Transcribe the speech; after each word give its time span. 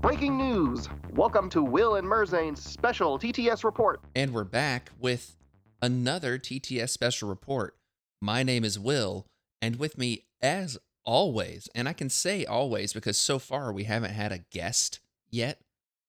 Breaking 0.00 0.36
news! 0.36 0.88
Welcome 1.12 1.48
to 1.50 1.62
Will 1.62 1.94
and 1.94 2.08
Merzane's 2.08 2.60
special 2.60 3.20
TTS 3.20 3.62
report. 3.62 4.00
And 4.16 4.34
we're 4.34 4.42
back 4.42 4.90
with 4.98 5.36
another 5.80 6.40
TTS 6.40 6.88
special 6.88 7.28
report. 7.28 7.76
My 8.20 8.42
name 8.42 8.64
is 8.64 8.80
Will, 8.80 9.28
and 9.62 9.76
with 9.76 9.96
me, 9.96 10.24
as 10.42 10.76
always, 11.04 11.68
and 11.72 11.88
I 11.88 11.92
can 11.92 12.10
say 12.10 12.44
always 12.44 12.92
because 12.92 13.16
so 13.16 13.38
far 13.38 13.72
we 13.72 13.84
haven't 13.84 14.10
had 14.10 14.32
a 14.32 14.44
guest 14.50 14.98
yet 15.30 15.60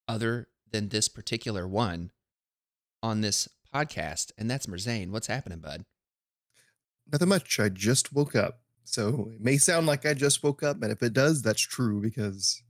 other 0.07 0.47
than 0.71 0.89
this 0.89 1.07
particular 1.07 1.67
one 1.67 2.11
on 3.03 3.21
this 3.21 3.47
podcast, 3.73 4.31
and 4.37 4.49
that's 4.49 4.65
Merzane. 4.65 5.11
What's 5.11 5.27
happening, 5.27 5.59
bud? 5.59 5.85
Nothing 7.11 7.29
much. 7.29 7.59
I 7.59 7.69
just 7.69 8.13
woke 8.13 8.35
up. 8.35 8.59
So 8.83 9.29
it 9.33 9.41
may 9.41 9.57
sound 9.57 9.85
like 9.85 10.05
I 10.05 10.13
just 10.13 10.43
woke 10.43 10.63
up, 10.63 10.81
and 10.81 10.91
if 10.91 11.03
it 11.03 11.13
does, 11.13 11.41
that's 11.41 11.61
true 11.61 12.01
because 12.01 12.61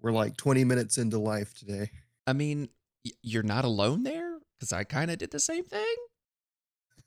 we're 0.00 0.12
like 0.12 0.36
20 0.36 0.64
minutes 0.64 0.98
into 0.98 1.18
life 1.18 1.54
today. 1.54 1.90
I 2.26 2.32
mean, 2.32 2.68
you're 3.22 3.42
not 3.42 3.64
alone 3.64 4.02
there 4.02 4.38
because 4.58 4.72
I 4.72 4.84
kind 4.84 5.10
of 5.10 5.18
did 5.18 5.30
the 5.30 5.40
same 5.40 5.64
thing. 5.64 5.96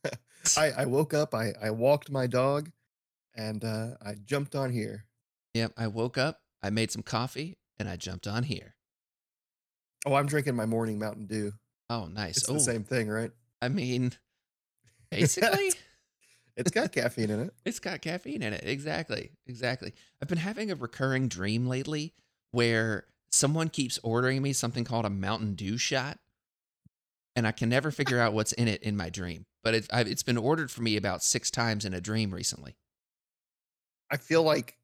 I, 0.57 0.71
I 0.71 0.85
woke 0.85 1.13
up, 1.13 1.35
I, 1.35 1.53
I 1.61 1.71
walked 1.71 2.09
my 2.09 2.27
dog, 2.27 2.71
and 3.35 3.63
uh, 3.63 3.89
I 4.02 4.16
jumped 4.25 4.55
on 4.55 4.71
here. 4.71 5.05
Yep, 5.53 5.73
I 5.77 5.88
woke 5.88 6.17
up, 6.17 6.41
I 6.63 6.69
made 6.69 6.91
some 6.91 7.03
coffee, 7.03 7.57
and 7.77 7.88
I 7.88 7.95
jumped 7.95 8.27
on 8.27 8.43
here. 8.43 8.75
Oh, 10.05 10.16
I'm 10.16 10.27
drinking 10.27 10.55
my 10.55 10.66
morning 10.66 10.97
Mountain 10.97 11.27
Dew. 11.27 11.53
Oh, 11.89 12.05
nice. 12.05 12.38
It's 12.38 12.49
oh, 12.49 12.53
the 12.53 12.59
same 12.59 12.84
thing, 12.84 13.09
right? 13.09 13.31
I 13.61 13.70
mean, 13.70 14.13
basically, 15.11 15.71
It's 16.55 16.71
got 16.71 16.91
caffeine 16.91 17.30
in 17.30 17.39
it. 17.39 17.53
it's 17.66 17.80
got 17.80 18.02
caffeine 18.02 18.41
in 18.43 18.53
it. 18.53 18.63
Exactly. 18.66 19.31
Exactly. 19.47 19.94
I've 20.22 20.28
been 20.28 20.38
having 20.38 20.72
a 20.72 20.75
recurring 20.75 21.28
dream 21.28 21.67
lately 21.67 22.13
where 22.52 23.05
someone 23.31 23.69
keeps 23.69 24.00
ordering 24.03 24.41
me 24.41 24.53
something 24.53 24.83
called 24.83 25.05
a 25.05 25.09
Mountain 25.09 25.55
Dew 25.55 25.78
shot, 25.78 26.19
and 27.36 27.47
I 27.47 27.52
can 27.52 27.69
never 27.69 27.91
figure 27.91 28.19
out 28.19 28.33
what's 28.33 28.53
in 28.53 28.67
it 28.67 28.83
in 28.83 28.97
my 28.97 29.09
dream. 29.09 29.45
But 29.63 29.73
it, 29.73 29.88
I've, 29.91 30.08
it's 30.08 30.23
been 30.23 30.38
ordered 30.38 30.72
for 30.72 30.81
me 30.81 30.95
about 30.97 31.23
six 31.23 31.52
times 31.52 31.85
in 31.85 31.94
a 31.94 32.02
dream 32.02 32.33
recently. 32.33 32.75
I 34.11 34.17
feel 34.17 34.44
like 34.44 34.78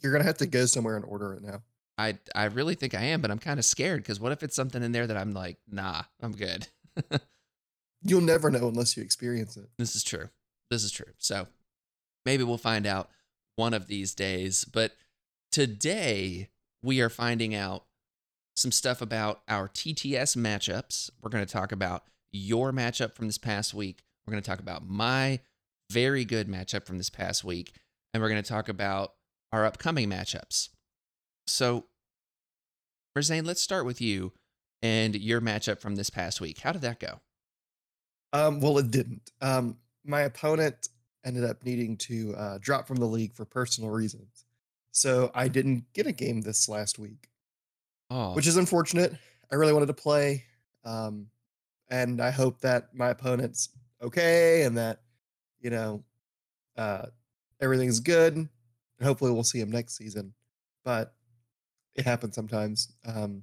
you're 0.00 0.12
gonna 0.12 0.24
have 0.24 0.38
to 0.38 0.46
go 0.46 0.66
somewhere 0.66 0.96
and 0.96 1.04
order 1.04 1.34
it 1.34 1.42
now. 1.42 1.62
I 2.00 2.18
I 2.34 2.44
really 2.44 2.74
think 2.74 2.94
I 2.94 3.02
am, 3.02 3.20
but 3.20 3.30
I'm 3.30 3.38
kind 3.38 3.58
of 3.58 3.64
scared 3.64 4.02
because 4.02 4.18
what 4.18 4.32
if 4.32 4.42
it's 4.42 4.56
something 4.56 4.82
in 4.82 4.92
there 4.92 5.06
that 5.06 5.16
I'm 5.16 5.32
like, 5.32 5.58
nah, 5.70 6.02
I'm 6.22 6.32
good. 6.32 6.68
You'll 8.02 8.22
never 8.22 8.50
know 8.50 8.68
unless 8.68 8.96
you 8.96 9.02
experience 9.02 9.56
it. 9.58 9.68
This 9.78 9.94
is 9.94 10.02
true. 10.02 10.30
This 10.70 10.82
is 10.82 10.90
true. 10.90 11.12
So 11.18 11.46
maybe 12.24 12.42
we'll 12.42 12.56
find 12.56 12.86
out 12.86 13.10
one 13.56 13.74
of 13.74 13.86
these 13.86 14.14
days. 14.14 14.64
But 14.64 14.92
today 15.52 16.48
we 16.82 17.02
are 17.02 17.10
finding 17.10 17.54
out 17.54 17.84
some 18.56 18.72
stuff 18.72 19.02
about 19.02 19.42
our 19.48 19.68
TTS 19.68 20.36
matchups. 20.36 21.10
We're 21.22 21.30
going 21.30 21.44
to 21.44 21.52
talk 21.52 21.72
about 21.72 22.04
your 22.32 22.72
matchup 22.72 23.14
from 23.14 23.26
this 23.26 23.38
past 23.38 23.74
week. 23.74 24.02
We're 24.26 24.32
going 24.32 24.42
to 24.42 24.48
talk 24.48 24.60
about 24.60 24.88
my 24.88 25.40
very 25.90 26.24
good 26.24 26.48
matchup 26.48 26.86
from 26.86 26.96
this 26.96 27.10
past 27.10 27.44
week. 27.44 27.74
And 28.14 28.22
we're 28.22 28.30
going 28.30 28.42
to 28.42 28.48
talk 28.48 28.70
about 28.70 29.14
our 29.52 29.66
upcoming 29.66 30.08
matchups. 30.08 30.70
So, 31.46 31.86
Merzane, 33.20 33.46
let's 33.46 33.60
start 33.60 33.84
with 33.84 34.00
you 34.00 34.32
and 34.82 35.14
your 35.14 35.42
matchup 35.42 35.78
from 35.78 35.96
this 35.96 36.08
past 36.08 36.40
week. 36.40 36.60
How 36.60 36.72
did 36.72 36.80
that 36.80 36.98
go? 36.98 37.20
Um, 38.32 38.60
well, 38.60 38.78
it 38.78 38.90
didn't. 38.90 39.30
Um, 39.42 39.76
my 40.04 40.22
opponent 40.22 40.88
ended 41.24 41.44
up 41.44 41.62
needing 41.62 41.98
to 41.98 42.34
uh, 42.34 42.58
drop 42.62 42.88
from 42.88 42.96
the 42.96 43.04
league 43.06 43.34
for 43.34 43.44
personal 43.44 43.90
reasons, 43.90 44.46
so 44.90 45.30
I 45.34 45.48
didn't 45.48 45.84
get 45.92 46.06
a 46.06 46.12
game 46.12 46.40
this 46.40 46.66
last 46.66 46.98
week, 46.98 47.28
Oh, 48.08 48.32
which 48.32 48.46
is 48.46 48.56
unfortunate. 48.56 49.14
I 49.52 49.56
really 49.56 49.74
wanted 49.74 49.86
to 49.86 49.94
play, 49.94 50.44
um, 50.84 51.26
and 51.90 52.22
I 52.22 52.30
hope 52.30 52.60
that 52.62 52.94
my 52.94 53.10
opponent's 53.10 53.68
okay 54.00 54.62
and 54.62 54.78
that 54.78 55.00
you 55.60 55.68
know 55.68 56.04
uh, 56.78 57.06
everything's 57.60 58.00
good. 58.00 58.36
And 58.36 58.48
hopefully, 59.02 59.30
we'll 59.32 59.44
see 59.44 59.60
him 59.60 59.70
next 59.70 59.98
season. 59.98 60.32
But 60.84 61.12
it 62.00 62.06
happens 62.06 62.34
sometimes. 62.34 62.92
Um, 63.06 63.42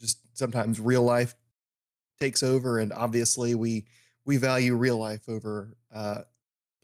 just 0.00 0.18
sometimes 0.34 0.78
real 0.78 1.02
life 1.02 1.34
takes 2.20 2.42
over, 2.42 2.78
and 2.78 2.92
obviously 2.92 3.54
we 3.54 3.86
we 4.24 4.36
value 4.36 4.74
real 4.74 4.98
life 4.98 5.28
over 5.28 5.76
uh, 5.92 6.22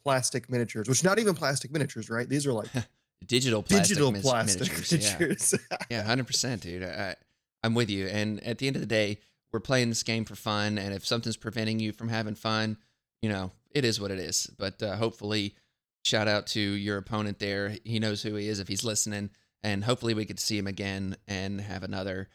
plastic 0.03 0.50
miniatures, 0.50 0.88
which 0.88 1.05
not 1.05 1.19
even 1.19 1.34
plastic 1.34 1.71
miniatures, 1.71 2.11
right? 2.11 2.28
These 2.28 2.47
are 2.47 2.53
like 2.53 2.69
digital 3.27 3.62
plastic 3.62 3.88
digital 3.88 4.12
mis- 4.12 4.22
plastic 4.22 4.69
miniatures, 4.69 4.93
yeah. 4.93 5.16
miniatures. 5.19 5.55
Yeah, 5.91 6.03
hundred 6.06 6.27
percent, 6.27 6.62
dude. 6.62 6.82
I, 6.82 7.15
I'm 7.62 7.75
with 7.75 7.91
you. 7.91 8.06
And 8.06 8.43
at 8.43 8.59
the 8.59 8.67
end 8.67 8.77
of 8.77 8.81
the 8.81 8.87
day, 8.87 9.19
we're 9.53 9.61
playing 9.61 9.91
this 9.91 10.03
game 10.03 10.25
for 10.25 10.34
fun. 10.34 10.78
And 10.78 10.94
if 10.94 11.06
something's 11.06 11.37
preventing 11.37 11.78
you 11.78 11.93
from 11.93 12.09
having 12.09 12.34
fun, 12.34 12.78
you 13.21 13.28
know, 13.28 13.53
it 13.71 13.84
is 13.84 14.00
what 14.00 14.11
it 14.11 14.19
is. 14.19 14.50
But 14.59 14.82
uh, 14.82 14.97
hopefully, 14.97 15.55
shout 16.03 16.27
out 16.28 16.47
to 16.49 16.61
your 16.61 16.97
opponent 16.97 17.38
there. 17.38 17.77
He 17.84 17.99
knows 17.99 18.22
who 18.22 18.34
he 18.37 18.49
is 18.49 18.61
if 18.61 18.69
he's 18.69 18.84
listening. 18.84 19.31
And 19.62 19.84
hopefully, 19.84 20.15
we 20.15 20.25
get 20.25 20.38
to 20.38 20.43
see 20.43 20.56
him 20.59 20.66
again 20.66 21.16
and 21.28 21.60
have 21.60 21.82
another 21.82 22.28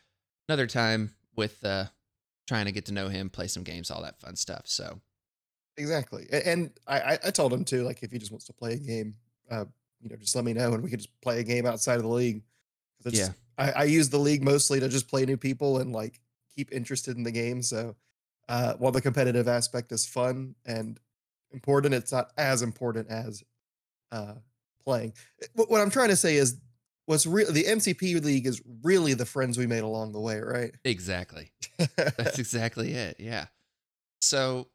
another 0.48 0.68
time 0.68 1.16
with 1.36 1.64
uh, 1.66 1.86
trying 2.48 2.66
to 2.66 2.72
get 2.72 2.86
to 2.86 2.94
know 2.94 3.08
him, 3.10 3.30
play 3.30 3.48
some 3.48 3.64
games, 3.64 3.90
all 3.90 4.04
that 4.04 4.20
fun 4.20 4.36
stuff. 4.36 4.62
So 4.66 5.02
exactly. 5.78 6.28
And 6.32 6.72
I, 6.88 7.18
I- 7.24 7.32
told 7.32 7.52
him 7.52 7.66
too, 7.66 7.84
like 7.84 8.04
if 8.04 8.12
he 8.12 8.20
just 8.20 8.32
wants 8.32 8.46
to 8.46 8.54
play 8.54 8.74
a 8.74 8.78
game, 8.78 9.16
uh, 9.50 9.66
you 10.02 10.10
know, 10.10 10.16
just 10.18 10.36
let 10.36 10.46
me 10.46 10.54
know 10.54 10.74
and 10.74 10.84
we 10.84 10.90
could 10.90 11.00
just 11.00 11.20
play 11.22 11.40
a 11.40 11.44
game 11.44 11.66
outside 11.66 11.96
of 11.98 12.04
the 12.04 12.08
league. 12.10 12.44
it's- 13.06 13.20
Yeah. 13.20 13.34
I, 13.58 13.72
I 13.72 13.84
use 13.86 14.10
the 14.10 14.18
league 14.20 14.44
mostly 14.44 14.80
to 14.82 14.90
just 14.90 15.08
play 15.08 15.26
new 15.26 15.38
people 15.38 15.80
and 15.80 15.94
like 15.94 16.20
keep 16.56 16.72
interested 16.74 17.16
in 17.18 17.24
the 17.24 17.32
game. 17.32 17.62
So 17.62 17.96
uh, 18.50 18.74
while 18.76 18.92
the 18.92 19.02
competitive 19.02 19.48
aspect 19.48 19.92
is 19.94 20.06
fun 20.06 20.56
and 20.66 21.00
important, 21.52 21.94
it's 21.94 22.12
not 22.12 22.32
as 22.38 22.62
important 22.62 23.08
as 23.10 23.44
uh, 24.12 24.34
playing. 24.84 25.14
What, 25.54 25.72
what 25.72 25.82
I'm 25.82 25.90
trying 25.90 26.10
to 26.10 26.16
say 26.18 26.36
is, 26.36 26.58
what's 27.06 27.26
real 27.26 27.52
the 27.52 27.64
MCP 27.64 28.24
league 28.24 28.46
is 28.46 28.62
really 28.84 29.14
the 29.14 29.26
friends 29.26 29.58
we 29.58 29.68
made 29.68 29.84
along 29.84 30.12
the 30.12 30.20
way, 30.20 30.40
right? 30.40 30.76
exactly. 30.84 31.52
That's 31.96 32.40
exactly 32.40 32.94
it. 32.94 33.18
Yeah. 33.20 33.48
So, 34.22 34.68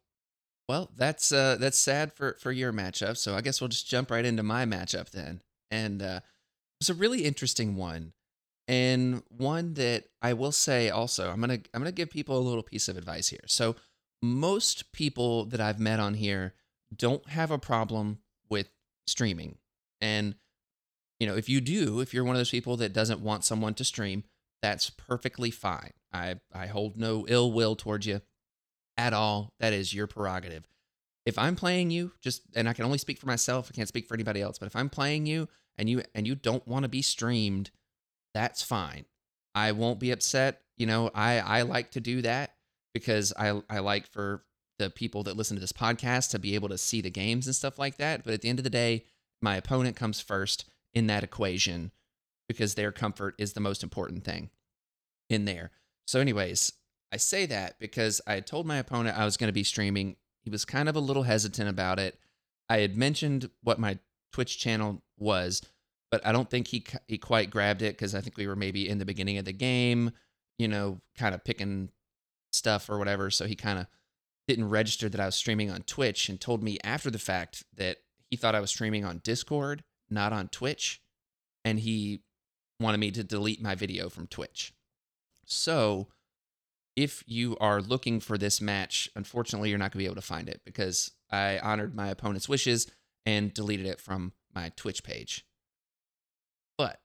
well, 0.69 0.91
that's 0.95 1.31
uh 1.31 1.57
that's 1.59 1.77
sad 1.77 2.13
for 2.13 2.37
for 2.39 2.51
your 2.51 2.71
matchup. 2.71 3.17
So 3.17 3.35
I 3.35 3.41
guess 3.41 3.59
we'll 3.59 3.67
just 3.67 3.89
jump 3.89 4.11
right 4.11 4.23
into 4.23 4.43
my 4.43 4.65
matchup 4.65 5.09
then. 5.09 5.41
And 5.69 6.01
uh 6.01 6.21
it's 6.79 6.89
a 6.89 6.93
really 6.95 7.25
interesting 7.25 7.75
one. 7.75 8.13
And 8.67 9.23
one 9.29 9.73
that 9.75 10.05
I 10.21 10.33
will 10.33 10.51
say 10.51 10.89
also, 10.89 11.29
I'm 11.29 11.41
to 11.41 11.53
I'm 11.73 11.81
going 11.81 11.85
to 11.85 11.91
give 11.91 12.09
people 12.09 12.37
a 12.37 12.39
little 12.39 12.63
piece 12.63 12.87
of 12.87 12.97
advice 12.97 13.27
here. 13.27 13.43
So, 13.47 13.75
most 14.21 14.91
people 14.91 15.45
that 15.45 15.59
I've 15.59 15.79
met 15.79 15.99
on 15.99 16.13
here 16.13 16.53
don't 16.95 17.27
have 17.29 17.51
a 17.51 17.57
problem 17.57 18.19
with 18.49 18.69
streaming. 19.07 19.57
And 19.99 20.35
you 21.21 21.27
know, 21.27 21.35
if 21.35 21.47
you 21.47 21.61
do, 21.61 21.99
if 21.99 22.15
you're 22.15 22.23
one 22.23 22.35
of 22.35 22.39
those 22.39 22.49
people 22.49 22.77
that 22.77 22.93
doesn't 22.93 23.19
want 23.19 23.43
someone 23.43 23.75
to 23.75 23.83
stream, 23.83 24.23
that's 24.59 24.89
perfectly 24.89 25.51
fine. 25.51 25.91
I 26.11 26.37
I 26.51 26.65
hold 26.65 26.97
no 26.97 27.27
ill 27.27 27.51
will 27.51 27.75
towards 27.75 28.07
you 28.07 28.21
at 28.97 29.13
all. 29.13 29.53
That 29.59 29.71
is 29.71 29.93
your 29.93 30.07
prerogative. 30.07 30.67
If 31.27 31.37
I'm 31.37 31.55
playing 31.55 31.91
you, 31.91 32.13
just 32.21 32.41
and 32.55 32.67
I 32.67 32.73
can 32.73 32.85
only 32.85 32.97
speak 32.97 33.19
for 33.19 33.27
myself, 33.27 33.69
I 33.71 33.75
can't 33.75 33.87
speak 33.87 34.07
for 34.07 34.15
anybody 34.15 34.41
else, 34.41 34.57
but 34.57 34.65
if 34.65 34.75
I'm 34.75 34.89
playing 34.89 35.27
you 35.27 35.47
and 35.77 35.87
you 35.87 36.01
and 36.15 36.25
you 36.25 36.33
don't 36.33 36.67
want 36.67 36.85
to 36.85 36.89
be 36.89 37.03
streamed, 37.03 37.69
that's 38.33 38.63
fine. 38.63 39.05
I 39.53 39.73
won't 39.73 39.99
be 39.99 40.09
upset. 40.09 40.61
You 40.75 40.87
know, 40.87 41.11
I 41.13 41.37
I 41.37 41.61
like 41.61 41.91
to 41.91 41.99
do 41.99 42.23
that 42.23 42.55
because 42.95 43.31
I 43.37 43.61
I 43.69 43.77
like 43.77 44.07
for 44.07 44.43
the 44.79 44.89
people 44.89 45.21
that 45.25 45.37
listen 45.37 45.55
to 45.55 45.61
this 45.61 45.71
podcast 45.71 46.31
to 46.31 46.39
be 46.39 46.55
able 46.55 46.69
to 46.69 46.79
see 46.79 46.99
the 46.99 47.11
games 47.11 47.45
and 47.45 47.55
stuff 47.55 47.77
like 47.77 47.97
that. 47.97 48.23
But 48.23 48.33
at 48.33 48.41
the 48.41 48.49
end 48.49 48.57
of 48.57 48.63
the 48.63 48.71
day, 48.71 49.05
my 49.39 49.55
opponent 49.55 49.95
comes 49.95 50.19
first 50.19 50.65
in 50.93 51.07
that 51.07 51.23
equation 51.23 51.91
because 52.47 52.75
their 52.75 52.91
comfort 52.91 53.35
is 53.37 53.53
the 53.53 53.59
most 53.59 53.83
important 53.83 54.23
thing 54.23 54.49
in 55.29 55.45
there. 55.45 55.71
So, 56.05 56.19
anyways, 56.19 56.73
I 57.11 57.17
say 57.17 57.45
that 57.45 57.79
because 57.79 58.21
I 58.27 58.39
told 58.39 58.65
my 58.65 58.77
opponent 58.77 59.17
I 59.17 59.25
was 59.25 59.37
going 59.37 59.47
to 59.49 59.53
be 59.53 59.63
streaming. 59.63 60.15
He 60.43 60.49
was 60.49 60.65
kind 60.65 60.89
of 60.89 60.95
a 60.95 60.99
little 60.99 61.23
hesitant 61.23 61.69
about 61.69 61.99
it. 61.99 62.17
I 62.69 62.79
had 62.79 62.97
mentioned 62.97 63.49
what 63.63 63.79
my 63.79 63.99
Twitch 64.31 64.57
channel 64.57 65.01
was, 65.17 65.61
but 66.09 66.25
I 66.25 66.31
don't 66.31 66.49
think 66.49 66.67
he 66.67 66.85
he 67.07 67.17
quite 67.17 67.49
grabbed 67.49 67.81
it 67.81 67.95
because 67.97 68.15
I 68.15 68.21
think 68.21 68.37
we 68.37 68.47
were 68.47 68.55
maybe 68.55 68.87
in 68.87 68.97
the 68.97 69.05
beginning 69.05 69.37
of 69.37 69.45
the 69.45 69.53
game, 69.53 70.11
you 70.57 70.67
know, 70.67 71.01
kind 71.17 71.35
of 71.35 71.43
picking 71.43 71.89
stuff 72.51 72.89
or 72.89 72.97
whatever. 72.97 73.29
So 73.29 73.45
he 73.45 73.55
kind 73.55 73.79
of 73.79 73.87
didn't 74.47 74.69
register 74.69 75.09
that 75.09 75.21
I 75.21 75.25
was 75.25 75.35
streaming 75.35 75.69
on 75.71 75.83
Twitch 75.83 76.27
and 76.27 76.39
told 76.39 76.63
me 76.63 76.77
after 76.83 77.09
the 77.09 77.19
fact 77.19 77.63
that 77.75 77.97
he 78.29 78.35
thought 78.35 78.55
I 78.55 78.61
was 78.61 78.71
streaming 78.71 79.05
on 79.05 79.21
Discord, 79.23 79.83
not 80.11 80.33
on 80.33 80.47
Twitch, 80.49 81.01
and 81.63 81.79
he 81.79 82.21
wanted 82.79 82.99
me 82.99 83.11
to 83.11 83.23
delete 83.23 83.61
my 83.61 83.75
video 83.75 84.09
from 84.09 84.27
Twitch. 84.27 84.73
So 85.45 86.07
if 86.95 87.23
you 87.27 87.57
are 87.59 87.81
looking 87.81 88.19
for 88.19 88.37
this 88.37 88.59
match, 88.59 89.09
unfortunately, 89.15 89.69
you're 89.69 89.79
not 89.79 89.91
going 89.91 89.91
to 89.91 89.97
be 89.99 90.05
able 90.05 90.15
to 90.15 90.21
find 90.21 90.49
it 90.49 90.61
because 90.65 91.11
I 91.31 91.59
honored 91.59 91.95
my 91.95 92.09
opponent's 92.09 92.49
wishes 92.49 92.91
and 93.25 93.53
deleted 93.53 93.85
it 93.85 93.99
from 93.99 94.33
my 94.53 94.71
Twitch 94.75 95.03
page. 95.03 95.45
But 96.77 96.99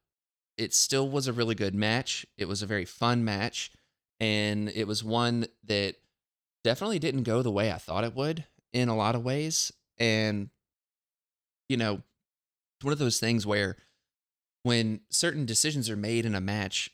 it 0.56 0.74
still 0.74 1.08
was 1.08 1.28
a 1.28 1.32
really 1.32 1.54
good 1.54 1.74
match. 1.74 2.26
It 2.36 2.48
was 2.48 2.62
a 2.62 2.66
very 2.66 2.84
fun 2.84 3.24
match. 3.24 3.70
And 4.18 4.70
it 4.70 4.86
was 4.86 5.04
one 5.04 5.46
that 5.64 5.96
definitely 6.64 6.98
didn't 6.98 7.24
go 7.24 7.42
the 7.42 7.50
way 7.50 7.70
I 7.70 7.76
thought 7.76 8.04
it 8.04 8.16
would 8.16 8.44
in 8.72 8.88
a 8.88 8.96
lot 8.96 9.14
of 9.14 9.24
ways. 9.24 9.70
And, 9.98 10.48
you 11.68 11.76
know, 11.76 12.02
it's 12.76 12.84
one 12.84 12.92
of 12.92 12.98
those 12.98 13.18
things 13.18 13.46
where 13.46 13.76
when 14.62 15.00
certain 15.10 15.46
decisions 15.46 15.88
are 15.88 15.96
made 15.96 16.26
in 16.26 16.34
a 16.34 16.40
match 16.40 16.90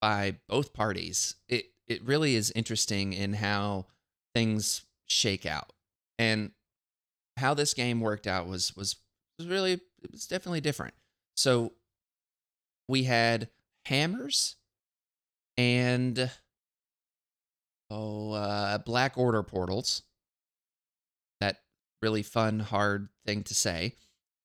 by 0.00 0.36
both 0.48 0.72
parties, 0.72 1.36
it, 1.48 1.66
it 1.86 2.04
really 2.04 2.34
is 2.34 2.52
interesting 2.54 3.12
in 3.12 3.34
how 3.34 3.86
things 4.34 4.84
shake 5.06 5.46
out. 5.46 5.72
And 6.18 6.52
how 7.38 7.54
this 7.54 7.72
game 7.72 8.00
worked 8.00 8.26
out 8.26 8.46
was 8.46 8.76
was 8.76 8.96
was 9.38 9.46
really 9.46 9.72
it 9.74 10.12
was 10.12 10.26
definitely 10.26 10.60
different. 10.60 10.94
So 11.36 11.72
we 12.88 13.04
had 13.04 13.48
hammers 13.86 14.56
and 15.56 16.30
oh 17.90 18.32
uh, 18.32 18.78
black 18.78 19.16
order 19.16 19.42
portals. 19.42 20.02
That 21.40 21.58
really 22.02 22.22
fun 22.22 22.60
hard 22.60 23.08
thing 23.24 23.44
to 23.44 23.54
say. 23.54 23.94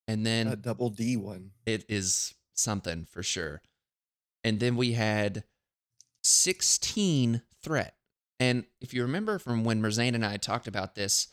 And 0.08 0.26
then 0.26 0.48
A 0.48 0.56
double 0.56 0.90
D 0.90 1.16
one. 1.16 1.52
it 1.66 1.86
is 1.88 2.34
something 2.54 3.06
for 3.10 3.24
sure. 3.24 3.62
And 4.44 4.60
then 4.60 4.76
we 4.76 4.94
had 4.94 5.44
16 6.24 7.42
threat. 7.62 7.96
And 8.40 8.66
if 8.82 8.94
you 8.94 9.02
remember 9.04 9.40
from 9.40 9.64
when 9.64 9.82
Merzane 9.82 10.16
and 10.16 10.26
I 10.26 10.38
talked 10.38 10.68
about 10.68 10.96
this 10.96 11.28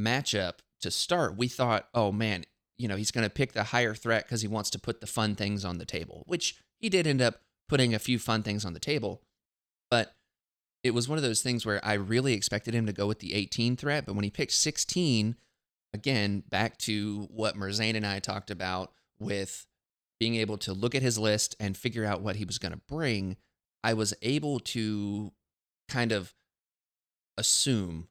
matchup 0.00 0.54
to 0.80 0.90
start, 0.90 1.36
we 1.36 1.48
thought, 1.48 1.88
oh 1.94 2.10
man, 2.10 2.44
you 2.78 2.88
know, 2.88 2.96
he's 2.96 3.10
going 3.10 3.24
to 3.24 3.30
pick 3.30 3.52
the 3.52 3.64
higher 3.64 3.94
threat 3.94 4.24
because 4.24 4.42
he 4.42 4.48
wants 4.48 4.70
to 4.70 4.78
put 4.78 5.00
the 5.00 5.06
fun 5.06 5.34
things 5.34 5.64
on 5.64 5.78
the 5.78 5.84
table, 5.84 6.24
which 6.26 6.56
he 6.78 6.88
did 6.88 7.06
end 7.06 7.20
up 7.20 7.40
putting 7.68 7.94
a 7.94 7.98
few 7.98 8.18
fun 8.18 8.42
things 8.42 8.64
on 8.64 8.72
the 8.72 8.80
table. 8.80 9.22
But 9.90 10.14
it 10.82 10.92
was 10.92 11.08
one 11.08 11.18
of 11.18 11.22
those 11.22 11.42
things 11.42 11.64
where 11.64 11.84
I 11.84 11.94
really 11.94 12.34
expected 12.34 12.74
him 12.74 12.86
to 12.86 12.92
go 12.92 13.06
with 13.06 13.20
the 13.20 13.34
18 13.34 13.76
threat. 13.76 14.06
But 14.06 14.14
when 14.14 14.24
he 14.24 14.30
picked 14.30 14.52
16, 14.52 15.36
again, 15.94 16.42
back 16.50 16.76
to 16.76 17.28
what 17.30 17.56
Merzane 17.56 17.94
and 17.94 18.06
I 18.06 18.18
talked 18.18 18.50
about 18.50 18.92
with 19.18 19.64
being 20.18 20.34
able 20.34 20.58
to 20.58 20.72
look 20.72 20.94
at 20.94 21.02
his 21.02 21.18
list 21.18 21.56
and 21.60 21.76
figure 21.76 22.04
out 22.04 22.20
what 22.20 22.36
he 22.36 22.44
was 22.44 22.58
going 22.58 22.72
to 22.72 22.80
bring, 22.88 23.36
I 23.82 23.94
was 23.94 24.12
able 24.20 24.58
to 24.60 25.32
kind 25.88 26.12
of 26.12 26.34
assume 27.38 28.08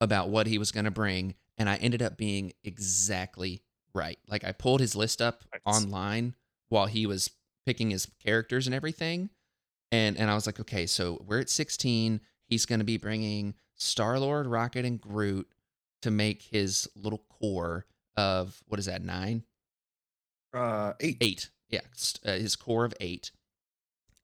about 0.00 0.28
what 0.28 0.46
he 0.46 0.58
was 0.58 0.70
going 0.70 0.84
to 0.84 0.90
bring. 0.90 1.34
And 1.56 1.68
I 1.68 1.76
ended 1.76 2.02
up 2.02 2.16
being 2.16 2.52
exactly 2.64 3.62
right. 3.94 4.18
Like 4.28 4.44
I 4.44 4.52
pulled 4.52 4.80
his 4.80 4.94
list 4.94 5.22
up 5.22 5.42
Nice. 5.52 5.76
online 5.82 6.34
while 6.68 6.86
he 6.86 7.06
was 7.06 7.30
picking 7.64 7.90
his 7.90 8.06
characters 8.24 8.66
and 8.66 8.74
everything. 8.74 9.30
And, 9.90 10.16
and 10.16 10.30
I 10.30 10.34
was 10.34 10.46
like, 10.46 10.60
okay, 10.60 10.86
so 10.86 11.22
we're 11.26 11.40
at 11.40 11.50
16. 11.50 12.20
He's 12.48 12.66
going 12.66 12.80
to 12.80 12.84
be 12.84 12.96
bringing 12.96 13.54
Star 13.76 14.18
Lord, 14.18 14.46
Rocket, 14.46 14.84
and 14.84 15.00
Groot 15.00 15.46
to 16.02 16.10
make 16.10 16.42
his 16.42 16.88
little 16.94 17.24
core 17.40 17.86
of 18.16 18.62
what 18.66 18.78
is 18.78 18.86
that, 18.86 19.02
nine? 19.02 19.44
Uh, 20.54 20.92
eight. 21.00 21.16
eight. 21.20 21.50
Yeah, 21.70 21.80
uh, 22.26 22.32
his 22.32 22.54
core 22.54 22.84
of 22.84 22.92
eight, 23.00 23.30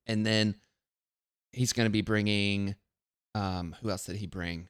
and 0.07 0.27
then 0.27 0.57
he's 1.53 1.73
going 1.73 1.87
to 1.87 1.91
be 1.91 2.03
bringing. 2.03 2.75
Um, 3.35 3.75
who 3.81 3.91
else 3.91 4.05
did 4.05 4.17
he 4.17 4.27
bring? 4.27 4.69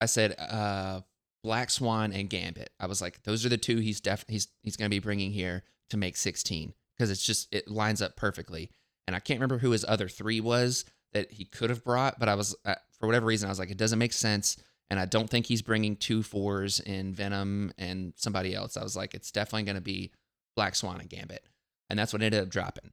I 0.00 0.06
said 0.06 0.34
uh, 0.38 1.02
Black 1.42 1.70
Swan 1.70 2.12
and 2.12 2.30
Gambit. 2.30 2.70
I 2.80 2.86
was 2.86 3.02
like, 3.02 3.22
those 3.24 3.44
are 3.44 3.50
the 3.50 3.58
two 3.58 3.78
he's 3.78 4.00
def 4.00 4.24
he's 4.28 4.48
he's 4.62 4.76
going 4.76 4.86
to 4.86 4.94
be 4.94 5.00
bringing 5.00 5.32
here 5.32 5.64
to 5.90 5.96
make 5.98 6.16
sixteen 6.16 6.72
because 6.96 7.10
it's 7.10 7.24
just 7.24 7.52
it 7.54 7.68
lines 7.68 8.00
up 8.00 8.16
perfectly. 8.16 8.70
And 9.06 9.14
I 9.14 9.20
can't 9.20 9.38
remember 9.38 9.58
who 9.58 9.70
his 9.70 9.84
other 9.86 10.08
three 10.08 10.40
was 10.40 10.84
that 11.12 11.32
he 11.32 11.44
could 11.44 11.70
have 11.70 11.84
brought, 11.84 12.18
but 12.18 12.28
I 12.28 12.34
was 12.34 12.56
uh, 12.64 12.74
for 12.98 13.06
whatever 13.06 13.26
reason 13.26 13.48
I 13.48 13.50
was 13.50 13.58
like, 13.58 13.70
it 13.70 13.78
doesn't 13.78 13.98
make 13.98 14.12
sense. 14.12 14.56
And 14.90 14.98
I 14.98 15.04
don't 15.04 15.28
think 15.28 15.46
he's 15.46 15.62
bringing 15.62 15.96
two 15.96 16.22
fours 16.22 16.80
in 16.80 17.12
Venom 17.12 17.72
and 17.76 18.14
somebody 18.16 18.54
else. 18.54 18.76
I 18.76 18.82
was 18.82 18.96
like, 18.96 19.14
it's 19.14 19.30
definitely 19.30 19.64
going 19.64 19.76
to 19.76 19.82
be 19.82 20.12
Black 20.56 20.74
Swan 20.74 21.00
and 21.00 21.10
Gambit. 21.10 21.44
And 21.90 21.98
that's 21.98 22.12
what 22.12 22.22
ended 22.22 22.42
up 22.42 22.48
dropping. 22.48 22.90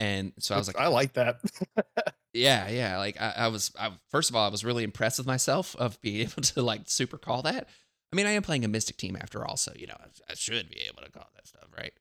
And 0.00 0.32
so 0.38 0.54
I 0.54 0.58
was 0.58 0.66
like, 0.66 0.78
I 0.78 0.88
like 0.88 1.14
that. 1.14 1.40
yeah, 2.32 2.68
yeah. 2.68 2.98
Like 2.98 3.20
I, 3.20 3.34
I 3.36 3.48
was, 3.48 3.72
I, 3.78 3.92
first 4.10 4.30
of 4.30 4.36
all, 4.36 4.46
I 4.46 4.50
was 4.50 4.64
really 4.64 4.84
impressed 4.84 5.18
with 5.18 5.26
myself 5.26 5.74
of 5.76 6.00
being 6.00 6.20
able 6.28 6.42
to 6.42 6.62
like 6.62 6.82
super 6.86 7.18
call 7.18 7.42
that. 7.42 7.68
I 8.12 8.16
mean, 8.16 8.26
I 8.26 8.32
am 8.32 8.42
playing 8.42 8.64
a 8.64 8.68
Mystic 8.68 8.96
team 8.96 9.16
after 9.20 9.44
all, 9.44 9.56
so 9.56 9.72
you 9.74 9.88
know, 9.88 9.96
I, 9.98 10.06
I 10.30 10.34
should 10.34 10.68
be 10.68 10.80
able 10.88 11.02
to 11.02 11.10
call 11.10 11.28
that 11.34 11.48
stuff, 11.48 11.64
right? 11.76 11.92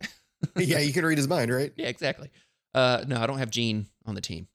yeah, 0.55 0.79
you 0.79 0.93
can 0.93 1.05
read 1.05 1.17
his 1.17 1.27
mind, 1.27 1.51
right? 1.51 1.73
yeah, 1.77 1.87
exactly. 1.87 2.29
Uh, 2.73 3.03
no, 3.07 3.19
I 3.19 3.25
don't 3.25 3.39
have 3.39 3.49
Jean 3.49 3.87
on 4.05 4.13
the 4.13 4.21
team, 4.21 4.47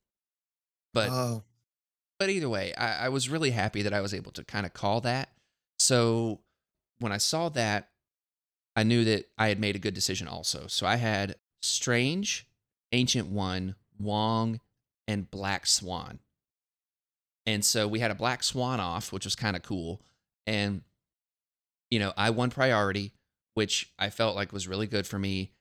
but 0.94 1.10
oh, 1.10 1.42
but 2.18 2.30
either 2.30 2.48
way, 2.48 2.74
I, 2.74 3.06
I 3.06 3.08
was 3.08 3.28
really 3.28 3.50
happy 3.50 3.82
that 3.82 3.94
I 3.94 4.00
was 4.00 4.14
able 4.14 4.32
to 4.32 4.44
kind 4.44 4.66
of 4.66 4.74
call 4.74 5.00
that. 5.02 5.30
So 5.78 6.40
when 6.98 7.12
I 7.12 7.18
saw 7.18 7.48
that, 7.50 7.90
I 8.76 8.82
knew 8.82 9.04
that 9.04 9.28
I 9.36 9.48
had 9.48 9.60
made 9.60 9.76
a 9.76 9.80
good 9.80 9.94
decision 9.94 10.28
also. 10.28 10.66
So 10.66 10.86
I 10.86 10.96
had 10.96 11.36
Strange, 11.62 12.46
Ancient 12.92 13.28
One, 13.28 13.74
Wong, 13.98 14.60
and 15.06 15.30
Black 15.30 15.66
Swan. 15.66 16.20
And 17.46 17.64
so 17.64 17.88
we 17.88 18.00
had 18.00 18.10
a 18.10 18.16
Black 18.16 18.42
Swan 18.42 18.78
off, 18.78 19.12
which 19.12 19.24
was 19.24 19.34
kind 19.34 19.56
of 19.56 19.62
cool. 19.62 20.02
And, 20.46 20.82
you 21.90 21.98
know, 21.98 22.12
I 22.16 22.30
won 22.30 22.50
priority, 22.50 23.12
which 23.54 23.90
I 23.98 24.10
felt 24.10 24.36
like 24.36 24.52
was 24.52 24.68
really 24.68 24.86
good 24.86 25.06
for 25.06 25.18
me. 25.18 25.52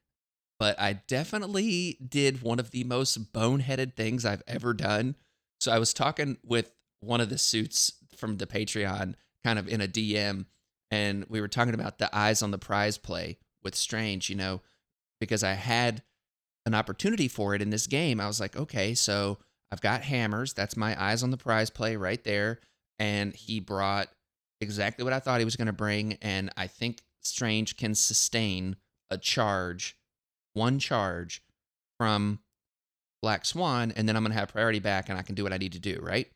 But 0.59 0.79
I 0.79 0.93
definitely 0.93 1.97
did 2.05 2.41
one 2.41 2.59
of 2.59 2.71
the 2.71 2.83
most 2.83 3.31
boneheaded 3.31 3.95
things 3.95 4.25
I've 4.25 4.43
ever 4.47 4.73
done. 4.73 5.15
So 5.59 5.71
I 5.71 5.79
was 5.79 5.93
talking 5.93 6.37
with 6.43 6.71
one 7.01 7.21
of 7.21 7.29
the 7.29 7.37
suits 7.37 7.93
from 8.15 8.37
the 8.37 8.47
Patreon, 8.47 9.15
kind 9.43 9.59
of 9.59 9.67
in 9.67 9.81
a 9.81 9.87
DM, 9.87 10.45
and 10.91 11.25
we 11.29 11.41
were 11.41 11.47
talking 11.47 11.73
about 11.73 11.97
the 11.97 12.15
eyes 12.15 12.41
on 12.41 12.51
the 12.51 12.57
prize 12.57 12.97
play 12.97 13.37
with 13.63 13.75
Strange, 13.75 14.29
you 14.29 14.35
know, 14.35 14.61
because 15.19 15.43
I 15.43 15.53
had 15.53 16.03
an 16.65 16.75
opportunity 16.75 17.27
for 17.27 17.55
it 17.55 17.61
in 17.61 17.69
this 17.69 17.87
game. 17.87 18.19
I 18.19 18.27
was 18.27 18.39
like, 18.39 18.55
okay, 18.55 18.93
so 18.93 19.39
I've 19.71 19.81
got 19.81 20.01
hammers. 20.03 20.53
That's 20.53 20.77
my 20.77 21.01
eyes 21.01 21.23
on 21.23 21.31
the 21.31 21.37
prize 21.37 21.69
play 21.69 21.95
right 21.95 22.23
there. 22.23 22.59
And 22.99 23.35
he 23.35 23.59
brought 23.59 24.09
exactly 24.61 25.03
what 25.03 25.13
I 25.13 25.19
thought 25.19 25.39
he 25.39 25.45
was 25.45 25.55
going 25.55 25.67
to 25.67 25.73
bring. 25.73 26.13
And 26.21 26.51
I 26.57 26.67
think 26.67 27.01
Strange 27.21 27.77
can 27.77 27.95
sustain 27.95 28.75
a 29.09 29.17
charge, 29.17 29.97
one 30.53 30.79
charge 30.79 31.41
from 31.97 32.39
Black 33.27 33.43
Swan, 33.43 33.91
and 33.97 34.07
then 34.07 34.15
I'm 34.15 34.23
going 34.23 34.31
to 34.31 34.39
have 34.39 34.53
priority 34.53 34.79
back 34.79 35.09
and 35.09 35.19
I 35.19 35.21
can 35.21 35.35
do 35.35 35.43
what 35.43 35.51
I 35.51 35.57
need 35.57 35.73
to 35.73 35.79
do, 35.79 35.99
right? 36.01 36.31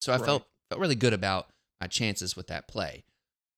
So 0.00 0.14
I 0.14 0.16
Right. 0.16 0.24
felt 0.24 0.46
felt 0.70 0.80
really 0.80 0.94
good 0.94 1.12
about 1.12 1.50
my 1.78 1.88
chances 1.88 2.34
with 2.34 2.46
that 2.46 2.66
play. 2.68 3.04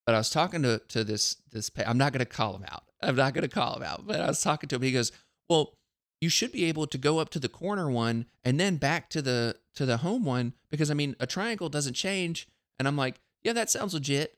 But 0.04 0.16
I 0.16 0.18
was 0.18 0.28
talking 0.28 0.62
to 0.62 0.80
to 0.88 1.04
this 1.04 1.36
this 1.52 1.70
I'm 1.86 1.98
not 1.98 2.12
going 2.12 2.18
to 2.18 2.24
call 2.26 2.56
him 2.56 2.64
out. 2.68 2.82
I'm 3.00 3.14
not 3.14 3.32
going 3.32 3.42
to 3.48 3.48
call 3.48 3.76
him 3.76 3.84
out. 3.84 4.08
But 4.08 4.20
I 4.20 4.26
was 4.26 4.40
talking 4.40 4.68
to 4.70 4.74
him. 4.74 4.82
He 4.82 4.90
goes, 4.90 5.12
"Well, 5.48 5.74
you 6.20 6.28
should 6.28 6.50
be 6.50 6.64
able 6.64 6.88
to 6.88 6.98
go 6.98 7.20
up 7.20 7.30
to 7.30 7.38
the 7.38 7.48
corner 7.48 7.88
one 7.88 8.26
and 8.42 8.58
then 8.58 8.74
back 8.76 9.08
to 9.10 9.22
the 9.22 9.54
to 9.76 9.86
the 9.86 9.98
home 9.98 10.24
one 10.24 10.54
because 10.68 10.90
I 10.90 10.94
mean 10.94 11.14
a 11.20 11.28
triangle 11.28 11.68
doesn't 11.68 11.94
change." 11.94 12.48
And 12.80 12.88
I'm 12.88 12.96
like, 12.96 13.20
"Yeah, 13.44 13.52
that 13.52 13.70
sounds 13.70 13.94
legit." 13.94 14.36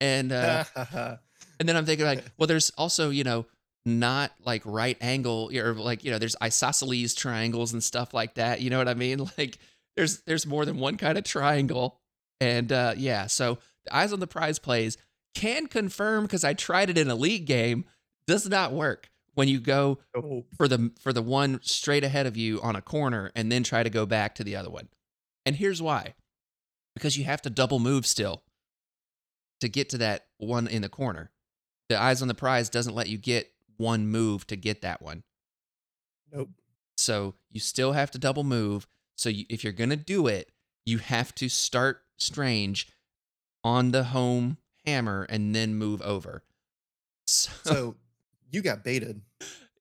And 0.00 0.32
uh, 0.32 0.64
and 1.60 1.68
then 1.68 1.76
I'm 1.76 1.86
thinking 1.86 2.04
like, 2.06 2.24
well, 2.36 2.48
there's 2.48 2.70
also 2.70 3.10
you 3.10 3.22
know 3.22 3.46
not 3.86 4.32
like 4.44 4.62
right 4.64 4.96
angle 5.00 5.50
or 5.54 5.74
like 5.74 6.04
you 6.04 6.10
know 6.10 6.18
there's 6.18 6.36
isosceles 6.42 7.14
triangles 7.14 7.72
and 7.72 7.82
stuff 7.82 8.12
like 8.12 8.34
that. 8.34 8.60
You 8.60 8.70
know 8.70 8.78
what 8.78 8.88
I 8.88 8.94
mean? 8.94 9.20
Like 9.38 9.58
there's 9.96 10.20
there's 10.22 10.46
more 10.46 10.64
than 10.64 10.78
one 10.78 10.96
kind 10.96 11.18
of 11.18 11.24
triangle. 11.24 11.98
And 12.40 12.72
uh, 12.72 12.94
yeah, 12.96 13.26
so 13.26 13.58
the 13.84 13.96
eyes 13.96 14.12
on 14.12 14.20
the 14.20 14.26
prize 14.26 14.58
plays 14.58 14.96
can 15.34 15.66
confirm 15.66 16.24
because 16.24 16.44
I 16.44 16.54
tried 16.54 16.90
it 16.90 16.98
in 16.98 17.10
a 17.10 17.14
league 17.14 17.46
game. 17.46 17.84
Does 18.26 18.48
not 18.48 18.72
work 18.72 19.10
when 19.34 19.48
you 19.48 19.60
go 19.60 19.98
oh, 20.14 20.44
for 20.56 20.68
the 20.68 20.92
for 21.00 21.12
the 21.12 21.22
one 21.22 21.60
straight 21.62 22.04
ahead 22.04 22.26
of 22.26 22.36
you 22.36 22.60
on 22.62 22.76
a 22.76 22.82
corner 22.82 23.32
and 23.34 23.50
then 23.50 23.62
try 23.62 23.82
to 23.82 23.90
go 23.90 24.06
back 24.06 24.34
to 24.36 24.44
the 24.44 24.56
other 24.56 24.70
one. 24.70 24.88
And 25.46 25.56
here's 25.56 25.82
why. 25.82 26.14
Because 26.94 27.16
you 27.16 27.24
have 27.24 27.42
to 27.42 27.50
double 27.50 27.78
move 27.78 28.06
still 28.06 28.42
to 29.60 29.68
get 29.68 29.88
to 29.90 29.98
that 29.98 30.26
one 30.38 30.66
in 30.66 30.82
the 30.82 30.88
corner. 30.88 31.30
The 31.88 32.00
eyes 32.00 32.22
on 32.22 32.28
the 32.28 32.34
prize 32.34 32.68
doesn't 32.68 32.94
let 32.94 33.08
you 33.08 33.18
get 33.18 33.50
one 33.80 34.06
move 34.06 34.46
to 34.46 34.56
get 34.56 34.82
that 34.82 35.02
one. 35.02 35.24
nope. 36.32 36.50
So 36.96 37.34
you 37.50 37.58
still 37.60 37.92
have 37.92 38.10
to 38.12 38.18
double 38.18 38.44
move. 38.44 38.86
So 39.16 39.28
you, 39.30 39.46
if 39.48 39.64
you're 39.64 39.72
going 39.72 39.90
to 39.90 39.96
do 39.96 40.26
it, 40.28 40.52
you 40.86 40.98
have 40.98 41.34
to 41.36 41.48
start 41.48 42.02
strange 42.18 42.88
on 43.64 43.90
the 43.90 44.04
home 44.04 44.58
hammer 44.86 45.26
and 45.30 45.54
then 45.54 45.74
move 45.74 46.00
over. 46.02 46.44
So, 47.26 47.50
So 47.62 47.96
you 48.50 48.60
got 48.60 48.82
baited. 48.84 49.22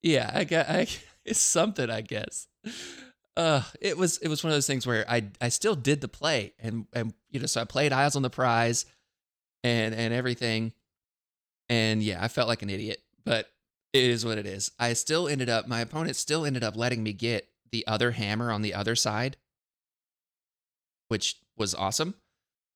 yeah, 0.04 0.30
I 0.34 0.44
got 0.44 0.70
I, 0.70 0.88
it's 1.26 1.40
something 1.40 1.90
I 1.90 2.02
guess. 2.02 2.48
uh 3.36 3.64
it 3.82 3.98
was 3.98 4.18
it 4.20 4.28
was 4.28 4.44
one 4.44 4.52
of 4.52 4.56
those 4.56 4.68
things 4.68 4.86
where 4.86 5.04
I 5.10 5.30
I 5.42 5.50
still 5.50 5.74
did 5.76 6.00
the 6.02 6.08
play 6.08 6.54
and 6.60 6.86
and 6.94 7.14
you 7.32 7.40
know 7.40 7.48
so 7.48 7.62
I 7.62 7.64
played 7.66 7.92
Eyes 7.92 8.16
on 8.16 8.22
the 8.22 8.30
Prize 8.30 8.86
and 9.64 9.96
and 9.96 10.14
everything. 10.14 10.74
And 11.70 12.04
yeah, 12.04 12.24
I 12.24 12.28
felt 12.28 12.48
like 12.48 12.62
an 12.62 12.70
idiot, 12.70 13.02
but 13.26 13.48
it 13.94 14.04
is 14.04 14.26
what 14.26 14.38
it 14.38 14.46
is. 14.46 14.72
I 14.80 14.94
still 14.94 15.28
ended 15.28 15.50
up 15.50 15.68
my 15.68 15.82
opponent 15.82 16.16
still 16.16 16.46
ended 16.46 16.64
up 16.64 16.76
letting 16.76 17.04
me 17.04 17.14
get 17.14 17.50
the 17.72 17.86
other 17.88 18.12
hammer 18.12 18.52
on 18.52 18.62
the 18.62 18.74
other 18.74 18.96
side, 18.96 19.38
which 21.08 21.38
was 21.58 21.76
awesome. 21.76 22.16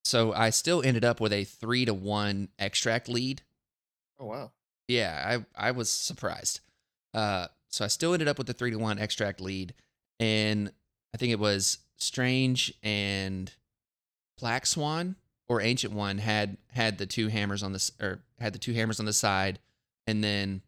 So 0.04 0.32
I 0.32 0.50
still 0.50 0.82
ended 0.82 1.04
up 1.04 1.20
with 1.20 1.32
a 1.32 1.44
3 1.44 1.86
to 1.86 1.94
1 1.94 2.48
extract 2.58 3.08
lead. 3.08 3.42
Oh 4.20 4.26
wow. 4.26 4.52
Yeah, 4.88 5.42
I 5.56 5.68
I 5.68 5.70
was 5.70 5.90
surprised. 5.90 6.60
Uh 7.12 7.48
so 7.68 7.84
I 7.84 7.88
still 7.88 8.12
ended 8.12 8.28
up 8.28 8.38
with 8.38 8.46
the 8.46 8.52
3 8.52 8.70
to 8.72 8.78
1 8.78 8.98
extract 8.98 9.40
lead 9.40 9.74
and 10.20 10.72
I 11.14 11.16
think 11.16 11.32
it 11.32 11.38
was 11.38 11.78
Strange 11.96 12.74
and 12.82 13.52
Black 14.38 14.66
Swan 14.66 15.16
or 15.48 15.60
Ancient 15.60 15.92
One 15.92 16.18
had 16.18 16.56
had 16.72 16.98
the 16.98 17.06
two 17.06 17.28
hammers 17.28 17.62
on 17.62 17.72
this 17.72 17.92
or 18.00 18.22
had 18.38 18.52
the 18.52 18.58
two 18.58 18.72
hammers 18.72 18.98
on 18.98 19.06
the 19.06 19.12
side, 19.12 19.58
and 20.06 20.22
then 20.24 20.62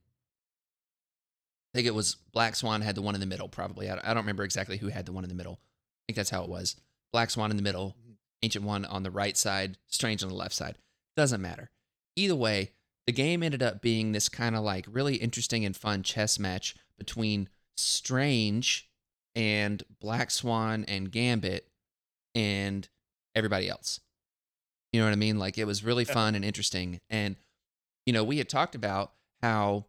I 1.77 1.79
think 1.79 1.89
it 1.89 1.95
was 1.95 2.17
Black 2.33 2.57
Swan 2.57 2.81
had 2.81 2.95
the 2.95 3.03
one 3.03 3.15
in 3.15 3.21
the 3.21 3.27
middle. 3.27 3.49
Probably 3.51 3.91
I, 3.91 3.97
I 4.03 4.15
don't 4.15 4.23
remember 4.23 4.45
exactly 4.45 4.79
who 4.79 4.89
had 4.89 5.05
the 5.05 5.13
one 5.13 5.25
in 5.25 5.29
the 5.29 5.35
middle. 5.37 5.61
I 5.61 6.03
think 6.09 6.17
that's 6.17 6.31
how 6.31 6.43
it 6.43 6.49
was. 6.49 6.77
Black 7.13 7.29
Swan 7.29 7.51
in 7.51 7.59
the 7.59 7.63
middle, 7.63 7.95
Mhm. 8.01 8.15
Ancient 8.41 8.65
One 8.65 8.87
on 8.87 9.03
the 9.03 9.11
right 9.11 9.37
side, 9.37 9.77
Strange 9.87 10.23
on 10.23 10.31
the 10.31 10.35
left 10.35 10.55
side. 10.55 10.79
Doesn't 11.17 11.43
matter. 11.43 11.71
Either 12.17 12.35
way, 12.35 12.73
the 13.07 13.13
game 13.13 13.43
ended 13.43 13.63
up 13.63 13.83
being 13.83 14.13
this 14.13 14.31
kind 14.31 14.57
of 14.57 14.63
like 14.65 14.87
really 14.89 15.17
interesting 15.17 15.67
and 15.67 15.77
fun 15.77 16.03
chess 16.03 16.39
match 16.39 16.75
between 16.97 17.51
Strange 17.77 18.89
and 19.35 19.83
Black 20.01 20.31
Swan 20.31 20.83
and 20.89 21.13
Gambit 21.13 21.69
and 22.35 22.89
everybody 23.35 23.69
else. 23.69 24.01
You 24.95 25.01
know 25.01 25.07
what 25.09 25.13
I 25.13 25.17
mean? 25.17 25.39
Like 25.39 25.59
it 25.59 25.67
was 25.67 25.85
really 25.85 26.07
fun 26.07 26.35
and 26.35 26.43
interesting. 26.43 27.03
And, 27.11 27.37
you 28.07 28.15
know, 28.15 28.25
we 28.25 28.39
had 28.39 28.49
talked 28.49 28.75
about 28.75 29.13
how 29.43 29.85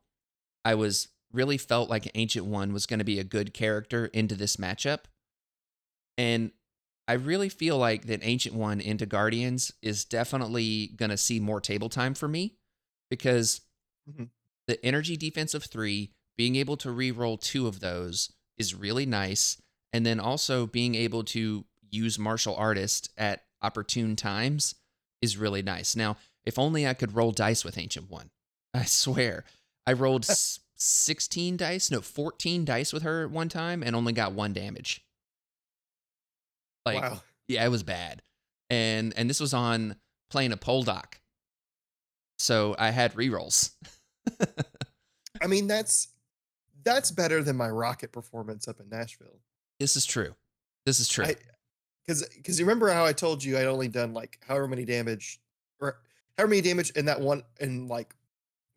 I 0.65 0.75
was 0.75 1.07
really 1.31 1.57
felt 1.57 1.89
like 1.89 2.09
Ancient 2.15 2.45
One 2.45 2.73
was 2.73 2.85
going 2.85 2.99
to 2.99 3.05
be 3.05 3.19
a 3.19 3.23
good 3.23 3.53
character 3.53 4.05
into 4.07 4.35
this 4.35 4.57
matchup. 4.57 5.01
And 6.17 6.51
I 7.07 7.13
really 7.13 7.49
feel 7.49 7.77
like 7.77 8.07
that 8.07 8.19
Ancient 8.23 8.55
One 8.55 8.81
into 8.81 9.05
Guardians 9.05 9.71
is 9.81 10.03
definitely 10.05 10.87
going 10.95 11.09
to 11.09 11.17
see 11.17 11.39
more 11.39 11.61
table 11.61 11.89
time 11.89 12.13
for 12.13 12.27
me 12.27 12.57
because 13.09 13.61
Mhm. 14.09 14.29
the 14.67 14.83
energy 14.85 15.15
defense 15.15 15.53
of 15.53 15.63
three, 15.63 16.13
being 16.35 16.55
able 16.55 16.77
to 16.77 16.91
re-roll 16.91 17.37
two 17.37 17.67
of 17.67 17.79
those 17.79 18.31
is 18.57 18.73
really 18.75 19.05
nice. 19.05 19.61
And 19.93 20.05
then 20.05 20.19
also 20.19 20.65
being 20.67 20.95
able 20.95 21.23
to 21.25 21.65
use 21.89 22.19
martial 22.19 22.55
artist 22.55 23.09
at 23.17 23.45
opportune 23.61 24.15
times 24.15 24.75
is 25.21 25.37
really 25.37 25.61
nice. 25.61 25.95
Now, 25.95 26.17
if 26.45 26.59
only 26.59 26.85
I 26.85 26.93
could 26.93 27.13
roll 27.13 27.31
dice 27.31 27.63
with 27.63 27.77
Ancient 27.77 28.09
One. 28.09 28.31
I 28.73 28.85
swear. 28.85 29.45
I 29.85 29.93
rolled 29.93 30.25
16 30.77 31.57
dice, 31.57 31.91
no, 31.91 32.01
14 32.01 32.65
dice 32.65 32.93
with 32.93 33.03
her 33.03 33.25
at 33.25 33.31
one 33.31 33.49
time 33.49 33.83
and 33.83 33.95
only 33.95 34.13
got 34.13 34.33
one 34.33 34.53
damage. 34.53 35.03
Like, 36.85 37.01
wow. 37.01 37.21
yeah, 37.47 37.65
it 37.65 37.69
was 37.69 37.83
bad. 37.83 38.21
And 38.69 39.13
and 39.17 39.29
this 39.29 39.39
was 39.39 39.53
on 39.53 39.95
playing 40.29 40.51
a 40.51 40.57
pole 40.57 40.83
dock. 40.83 41.19
So 42.37 42.75
I 42.77 42.91
had 42.91 43.13
rerolls. 43.13 43.71
I 45.41 45.47
mean, 45.47 45.67
that's 45.67 46.09
that's 46.83 47.11
better 47.11 47.43
than 47.43 47.55
my 47.55 47.69
rocket 47.69 48.11
performance 48.11 48.67
up 48.67 48.79
in 48.79 48.89
Nashville. 48.89 49.39
this 49.79 49.95
is 49.95 50.05
true. 50.05 50.35
This 50.85 50.99
is 50.99 51.07
true. 51.07 51.25
Because 52.05 52.27
because 52.35 52.59
you 52.59 52.65
remember 52.65 52.89
how 52.89 53.05
I 53.05 53.13
told 53.13 53.43
you 53.43 53.57
I'd 53.57 53.65
only 53.65 53.87
done 53.87 54.13
like 54.13 54.39
however 54.47 54.67
many 54.67 54.85
damage 54.85 55.39
or 55.81 55.99
however 56.37 56.51
many 56.51 56.61
damage 56.61 56.91
in 56.91 57.05
that 57.05 57.19
one 57.19 57.43
in 57.59 57.87
like 57.87 58.13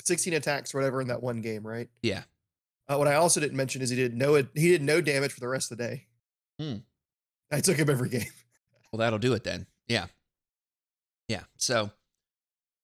16 0.05 0.33
attacks 0.35 0.75
or 0.75 0.79
whatever 0.79 1.01
in 1.01 1.09
that 1.09 1.23
one 1.23 1.41
game, 1.41 1.67
right? 1.67 1.89
Yeah. 2.03 2.23
Uh, 2.89 2.97
what 2.97 3.09
I 3.09 3.15
also 3.15 3.41
didn't 3.41 3.57
mention 3.57 3.83
is 3.83 3.91
he 3.91 3.97
did 3.97 4.17
no 4.17 4.35
he 4.35 4.69
did 4.69 4.83
no 4.83 5.01
damage 5.01 5.33
for 5.33 5.41
the 5.41 5.49
rest 5.49 5.71
of 5.71 5.79
the 5.79 5.85
day. 5.85 6.07
Hmm. 6.59 6.77
I 7.53 7.61
took 7.61 7.77
him 7.77 7.91
every 7.91 8.09
game. 8.09 8.27
Well, 8.93 8.99
that'll 8.99 9.21
do 9.21 9.35
it 9.35 9.45
then. 9.45 9.67
Yeah. 9.87 10.07
Yeah. 11.29 11.43
So 11.57 11.93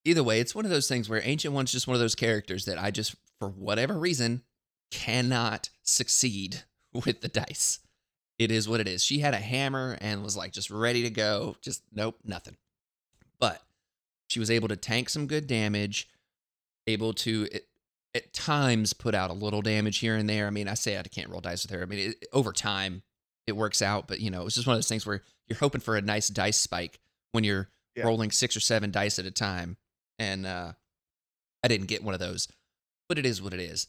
either 0.05 0.23
way, 0.23 0.39
it's 0.39 0.55
one 0.55 0.63
of 0.63 0.71
those 0.71 0.87
things 0.87 1.09
where 1.09 1.21
Ancient 1.21 1.53
One's 1.53 1.73
just 1.73 1.85
one 1.85 1.95
of 1.95 1.99
those 1.99 2.15
characters 2.15 2.63
that 2.63 2.81
I 2.81 2.91
just, 2.91 3.13
for 3.39 3.49
whatever 3.49 3.99
reason, 3.99 4.43
cannot 4.89 5.69
succeed 5.83 6.63
with 7.05 7.19
the 7.19 7.27
dice. 7.27 7.79
It 8.39 8.51
is 8.51 8.69
what 8.69 8.79
it 8.79 8.87
is. 8.87 9.03
She 9.03 9.19
had 9.19 9.33
a 9.33 9.39
hammer 9.39 9.97
and 9.99 10.23
was 10.23 10.37
like 10.37 10.53
just 10.53 10.69
ready 10.69 11.03
to 11.03 11.09
go. 11.09 11.57
Just 11.61 11.83
nope, 11.93 12.19
nothing. 12.23 12.55
But 13.39 13.61
she 14.27 14.39
was 14.39 14.51
able 14.51 14.67
to 14.69 14.75
tank 14.75 15.09
some 15.09 15.27
good 15.27 15.47
damage, 15.47 16.07
able 16.87 17.13
to 17.13 17.47
at, 17.53 17.61
at 18.15 18.33
times 18.33 18.93
put 18.93 19.13
out 19.13 19.29
a 19.29 19.33
little 19.33 19.61
damage 19.61 19.99
here 19.99 20.15
and 20.15 20.29
there. 20.29 20.47
I 20.47 20.49
mean, 20.49 20.67
I 20.67 20.73
say 20.73 20.97
I 20.97 21.03
can't 21.03 21.29
roll 21.29 21.41
dice 21.41 21.63
with 21.63 21.71
her. 21.71 21.81
I 21.81 21.85
mean, 21.85 22.11
it, 22.11 22.25
over 22.33 22.51
time, 22.53 23.03
it 23.45 23.55
works 23.55 23.81
out, 23.81 24.07
but 24.07 24.19
you 24.19 24.31
know, 24.31 24.45
it's 24.45 24.55
just 24.55 24.67
one 24.67 24.73
of 24.75 24.77
those 24.77 24.87
things 24.89 25.05
where 25.05 25.21
you're 25.47 25.57
hoping 25.59 25.81
for 25.81 25.95
a 25.97 26.01
nice 26.01 26.27
dice 26.29 26.57
spike 26.57 26.99
when 27.31 27.43
you're 27.43 27.69
Yeah. 27.95 28.05
rolling 28.05 28.31
six 28.31 28.55
or 28.55 28.59
seven 28.59 28.91
dice 28.91 29.19
at 29.19 29.25
a 29.25 29.31
time. 29.31 29.77
And 30.19 30.45
uh, 30.45 30.73
I 31.63 31.67
didn't 31.67 31.87
get 31.87 32.03
one 32.03 32.13
of 32.13 32.19
those, 32.19 32.47
but 33.07 33.17
it 33.19 33.25
is 33.25 33.41
what 33.41 33.53
it 33.53 33.59
is. 33.59 33.87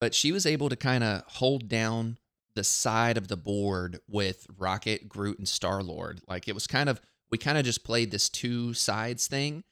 But 0.00 0.14
she 0.14 0.32
was 0.32 0.46
able 0.46 0.68
to 0.70 0.76
kind 0.76 1.04
of 1.04 1.22
hold 1.26 1.68
down 1.68 2.16
the 2.54 2.64
side 2.64 3.16
of 3.18 3.28
the 3.28 3.36
board 3.36 4.00
with 4.08 4.46
Rocket, 4.58 5.08
Groot, 5.08 5.38
and 5.38 5.46
Star 5.46 5.82
Lord. 5.82 6.20
Like 6.26 6.48
it 6.48 6.54
was 6.54 6.66
kind 6.66 6.88
of, 6.88 7.00
we 7.30 7.38
kind 7.38 7.58
of 7.58 7.64
just 7.64 7.84
played 7.84 8.10
this 8.10 8.28
two 8.28 8.72
sides 8.74 9.26
thing. 9.28 9.62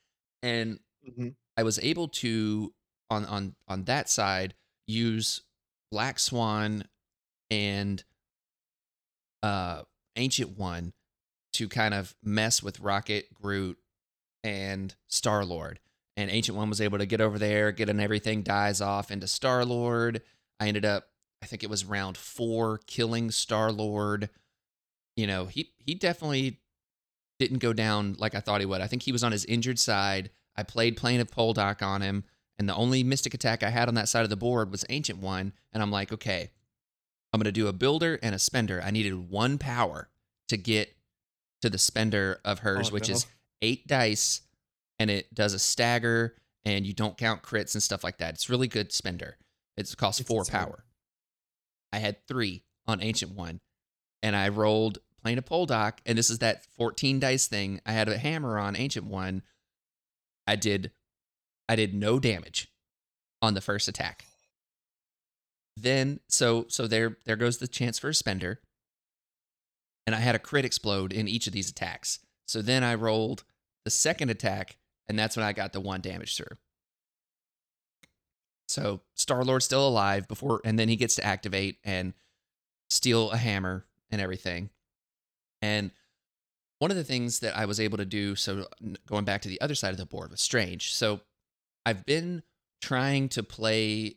And 0.43 0.79
Mhm. 1.09 1.35
I 1.59 1.65
was 1.65 1.79
able 1.81 2.09
to, 2.09 2.73
on, 3.11 3.27
on, 3.27 3.57
on 3.67 3.85
that 3.85 4.09
side, 4.09 4.55
use 4.87 5.43
Black 5.91 6.19
Swan 6.19 6.85
and 7.51 8.05
uh 9.43 9.83
ancient 10.17 10.59
one 10.59 10.93
to 11.53 11.69
kind 11.69 11.95
of 11.95 12.15
mess 12.23 12.63
with 12.63 12.81
rocket 12.81 13.33
groot 13.33 13.79
and 14.45 14.95
star 15.09 15.45
lord 15.45 15.81
and 16.17 16.31
ancient 16.31 16.59
one 16.59 16.69
was 16.69 16.81
able 16.81 16.99
to 16.99 17.07
get 17.07 17.21
over 17.21 17.39
there 17.39 17.73
get 17.73 17.89
and 17.89 18.01
everything 18.01 18.43
dies 18.43 18.81
off 18.81 19.11
into 19.11 19.27
star 19.27 19.65
lord 19.65 20.21
i 20.61 20.69
ended 20.69 20.85
up 20.85 21.09
i 21.43 21.47
think 21.47 21.63
it 21.63 21.71
was 21.71 21.85
round 21.85 22.17
four 22.17 22.81
killing 22.87 23.31
star 23.31 23.73
lord 23.73 24.29
you 25.17 25.27
know 25.27 25.47
he 25.47 25.71
he 25.79 25.95
definitely 25.95 26.59
didn't 27.39 27.59
go 27.59 27.73
down 27.73 28.15
like 28.19 28.35
i 28.35 28.41
thought 28.41 28.61
he 28.61 28.67
would. 28.67 28.81
I 28.81 28.87
think 28.89 29.03
he 29.03 29.13
was 29.13 29.25
on 29.25 29.33
his 29.33 29.45
injured 29.45 29.79
side 29.79 30.31
i 30.59 30.63
played 30.63 30.97
plane 30.97 31.21
of 31.21 31.31
poldock 31.31 31.81
on 31.83 32.03
him 32.03 32.25
and 32.59 32.69
the 32.69 32.75
only 32.75 33.03
mystic 33.03 33.33
attack 33.33 33.63
i 33.63 33.71
had 33.71 33.89
on 33.89 33.95
that 33.95 34.09
side 34.09 34.25
of 34.25 34.31
the 34.31 34.37
board 34.37 34.71
was 34.71 34.85
ancient 34.91 35.19
one 35.21 35.53
and 35.73 35.83
i'm 35.83 35.91
like 35.91 36.13
okay 36.13 36.51
I'm 37.31 37.39
going 37.39 37.45
to 37.45 37.53
do 37.53 37.67
a 37.69 37.75
builder 37.75 38.19
and 38.23 38.35
a 38.35 38.39
spender. 38.39 38.81
I 38.83 38.91
needed 38.91 39.29
one 39.29 39.59
power 39.59 40.09
to 40.49 40.57
get 40.57 40.97
to 41.61 41.69
the 41.69 41.77
spender 41.77 42.41
of 42.43 42.61
hers, 42.61 42.89
Oh, 42.89 42.95
which 42.95 43.11
no. 43.11 43.17
is 43.17 43.27
eight 43.61 43.87
dice, 43.87 44.41
and 44.99 45.11
it 45.11 45.35
does 45.35 45.53
a 45.53 45.59
stagger, 45.59 46.37
and 46.65 46.87
you 46.87 46.95
don't 46.95 47.19
count 47.19 47.43
crits 47.43 47.75
and 47.75 47.83
stuff 47.83 48.03
like 48.03 48.17
that. 48.17 48.33
It's 48.33 48.49
really 48.49 48.67
good 48.67 48.93
spender. 48.95 49.37
It 49.77 49.95
costs 49.99 50.23
It's 50.23 50.27
four 50.27 50.41
insane. 50.41 50.59
power. 50.59 50.85
I 51.93 51.99
had 51.99 52.27
three 52.27 52.63
on 52.87 53.03
Ancient 53.03 53.33
One, 53.33 53.61
and 54.23 54.35
I 54.35 54.49
rolled 54.49 54.97
Plane 55.23 55.37
of 55.37 55.45
Poldock, 55.45 55.99
and 56.07 56.17
this 56.17 56.31
is 56.31 56.39
that 56.39 56.65
14 56.79 57.21
dice 57.21 57.47
thing. 57.47 57.83
I 57.85 57.93
had 57.93 58.09
a 58.09 58.17
hammer 58.17 58.59
on 58.59 58.75
Ancient 58.75 59.05
One. 59.05 59.43
I 60.49 60.57
did, 60.57 60.91
I 61.69 61.77
did 61.77 61.95
no 61.95 62.19
damage 62.19 62.73
on 63.43 63.55
the 63.55 63.61
first 63.61 63.87
attack. 63.87 64.25
Then 65.77 66.21
so 66.29 66.67
so 66.69 66.89
there 66.89 67.19
there 67.25 67.37
goes 67.37 67.59
the 67.59 67.69
chance 67.69 67.99
for 67.99 68.09
a 68.09 68.15
spender. 68.15 68.61
And 70.07 70.17
i 70.17 70.21
had 70.21 70.35
a 70.35 70.41
crit 70.41 70.65
explode 70.65 71.13
in 71.13 71.29
each 71.29 71.47
of 71.47 71.53
these 71.53 71.71
attacks. 71.71 72.19
So 72.47 72.63
then 72.63 72.83
i 72.83 72.95
rolled 72.95 73.45
the 73.85 73.91
second 73.91 74.31
attack 74.31 74.77
and 75.07 75.19
that's 75.19 75.37
when 75.37 75.47
i 75.47 75.53
got 75.53 75.73
the 75.73 75.81
one 75.81 76.01
damage 76.01 76.37
through. 76.37 76.57
So 78.67 79.03
star 79.15 79.45
lord's 79.45 79.67
still 79.67 79.87
alive 79.87 80.27
before 80.27 80.61
and 80.65 80.79
then 80.79 80.89
he 80.89 80.97
gets 80.97 81.15
to 81.17 81.25
activate 81.25 81.79
and 81.85 82.15
steal 82.91 83.31
a 83.31 83.37
hammer 83.37 83.87
and 84.11 84.21
everything. 84.21 84.71
And 85.63 85.93
one 86.79 86.91
of 86.91 86.97
the 86.97 87.05
things 87.05 87.41
that 87.41 87.57
i 87.57 87.65
was 87.65 87.81
able 87.81 87.99
to 87.99 88.05
do 88.05 88.35
so 88.35 88.67
going 89.07 89.25
back 89.25 89.43
to 89.43 89.49
the 89.49 89.61
other 89.61 89.75
side 89.75 89.91
of 89.91 89.99
the 89.99 90.07
board 90.07 90.31
was 90.31 90.41
strange 90.41 90.95
so 90.95 91.21
i've 91.87 92.05
been 92.07 92.43
trying 92.81 93.29
to 93.29 93.43
play 93.43 94.17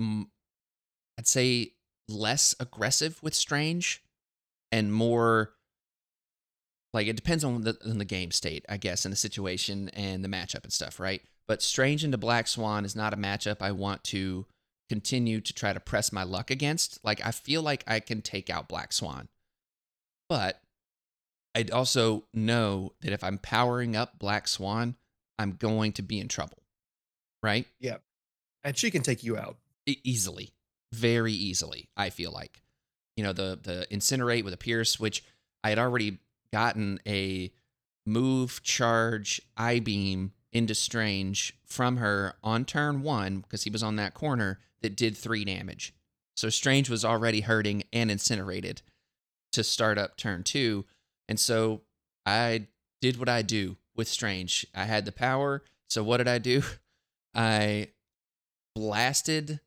I'd 0.00 1.26
say 1.26 1.72
less 2.08 2.54
aggressive 2.58 3.22
with 3.22 3.34
Strange 3.34 4.02
and 4.72 4.92
more 4.92 5.52
like 6.92 7.06
it 7.06 7.16
depends 7.16 7.44
on 7.44 7.62
the 7.62 7.76
on 7.84 7.98
the 7.98 8.04
game 8.04 8.30
state, 8.30 8.64
I 8.68 8.78
guess, 8.78 9.04
and 9.04 9.12
the 9.12 9.16
situation 9.16 9.90
and 9.90 10.24
the 10.24 10.28
matchup 10.28 10.64
and 10.64 10.72
stuff, 10.72 10.98
right? 10.98 11.22
But 11.46 11.62
Strange 11.62 12.04
into 12.04 12.18
Black 12.18 12.46
Swan 12.46 12.84
is 12.84 12.96
not 12.96 13.12
a 13.12 13.16
matchup 13.16 13.58
I 13.60 13.72
want 13.72 14.02
to 14.04 14.46
continue 14.88 15.40
to 15.40 15.52
try 15.52 15.72
to 15.72 15.78
press 15.78 16.10
my 16.10 16.22
luck 16.22 16.50
against. 16.50 16.98
Like 17.04 17.24
I 17.24 17.30
feel 17.30 17.62
like 17.62 17.84
I 17.86 18.00
can 18.00 18.22
take 18.22 18.50
out 18.50 18.68
Black 18.68 18.92
Swan. 18.92 19.28
But 20.28 20.60
I'd 21.54 21.70
also 21.70 22.24
know 22.32 22.92
that 23.00 23.12
if 23.12 23.24
I'm 23.24 23.38
powering 23.38 23.96
up 23.96 24.18
Black 24.18 24.46
Swan, 24.46 24.96
I'm 25.38 25.52
going 25.52 25.92
to 25.94 26.02
be 26.02 26.20
in 26.20 26.28
trouble. 26.28 26.62
Right? 27.42 27.66
Yeah. 27.78 27.96
And 28.62 28.76
she 28.76 28.90
can 28.90 29.02
take 29.02 29.24
you 29.24 29.36
out. 29.36 29.56
Easily. 29.86 30.52
Very 30.92 31.32
easily, 31.32 31.88
I 31.96 32.10
feel 32.10 32.32
like. 32.32 32.62
You 33.16 33.24
know, 33.24 33.32
the 33.32 33.58
the 33.62 33.86
incinerate 33.90 34.44
with 34.44 34.54
a 34.54 34.58
pierce, 34.58 35.00
which 35.00 35.24
I 35.64 35.70
had 35.70 35.78
already 35.78 36.18
gotten 36.52 37.00
a 37.06 37.52
move 38.06 38.62
charge 38.62 39.40
I 39.56 39.78
beam 39.78 40.32
into 40.52 40.74
Strange 40.74 41.56
from 41.64 41.98
her 41.98 42.34
on 42.42 42.64
turn 42.64 43.02
one, 43.02 43.40
because 43.40 43.62
he 43.64 43.70
was 43.70 43.82
on 43.82 43.96
that 43.96 44.14
corner, 44.14 44.58
that 44.82 44.96
did 44.96 45.16
three 45.16 45.44
damage. 45.44 45.94
So 46.36 46.48
Strange 46.48 46.90
was 46.90 47.04
already 47.04 47.40
hurting 47.40 47.84
and 47.92 48.10
incinerated 48.10 48.82
to 49.52 49.62
start 49.62 49.98
up 49.98 50.16
turn 50.16 50.42
two. 50.42 50.86
And 51.30 51.40
so 51.40 51.80
I 52.26 52.66
did 53.00 53.18
what 53.18 53.28
I 53.30 53.40
do 53.40 53.76
with 53.96 54.08
Strange. 54.08 54.66
I 54.74 54.84
had 54.84 55.04
the 55.06 55.12
power. 55.12 55.62
So 55.88 56.02
what 56.02 56.18
did 56.18 56.28
I 56.28 56.36
do? 56.38 56.62
I 57.34 57.88
blasted. 58.74 59.60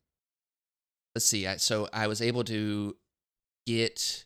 Let's 1.16 1.26
see. 1.26 1.48
I, 1.48 1.58
so 1.58 1.88
I 1.94 2.08
was 2.08 2.22
able 2.22 2.44
to 2.46 2.96
get 3.66 4.26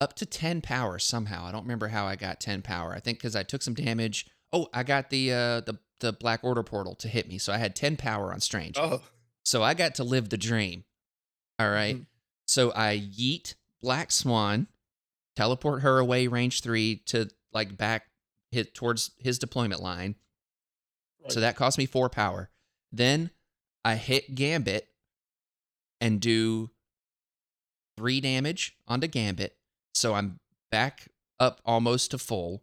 up 0.00 0.14
to 0.16 0.26
10 0.26 0.62
power 0.62 0.98
somehow. 0.98 1.44
I 1.44 1.52
don't 1.52 1.62
remember 1.64 1.88
how 1.88 2.06
I 2.06 2.16
got 2.16 2.40
10 2.40 2.62
power. 2.62 2.94
I 2.94 3.00
think 3.00 3.18
because 3.18 3.36
I 3.36 3.42
took 3.42 3.62
some 3.62 3.74
damage. 3.74 4.26
Oh, 4.52 4.68
I 4.72 4.82
got 4.82 5.10
the 5.10 5.32
uh 5.32 5.60
the 5.60 5.78
the 6.00 6.12
Black 6.14 6.40
Order 6.42 6.62
portal 6.62 6.94
to 6.96 7.08
hit 7.08 7.28
me. 7.28 7.36
So 7.36 7.52
I 7.52 7.58
had 7.58 7.76
10 7.76 7.96
power 7.98 8.32
on 8.32 8.40
Strange. 8.40 8.76
Oh, 8.78 9.02
So 9.44 9.62
I 9.62 9.74
got 9.74 9.94
to 9.96 10.04
live 10.04 10.30
the 10.30 10.38
dream. 10.38 10.84
All 11.58 11.68
right. 11.70 11.96
Mhm. 11.96 12.06
So 12.48 12.72
I 12.74 12.96
yeet 12.98 13.54
Black 13.82 14.10
Swan, 14.10 14.66
teleport 15.36 15.82
her 15.82 15.98
away 15.98 16.26
range 16.26 16.62
three 16.62 16.96
to 17.06 17.28
like 17.52 17.76
back 17.76 18.04
hit 18.50 18.74
towards 18.74 19.12
his 19.18 19.38
deployment 19.38 19.82
line. 19.82 20.16
So 21.28 21.40
that 21.40 21.56
cost 21.56 21.76
me 21.78 21.86
four 21.86 22.08
power. 22.08 22.50
Then 22.92 23.30
I 23.84 23.96
hit 23.96 24.34
Gambit 24.34 24.88
and 26.00 26.20
do 26.20 26.70
three 27.96 28.20
damage 28.20 28.76
onto 28.88 29.06
Gambit. 29.06 29.56
So 29.94 30.14
I'm 30.14 30.40
back 30.70 31.08
up 31.38 31.60
almost 31.64 32.10
to 32.12 32.18
full. 32.18 32.62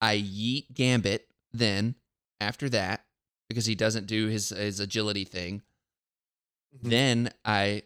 I 0.00 0.16
yeet 0.16 0.74
Gambit 0.74 1.28
then 1.52 1.94
after 2.40 2.68
that 2.68 3.04
because 3.48 3.66
he 3.66 3.74
doesn't 3.74 4.06
do 4.06 4.26
his 4.26 4.50
his 4.50 4.80
agility 4.80 5.24
thing. 5.24 5.62
Mhm. 6.76 6.90
Then 6.90 7.32
I 7.44 7.84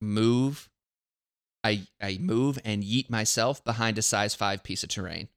move 0.00 0.68
I 1.64 1.86
I 2.00 2.18
move 2.20 2.58
and 2.64 2.82
yeet 2.82 3.10
myself 3.10 3.64
behind 3.64 3.98
a 3.98 4.02
size 4.02 4.34
5 4.34 4.62
piece 4.62 4.82
of 4.82 4.88
terrain 4.88 5.28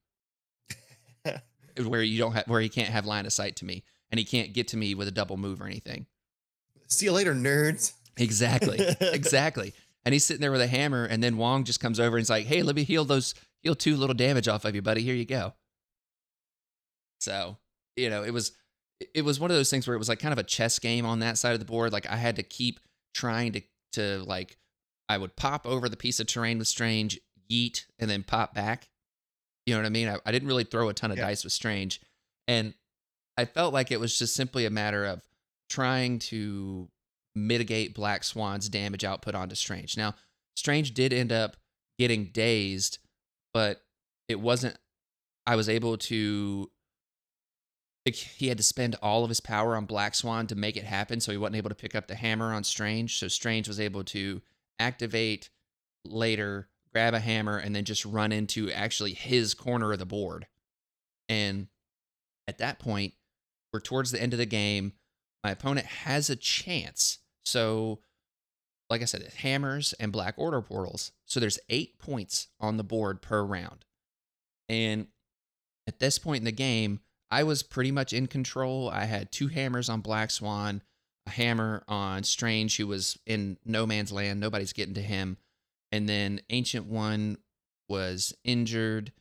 where 1.84 2.04
you 2.04 2.18
don't 2.18 2.34
have 2.34 2.48
where 2.48 2.62
he 2.62 2.70
can't 2.70 2.90
have 2.90 3.06
line 3.06 3.26
of 3.26 3.34
sight 3.34 3.56
to 3.58 3.66
me 3.66 3.84
and 4.12 4.20
he 4.20 4.26
can't 4.26 4.54
get 4.54 4.68
to 4.70 4.78
me 4.78 4.94
with 4.94 5.08
a 5.08 5.12
double 5.12 5.38
move 5.38 5.62
or 5.62 5.66
anything. 5.66 6.06
See 6.88 7.06
you 7.06 7.12
later, 7.14 7.34
nerds. 7.34 7.94
Exactly. 8.18 8.80
exactly. 9.00 9.74
And 10.04 10.14
he's 10.14 10.26
sitting 10.26 10.42
there 10.42 10.52
with 10.52 10.62
a 10.62 10.68
hammer 10.68 11.06
and 11.06 11.24
then 11.24 11.38
Wong 11.38 11.64
just 11.64 11.80
comes 11.80 12.00
over 12.00 12.18
and 12.18 12.22
he's 12.22 12.30
like, 12.30 12.46
"Hey, 12.46 12.64
let 12.64 12.76
me 12.76 12.84
heal 12.84 13.06
those 13.06 13.34
heal 13.62 13.76
two 13.76 13.96
little 13.96 14.16
damage 14.16 14.48
off 14.48 14.66
of 14.66 14.76
you, 14.76 14.82
buddy. 14.82 15.02
Here 15.02 15.16
you 15.16 15.26
go." 15.26 15.54
So, 17.20 17.58
you 17.96 18.10
know, 18.10 18.24
it 18.24 18.32
was 18.32 18.52
it 19.14 19.24
was 19.24 19.40
one 19.40 19.52
of 19.52 19.58
those 19.58 19.70
things 19.70 19.88
where 19.88 19.96
it 19.96 20.00
was 20.00 20.10
like 20.10 20.20
kind 20.20 20.34
of 20.34 20.40
a 20.40 20.44
chess 20.44 20.80
game 20.80 21.06
on 21.06 21.20
that 21.20 21.38
side 21.38 21.54
of 21.54 21.60
the 21.60 21.66
board. 21.66 21.94
Like 21.94 22.10
I 22.10 22.16
had 22.16 22.36
to 22.38 22.44
keep 22.44 22.80
trying 23.14 23.54
to 23.54 23.62
to 23.94 24.24
like 24.26 24.58
I 25.12 25.18
would 25.18 25.36
pop 25.36 25.66
over 25.66 25.90
the 25.90 25.98
piece 25.98 26.20
of 26.20 26.28
terrain 26.28 26.58
with 26.58 26.68
Strange, 26.68 27.20
yeet, 27.50 27.86
and 28.00 28.10
then 28.10 28.24
pop 28.24 28.54
back. 28.54 28.90
You 29.66 29.74
know 29.74 29.82
what 29.82 29.86
I 29.86 29.90
mean? 29.90 30.08
I, 30.08 30.18
I 30.26 30.32
didn't 30.32 30.48
really 30.48 30.64
throw 30.64 30.90
a 30.90 30.94
ton 30.94 31.12
of 31.12 31.18
Yeah. 31.18 31.26
dice 31.28 31.44
with 31.44 31.54
Strange. 31.54 32.00
And 32.48 32.74
I 33.38 33.46
felt 33.46 33.74
like 33.74 33.92
it 33.92 34.00
was 34.00 34.18
just 34.18 34.36
simply 34.36 34.66
a 34.66 34.70
matter 34.70 35.06
of 35.06 35.22
trying 35.70 36.20
to 36.20 36.90
mitigate 37.36 37.94
Black 37.94 38.24
Swan's 38.24 38.70
damage 38.70 39.04
output 39.04 39.36
onto 39.36 39.56
Strange. 39.56 39.98
Now, 39.98 40.16
Strange 40.56 40.94
did 40.94 41.14
end 41.14 41.32
up 41.32 41.58
getting 42.00 42.26
dazed, 42.26 43.00
but 43.54 43.82
it 44.28 44.40
wasn't. 44.40 44.78
I 45.46 45.56
was 45.56 45.68
able 45.70 45.98
to. 45.98 46.70
He 48.06 48.48
had 48.48 48.58
to 48.58 48.64
spend 48.64 48.96
all 49.02 49.24
of 49.24 49.30
his 49.30 49.40
power 49.42 49.76
on 49.76 49.86
Black 49.86 50.16
Swan 50.16 50.48
to 50.48 50.56
make 50.56 50.76
it 50.76 50.84
happen, 50.86 51.20
so 51.20 51.32
he 51.32 51.38
wasn't 51.38 51.58
able 51.58 51.70
to 51.70 51.76
pick 51.76 51.94
up 51.96 52.08
the 52.08 52.16
hammer 52.16 52.52
on 52.54 52.64
Strange. 52.64 53.20
So 53.20 53.28
Strange 53.28 53.68
was 53.68 53.80
able 53.80 54.04
to 54.06 54.42
activate 54.82 55.50
later, 56.04 56.68
grab 56.92 57.14
a 57.14 57.20
hammer, 57.20 57.58
and 57.58 57.76
then 57.76 57.86
just 57.86 58.06
run 58.06 58.32
into 58.32 58.72
actually 58.72 59.14
his 59.14 59.54
corner 59.54 59.94
of 59.94 60.00
the 60.00 60.06
board. 60.06 60.48
And 61.30 61.68
at 62.48 62.58
that 62.58 62.80
point, 62.80 63.14
we're 63.72 63.80
towards 63.80 64.12
the 64.12 64.22
end 64.22 64.34
of 64.34 64.40
the 64.40 64.46
game. 64.46 64.94
My 65.44 65.52
opponent 65.52 65.86
has 65.86 66.30
a 66.30 66.36
chance. 66.36 67.20
So, 67.46 68.00
like 68.90 69.02
I 69.02 69.06
said, 69.06 69.22
it 69.22 69.36
hammers 69.36 69.94
and 70.00 70.12
black 70.12 70.36
order 70.38 70.62
portals. 70.62 71.12
So 71.26 71.40
there's 71.40 71.60
eight 71.70 71.98
points 71.98 72.48
on 72.60 72.78
the 72.78 72.84
board 72.84 73.22
per 73.22 73.44
round. 73.44 73.86
And 74.68 75.08
at 75.88 76.00
this 76.00 76.20
point 76.20 76.40
in 76.40 76.46
the 76.46 76.52
game, 76.52 77.00
I 77.30 77.44
was 77.44 77.64
pretty 77.64 77.92
much 77.92 78.12
in 78.12 78.28
control. 78.28 78.90
I 78.90 79.06
had 79.06 79.32
two 79.32 79.48
hammers 79.48 79.88
on 79.88 80.02
Black 80.02 80.32
Swan, 80.32 80.82
hammer 81.32 81.84
on 81.88 82.24
Strange, 82.24 82.78
who 82.78 82.88
was 82.88 83.18
in 83.26 83.58
no 83.66 83.86
man's 83.86 84.12
land. 84.12 84.40
Nobody's 84.40 84.74
getting 84.74 84.94
to 84.96 85.02
him. 85.02 85.38
And 85.92 86.08
then 86.08 86.42
Ancient 86.50 86.86
One 86.86 87.38
was 87.90 88.34
injured. 88.44 89.12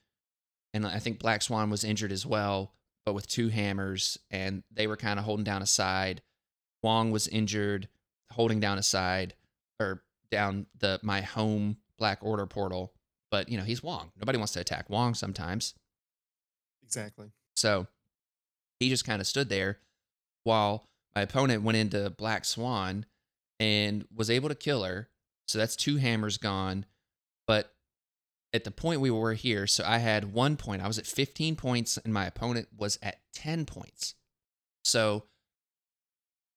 And 0.72 0.86
I 0.86 0.98
think 0.98 1.18
Black 1.18 1.42
Swan 1.42 1.70
was 1.70 1.82
injured 1.82 2.12
as 2.12 2.24
well, 2.24 2.72
but 3.04 3.14
with 3.14 3.26
two 3.26 3.48
hammers. 3.48 4.18
And 4.30 4.62
they 4.70 4.86
were 4.86 4.96
kind 4.96 5.18
of 5.18 5.24
holding 5.24 5.44
down 5.44 5.62
a 5.62 5.66
side. 5.66 6.22
Wong 6.82 7.10
was 7.10 7.26
injured, 7.28 7.88
holding 8.32 8.60
down 8.60 8.78
a 8.78 8.82
side 8.82 9.34
or 9.80 10.02
down 10.30 10.66
the 10.78 11.00
my 11.02 11.22
home 11.22 11.78
Black 11.98 12.18
Order 12.22 12.46
portal. 12.46 12.92
But 13.30 13.48
you 13.48 13.58
know, 13.58 13.64
he's 13.64 13.82
Wong. 13.82 14.12
Nobody 14.16 14.38
wants 14.38 14.52
to 14.54 14.60
attack 14.60 14.88
Wong 14.88 15.14
sometimes. 15.14 15.74
Exactly. 16.84 17.30
So 17.56 17.86
he 18.78 18.88
just 18.88 19.04
kind 19.04 19.20
of 19.20 19.26
stood 19.26 19.48
there 19.48 19.78
while 20.44 20.88
my 21.14 21.22
opponent 21.22 21.62
went 21.62 21.76
into 21.76 22.10
Black 22.10 22.44
Swan 22.44 23.06
and 23.58 24.06
was 24.14 24.30
able 24.30 24.48
to 24.48 24.54
kill 24.54 24.84
her. 24.84 25.08
So 25.48 25.58
that's 25.58 25.76
two 25.76 25.96
hammers 25.96 26.38
gone. 26.38 26.86
But 27.46 27.72
at 28.52 28.64
the 28.64 28.70
point 28.70 29.00
we 29.00 29.10
were 29.10 29.34
here, 29.34 29.66
so 29.66 29.84
I 29.86 29.98
had 29.98 30.32
one 30.32 30.56
point. 30.56 30.82
I 30.82 30.86
was 30.86 30.98
at 30.98 31.06
15 31.06 31.56
points 31.56 31.98
and 31.98 32.14
my 32.14 32.26
opponent 32.26 32.68
was 32.76 32.98
at 33.02 33.20
10 33.34 33.66
points. 33.66 34.14
So 34.84 35.24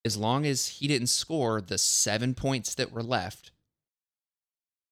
as 0.05 0.17
long 0.17 0.45
as 0.45 0.67
he 0.67 0.87
didn't 0.87 1.07
score 1.07 1.61
the 1.61 1.77
seven 1.77 2.35
points 2.35 2.75
that 2.75 2.91
were 2.91 3.03
left, 3.03 3.51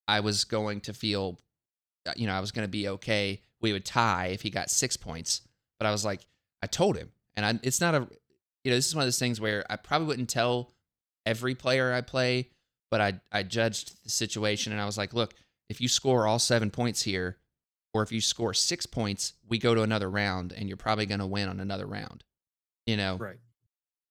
I 0.07 0.19
was 0.19 0.43
going 0.43 0.81
to 0.81 0.93
feel, 0.93 1.39
uh, 2.05 2.13
you 2.15 2.27
know, 2.27 2.33
I 2.33 2.39
was 2.39 2.51
going 2.51 2.65
to 2.65 2.71
be 2.71 2.87
okay. 2.87 3.41
We 3.61 3.73
would 3.73 3.85
tie 3.85 4.27
if 4.27 4.41
he 4.41 4.49
got 4.49 4.69
six 4.69 4.97
points. 4.97 5.41
But 5.79 5.87
I 5.87 5.91
was 5.91 6.05
like, 6.05 6.25
I 6.61 6.67
told 6.67 6.97
him, 6.97 7.11
and 7.35 7.45
I, 7.45 7.59
it's 7.63 7.81
not 7.81 7.95
a, 7.95 8.07
you 8.63 8.71
know, 8.71 8.77
this 8.77 8.87
is 8.87 8.95
one 8.95 9.03
of 9.03 9.07
those 9.07 9.19
things 9.19 9.41
where 9.41 9.65
I 9.69 9.75
probably 9.75 10.07
wouldn't 10.07 10.29
tell 10.29 10.71
every 11.25 11.55
player 11.55 11.93
I 11.93 12.01
play, 12.01 12.49
but 12.89 13.01
I 13.01 13.19
I 13.31 13.43
judged 13.43 14.03
the 14.03 14.09
situation 14.09 14.71
and 14.71 14.81
I 14.81 14.85
was 14.85 14.97
like, 14.97 15.13
look, 15.13 15.33
if 15.69 15.81
you 15.81 15.87
score 15.87 16.27
all 16.27 16.39
seven 16.39 16.69
points 16.69 17.01
here, 17.01 17.37
or 17.93 18.03
if 18.03 18.11
you 18.11 18.21
score 18.21 18.53
six 18.53 18.85
points, 18.85 19.33
we 19.47 19.57
go 19.57 19.75
to 19.75 19.81
another 19.81 20.09
round, 20.09 20.53
and 20.53 20.67
you're 20.67 20.77
probably 20.77 21.05
going 21.05 21.19
to 21.19 21.27
win 21.27 21.49
on 21.49 21.59
another 21.59 21.85
round, 21.85 22.23
you 22.85 22.97
know. 22.97 23.17
Right. 23.17 23.39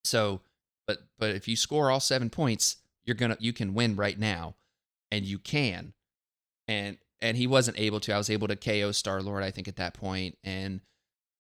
So, 0.05 0.41
but 0.87 0.99
but 1.19 1.31
if 1.31 1.49
you 1.49 1.57
score 1.57 1.91
all 1.91 2.01
seven 2.01 2.31
points, 2.31 2.77
you're 3.05 3.17
gonna 3.17 3.37
you 3.41 3.53
can 3.53 3.75
win 3.75 3.97
right 3.97 4.19
now, 4.19 4.57
and 5.11 5.25
you 5.25 5.39
can, 5.39 5.93
and 6.69 6.99
and 7.21 7.37
he 7.37 7.47
wasn't 7.47 7.79
able 7.79 8.01
to. 8.01 8.13
I 8.13 8.19
was 8.19 8.31
able 8.31 8.49
to 8.49 8.57
KO 8.57 8.93
Star 8.93 9.23
Lord, 9.23 9.43
I 9.43 9.51
think, 9.51 9.69
at 9.69 9.77
that 9.77 9.95
point, 9.95 10.39
and 10.43 10.81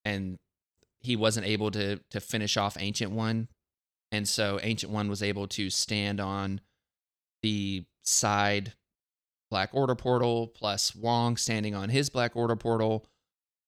and 0.04 0.38
he 1.00 1.16
wasn't 1.16 1.46
able 1.46 1.70
to 1.72 2.00
to 2.10 2.20
finish 2.20 2.56
off 2.56 2.76
Ancient 2.78 3.12
One, 3.12 3.48
and 4.12 4.28
so 4.28 4.58
Ancient 4.62 4.92
One 4.92 5.08
was 5.08 5.22
able 5.22 5.46
to 5.48 5.70
stand 5.70 6.20
on 6.20 6.60
the 7.42 7.84
side 8.02 8.74
Black 9.50 9.70
Order 9.72 9.94
portal 9.94 10.46
plus 10.48 10.94
Wong 10.94 11.36
standing 11.36 11.74
on 11.74 11.88
his 11.88 12.10
Black 12.10 12.36
Order 12.36 12.56
portal 12.56 13.06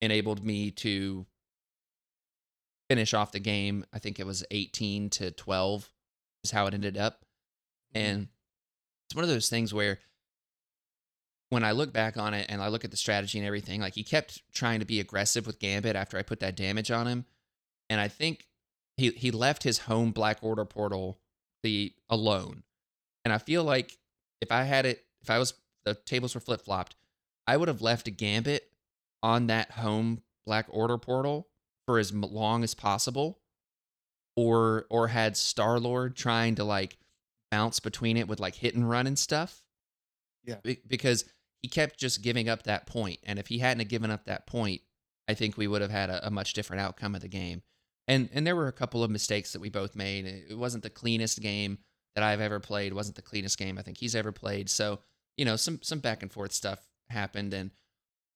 enabled 0.01 0.45
me 0.45 0.71
to 0.71 1.27
finish 2.89 3.15
off 3.15 3.33
the 3.33 3.41
game. 3.41 3.85
I 3.93 3.99
think 3.99 4.21
it 4.21 4.27
was 4.27 4.45
18 4.51 5.11
to 5.11 5.31
12 5.31 5.91
is 6.45 6.51
how 6.51 6.67
it 6.67 6.75
ended 6.75 6.99
up. 6.99 7.25
Mm-hmm. 7.95 8.07
And 8.07 8.29
it's 9.07 9.15
one 9.15 9.25
of 9.25 9.31
those 9.31 9.49
things 9.49 9.73
where 9.73 9.99
when 11.53 11.65
I 11.65 11.73
look 11.73 11.93
back 11.93 12.17
on 12.17 12.33
it 12.33 12.47
and 12.49 12.63
I 12.63 12.69
look 12.69 12.83
at 12.83 12.91
the 12.91 12.97
strategy 12.97 13.37
and 13.37 13.47
everything, 13.47 13.83
like 13.83 13.95
he 13.95 14.05
kept 14.05 14.41
trying 14.55 14.81
to 14.81 14.87
be 14.87 15.01
aggressive 15.01 15.47
with 15.47 15.59
Gambit 15.59 15.97
after 15.97 16.17
I 16.17 16.23
put 16.23 16.41
that 16.41 16.57
damage 16.57 16.91
on 16.91 17.07
him. 17.07 17.27
And 17.91 18.01
I 18.01 18.09
think 18.09 18.47
he 18.97 19.11
he 19.11 19.31
left 19.31 19.63
his 19.63 19.81
home 19.81 20.13
Black 20.13 20.39
Order 20.41 20.65
portal 20.65 21.19
the 21.63 21.93
alone. 22.09 22.63
And 23.27 23.35
I 23.35 23.37
feel 23.39 23.65
like 23.65 23.99
if 24.41 24.51
I 24.51 24.63
had 24.63 24.87
it, 24.87 25.05
if 25.21 25.29
I 25.29 25.39
was 25.39 25.53
the 25.85 25.93
tables 25.95 26.35
were 26.35 26.41
flip 26.41 26.63
flopped, 26.63 26.97
I 27.47 27.59
would 27.59 27.69
have 27.69 27.83
left 27.83 28.09
a 28.09 28.11
gambit 28.11 28.73
on 29.23 29.49
that 29.49 29.73
home 29.73 30.23
Black 30.47 30.65
Order 30.71 30.97
portal 30.97 31.49
for 31.85 31.99
as 31.99 32.15
long 32.15 32.65
as 32.65 32.73
possible, 32.73 33.41
or 34.37 34.87
or 34.89 35.09
had 35.09 35.37
Star 35.37 35.79
Lord 35.79 36.17
trying 36.17 36.55
to 36.55 36.65
like 36.65 36.97
bounce 37.51 37.79
between 37.79 38.17
it 38.17 38.27
with 38.27 38.41
like 38.41 38.55
hit 38.55 38.75
and 38.75 38.89
run 38.89 39.07
and 39.07 39.19
stuff. 39.19 39.63
Yeah, 40.45 40.57
Be- 40.63 40.81
because 40.87 41.27
he 41.63 41.69
kept 41.69 41.99
just 41.99 42.23
giving 42.23 42.49
up 42.49 42.65
that 42.65 42.87
point, 42.87 43.21
and 43.25 43.39
if 43.39 43.47
he 43.47 43.59
hadn't 43.59 43.89
given 43.89 44.11
up 44.11 44.25
that 44.25 44.47
point, 44.47 44.83
I 45.29 45.35
think 45.35 45.57
we 45.57 45.69
would 45.69 45.81
have 45.81 45.91
had 45.91 46.11
a, 46.11 46.27
a 46.27 46.31
much 46.31 46.53
different 46.53 46.83
outcome 46.83 47.15
of 47.15 47.21
the 47.21 47.29
game. 47.29 47.63
And 48.09 48.29
and 48.33 48.47
there 48.47 48.57
were 48.57 48.69
a 48.69 48.73
couple 48.73 49.05
of 49.05 49.11
mistakes 49.11 49.53
that 49.53 49.61
we 49.61 49.71
both 49.71 49.95
made. 49.95 50.27
It 50.27 50.59
wasn't 50.59 50.83
the 50.83 50.91
cleanest 50.91 51.41
game 51.41 51.79
that 52.15 52.25
I've 52.25 52.41
ever 52.41 52.61
played. 52.61 52.93
It 52.93 52.97
wasn't 52.97 53.17
the 53.17 53.23
cleanest 53.23 53.59
game 53.59 53.79
I 53.79 53.83
think 53.83 53.99
he's 53.99 54.17
ever 54.17 54.33
played. 54.33 54.69
So 54.69 54.99
you 55.37 55.45
know, 55.45 55.57
some 55.57 55.81
some 55.83 56.01
back 56.01 56.23
and 56.23 56.33
forth 56.33 56.53
stuff 56.53 56.81
happened, 57.09 57.55
and 57.55 57.71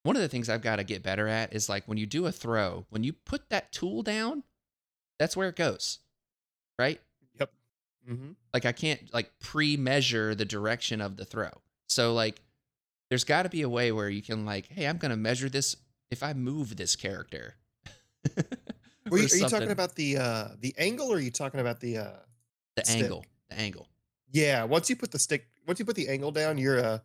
one 0.05 0.17
of 0.17 0.23
the 0.23 0.29
things 0.29 0.49
I've 0.49 0.63
got 0.63 0.77
to 0.77 0.85
get 0.85 1.03
better 1.03 1.27
at 1.27 1.53
is 1.53 1.69
like 1.69 1.87
when 1.87 1.99
you 1.99 2.07
do 2.07 2.27
a 2.27 2.33
throw, 2.33 2.87
when 2.91 3.03
you 3.03 3.13
put 3.13 3.51
that 3.51 3.73
tool 3.73 4.03
down, 4.03 4.45
that's 5.19 5.37
where 5.37 5.49
it 5.49 5.57
goes, 5.57 5.99
right? 6.79 7.01
Yep. 7.41 7.53
Mm-hmm. 8.09 8.31
Like 8.55 8.65
I 8.65 8.73
can't 8.73 9.13
like 9.13 9.33
pre-measure 9.41 10.35
the 10.35 10.45
direction 10.45 11.01
of 11.01 11.17
the 11.17 11.25
throw. 11.25 11.51
So 11.89 12.15
like 12.15 12.41
there's 13.09 13.25
got 13.25 13.45
to 13.45 13.49
be 13.49 13.63
a 13.63 13.69
way 13.69 13.93
where 13.93 14.09
you 14.09 14.23
can 14.23 14.45
like, 14.45 14.69
hey, 14.69 14.87
I'm 14.87 14.99
going 14.99 15.11
to 15.11 15.17
measure 15.17 15.49
this 15.49 15.77
if 16.11 16.23
I 16.23 16.33
move 16.33 16.77
this 16.77 16.97
character. 16.97 17.55
Or 19.11 19.19
you, 19.19 19.27
are 19.27 19.37
you 19.37 19.49
talking 19.49 19.71
about 19.71 19.95
the 19.95 20.17
uh 20.17 20.49
the 20.61 20.75
angle 20.79 21.13
or 21.13 21.17
are 21.17 21.21
you 21.21 21.31
talking 21.31 21.61
about 21.61 21.81
the 21.81 21.99
uh 21.99 22.11
the 22.75 22.85
stick? 22.85 23.05
angle? 23.05 23.25
The 23.51 23.59
angle. 23.59 23.89
yeah, 24.33 24.65
once 24.65 24.91
you 24.91 24.97
put 24.97 25.13
the 25.13 25.19
stick 25.19 25.47
once 25.67 25.79
you 25.79 25.85
put 25.85 25.97
the 25.97 26.09
angle 26.09 26.33
down, 26.33 26.59
you're 26.59 26.85
uh 26.85 26.99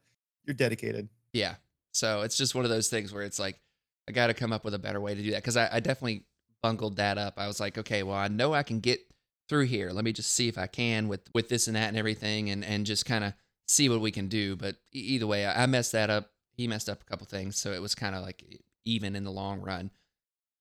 you're 0.45 0.55
dedicated. 0.55 1.09
Yeah. 1.33 1.55
So 1.91 2.21
it's 2.21 2.37
just 2.37 2.55
one 2.55 2.63
of 2.63 2.71
those 2.71 2.89
things 2.89 3.13
where 3.13 3.23
it's 3.23 3.37
like, 3.37 3.59
I 4.07 4.13
got 4.13 4.27
to 4.27 4.33
come 4.33 4.51
up 4.53 4.63
with 4.65 4.73
a 4.73 4.79
better 4.79 4.99
way 4.99 5.13
to 5.13 5.21
do 5.21 5.31
that 5.31 5.37
because 5.37 5.57
I, 5.57 5.69
I 5.71 5.79
definitely 5.79 6.25
bungled 6.63 6.95
that 6.97 7.17
up. 7.17 7.35
I 7.37 7.47
was 7.47 7.59
like, 7.59 7.77
okay, 7.77 8.01
well, 8.01 8.15
I 8.15 8.27
know 8.27 8.53
I 8.53 8.63
can 8.63 8.79
get 8.79 8.99
through 9.47 9.65
here. 9.65 9.91
Let 9.91 10.03
me 10.03 10.13
just 10.13 10.31
see 10.31 10.47
if 10.47 10.57
I 10.57 10.67
can 10.67 11.07
with 11.07 11.21
with 11.33 11.49
this 11.49 11.67
and 11.67 11.75
that 11.75 11.89
and 11.89 11.97
everything, 11.97 12.49
and 12.49 12.65
and 12.65 12.85
just 12.85 13.05
kind 13.05 13.23
of 13.23 13.33
see 13.71 13.89
what 13.89 14.01
we 14.01 14.11
can 14.11 14.27
do. 14.27 14.55
But 14.55 14.77
either 14.91 15.27
way, 15.27 15.45
I, 15.45 15.65
messed 15.65 15.93
that 15.93 16.09
up. 16.09 16.31
He 16.53 16.67
messed 16.67 16.89
up 16.89 17.01
a 17.01 17.05
couple 17.05 17.25
things, 17.25 17.57
so 17.57 17.71
it 17.71 17.81
was 17.81 17.95
kind 17.95 18.15
of 18.15 18.23
like 18.23 18.43
even 18.85 19.15
in 19.15 19.23
the 19.23 19.31
long 19.31 19.61
run. 19.61 19.91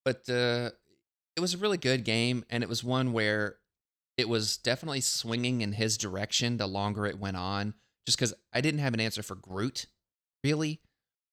But 0.05 0.29
uh, 0.29 0.71
it 1.35 1.39
was 1.39 1.53
a 1.53 1.57
really 1.57 1.77
good 1.77 2.03
game, 2.03 2.45
and 2.49 2.63
it 2.63 2.69
was 2.69 2.83
one 2.83 3.13
where 3.13 3.57
it 4.17 4.29
was 4.29 4.57
definitely 4.57 5.01
swinging 5.01 5.61
in 5.61 5.73
his 5.73 5.97
direction 5.97 6.57
the 6.57 6.67
longer 6.67 7.05
it 7.05 7.19
went 7.19 7.37
on. 7.37 7.73
Just 8.05 8.17
because 8.17 8.33
I 8.51 8.61
didn't 8.61 8.79
have 8.79 8.93
an 8.93 8.99
answer 8.99 9.21
for 9.21 9.35
Groot, 9.35 9.85
really 10.43 10.81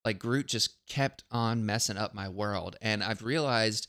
like 0.05 0.19
Groot 0.19 0.47
just 0.47 0.87
kept 0.87 1.25
on 1.31 1.65
messing 1.65 1.97
up 1.97 2.15
my 2.15 2.29
world. 2.29 2.77
And 2.83 3.03
I've 3.03 3.23
realized 3.23 3.89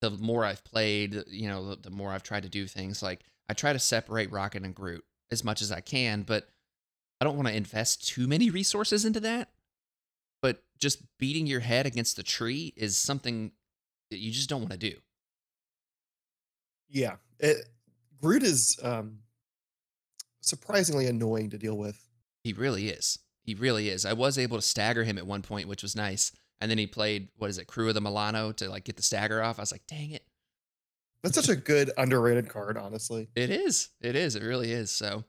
the 0.00 0.10
more 0.10 0.44
I've 0.44 0.64
played, 0.64 1.24
you 1.28 1.48
know, 1.48 1.74
the 1.74 1.90
more 1.90 2.12
I've 2.12 2.22
tried 2.22 2.44
to 2.44 2.48
do 2.48 2.66
things, 2.66 3.02
like 3.02 3.24
I 3.48 3.54
try 3.54 3.72
to 3.72 3.78
separate 3.78 4.32
Rocket 4.32 4.64
and 4.64 4.74
Groot 4.74 5.04
as 5.30 5.44
much 5.44 5.60
as 5.60 5.72
I 5.72 5.80
can, 5.80 6.22
but 6.22 6.48
I 7.20 7.24
don't 7.24 7.36
want 7.36 7.48
to 7.48 7.54
invest 7.54 8.08
too 8.08 8.26
many 8.26 8.50
resources 8.50 9.04
into 9.04 9.20
that. 9.20 9.50
But 10.40 10.62
just 10.78 11.02
beating 11.18 11.46
your 11.46 11.60
head 11.60 11.86
against 11.86 12.16
the 12.16 12.22
tree 12.22 12.72
is 12.76 12.96
something 12.96 13.52
that 14.10 14.18
you 14.18 14.30
just 14.30 14.48
don't 14.48 14.60
want 14.60 14.72
to 14.72 14.78
do. 14.78 14.96
Yeah. 16.88 17.16
It 17.38 17.68
Groot 18.20 18.42
is 18.42 18.78
um 18.82 19.18
surprisingly 20.40 21.06
annoying 21.06 21.50
to 21.50 21.58
deal 21.58 21.76
with. 21.76 22.02
He 22.44 22.52
really 22.52 22.88
is. 22.88 23.18
He 23.42 23.54
really 23.54 23.88
is. 23.88 24.04
I 24.04 24.12
was 24.12 24.38
able 24.38 24.58
to 24.58 24.62
stagger 24.62 25.04
him 25.04 25.18
at 25.18 25.26
one 25.26 25.42
point, 25.42 25.68
which 25.68 25.82
was 25.82 25.96
nice. 25.96 26.32
And 26.60 26.70
then 26.70 26.78
he 26.78 26.86
played, 26.86 27.28
what 27.36 27.50
is 27.50 27.58
it, 27.58 27.66
Crew 27.66 27.88
of 27.88 27.94
the 27.94 28.00
Milano 28.00 28.52
to 28.52 28.68
like 28.68 28.84
get 28.84 28.96
the 28.96 29.02
stagger 29.02 29.42
off. 29.42 29.58
I 29.58 29.62
was 29.62 29.72
like, 29.72 29.86
dang 29.86 30.10
it. 30.10 30.24
That's 31.22 31.34
such 31.34 31.48
a 31.48 31.56
good 31.56 31.90
underrated 31.96 32.48
card, 32.48 32.76
honestly. 32.76 33.28
It 33.34 33.50
is. 33.50 33.90
It 34.00 34.14
is. 34.16 34.36
It 34.36 34.42
really 34.42 34.70
is. 34.70 34.90
So, 34.90 35.24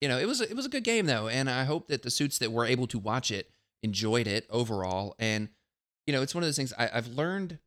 you 0.00 0.08
know, 0.08 0.18
it 0.18 0.26
was 0.26 0.40
it 0.40 0.56
was 0.56 0.66
a 0.66 0.70
good 0.70 0.84
game 0.84 1.06
though, 1.06 1.28
and 1.28 1.50
I 1.50 1.64
hope 1.64 1.88
that 1.88 2.02
the 2.02 2.10
suits 2.10 2.38
that 2.38 2.52
were 2.52 2.64
able 2.64 2.86
to 2.88 2.98
watch 2.98 3.30
it 3.30 3.50
enjoyed 3.82 4.26
it 4.26 4.46
overall. 4.50 5.14
And 5.18 5.48
you 6.06 6.12
know, 6.12 6.22
it's 6.22 6.34
one 6.34 6.42
of 6.42 6.48
those 6.48 6.56
things 6.56 6.72
I, 6.78 6.90
I've 6.92 7.08
learned 7.08 7.58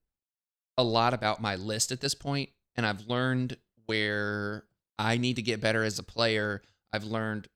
a 0.77 0.83
lot 0.83 1.13
about 1.13 1.41
my 1.41 1.55
list 1.55 1.91
at 1.91 2.01
this 2.01 2.15
point, 2.15 2.49
and 2.75 2.85
I've 2.85 3.07
learned 3.07 3.57
where 3.85 4.65
I 4.97 5.17
need 5.17 5.35
to 5.35 5.41
get 5.41 5.61
better 5.61 5.83
as 5.83 5.99
a 5.99 6.03
player. 6.03 6.61
I've 6.91 7.03
learned 7.03 7.47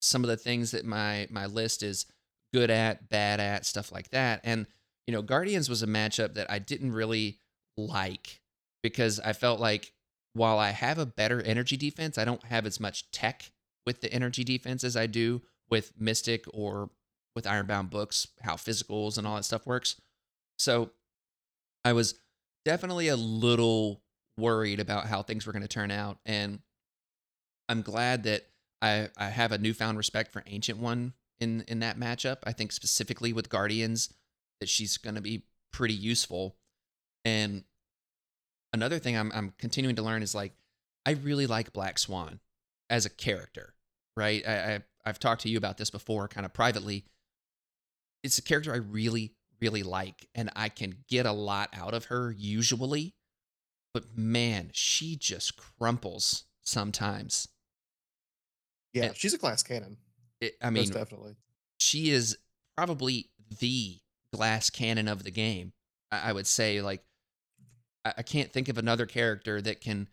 some 0.00 0.24
of 0.24 0.28
the 0.28 0.36
things 0.36 0.70
that 0.70 0.84
my 0.84 1.26
my 1.30 1.46
list 1.46 1.82
is 1.82 2.06
good 2.54 2.70
at, 2.70 3.08
bad 3.10 3.38
at, 3.38 3.66
stuff 3.66 3.92
like 3.92 4.10
that. 4.10 4.40
And 4.44 4.66
you 5.06 5.12
know, 5.12 5.22
Guardians 5.22 5.68
was 5.68 5.82
a 5.82 5.86
matchup 5.86 6.34
that 6.34 6.50
I 6.50 6.58
didn't 6.58 6.92
really 6.92 7.38
like 7.76 8.40
because 8.82 9.20
I 9.20 9.34
felt 9.34 9.60
like 9.60 9.92
while 10.32 10.58
I 10.58 10.70
have 10.70 10.98
a 10.98 11.06
better 11.06 11.40
energy 11.42 11.76
defense, 11.76 12.18
I 12.18 12.24
don't 12.24 12.44
have 12.44 12.66
as 12.66 12.80
much 12.80 13.10
tech 13.10 13.50
with 13.86 14.00
the 14.00 14.12
energy 14.12 14.44
defense 14.44 14.84
as 14.84 14.96
I 14.96 15.06
do 15.06 15.42
with 15.70 15.92
Mystic 15.98 16.44
or 16.52 16.90
with 17.34 17.46
Ironbound 17.46 17.90
books, 17.90 18.28
how 18.42 18.54
physicals 18.54 19.16
and 19.16 19.26
all 19.26 19.36
that 19.36 19.44
stuff 19.44 19.66
works. 19.66 20.00
So 20.58 20.90
I 21.84 21.92
was 21.92 22.14
definitely 22.64 23.08
a 23.08 23.16
little 23.16 24.02
worried 24.36 24.80
about 24.80 25.06
how 25.06 25.22
things 25.22 25.46
were 25.46 25.52
going 25.52 25.62
to 25.62 25.68
turn 25.68 25.90
out. 25.90 26.18
And 26.26 26.60
I'm 27.68 27.82
glad 27.82 28.24
that 28.24 28.46
I, 28.82 29.08
I 29.16 29.26
have 29.26 29.52
a 29.52 29.58
newfound 29.58 29.98
respect 29.98 30.32
for 30.32 30.42
Ancient 30.46 30.78
One 30.78 31.14
in, 31.40 31.64
in 31.68 31.80
that 31.80 31.98
matchup. 31.98 32.38
I 32.44 32.52
think 32.52 32.72
specifically 32.72 33.32
with 33.32 33.48
Guardians 33.48 34.12
that 34.60 34.68
she's 34.68 34.96
going 34.96 35.14
to 35.14 35.20
be 35.20 35.44
pretty 35.72 35.94
useful. 35.94 36.56
And 37.24 37.64
another 38.72 38.98
thing 38.98 39.16
I'm 39.16 39.32
I'm 39.34 39.52
continuing 39.58 39.96
to 39.96 40.02
learn 40.02 40.22
is 40.22 40.34
like 40.34 40.52
I 41.04 41.12
really 41.12 41.46
like 41.46 41.72
Black 41.72 41.98
Swan 41.98 42.40
as 42.88 43.06
a 43.06 43.10
character, 43.10 43.74
right? 44.16 44.42
I, 44.46 44.52
I 44.74 44.80
I've 45.04 45.18
talked 45.18 45.42
to 45.42 45.48
you 45.48 45.58
about 45.58 45.76
this 45.78 45.90
before, 45.90 46.26
kind 46.28 46.44
of 46.46 46.52
privately. 46.52 47.04
It's 48.22 48.38
a 48.38 48.42
character 48.42 48.72
I 48.72 48.78
really 48.78 49.32
really 49.60 49.82
like, 49.82 50.28
and 50.34 50.50
I 50.54 50.68
can 50.68 50.94
get 51.08 51.24
a 51.24 51.32
lot 51.32 51.70
out 51.72 51.94
of 51.94 52.06
her 52.06 52.30
usually, 52.30 53.14
but 53.94 54.04
man, 54.16 54.68
she 54.74 55.16
just 55.16 55.56
crumples 55.56 56.44
sometimes. 56.62 57.48
Yeah, 58.92 59.04
And- 59.06 59.16
she's 59.16 59.34
a 59.34 59.38
glass 59.38 59.62
cannon. 59.62 59.96
It, 60.42 60.56
I 60.60 60.68
Most 60.68 60.88
mean, 60.88 60.92
definitely. 60.92 61.36
she 61.78 62.10
is 62.10 62.36
probably 62.76 63.30
the 63.60 63.98
glass 64.34 64.68
cannon 64.68 65.08
of 65.08 65.24
the 65.24 65.30
game. 65.30 65.72
I, 66.12 66.28
I 66.28 66.32
would 66.32 66.46
say, 66.46 66.82
like, 66.82 67.02
I, 68.04 68.12
I 68.18 68.22
can't 68.22 68.52
think 68.52 68.68
of 68.68 68.76
another 68.76 69.06
character 69.06 69.62
that 69.62 69.80
can 69.80 70.08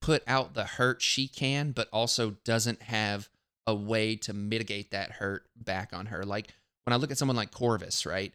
put 0.00 0.22
out 0.26 0.54
the 0.54 0.64
hurt 0.64 1.02
she 1.02 1.28
can, 1.28 1.72
but 1.72 1.88
also 1.92 2.36
doesn't 2.44 2.82
have 2.84 3.28
a 3.66 3.74
way 3.74 4.16
to 4.16 4.32
mitigate 4.32 4.90
that 4.92 5.10
hurt 5.12 5.44
back 5.56 5.92
on 5.92 6.06
her. 6.06 6.24
Like 6.24 6.48
when 6.84 6.92
I 6.92 6.96
look 6.96 7.10
at 7.10 7.18
someone 7.18 7.36
like 7.36 7.50
Corvus, 7.50 8.06
right? 8.06 8.32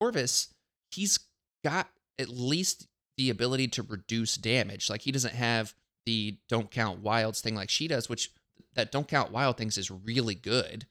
Corvus, 0.00 0.48
he's 0.90 1.18
got 1.64 1.88
at 2.18 2.28
least 2.28 2.86
the 3.16 3.30
ability 3.30 3.68
to 3.68 3.82
reduce 3.82 4.36
damage. 4.36 4.90
Like 4.90 5.02
he 5.02 5.12
doesn't 5.12 5.34
have 5.34 5.74
the 6.06 6.38
don't 6.48 6.70
count 6.70 7.00
wilds 7.00 7.40
thing 7.40 7.54
like 7.54 7.70
she 7.70 7.88
does, 7.88 8.08
which 8.08 8.30
that 8.74 8.92
don't 8.92 9.08
count 9.08 9.32
wild 9.32 9.56
things 9.56 9.76
is 9.78 9.90
really 9.90 10.34
good. 10.34 10.86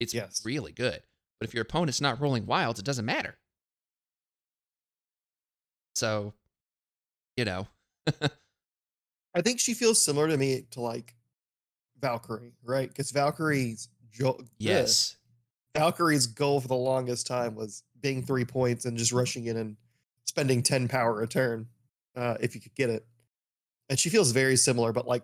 It's 0.00 0.14
Yes. 0.14 0.44
really 0.44 0.72
good. 0.72 1.02
But 1.40 1.48
if 1.48 1.54
your 1.54 1.62
opponent's 1.62 2.00
not 2.00 2.20
rolling 2.20 2.46
wilds, 2.46 2.78
it 2.78 2.84
doesn't 2.84 3.04
matter. 3.04 3.36
So, 5.94 6.34
you 7.36 7.44
know, 7.44 7.66
I 9.34 9.42
think 9.42 9.60
she 9.60 9.74
feels 9.74 10.00
similar 10.02 10.28
to 10.28 10.36
me 10.36 10.66
to 10.70 10.80
like 10.80 11.14
Valkyrie, 12.00 12.52
right? 12.64 12.88
Because 12.88 13.10
Valkyrie's 13.12 13.88
jo- 14.12 14.40
yes. 14.58 15.16
ugh, 15.74 15.82
Valkyrie's 15.82 16.26
goal 16.26 16.60
for 16.60 16.68
the 16.68 16.74
longest 16.74 17.26
time 17.26 17.54
was 17.54 17.82
being 18.00 18.22
three 18.22 18.44
points 18.44 18.84
and 18.84 18.96
just 18.96 19.12
rushing 19.12 19.46
in 19.46 19.56
and 19.56 19.76
spending 20.24 20.62
10 20.62 20.88
power 20.88 21.22
a 21.22 21.26
turn 21.26 21.66
uh, 22.16 22.36
if 22.40 22.54
you 22.54 22.60
could 22.60 22.74
get 22.74 22.90
it. 22.90 23.06
And 23.88 23.98
she 23.98 24.10
feels 24.10 24.32
very 24.32 24.56
similar, 24.56 24.92
but 24.92 25.06
like 25.06 25.22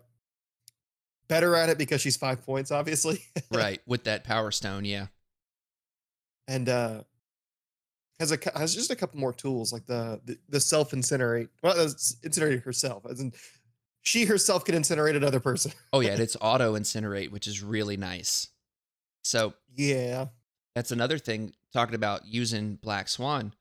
better 1.28 1.54
at 1.54 1.68
it 1.68 1.78
because 1.78 2.00
she's 2.00 2.16
five 2.16 2.44
points, 2.44 2.70
obviously. 2.70 3.20
right. 3.50 3.80
With 3.86 4.04
that 4.04 4.24
power 4.24 4.50
stone, 4.50 4.84
yeah. 4.84 5.06
and 6.48 6.68
uh 6.68 7.02
has 8.20 8.32
a 8.32 8.38
has 8.56 8.74
just 8.74 8.90
a 8.90 8.96
couple 8.96 9.18
more 9.18 9.32
tools 9.32 9.72
like 9.72 9.86
the 9.86 10.20
the, 10.24 10.38
the 10.48 10.60
self 10.60 10.92
incinerate 10.92 11.48
well 11.62 11.74
that's 11.76 12.16
incinerate 12.24 12.62
herself 12.62 13.04
as 13.10 13.20
in 13.20 13.32
she 14.04 14.26
herself 14.26 14.64
can 14.64 14.74
incinerate 14.74 15.16
another 15.16 15.40
person 15.40 15.72
Oh 15.92 16.00
yeah, 16.00 16.12
and 16.12 16.20
it's 16.20 16.36
auto 16.40 16.74
incinerate, 16.74 17.30
which 17.30 17.46
is 17.46 17.62
really 17.62 17.96
nice. 17.96 18.48
So 19.22 19.54
yeah 19.74 20.26
that's 20.74 20.90
another 20.90 21.18
thing 21.18 21.52
talking 21.72 21.94
about 21.94 22.26
using 22.26 22.76
Black 22.76 23.08
Swan. 23.08 23.54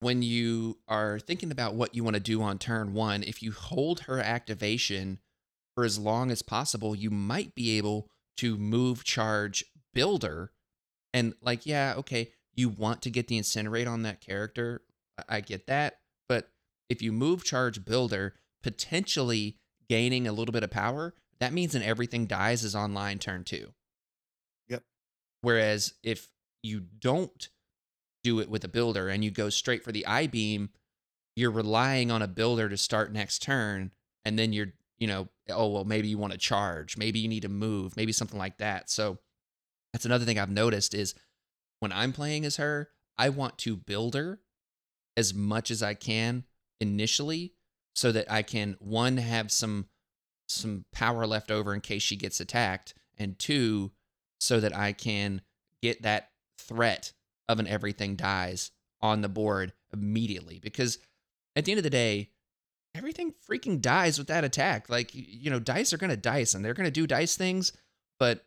When 0.00 0.22
you 0.22 0.78
are 0.88 1.18
thinking 1.18 1.50
about 1.50 1.74
what 1.74 1.94
you 1.94 2.04
want 2.04 2.14
to 2.14 2.20
do 2.20 2.42
on 2.42 2.58
turn 2.58 2.94
one, 2.94 3.22
if 3.22 3.42
you 3.42 3.52
hold 3.52 4.00
her 4.00 4.20
activation 4.20 5.18
for 5.74 5.84
as 5.84 5.98
long 5.98 6.30
as 6.30 6.42
possible, 6.42 6.94
you 6.94 7.10
might 7.10 7.54
be 7.54 7.78
able 7.78 8.08
to 8.38 8.56
move 8.56 9.04
charge 9.04 9.64
builder. 9.94 10.52
And 11.14 11.34
like, 11.40 11.64
yeah, 11.64 11.94
okay, 11.98 12.32
you 12.54 12.68
want 12.68 13.02
to 13.02 13.10
get 13.10 13.28
the 13.28 13.38
incinerate 13.38 13.90
on 13.90 14.02
that 14.02 14.20
character. 14.20 14.82
I 15.28 15.40
get 15.40 15.66
that. 15.66 16.00
But 16.28 16.50
if 16.90 17.00
you 17.00 17.12
move 17.12 17.44
charge 17.44 17.84
builder, 17.84 18.34
potentially 18.62 19.56
gaining 19.88 20.26
a 20.26 20.32
little 20.32 20.52
bit 20.52 20.62
of 20.62 20.70
power, 20.70 21.14
that 21.40 21.52
means 21.52 21.74
an 21.74 21.82
everything 21.82 22.26
dies 22.26 22.64
is 22.64 22.74
online 22.74 23.18
turn 23.18 23.44
two. 23.44 23.72
Yep. 24.68 24.82
Whereas 25.42 25.94
if 26.02 26.28
you 26.62 26.80
don't 26.80 27.48
do 28.24 28.40
it 28.40 28.50
with 28.50 28.64
a 28.64 28.68
builder 28.68 29.08
and 29.08 29.24
you 29.24 29.30
go 29.30 29.50
straight 29.50 29.84
for 29.84 29.92
the 29.92 30.06
I 30.06 30.26
beam, 30.26 30.70
you're 31.36 31.50
relying 31.50 32.10
on 32.10 32.22
a 32.22 32.28
builder 32.28 32.68
to 32.68 32.76
start 32.76 33.12
next 33.12 33.42
turn, 33.42 33.92
and 34.24 34.38
then 34.38 34.52
you're, 34.52 34.72
you 34.98 35.06
know, 35.06 35.28
oh 35.50 35.68
well, 35.68 35.84
maybe 35.84 36.08
you 36.08 36.18
want 36.18 36.32
to 36.32 36.38
charge, 36.38 36.96
maybe 36.96 37.18
you 37.18 37.28
need 37.28 37.42
to 37.42 37.48
move, 37.48 37.96
maybe 37.96 38.12
something 38.12 38.38
like 38.38 38.58
that. 38.58 38.90
So 38.90 39.18
that's 39.92 40.06
another 40.06 40.24
thing 40.24 40.38
I've 40.38 40.50
noticed 40.50 40.94
is 40.94 41.14
when 41.80 41.92
I'm 41.92 42.12
playing 42.12 42.44
as 42.44 42.56
her, 42.56 42.88
I 43.18 43.28
want 43.28 43.58
to 43.58 43.76
build 43.76 44.14
her 44.14 44.40
as 45.16 45.34
much 45.34 45.70
as 45.70 45.82
I 45.82 45.94
can 45.94 46.44
initially 46.80 47.52
so 47.96 48.12
that 48.12 48.30
I 48.30 48.42
can 48.42 48.76
one 48.78 49.16
have 49.16 49.50
some 49.50 49.86
some 50.48 50.84
power 50.92 51.26
left 51.26 51.50
over 51.50 51.74
in 51.74 51.80
case 51.80 52.02
she 52.02 52.14
gets 52.14 52.38
attacked 52.38 52.94
and 53.18 53.36
two 53.38 53.90
so 54.38 54.60
that 54.60 54.76
I 54.76 54.92
can 54.92 55.40
get 55.82 56.02
that 56.02 56.30
threat 56.58 57.12
of 57.48 57.58
an 57.58 57.66
everything 57.66 58.14
dies 58.14 58.70
on 59.00 59.22
the 59.22 59.28
board 59.28 59.72
immediately. 59.92 60.60
Because 60.60 60.98
at 61.56 61.64
the 61.64 61.72
end 61.72 61.78
of 61.78 61.84
the 61.84 61.90
day 61.90 62.30
everything 62.94 63.34
freaking 63.48 63.80
dies 63.80 64.18
with 64.18 64.28
that 64.28 64.44
attack. 64.44 64.88
Like 64.88 65.10
you 65.12 65.50
know 65.50 65.58
dice 65.58 65.92
are 65.92 65.98
going 65.98 66.10
to 66.10 66.16
dice 66.16 66.54
and 66.54 66.64
they're 66.64 66.74
going 66.74 66.84
to 66.84 66.90
do 66.90 67.06
dice 67.06 67.36
things 67.36 67.72
but 68.18 68.44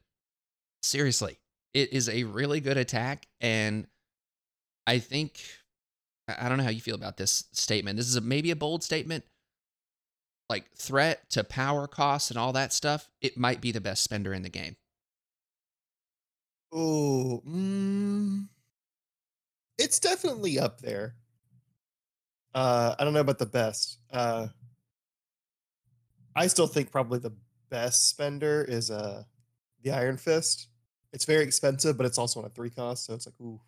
seriously 0.82 1.38
it 1.74 1.92
is 1.94 2.10
a 2.10 2.24
really 2.24 2.60
good 2.62 2.78
attack 2.78 3.28
and 3.42 3.86
i 4.88 4.98
think 4.98 5.42
i 6.28 6.48
don't 6.48 6.58
know 6.58 6.64
how 6.64 6.70
you 6.70 6.82
feel 6.82 6.96
about 6.96 7.18
this 7.18 7.46
statement. 7.52 7.98
This 7.98 8.08
is 8.08 8.16
a, 8.16 8.22
maybe 8.22 8.52
a 8.52 8.56
bold 8.56 8.84
statement 8.84 9.24
like 10.50 10.72
threat 10.76 11.30
to 11.30 11.44
power 11.44 11.88
costs 11.88 12.30
and 12.32 12.38
all 12.40 12.52
that 12.54 12.74
stuff 12.74 13.08
it 13.22 13.38
might 13.38 13.62
be 13.62 13.72
the 13.72 13.82
best 13.82 14.04
spender 14.04 14.34
in 14.34 14.42
the 14.42 14.50
game 14.50 14.76
Oh, 16.72 17.42
mm, 17.48 18.48
it's 19.80 20.00
definitely 20.00 20.60
up 20.60 20.82
there. 20.82 21.16
Uh, 22.54 22.94
I 23.00 23.04
don't 23.04 23.14
know 23.14 23.22
about 23.22 23.40
the 23.40 23.48
best. 23.48 23.98
Uh, 24.12 24.48
I 26.36 26.46
still 26.46 26.68
think 26.68 26.92
probably 26.92 27.18
the 27.18 27.34
best 27.70 28.10
spender 28.10 28.64
is 28.64 28.92
uh 28.92 29.24
the 29.84 29.92
Iron 29.92 30.18
Fist. 30.18 30.68
It's 31.12 31.26
very 31.26 31.44
expensive, 31.44 31.98
but 31.98 32.06
it's 32.06 32.20
also 32.20 32.40
on 32.40 32.46
a 32.46 32.50
three 32.50 32.70
cost, 32.70 33.06
so 33.06 33.16
it's 33.16 33.26
like 33.26 33.40
ooh, 33.42 33.60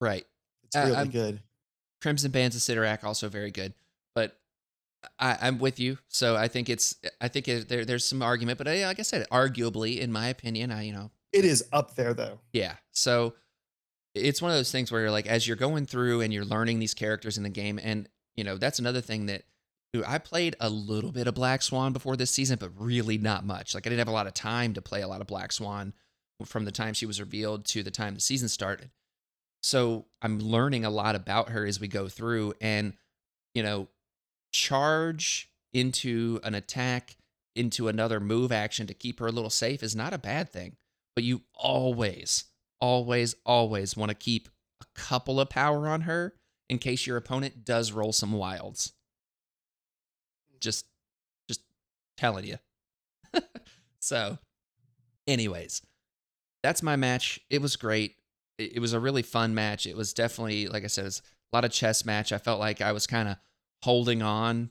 right 0.00 0.26
it's 0.64 0.76
Uh, 0.76 0.80
really 0.80 0.96
I'm- 0.96 1.10
good. 1.10 1.42
Crimson 2.02 2.30
Bands 2.30 2.54
of 2.54 2.60
Cyttorak 2.60 3.04
also 3.04 3.30
very 3.30 3.50
good, 3.50 3.72
I, 5.18 5.38
I'm 5.42 5.58
with 5.58 5.78
you. 5.80 5.98
So 6.08 6.36
I 6.36 6.48
think 6.48 6.68
it's 6.68 6.94
I 7.20 7.28
think 7.28 7.48
it, 7.48 7.68
there 7.68 7.84
there's 7.84 8.04
some 8.04 8.22
argument, 8.22 8.58
but 8.58 8.66
uh, 8.66 8.70
I, 8.70 8.86
like 8.86 8.98
I 8.98 9.02
said, 9.02 9.26
arguably, 9.30 9.98
in 9.98 10.12
my 10.12 10.28
opinion, 10.28 10.70
I 10.70 10.82
you 10.82 10.92
know 10.92 11.10
It 11.32 11.44
is 11.44 11.64
up 11.72 11.94
there 11.96 12.14
though. 12.14 12.40
yeah. 12.52 12.74
So 12.92 13.34
it's 14.14 14.40
one 14.40 14.50
of 14.50 14.56
those 14.56 14.72
things 14.72 14.90
where 14.90 15.02
you're 15.02 15.10
like, 15.10 15.26
as 15.26 15.46
you're 15.46 15.56
going 15.56 15.84
through 15.84 16.22
and 16.22 16.32
you're 16.32 16.44
learning 16.44 16.78
these 16.78 16.94
characters 16.94 17.36
in 17.36 17.42
the 17.42 17.50
game, 17.50 17.78
and 17.82 18.08
you 18.34 18.44
know 18.44 18.56
that's 18.56 18.78
another 18.78 19.00
thing 19.00 19.26
that 19.26 19.42
dude, 19.92 20.04
I 20.06 20.18
played 20.18 20.56
a 20.60 20.68
little 20.68 21.12
bit 21.12 21.26
of 21.26 21.34
Black 21.34 21.62
Swan 21.62 21.92
before 21.92 22.16
this 22.16 22.30
season, 22.30 22.58
but 22.58 22.70
really 22.78 23.18
not 23.18 23.44
much. 23.44 23.74
Like 23.74 23.86
I 23.86 23.90
didn't 23.90 24.00
have 24.00 24.08
a 24.08 24.12
lot 24.12 24.26
of 24.26 24.34
time 24.34 24.74
to 24.74 24.82
play 24.82 25.02
a 25.02 25.08
lot 25.08 25.20
of 25.20 25.26
Black 25.26 25.52
Swan 25.52 25.92
from 26.44 26.64
the 26.64 26.72
time 26.72 26.94
she 26.94 27.06
was 27.06 27.20
revealed 27.20 27.64
to 27.66 27.82
the 27.82 27.90
time 27.90 28.14
the 28.14 28.20
season 28.20 28.48
started. 28.48 28.90
So 29.62 30.06
I'm 30.22 30.38
learning 30.38 30.84
a 30.84 30.90
lot 30.90 31.14
about 31.14 31.48
her 31.50 31.66
as 31.66 31.80
we 31.80 31.88
go 31.88 32.08
through, 32.08 32.54
and 32.60 32.92
you 33.54 33.62
know, 33.62 33.88
charge 34.56 35.50
into 35.72 36.40
an 36.42 36.54
attack 36.54 37.16
into 37.54 37.88
another 37.88 38.20
move 38.20 38.52
action 38.52 38.86
to 38.86 38.94
keep 38.94 39.18
her 39.20 39.26
a 39.26 39.32
little 39.32 39.50
safe 39.50 39.82
is 39.82 39.96
not 39.96 40.12
a 40.12 40.18
bad 40.18 40.50
thing. 40.50 40.76
But 41.14 41.24
you 41.24 41.42
always, 41.54 42.44
always, 42.80 43.34
always 43.44 43.96
want 43.96 44.10
to 44.10 44.14
keep 44.14 44.48
a 44.82 44.86
couple 44.94 45.40
of 45.40 45.48
power 45.48 45.88
on 45.88 46.02
her 46.02 46.34
in 46.68 46.78
case 46.78 47.06
your 47.06 47.16
opponent 47.16 47.64
does 47.64 47.92
roll 47.92 48.12
some 48.12 48.32
wilds. 48.32 48.92
Just, 50.60 50.86
just 51.48 51.62
telling 52.18 52.44
you. 52.44 52.56
so, 54.00 54.38
anyways, 55.26 55.80
that's 56.62 56.82
my 56.82 56.96
match. 56.96 57.40
It 57.48 57.62
was 57.62 57.76
great. 57.76 58.16
It, 58.58 58.76
it 58.76 58.80
was 58.80 58.92
a 58.92 59.00
really 59.00 59.22
fun 59.22 59.54
match. 59.54 59.86
It 59.86 59.96
was 59.96 60.12
definitely, 60.12 60.66
like 60.68 60.84
I 60.84 60.88
said, 60.88 61.06
it's 61.06 61.22
a 61.52 61.56
lot 61.56 61.64
of 61.64 61.72
chess 61.72 62.04
match. 62.04 62.32
I 62.32 62.38
felt 62.38 62.60
like 62.60 62.82
I 62.82 62.92
was 62.92 63.06
kind 63.06 63.28
of 63.28 63.36
holding 63.82 64.22
on 64.22 64.70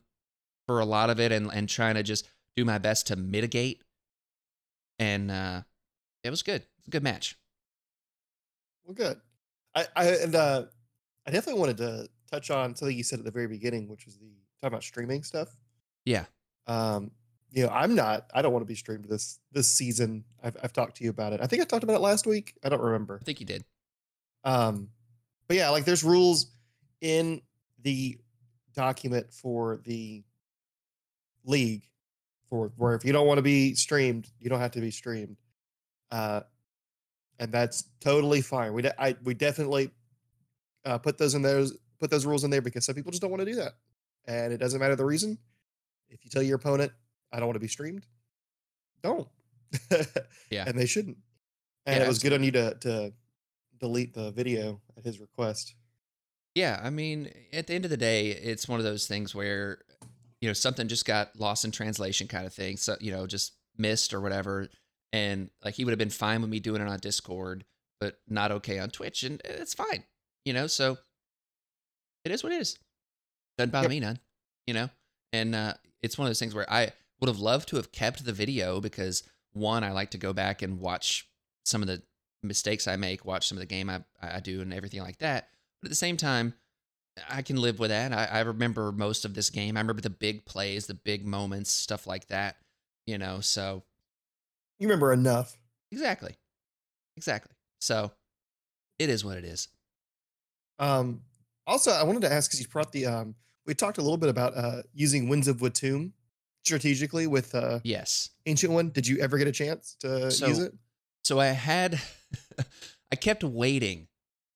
for 0.66 0.80
a 0.80 0.86
lot 0.86 1.10
of 1.10 1.20
it 1.20 1.32
and, 1.32 1.52
and 1.54 1.70
trying 1.70 1.96
to 1.96 2.04
just 2.04 2.28
do 2.56 2.66
my 2.66 2.78
best 2.78 3.08
to 3.08 3.16
mitigate. 3.16 3.82
And 5.00 5.30
uh, 5.30 5.62
it 6.24 6.30
was 6.30 6.42
good. 6.42 6.64
It's 6.80 6.88
a 6.88 6.92
good 6.92 7.04
match. 7.04 7.38
Well, 8.86 8.94
good. 8.94 9.20
I, 9.74 9.86
I 9.96 10.06
and 10.08 10.36
uh, 10.36 10.66
I 11.28 11.32
definitely 11.32 11.60
wanted 11.60 11.78
to 11.78 12.10
touch 12.32 12.50
on 12.50 12.76
something 12.76 12.96
you 12.96 13.04
said 13.04 13.20
at 13.20 13.26
the 13.26 13.32
very 13.32 13.48
beginning, 13.48 13.90
which 13.90 14.06
was 14.06 14.18
the 14.18 14.32
talking 14.62 14.74
about 14.74 14.84
streaming 14.84 15.24
stuff. 15.24 15.50
Yeah. 16.06 16.26
Um, 16.68 17.12
you 17.52 17.64
know, 17.64 17.70
I'm 17.70 17.96
not. 17.96 18.30
I 18.34 18.42
don't 18.42 18.54
want 18.54 18.64
to 18.64 18.68
be 18.68 18.76
streamed 18.76 19.06
this 19.06 19.40
this 19.52 19.68
season. 19.68 20.24
I've 20.44 20.58
I've 20.64 20.74
talked 20.74 20.98
to 20.98 21.04
you 21.04 21.10
about 21.10 21.34
it. 21.34 21.42
I 21.42 21.48
think 21.48 21.62
I 21.62 21.66
talked 21.66 21.84
about 21.84 21.96
it 21.96 22.02
last 22.02 22.26
week. 22.26 22.54
I 22.64 22.70
don't 22.70 22.82
remember. 22.82 23.20
I 23.22 23.24
think 23.24 23.40
you 23.40 23.46
did. 23.46 23.64
Um, 24.44 24.90
but 25.48 25.58
yeah, 25.58 25.70
like 25.70 25.86
there's 25.86 26.04
rules 26.04 26.48
in 27.02 27.42
the 27.82 28.18
document 28.76 29.32
for 29.32 29.82
the 29.84 30.24
league 31.46 31.88
for 32.50 32.72
where 32.78 32.94
if 32.96 33.04
you 33.06 33.12
don't 33.12 33.28
want 33.28 33.38
to 33.38 33.42
be 33.44 33.74
streamed, 33.76 34.30
you 34.40 34.50
don't 34.50 34.60
have 34.60 34.72
to 34.72 34.82
be 34.82 34.92
streamed. 34.92 35.38
Uh, 36.12 36.42
and 37.40 37.52
that's 37.52 37.86
totally 38.00 38.42
fine. 38.42 38.74
We 38.74 38.84
de- 38.84 39.02
I 39.02 39.16
we 39.24 39.34
definitely 39.34 39.92
uh, 40.86 40.98
put 40.98 41.18
those 41.18 41.36
in 41.36 41.42
those 41.42 41.78
put 42.00 42.10
those 42.10 42.26
rules 42.26 42.44
in 42.44 42.52
there 42.52 42.62
because 42.62 42.86
some 42.86 42.96
people 42.96 43.12
just 43.12 43.22
don't 43.22 43.32
want 43.32 43.42
to 43.42 43.46
do 43.46 43.56
that, 43.56 43.74
and 44.26 44.54
it 44.54 44.58
doesn't 44.58 44.80
matter 44.80 44.96
the 44.96 45.06
reason. 45.06 45.38
If 46.10 46.24
you 46.24 46.30
tell 46.30 46.44
your 46.44 46.56
opponent, 46.56 46.92
"I 47.32 47.38
don't 47.40 47.48
want 47.48 47.56
to 47.56 47.60
be 47.62 47.68
streamed," 47.68 48.06
don't. 49.02 49.28
Yeah. 50.52 50.64
and 50.68 50.78
they 50.78 50.86
shouldn't. 50.86 51.18
And 51.86 51.98
Yeah, 51.98 52.06
it 52.06 52.08
was 52.08 52.20
good 52.20 52.32
on 52.32 52.44
you 52.44 52.52
to 52.52 52.76
to 52.82 53.14
delete 53.80 54.14
the 54.14 54.32
video 54.32 54.80
at 54.96 55.04
his 55.04 55.20
request. 55.20 55.76
Yeah, 56.56 56.80
I 56.82 56.90
mean, 56.90 57.32
at 57.52 57.68
the 57.68 57.74
end 57.74 57.84
of 57.84 57.92
the 57.92 57.98
day, 57.98 58.30
it's 58.30 58.68
one 58.68 58.80
of 58.80 58.86
those 58.86 59.08
things 59.08 59.36
where 59.36 59.80
you 60.42 60.50
know 60.50 60.54
something 60.54 60.88
just 60.88 61.06
got 61.06 61.38
lost 61.38 61.66
in 61.66 61.72
translation, 61.72 62.28
kind 62.28 62.46
of 62.46 62.54
thing. 62.54 62.78
So 62.78 62.96
you 63.02 63.12
know, 63.12 63.28
just 63.28 63.54
missed 63.78 64.14
or 64.14 64.22
whatever, 64.22 64.70
and 65.12 65.50
like 65.64 65.76
he 65.76 65.84
would 65.84 65.92
have 65.92 66.00
been 66.00 66.10
fine 66.10 66.42
with 66.42 66.50
me 66.50 66.62
doing 66.62 66.82
it 66.82 66.88
on 66.88 66.98
Discord, 67.00 67.66
but 68.00 68.20
not 68.30 68.52
okay 68.52 68.80
on 68.80 68.90
Twitch, 68.90 69.24
and 69.24 69.42
it's 69.44 69.74
fine, 69.74 70.06
you 70.46 70.54
know. 70.54 70.68
So 70.68 70.98
it 72.24 72.32
is 72.32 72.42
what 72.42 72.54
it 72.54 72.62
is. 72.62 72.78
Doesn't 73.58 73.72
bother 73.72 73.90
me 73.90 74.00
none, 74.00 74.20
you 74.66 74.74
know. 74.74 74.90
And 75.34 75.54
uh, 75.54 75.74
it's 76.02 76.18
one 76.18 76.26
of 76.26 76.30
those 76.30 76.40
things 76.40 76.56
where 76.56 76.72
I 76.72 76.94
would 77.20 77.28
have 77.28 77.40
loved 77.40 77.68
to 77.70 77.76
have 77.76 77.92
kept 77.92 78.24
the 78.24 78.34
video 78.34 78.80
because 78.80 79.24
one, 79.52 79.84
I 79.84 79.92
like 79.92 80.12
to 80.12 80.18
go 80.18 80.32
back 80.32 80.62
and 80.62 80.80
watch 80.80 81.28
some 81.66 81.82
of 81.82 81.88
the 81.88 82.02
mistakes 82.44 82.88
I 82.88 82.96
make, 82.96 83.26
watch 83.26 83.48
some 83.48 83.58
of 83.58 83.62
the 83.62 83.66
game 83.66 83.90
I 83.90 84.04
I 84.22 84.40
do, 84.40 84.62
and 84.62 84.74
everything 84.74 85.02
like 85.02 85.18
that. 85.20 85.50
But 85.86 85.90
at 85.90 85.92
the 85.92 85.96
same 85.98 86.18
time, 86.18 86.56
I 87.30 87.44
can 87.44 87.58
live 87.58 87.78
with 87.78 87.92
that. 87.92 88.12
I, 88.12 88.26
I 88.26 88.40
remember 88.40 88.92
most 88.92 89.24
of 89.24 89.36
this 89.36 89.52
game. 89.52 89.78
I 89.78 89.82
remember 89.82 90.02
the 90.02 90.10
big 90.10 90.44
plays, 90.44 90.88
the 90.88 90.96
big 90.96 91.28
moments, 91.28 91.70
stuff 91.70 92.08
like 92.08 92.26
that. 92.30 92.56
You 93.06 93.20
know, 93.20 93.40
so 93.40 93.84
You 94.80 94.88
remember 94.88 95.14
enough. 95.14 95.56
exactly, 95.92 96.38
exactly. 97.18 97.54
So 97.82 98.12
it 98.98 99.10
is 99.12 99.24
what 99.24 99.38
it 99.38 99.46
is. 99.46 99.68
Um, 100.80 101.22
also, 101.68 101.92
I 101.92 102.02
wanted 102.02 102.24
to 102.24 102.34
ask 102.34 102.50
because 102.50 102.62
you 102.62 102.68
brought 102.68 102.92
the 102.92 103.06
um, 103.06 103.36
we 103.68 103.76
talked 103.76 104.00
a 104.00 104.02
little 104.02 104.18
bit 104.18 104.30
about 104.30 104.58
uh, 104.58 104.82
using 104.92 105.30
Winds 105.30 105.48
of 105.48 105.58
Watoomb 105.58 106.14
strategically 106.64 107.28
with 107.28 107.54
uh, 107.54 107.78
Yes. 107.84 108.32
Ancient 108.48 108.74
One. 108.74 108.90
Did 108.90 109.06
you 109.06 109.20
ever 109.20 109.38
get 109.38 109.48
a 109.48 109.52
chance 109.52 109.96
to 110.00 110.32
So- 110.32 110.48
use 110.48 110.58
it? 110.58 110.74
So 111.24 111.40
I 111.40 111.46
had, 111.48 112.02
I 113.12 113.16
kept 113.16 113.44
waiting 113.44 114.08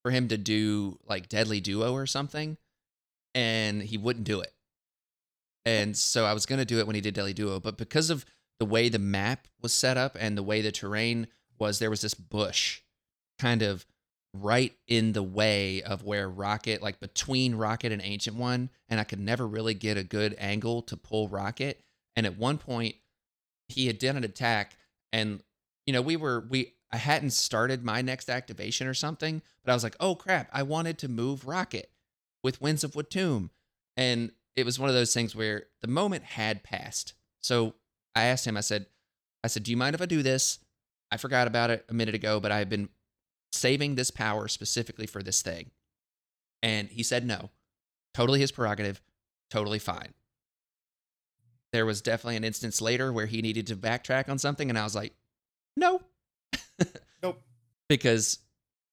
for 0.09 0.15
him 0.15 0.27
to 0.27 0.37
do 0.37 0.97
like 1.07 1.29
Deadly 1.29 1.61
Duo 1.61 1.93
or 1.93 2.07
something, 2.07 2.57
and 3.35 3.83
he 3.83 3.95
wouldn't 3.95 4.25
do 4.25 4.41
it. 4.41 4.51
And 5.65 5.95
so 5.95 6.25
I 6.25 6.33
was 6.33 6.47
going 6.47 6.57
to 6.57 6.65
do 6.65 6.79
it 6.79 6.87
when 6.87 6.95
he 6.95 7.01
did 7.01 7.13
Deadly 7.13 7.33
Duo, 7.33 7.59
but 7.59 7.77
because 7.77 8.09
of 8.09 8.25
the 8.59 8.65
way 8.65 8.89
the 8.89 8.97
map 8.97 9.47
was 9.61 9.71
set 9.71 9.97
up 9.97 10.17
and 10.19 10.35
the 10.35 10.41
way 10.41 10.61
the 10.61 10.71
terrain 10.71 11.27
was, 11.59 11.77
there 11.77 11.91
was 11.91 12.01
this 12.01 12.15
bush 12.15 12.81
kind 13.37 13.61
of 13.61 13.85
right 14.33 14.73
in 14.87 15.13
the 15.13 15.21
way 15.21 15.83
of 15.83 16.03
where 16.03 16.27
Rocket, 16.27 16.81
like 16.81 16.99
between 16.99 17.53
Rocket 17.53 17.91
and 17.91 18.01
Ancient 18.01 18.35
One, 18.35 18.71
and 18.89 18.99
I 18.99 19.03
could 19.03 19.19
never 19.19 19.47
really 19.47 19.75
get 19.75 19.95
a 19.95 20.03
good 20.03 20.35
angle 20.39 20.81
to 20.83 20.97
pull 20.97 21.27
Rocket. 21.27 21.81
And 22.15 22.25
at 22.25 22.35
one 22.35 22.57
point, 22.57 22.95
he 23.67 23.85
had 23.85 23.99
done 23.99 24.17
an 24.17 24.23
attack 24.23 24.75
and 25.13 25.43
you 25.85 25.93
know 25.93 26.01
we 26.01 26.15
were 26.15 26.45
we 26.49 26.73
i 26.91 26.97
hadn't 26.97 27.31
started 27.31 27.83
my 27.83 28.01
next 28.01 28.29
activation 28.29 28.87
or 28.87 28.93
something 28.93 29.41
but 29.63 29.71
i 29.71 29.75
was 29.75 29.83
like 29.83 29.95
oh 29.99 30.15
crap 30.15 30.49
i 30.53 30.63
wanted 30.63 30.97
to 30.97 31.07
move 31.07 31.47
rocket 31.47 31.91
with 32.43 32.61
winds 32.61 32.83
of 32.83 32.93
Watoomb. 32.93 33.49
and 33.97 34.31
it 34.55 34.65
was 34.65 34.79
one 34.79 34.89
of 34.89 34.95
those 34.95 35.13
things 35.13 35.35
where 35.35 35.67
the 35.81 35.87
moment 35.87 36.23
had 36.23 36.63
passed. 36.63 37.13
So 37.39 37.75
i 38.15 38.23
asked 38.23 38.45
him 38.45 38.57
i 38.57 38.61
said 38.61 38.87
i 39.43 39.47
said 39.47 39.63
do 39.63 39.71
you 39.71 39.77
mind 39.77 39.95
if 39.95 40.01
i 40.01 40.05
do 40.05 40.23
this? 40.23 40.59
I 41.11 41.17
forgot 41.17 41.47
about 41.47 41.69
it 41.69 41.85
a 41.89 41.93
minute 41.93 42.15
ago 42.15 42.39
but 42.39 42.51
i've 42.51 42.69
been 42.69 42.89
saving 43.51 43.95
this 43.95 44.11
power 44.11 44.47
specifically 44.47 45.07
for 45.07 45.23
this 45.23 45.41
thing. 45.41 45.71
And 46.61 46.89
he 46.89 47.03
said 47.03 47.25
no. 47.25 47.49
Totally 48.13 48.39
his 48.39 48.51
prerogative. 48.51 49.01
Totally 49.49 49.79
fine. 49.79 50.13
There 51.71 51.85
was 51.85 52.01
definitely 52.01 52.35
an 52.35 52.43
instance 52.43 52.81
later 52.81 53.13
where 53.13 53.27
he 53.27 53.41
needed 53.41 53.67
to 53.67 53.75
backtrack 53.75 54.29
on 54.29 54.39
something 54.39 54.69
and 54.69 54.77
i 54.77 54.83
was 54.83 54.95
like 54.95 55.13
no 55.75 56.01
Nope. 57.23 57.41
because 57.87 58.39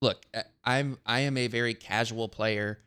look 0.03 0.25
I- 0.35 0.45
i'm 0.65 0.99
i 1.07 1.21
am 1.21 1.37
a 1.37 1.47
very 1.47 1.75
casual 1.75 2.29
player 2.29 2.79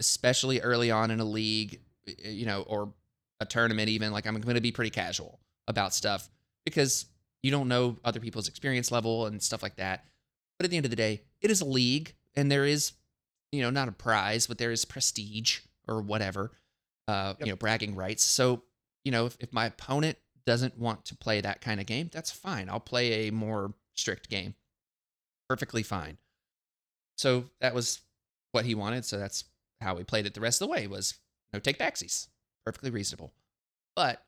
especially 0.00 0.60
early 0.60 0.90
on 0.90 1.10
in 1.10 1.20
a 1.20 1.24
league 1.24 1.80
you 2.24 2.46
know 2.46 2.62
or 2.62 2.92
a 3.40 3.46
tournament 3.46 3.88
even 3.88 4.12
like 4.12 4.26
i'm 4.26 4.40
going 4.40 4.54
to 4.54 4.60
be 4.60 4.72
pretty 4.72 4.90
casual 4.90 5.40
about 5.66 5.94
stuff 5.94 6.28
because 6.64 7.06
you 7.42 7.50
don't 7.50 7.68
know 7.68 7.96
other 8.04 8.20
people's 8.20 8.48
experience 8.48 8.90
level 8.90 9.26
and 9.26 9.42
stuff 9.42 9.62
like 9.62 9.76
that 9.76 10.04
but 10.58 10.64
at 10.64 10.70
the 10.70 10.76
end 10.76 10.86
of 10.86 10.90
the 10.90 10.96
day 10.96 11.22
it 11.40 11.50
is 11.50 11.60
a 11.60 11.64
league 11.64 12.14
and 12.34 12.50
there 12.50 12.64
is 12.64 12.92
you 13.52 13.62
know 13.62 13.70
not 13.70 13.88
a 13.88 13.92
prize 13.92 14.46
but 14.46 14.58
there 14.58 14.72
is 14.72 14.84
prestige 14.84 15.60
or 15.86 16.00
whatever 16.00 16.50
uh 17.06 17.34
Yep. 17.38 17.46
you 17.46 17.52
know 17.52 17.56
bragging 17.56 17.94
rights 17.94 18.24
so 18.24 18.62
you 19.04 19.12
know 19.12 19.26
if, 19.26 19.36
if 19.40 19.52
my 19.52 19.66
opponent 19.66 20.18
doesn't 20.46 20.78
want 20.78 21.04
to 21.06 21.14
play 21.16 21.40
that 21.42 21.60
kind 21.60 21.78
of 21.80 21.86
game 21.86 22.08
that's 22.12 22.30
fine 22.30 22.68
i'll 22.68 22.80
play 22.80 23.28
a 23.28 23.32
more 23.32 23.74
strict 23.94 24.28
game 24.30 24.54
perfectly 25.48 25.82
fine. 25.82 26.18
So 27.16 27.44
that 27.60 27.74
was 27.74 28.00
what 28.52 28.64
he 28.64 28.74
wanted 28.74 29.04
so 29.04 29.18
that's 29.18 29.44
how 29.80 29.94
we 29.94 30.04
played 30.04 30.24
it 30.26 30.34
the 30.34 30.40
rest 30.40 30.60
of 30.62 30.68
the 30.68 30.72
way 30.72 30.86
was 30.86 31.14
no 31.52 31.58
take 31.58 31.78
backsies. 31.78 32.28
Perfectly 32.64 32.90
reasonable. 32.90 33.32
But 33.94 34.22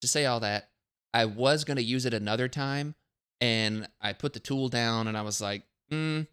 to 0.00 0.08
say 0.08 0.26
all 0.26 0.40
that 0.40 0.68
i 1.14 1.24
was 1.24 1.64
going 1.64 1.76
to 1.76 1.82
use 1.82 2.04
it 2.06 2.14
another 2.14 2.48
time 2.48 2.94
and 3.40 3.88
i 4.00 4.12
put 4.12 4.32
the 4.32 4.40
tool 4.40 4.68
down 4.68 5.08
and 5.08 5.16
i 5.16 5.22
was 5.22 5.40
like 5.40 5.62
mm, 5.90 6.26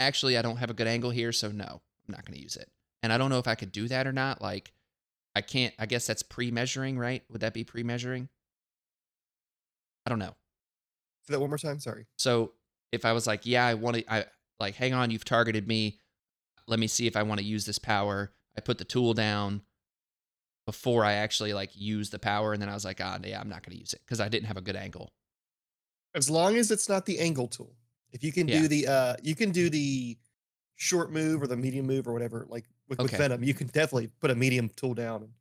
actually 0.00 0.38
i 0.38 0.42
don't 0.42 0.56
have 0.56 0.70
a 0.70 0.74
good 0.74 0.86
angle 0.86 1.10
here 1.10 1.32
so 1.32 1.50
no 1.50 1.82
i'm 2.08 2.12
not 2.12 2.24
going 2.24 2.36
to 2.36 2.42
use 2.42 2.56
it. 2.56 2.70
And 3.02 3.12
i 3.12 3.18
don't 3.18 3.30
know 3.30 3.38
if 3.38 3.48
i 3.48 3.54
could 3.54 3.72
do 3.72 3.86
that 3.88 4.06
or 4.06 4.12
not 4.12 4.40
like 4.40 4.72
i 5.36 5.40
can't 5.40 5.74
i 5.78 5.86
guess 5.86 6.06
that's 6.06 6.22
pre-measuring 6.22 6.98
right? 6.98 7.22
Would 7.30 7.42
that 7.42 7.54
be 7.54 7.64
pre-measuring? 7.64 8.28
I 10.06 10.10
don't 10.10 10.18
know. 10.18 10.34
Say 11.26 11.32
that 11.32 11.40
one 11.40 11.50
more 11.50 11.58
time. 11.58 11.80
Sorry. 11.80 12.06
so 12.18 12.52
if 12.94 13.04
I 13.04 13.12
was 13.12 13.26
like, 13.26 13.44
yeah, 13.44 13.66
I 13.66 13.74
want 13.74 13.96
to, 13.96 14.12
I 14.12 14.24
like, 14.58 14.74
hang 14.76 14.94
on, 14.94 15.10
you've 15.10 15.24
targeted 15.24 15.66
me. 15.68 15.98
Let 16.66 16.78
me 16.78 16.86
see 16.86 17.06
if 17.06 17.16
I 17.16 17.22
want 17.22 17.40
to 17.40 17.44
use 17.46 17.66
this 17.66 17.78
power. 17.78 18.32
I 18.56 18.60
put 18.60 18.78
the 18.78 18.84
tool 18.84 19.12
down 19.14 19.62
before 20.66 21.04
I 21.04 21.14
actually 21.14 21.52
like 21.52 21.70
use 21.74 22.10
the 22.10 22.18
power, 22.18 22.52
and 22.52 22.62
then 22.62 22.68
I 22.70 22.74
was 22.74 22.84
like, 22.84 23.00
ah, 23.02 23.18
yeah, 23.22 23.40
I'm 23.40 23.48
not 23.48 23.62
going 23.62 23.74
to 23.74 23.80
use 23.80 23.92
it 23.92 24.00
because 24.04 24.20
I 24.20 24.28
didn't 24.28 24.46
have 24.46 24.56
a 24.56 24.62
good 24.62 24.76
angle. 24.76 25.12
As 26.14 26.30
long 26.30 26.56
as 26.56 26.70
it's 26.70 26.88
not 26.88 27.04
the 27.06 27.18
angle 27.18 27.48
tool. 27.48 27.74
If 28.12 28.22
you 28.22 28.32
can 28.32 28.46
Yeah. 28.46 28.62
do 28.62 28.68
the 28.68 28.86
uh 28.86 29.16
you 29.22 29.34
can 29.34 29.50
do 29.50 29.68
the 29.68 30.16
short 30.76 31.10
move 31.12 31.42
or 31.42 31.48
the 31.48 31.56
medium 31.56 31.86
move 31.86 32.06
or 32.06 32.12
whatever, 32.12 32.46
like 32.48 32.64
with, 32.88 33.00
with 33.00 33.10
Venom, 33.10 33.42
you 33.42 33.54
can 33.54 33.66
definitely 33.66 34.06
put 34.20 34.30
a 34.30 34.34
medium 34.36 34.68
tool 34.76 34.94
down 34.94 35.22
and 35.22 35.32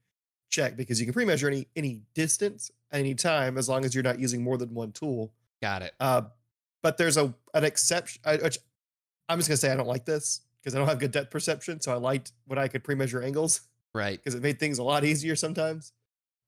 check 0.49 0.75
because 0.75 0.99
you 0.99 1.05
can 1.05 1.13
pre-measure 1.13 1.47
any 1.47 1.67
any 1.75 2.01
distance 2.15 2.71
at 2.91 2.99
any 2.99 3.13
time 3.13 3.57
as 3.59 3.69
long 3.69 3.85
as 3.85 3.93
you're 3.93 4.03
not 4.03 4.19
using 4.19 4.43
more 4.43 4.57
than 4.57 4.73
one 4.73 4.91
tool. 4.91 5.31
Got 5.61 5.83
it. 5.83 5.93
Uh, 5.99 6.23
but 6.83 6.97
there's 6.97 7.17
a 7.17 7.33
an 7.55 7.63
exception. 7.63 8.21
I, 8.25 8.35
which 8.37 8.59
I'm 9.27 9.39
just 9.39 9.49
gonna 9.49 9.57
say 9.57 9.71
I 9.71 9.75
don't 9.75 9.87
like 9.87 10.05
this 10.05 10.41
because 10.61 10.75
I 10.75 10.77
don't 10.77 10.87
have 10.87 10.99
good 10.99 11.11
depth 11.11 11.31
perception. 11.31 11.81
So 11.81 11.91
I 11.91 11.95
liked 11.95 12.31
when 12.45 12.59
I 12.59 12.67
could 12.67 12.83
pre-measure 12.83 13.21
angles 13.23 13.61
Right. 13.95 14.17
because 14.19 14.35
it 14.35 14.41
made 14.43 14.59
things 14.59 14.77
a 14.77 14.83
lot 14.83 15.03
easier 15.03 15.35
sometimes. 15.35 15.91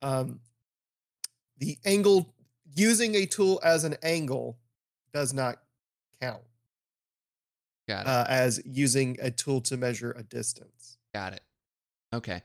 Um, 0.01 0.39
the 1.57 1.77
angle 1.85 2.33
using 2.75 3.15
a 3.15 3.25
tool 3.25 3.59
as 3.63 3.83
an 3.83 3.95
angle 4.03 4.57
does 5.13 5.33
not 5.33 5.57
count 6.21 6.41
Got 7.87 8.01
it. 8.01 8.07
uh, 8.07 8.25
as 8.27 8.61
using 8.65 9.17
a 9.21 9.31
tool 9.31 9.61
to 9.61 9.77
measure 9.77 10.11
a 10.17 10.23
distance. 10.23 10.97
Got 11.13 11.33
it. 11.33 11.41
Okay. 12.13 12.41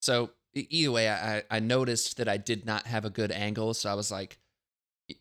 So 0.00 0.30
either 0.54 0.92
way, 0.92 1.10
I 1.10 1.42
I 1.50 1.60
noticed 1.60 2.16
that 2.18 2.28
I 2.28 2.36
did 2.36 2.64
not 2.64 2.86
have 2.86 3.04
a 3.04 3.10
good 3.10 3.30
angle, 3.32 3.74
so 3.74 3.90
I 3.90 3.94
was 3.94 4.10
like, 4.10 4.38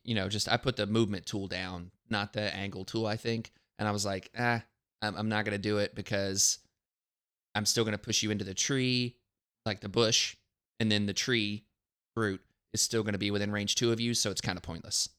you 0.03 0.15
know, 0.15 0.29
just 0.29 0.47
I 0.47 0.57
put 0.57 0.75
the 0.77 0.85
movement 0.85 1.25
tool 1.25 1.47
down, 1.47 1.91
not 2.09 2.33
the 2.33 2.53
angle 2.55 2.85
tool, 2.85 3.05
I 3.05 3.17
think, 3.17 3.51
and 3.79 3.87
I 3.87 3.91
was 3.91 4.05
like, 4.05 4.29
ah, 4.37 4.63
I'm, 5.01 5.15
I'm 5.15 5.29
not 5.29 5.45
gonna 5.45 5.57
do 5.57 5.77
it 5.77 5.95
because 5.95 6.59
I'm 7.53 7.65
still 7.65 7.85
gonna 7.85 7.97
push 7.97 8.23
you 8.23 8.31
into 8.31 8.45
the 8.45 8.53
tree, 8.53 9.15
like 9.65 9.81
the 9.81 9.89
bush, 9.89 10.35
and 10.79 10.91
then 10.91 11.05
the 11.05 11.13
tree 11.13 11.65
root 12.15 12.41
is 12.73 12.81
still 12.81 13.03
gonna 13.03 13.17
be 13.17 13.31
within 13.31 13.51
range 13.51 13.75
two 13.75 13.91
of 13.91 13.99
you, 13.99 14.13
so 14.13 14.31
it's 14.31 14.41
kind 14.41 14.57
of 14.57 14.63
pointless. 14.63 15.09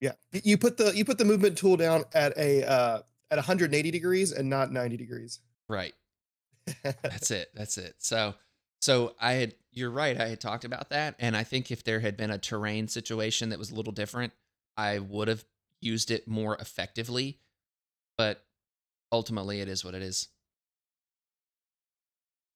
Yeah, 0.00 0.12
you 0.32 0.58
put 0.58 0.76
the 0.76 0.94
you 0.94 1.04
put 1.04 1.18
the 1.18 1.24
movement 1.24 1.56
tool 1.56 1.76
down 1.76 2.04
at 2.12 2.36
a 2.36 2.68
uh, 2.68 2.98
at 3.30 3.36
180 3.36 3.90
degrees 3.90 4.32
and 4.32 4.48
not 4.48 4.72
90 4.72 4.96
degrees. 4.96 5.40
Right. 5.68 5.94
That's 6.82 7.30
it. 7.30 7.50
That's 7.54 7.78
it. 7.78 7.94
So, 7.98 8.34
so 8.80 9.14
I 9.20 9.32
had, 9.32 9.54
you're 9.72 9.90
right. 9.90 10.20
I 10.20 10.28
had 10.28 10.40
talked 10.40 10.64
about 10.64 10.90
that. 10.90 11.16
And 11.18 11.36
I 11.36 11.44
think 11.44 11.70
if 11.70 11.84
there 11.84 12.00
had 12.00 12.16
been 12.16 12.30
a 12.30 12.38
terrain 12.38 12.88
situation 12.88 13.50
that 13.50 13.58
was 13.58 13.70
a 13.70 13.74
little 13.74 13.92
different, 13.92 14.32
I 14.76 14.98
would 14.98 15.28
have 15.28 15.44
used 15.86 16.10
it 16.10 16.26
more 16.26 16.56
effectively. 16.56 17.38
But 18.18 18.44
ultimately, 19.12 19.60
it 19.60 19.68
is 19.68 19.84
what 19.84 19.94
it 19.94 20.02
is. 20.02 20.28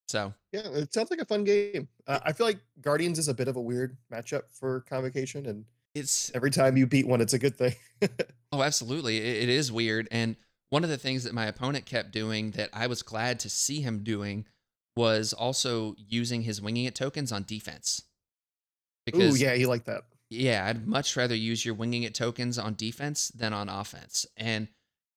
So, 0.08 0.34
Yeah, 0.52 0.62
it 0.72 0.92
sounds 0.92 1.10
like 1.10 1.20
a 1.20 1.24
fun 1.24 1.44
game. 1.44 1.88
Uh, 2.06 2.18
I 2.24 2.32
feel 2.32 2.46
like 2.46 2.58
Guardians 2.80 3.18
is 3.18 3.28
a 3.28 3.34
bit 3.34 3.46
of 3.46 3.56
a 3.56 3.60
weird 3.60 3.96
matchup 4.12 4.42
for 4.50 4.80
Convocation, 4.80 5.46
and 5.46 5.64
it's, 5.94 6.32
every 6.34 6.50
time 6.50 6.76
you 6.76 6.86
beat 6.86 7.06
one, 7.06 7.20
it's 7.20 7.32
a 7.32 7.38
good 7.38 7.56
thing. 7.56 7.74
oh, 8.52 8.62
absolutely. 8.62 9.18
It, 9.18 9.44
it 9.44 9.48
is 9.48 9.70
weird. 9.70 10.08
And 10.10 10.34
one 10.70 10.82
of 10.82 10.90
the 10.90 10.98
things 10.98 11.24
that 11.24 11.34
my 11.34 11.46
opponent 11.46 11.86
kept 11.86 12.10
doing 12.10 12.52
that 12.52 12.70
I 12.72 12.88
was 12.88 13.02
glad 13.02 13.38
to 13.40 13.50
see 13.50 13.82
him 13.82 14.02
doing 14.02 14.46
was 14.96 15.32
also 15.32 15.94
using 15.96 16.42
his 16.42 16.60
winging 16.60 16.86
it 16.86 16.94
tokens 16.94 17.30
on 17.30 17.44
defense. 17.44 18.02
Ooh, 19.14 19.34
yeah, 19.34 19.54
he 19.54 19.66
liked 19.66 19.86
that. 19.86 20.02
Yeah, 20.30 20.66
I'd 20.66 20.86
much 20.86 21.16
rather 21.16 21.34
use 21.34 21.64
your 21.64 21.74
winging 21.74 22.04
it 22.04 22.14
tokens 22.14 22.56
on 22.56 22.74
defense 22.74 23.28
than 23.28 23.52
on 23.52 23.68
offense. 23.68 24.26
And 24.36 24.68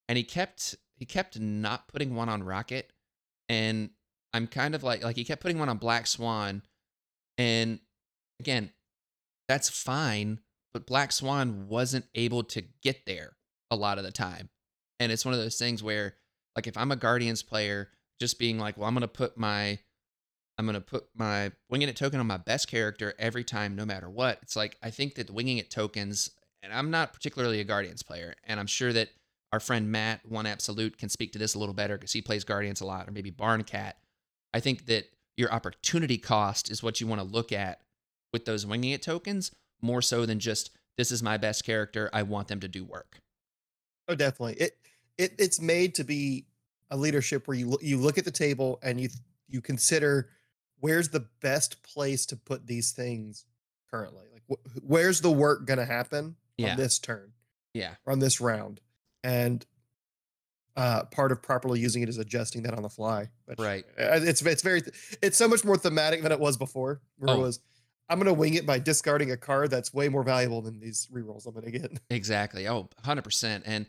and 0.10 0.17
he 0.17 0.23
kept 0.23 0.76
he 0.95 1.06
kept 1.06 1.39
not 1.39 1.88
putting 1.88 2.15
one 2.15 2.30
on 2.30 2.43
Rocket, 2.43 2.91
and 3.47 3.91
I'm 4.34 4.47
kind 4.47 4.76
of 4.76 4.84
like 4.84 5.04
like 5.04 5.15
he 5.15 5.23
kept 5.23 5.41
putting 5.41 5.60
one 5.60 5.69
on 5.69 5.78
Black 5.78 6.08
Swan, 6.08 6.63
and 7.38 7.80
again, 8.39 8.71
that's 9.47 9.69
fine, 9.69 10.39
but 10.73 10.88
Black 10.88 11.12
Swan 11.12 11.67
wasn't 11.67 12.06
able 12.15 12.43
to 12.45 12.63
get 12.82 13.06
there 13.06 13.36
a 13.69 13.76
lot 13.76 13.97
of 13.99 14.04
the 14.04 14.12
time, 14.12 14.49
and 14.99 15.12
it's 15.12 15.26
one 15.26 15.34
of 15.34 15.39
those 15.39 15.58
things 15.58 15.84
where 15.84 16.15
like 16.56 16.67
if 16.67 16.76
I'm 16.76 16.91
a 16.91 16.95
Guardians 16.95 17.43
player, 17.43 17.89
just 18.19 18.39
being 18.39 18.58
like, 18.58 18.78
well, 18.78 18.88
I'm 18.88 18.95
gonna 18.95 19.08
put 19.08 19.38
my 19.38 19.80
I'm 20.57 20.65
gonna 20.65 20.81
put 20.81 21.05
my 21.15 21.51
winging 21.69 21.89
it 21.89 21.95
token 21.95 22.19
on 22.19 22.27
my 22.27 22.37
best 22.37 22.67
character 22.67 23.13
every 23.17 23.43
time, 23.43 23.75
no 23.75 23.85
matter 23.85 24.09
what. 24.09 24.39
It's 24.41 24.55
like 24.55 24.77
I 24.83 24.89
think 24.89 25.15
that 25.15 25.31
winging 25.31 25.57
it 25.57 25.71
tokens, 25.71 26.29
and 26.61 26.71
I'm 26.71 26.91
not 26.91 27.13
particularly 27.13 27.59
a 27.59 27.63
Guardians 27.63 28.03
player, 28.03 28.35
and 28.43 28.59
I'm 28.59 28.67
sure 28.67 28.93
that 28.93 29.09
our 29.51 29.59
friend 29.59 29.91
Matt, 29.91 30.21
One 30.27 30.45
Absolute, 30.45 30.97
can 30.97 31.09
speak 31.09 31.33
to 31.33 31.39
this 31.39 31.53
a 31.53 31.59
little 31.59 31.75
better 31.75 31.97
because 31.97 32.11
he 32.11 32.21
plays 32.21 32.43
Guardians 32.43 32.81
a 32.81 32.85
lot, 32.85 33.07
or 33.07 33.11
maybe 33.11 33.31
Barncat. 33.31 33.93
I 34.53 34.59
think 34.59 34.85
that 34.87 35.05
your 35.37 35.51
opportunity 35.51 36.17
cost 36.17 36.69
is 36.69 36.83
what 36.83 37.01
you 37.01 37.07
want 37.07 37.21
to 37.21 37.27
look 37.27 37.51
at 37.51 37.81
with 38.31 38.45
those 38.45 38.65
winging 38.65 38.91
it 38.91 39.01
tokens, 39.01 39.51
more 39.81 40.01
so 40.01 40.25
than 40.25 40.39
just 40.39 40.71
this 40.97 41.11
is 41.11 41.23
my 41.23 41.37
best 41.37 41.63
character. 41.63 42.09
I 42.13 42.23
want 42.23 42.47
them 42.47 42.59
to 42.59 42.67
do 42.67 42.83
work. 42.83 43.19
Oh, 44.07 44.15
definitely. 44.15 44.56
It 44.56 44.77
it 45.17 45.33
it's 45.39 45.60
made 45.62 45.95
to 45.95 46.04
be 46.04 46.45
a 46.91 46.97
leadership 46.97 47.47
where 47.47 47.58
you 47.58 47.77
you 47.81 47.97
look 47.97 48.17
at 48.17 48.25
the 48.25 48.31
table 48.31 48.79
and 48.83 48.99
you 48.99 49.10
you 49.47 49.62
consider 49.62 50.29
where's 50.84 51.08
the 51.10 51.25
best 51.42 51.81
place 51.81 52.25
to 52.25 52.36
put 52.36 52.67
these 52.67 52.92
things 52.92 53.46
currently. 53.90 54.25
Like 54.34 54.44
wh- 54.50 54.77
where's 54.90 55.21
the 55.21 55.31
work 55.31 55.65
going 55.65 55.79
to 55.79 55.86
happen 55.86 56.36
Yeah. 56.58 56.71
on 56.71 56.77
this 56.77 57.00
turn 57.00 57.31
Yeah. 57.73 57.96
on 58.06 58.19
this 58.19 58.42
round, 58.42 58.81
and 59.23 59.65
uh, 60.75 61.06
part 61.06 61.31
of 61.31 61.42
properly 61.42 61.79
using 61.79 62.02
it 62.04 62.10
is 62.10 62.17
adjusting 62.17 62.63
that 62.63 62.73
on 62.73 62.81
the 62.84 62.90
fly. 62.90 63.29
Which, 63.46 63.60
Right. 63.60 63.86
uh, 63.98 64.19
It's 64.23 64.42
it's 64.42 64.62
very 64.62 64.81
it's 65.21 65.38
so 65.38 65.48
much 65.48 65.63
more 65.63 65.77
thematic 65.77 66.21
than 66.21 66.31
it 66.34 66.40
was 66.40 66.58
before. 66.58 67.00
Where 67.17 67.34
Oh. 67.36 67.40
it 67.40 67.42
was 67.42 67.60
I'm 68.10 68.19
going 68.19 68.27
to 68.27 68.34
wing 68.34 68.56
it 68.56 68.65
by 68.65 68.79
discarding 68.79 69.31
a 69.31 69.38
card 69.38 69.71
that's 69.71 69.94
way 69.94 70.10
more 70.10 70.23
valuable 70.23 70.62
than 70.62 70.79
these 70.81 71.08
rerolls 71.12 71.46
I'm 71.48 71.54
going 71.54 71.71
to 71.71 71.79
get. 71.79 72.00
Exactly. 72.10 72.67
Oh, 72.67 72.90
100%. 73.06 73.63
And, 73.65 73.88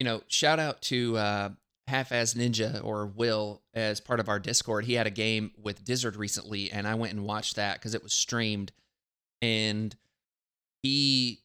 you 0.00 0.04
know, 0.04 0.22
shout 0.26 0.58
out 0.58 0.82
to 0.82 1.16
uh, 1.16 1.50
Half-Ass 1.86 2.34
Ninja 2.34 2.82
or 2.82 3.06
Will 3.06 3.62
as 3.74 4.00
part 4.00 4.20
of 4.20 4.28
our 4.28 4.38
Discord. 4.38 4.84
He 4.86 4.94
had 4.94 5.06
a 5.06 5.10
game 5.10 5.52
with 5.60 5.84
Dizzard 5.84 6.16
recently, 6.16 6.70
and 6.70 6.86
I 6.88 6.94
went 6.94 7.12
and 7.12 7.24
watched 7.24 7.56
that 7.56 7.74
because 7.74 7.94
it 7.94 8.02
was 8.02 8.12
streamed. 8.12 8.72
And 9.42 9.94
he 10.82 11.42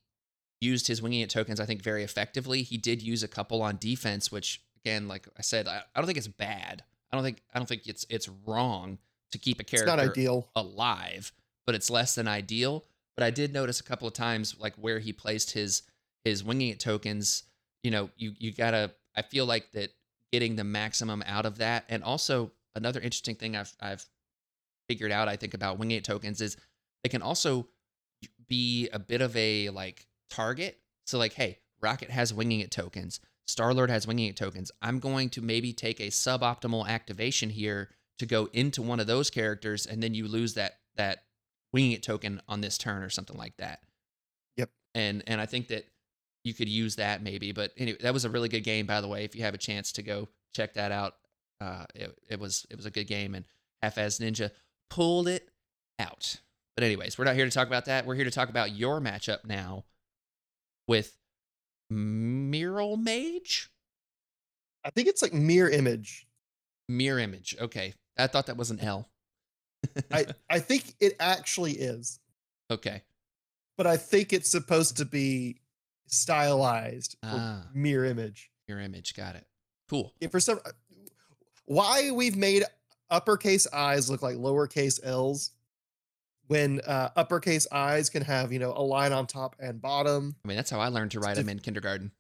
used 0.62 0.88
his 0.88 1.02
winging 1.02 1.22
it 1.22 1.30
tokens, 1.30 1.60
I 1.60 1.66
think, 1.66 1.82
very 1.82 2.04
effectively. 2.04 2.64
He 2.64 2.78
did 2.78 3.02
use 3.02 3.24
a 3.24 3.28
couple 3.28 3.62
on 3.62 3.78
defense, 3.78 4.32
which 4.32 4.62
again, 4.84 5.08
like 5.08 5.28
I 5.38 5.42
said, 5.42 5.68
I, 5.68 5.82
I 5.94 6.00
don't 6.00 6.06
think 6.06 6.18
it's 6.18 6.28
bad. 6.28 6.84
I 7.12 7.16
don't 7.16 7.24
think 7.24 7.42
I 7.54 7.60
don't 7.60 7.68
think 7.68 7.88
it's 7.88 8.06
it's 8.10 8.30
wrong 8.46 8.98
to 9.32 9.38
keep 9.38 9.60
a 9.60 9.62
It's 9.62 9.72
character 9.72 9.88
not 9.96 10.00
ideal. 10.00 10.50
alive, 10.56 11.32
but 11.66 11.76
it's 11.76 11.90
less 11.90 12.16
than 12.16 12.28
ideal. 12.28 12.86
But 13.18 13.26
I 13.26 13.32
did 13.32 13.54
notice 13.54 13.80
a 13.80 13.84
couple 13.84 14.08
of 14.08 14.14
times 14.14 14.56
like 14.60 14.76
where 14.76 15.00
he 15.00 15.12
placed 15.12 15.52
his 15.52 15.82
his 16.24 16.44
winging 16.44 16.70
it 16.70 16.80
tokens. 16.80 17.44
You 17.84 17.92
know, 17.92 18.10
you 18.16 18.34
you 18.38 18.54
gotta. 18.54 18.92
I 19.16 19.22
feel 19.24 19.46
like 19.46 19.72
that 19.72 19.90
getting 20.32 20.56
the 20.56 20.64
maximum 20.64 21.24
out 21.26 21.46
of 21.46 21.58
that, 21.58 21.86
and 21.90 22.04
also 22.04 22.52
another 22.76 23.00
interesting 23.00 23.36
thing 23.36 23.56
I've 23.56 23.76
I've 23.80 24.06
figured 24.88 25.12
out. 25.12 25.28
I 25.28 25.36
think 25.36 25.54
about 25.54 25.78
winging 25.80 25.98
it 25.98 26.04
tokens 26.04 26.42
is 26.42 26.58
they 27.04 27.10
can 27.10 27.22
also 27.22 27.68
be 28.48 28.90
a 28.92 29.00
bit 29.00 29.22
of 29.22 29.36
a 29.36 29.70
like 29.70 30.08
target. 30.30 30.80
So 31.06 31.18
like, 31.18 31.34
hey, 31.34 31.60
Rocket 31.82 32.10
has 32.10 32.34
winging 32.34 32.60
it 32.60 32.72
tokens. 32.72 33.20
Star 33.48 33.74
Lord 33.74 33.90
has 33.90 34.06
winging 34.06 34.30
it 34.30 34.36
tokens. 34.36 34.72
I'm 34.82 35.00
going 35.00 35.30
to 35.32 35.42
maybe 35.42 35.74
take 35.74 36.00
a 36.00 36.08
suboptimal 36.08 36.88
activation 36.88 37.50
here 37.50 37.90
to 38.20 38.26
go 38.26 38.50
into 38.54 38.82
one 38.82 39.00
of 39.00 39.08
those 39.08 39.30
characters, 39.30 39.86
and 39.86 40.04
then 40.04 40.14
you 40.14 40.28
lose 40.28 40.54
that 40.56 40.80
that 40.96 41.24
winging 41.72 41.94
it 41.94 42.04
token 42.04 42.42
on 42.48 42.62
this 42.62 42.78
turn 42.78 43.02
or 43.02 43.10
something 43.10 43.38
like 43.38 43.58
that. 43.58 43.82
Yep. 44.58 44.70
And 44.94 45.24
and 45.28 45.40
I 45.40 45.46
think 45.46 45.70
that 45.70 45.86
you 46.44 46.54
could 46.54 46.70
use 46.70 46.96
that 46.96 47.22
maybe. 47.22 47.52
But 47.52 47.72
anyway, 47.78 47.98
that 48.02 48.14
was 48.14 48.26
a 48.26 48.30
really 48.30 48.50
good 48.50 48.64
game, 48.64 48.86
by 48.86 49.02
the 49.02 49.08
way. 49.08 49.24
If 49.24 49.36
you 49.36 49.44
have 49.44 49.54
a 49.54 49.60
chance 49.60 49.92
to 49.94 50.04
go 50.04 50.28
check 50.54 50.74
that 50.74 50.92
out, 50.92 51.16
uh, 51.62 51.86
it, 51.96 52.18
it 52.30 52.40
was 52.40 52.66
it 52.70 52.78
was 52.78 52.86
a 52.86 52.92
good 52.92 53.08
game, 53.08 53.36
and 53.36 53.46
Half-Ass 53.82 54.20
Ninja 54.20 54.52
pulled 54.90 55.28
it 55.28 55.50
out. 56.00 56.38
But 56.76 56.84
anyways, 56.84 57.18
we're 57.18 57.26
not 57.26 57.36
here 57.36 57.46
to 57.46 57.52
talk 57.52 57.68
about 57.68 57.86
that. 57.86 58.06
We're 58.06 58.16
here 58.16 58.26
to 58.26 58.32
talk 58.32 58.50
about 58.50 58.74
your 58.74 59.02
matchup 59.02 59.46
now 59.46 59.86
with 60.88 61.18
Mural 61.90 62.96
Mage. 62.96 63.70
I 64.86 64.92
think 64.92 65.08
it's 65.08 65.22
like 65.22 65.34
mirror 65.34 65.70
image. 65.70 66.26
Mirror 66.90 67.20
Image. 67.20 67.56
Okay, 67.62 67.94
I 68.18 68.28
thought 68.28 68.48
that 68.48 68.58
was 68.58 68.72
an 68.72 68.80
L. 68.80 69.08
I 70.12 70.26
I 70.50 70.60
think 70.60 70.96
it 71.00 71.16
actually 71.20 71.74
is, 71.74 72.20
okay. 72.72 73.04
but 73.78 73.88
I 73.88 73.96
think 73.96 74.34
it's 74.34 74.50
supposed 74.50 74.98
to 74.98 75.06
be 75.06 75.62
stylized 76.12 77.16
Ah. 77.24 77.66
mirror 77.74 78.06
image. 78.06 78.52
Mirror 78.68 78.82
Image. 78.82 79.16
Got 79.16 79.36
it. 79.36 79.48
Cool. 79.90 80.14
Yeah, 80.20 80.28
for 80.28 80.40
some 80.40 80.60
why 81.66 82.12
we've 82.12 82.36
made 82.36 82.64
uppercase 83.10 83.66
I's 83.74 84.10
look 84.10 84.22
like 84.22 84.36
lowercase 84.36 85.00
L's 85.04 85.52
when 86.48 86.80
uh, 86.82 87.10
uppercase 87.16 87.68
I's 87.72 88.10
can 88.10 88.24
have 88.24 88.52
you 88.52 88.60
know 88.60 88.74
a 88.76 88.82
line 88.84 89.12
on 89.14 89.26
top 89.28 89.56
and 89.60 89.82
bottom. 89.82 90.36
I 90.44 90.48
mean, 90.48 90.58
that's 90.58 90.70
how 90.70 90.80
I 90.80 90.88
learned 90.90 91.12
to 91.12 91.20
write 91.20 91.36
them 91.36 91.50
in 91.50 91.60
kindergarten 91.60 92.12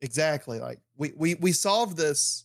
Exactly. 0.00 0.58
Like 0.60 0.80
we 0.96 1.12
we 1.16 1.34
we 1.36 1.52
solved 1.52 1.96
this 1.96 2.44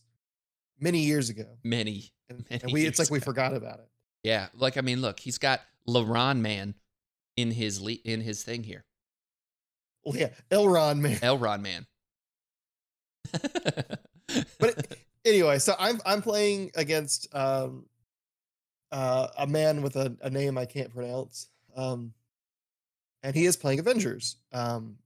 many 0.80 1.00
years 1.00 1.30
ago, 1.30 1.46
many. 1.62 2.12
and, 2.28 2.44
Many 2.50 2.62
and 2.62 2.72
we 2.72 2.86
it's 2.86 2.98
like 2.98 3.10
we 3.10 3.20
forgot 3.20 3.54
about 3.54 3.78
it. 3.80 3.88
Yeah, 4.22 4.48
like 4.54 4.76
I 4.76 4.80
mean, 4.80 5.00
look, 5.00 5.20
he's 5.20 5.38
got 5.38 5.60
LeBron 5.88 6.38
man 6.40 6.74
in 7.36 7.50
his 7.52 7.80
le- 7.80 7.92
in 8.04 8.20
his 8.20 8.42
thing 8.42 8.62
here. 8.64 8.84
Well, 10.04 10.16
yeah, 10.18 10.30
Elron 10.50 10.98
man. 11.00 11.16
Elrond 11.18 11.60
man. 11.62 11.86
But 14.58 14.96
anyway, 15.24 15.58
so 15.58 15.74
I'm 15.78 16.00
I'm 16.06 16.22
playing 16.22 16.70
against 16.74 17.32
um 17.34 17.84
uh 18.90 19.28
a 19.38 19.46
man 19.46 19.82
with 19.82 19.96
a, 19.96 20.16
a 20.22 20.30
name 20.30 20.56
I 20.58 20.64
can't 20.64 20.92
pronounce. 20.92 21.48
Um 21.76 22.14
and 23.22 23.34
he 23.36 23.44
is 23.46 23.56
playing 23.56 23.78
Avengers. 23.80 24.36
Um 24.52 24.96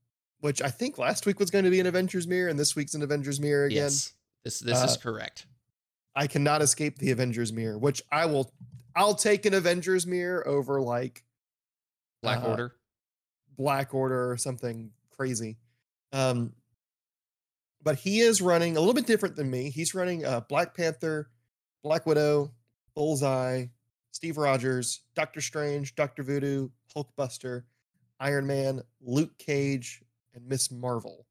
which 0.40 0.62
I 0.62 0.68
think 0.70 0.98
last 0.98 1.26
week 1.26 1.40
was 1.40 1.50
going 1.50 1.64
to 1.64 1.70
be 1.70 1.80
an 1.80 1.86
Avengers 1.86 2.28
mirror 2.28 2.48
and 2.48 2.56
this 2.58 2.76
week's 2.76 2.94
an 2.94 3.02
Avengers 3.02 3.40
mirror 3.40 3.64
again. 3.64 3.76
yes, 3.84 4.12
this 4.44 4.60
this 4.60 4.82
is 4.84 4.96
Uh, 4.96 5.00
correct. 5.00 5.46
I 6.14 6.26
cannot 6.28 6.62
escape 6.62 6.98
the 6.98 7.10
Avengers 7.10 7.52
mirror, 7.52 7.76
which 7.76 8.02
I 8.12 8.26
will 8.26 8.52
I'll 8.94 9.16
take 9.16 9.46
an 9.46 9.54
Avengers 9.54 10.06
mirror 10.06 10.46
over 10.46 10.80
like 10.80 11.24
Black 12.22 12.42
uh, 12.44 12.46
Order. 12.48 12.74
Black 13.58 13.92
Order 13.92 14.30
or 14.30 14.36
something 14.38 14.90
crazy. 15.14 15.58
Um, 16.12 16.52
but 17.82 17.96
he 17.96 18.20
is 18.20 18.40
running 18.40 18.76
a 18.76 18.80
little 18.80 18.94
bit 18.94 19.06
different 19.06 19.36
than 19.36 19.50
me. 19.50 19.70
He's 19.70 19.94
running 19.94 20.24
uh, 20.24 20.40
Black 20.48 20.74
Panther, 20.74 21.28
Black 21.82 22.06
Widow, 22.06 22.52
Bullseye, 22.94 23.66
Steve 24.12 24.38
Rogers, 24.38 25.00
Doctor 25.14 25.40
Strange, 25.40 25.94
Doctor 25.94 26.22
Voodoo, 26.22 26.70
Hulkbuster, 26.96 27.64
Iron 28.20 28.46
Man, 28.46 28.82
Luke 29.00 29.36
Cage, 29.38 30.02
and 30.34 30.46
Miss 30.48 30.70
Marvel. 30.70 31.26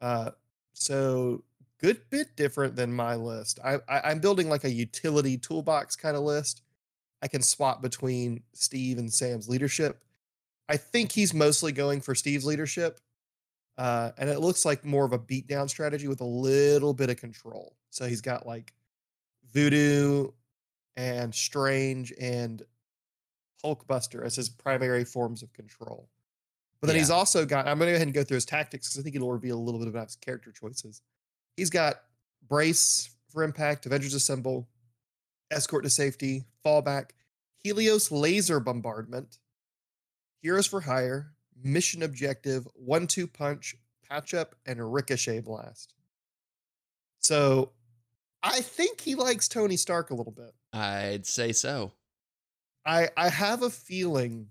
Uh, 0.00 0.30
so 0.72 1.44
good 1.80 2.00
bit 2.10 2.36
different 2.36 2.76
than 2.76 2.92
my 2.92 3.14
list. 3.14 3.60
I, 3.64 3.76
I 3.88 4.10
I'm 4.10 4.18
building 4.18 4.48
like 4.48 4.64
a 4.64 4.70
utility 4.70 5.38
toolbox 5.38 5.96
kind 5.96 6.16
of 6.16 6.22
list. 6.22 6.62
I 7.22 7.28
can 7.28 7.42
swap 7.42 7.80
between 7.80 8.42
Steve 8.52 8.98
and 8.98 9.12
Sam's 9.12 9.48
leadership. 9.48 10.02
I 10.68 10.76
think 10.76 11.12
he's 11.12 11.34
mostly 11.34 11.72
going 11.72 12.00
for 12.00 12.14
Steve's 12.14 12.44
leadership. 12.44 13.00
Uh, 13.78 14.10
and 14.18 14.28
it 14.28 14.40
looks 14.40 14.64
like 14.64 14.84
more 14.84 15.04
of 15.04 15.12
a 15.12 15.18
beatdown 15.18 15.68
strategy 15.68 16.06
with 16.06 16.20
a 16.20 16.26
little 16.26 16.92
bit 16.92 17.10
of 17.10 17.16
control. 17.16 17.74
So 17.90 18.06
he's 18.06 18.20
got 18.20 18.46
like 18.46 18.72
Voodoo 19.52 20.28
and 20.96 21.34
Strange 21.34 22.12
and 22.20 22.62
Hulkbuster 23.64 24.24
as 24.24 24.36
his 24.36 24.48
primary 24.48 25.04
forms 25.04 25.42
of 25.42 25.52
control. 25.52 26.08
But 26.80 26.88
then 26.88 26.96
he's 26.96 27.10
also 27.10 27.46
got, 27.46 27.68
I'm 27.68 27.78
going 27.78 27.88
to 27.88 27.92
go 27.92 27.96
ahead 27.96 28.08
and 28.08 28.14
go 28.14 28.24
through 28.24 28.34
his 28.34 28.44
tactics 28.44 28.88
because 28.88 29.00
I 29.00 29.02
think 29.04 29.14
it'll 29.14 29.30
reveal 29.30 29.56
a 29.56 29.62
little 29.62 29.78
bit 29.78 29.88
about 29.88 30.08
his 30.08 30.16
character 30.16 30.50
choices. 30.50 31.00
He's 31.56 31.70
got 31.70 32.02
Brace 32.48 33.10
for 33.30 33.44
Impact, 33.44 33.86
Avengers 33.86 34.14
Assemble, 34.14 34.68
Escort 35.52 35.84
to 35.84 35.90
Safety, 35.90 36.44
Fallback, 36.66 37.10
Helios 37.62 38.10
Laser 38.10 38.58
Bombardment, 38.58 39.38
Heroes 40.42 40.66
for 40.66 40.80
Hire, 40.80 41.32
Mission 41.62 42.02
Objective, 42.02 42.66
One 42.74 43.06
Two 43.06 43.26
Punch, 43.26 43.76
Patch 44.08 44.34
Up, 44.34 44.54
and 44.66 44.92
Ricochet 44.92 45.40
Blast. 45.40 45.94
So 47.20 47.72
I 48.42 48.60
think 48.60 49.00
he 49.00 49.14
likes 49.14 49.48
Tony 49.48 49.76
Stark 49.76 50.10
a 50.10 50.14
little 50.14 50.32
bit. 50.32 50.52
I'd 50.72 51.26
say 51.26 51.52
so. 51.52 51.92
I 52.84 53.08
I 53.16 53.28
have 53.28 53.62
a 53.62 53.70
feeling 53.70 54.48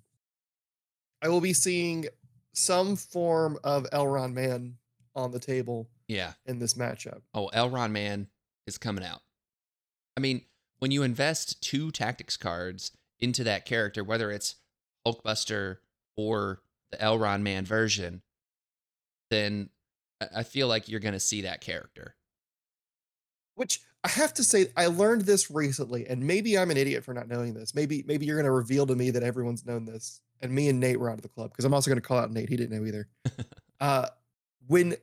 I 1.22 1.28
will 1.30 1.42
be 1.42 1.54
seeing 1.54 2.06
some 2.54 2.96
form 2.96 3.58
of 3.64 3.84
Elron 3.92 4.34
Man 4.34 4.78
on 5.16 5.32
the 5.32 5.40
table 5.40 5.90
Yeah. 6.08 6.34
in 6.46 6.60
this 6.60 6.74
matchup. 6.76 7.22
Oh, 7.34 7.50
Elrond 7.54 7.92
man 7.92 8.28
is 8.66 8.78
coming 8.78 9.04
out. 9.04 9.22
I 10.18 10.22
mean, 10.22 10.46
when 10.80 10.92
you 10.92 11.04
invest 11.04 11.62
two 11.62 11.92
tactics 11.92 12.38
cards 12.38 12.92
into 13.20 13.44
that 13.44 13.66
character, 13.66 14.04
whether 14.04 14.32
it's 14.32 14.56
Hulkbuster 15.08 15.78
or 16.18 16.62
the 16.92 16.98
Elrond 16.98 17.42
man 17.42 17.66
version, 17.66 18.22
then 19.30 19.70
I 20.36 20.44
feel 20.44 20.68
like 20.68 20.88
you're 20.90 21.00
going 21.00 21.14
to 21.14 21.20
see 21.20 21.42
that 21.42 21.62
character. 21.62 22.16
Which 23.56 23.82
I 24.04 24.10
have 24.10 24.34
to 24.36 24.44
say, 24.44 24.68
I 24.76 24.88
learned 24.88 25.24
this 25.24 25.52
recently, 25.52 26.08
and 26.08 26.26
maybe 26.26 26.58
I'm 26.58 26.72
an 26.72 26.78
idiot 26.78 27.04
for 27.04 27.14
not 27.14 27.28
knowing 27.28 27.54
this. 27.54 27.76
Maybe 27.76 28.04
maybe 28.08 28.26
you're 28.26 28.36
going 28.38 28.46
to 28.46 28.52
reveal 28.52 28.88
to 28.88 28.96
me 28.96 29.12
that 29.12 29.24
everyone's 29.24 29.66
known 29.66 29.86
this, 29.86 30.22
and 30.42 30.52
me 30.52 30.70
and 30.70 30.80
Nate 30.80 31.00
were 31.00 31.10
out 31.10 31.16
of 31.18 31.22
the 31.22 31.30
club 31.30 31.52
because 31.52 31.66
I'm 31.66 31.74
also 31.74 31.90
going 31.90 32.02
to 32.02 32.08
call 32.08 32.18
out 32.18 32.32
Nate. 32.32 32.50
He 32.50 32.56
didn't 32.58 32.78
know 32.78 32.86
either. 32.88 33.08
uh, 33.80 34.08
when 34.68 34.96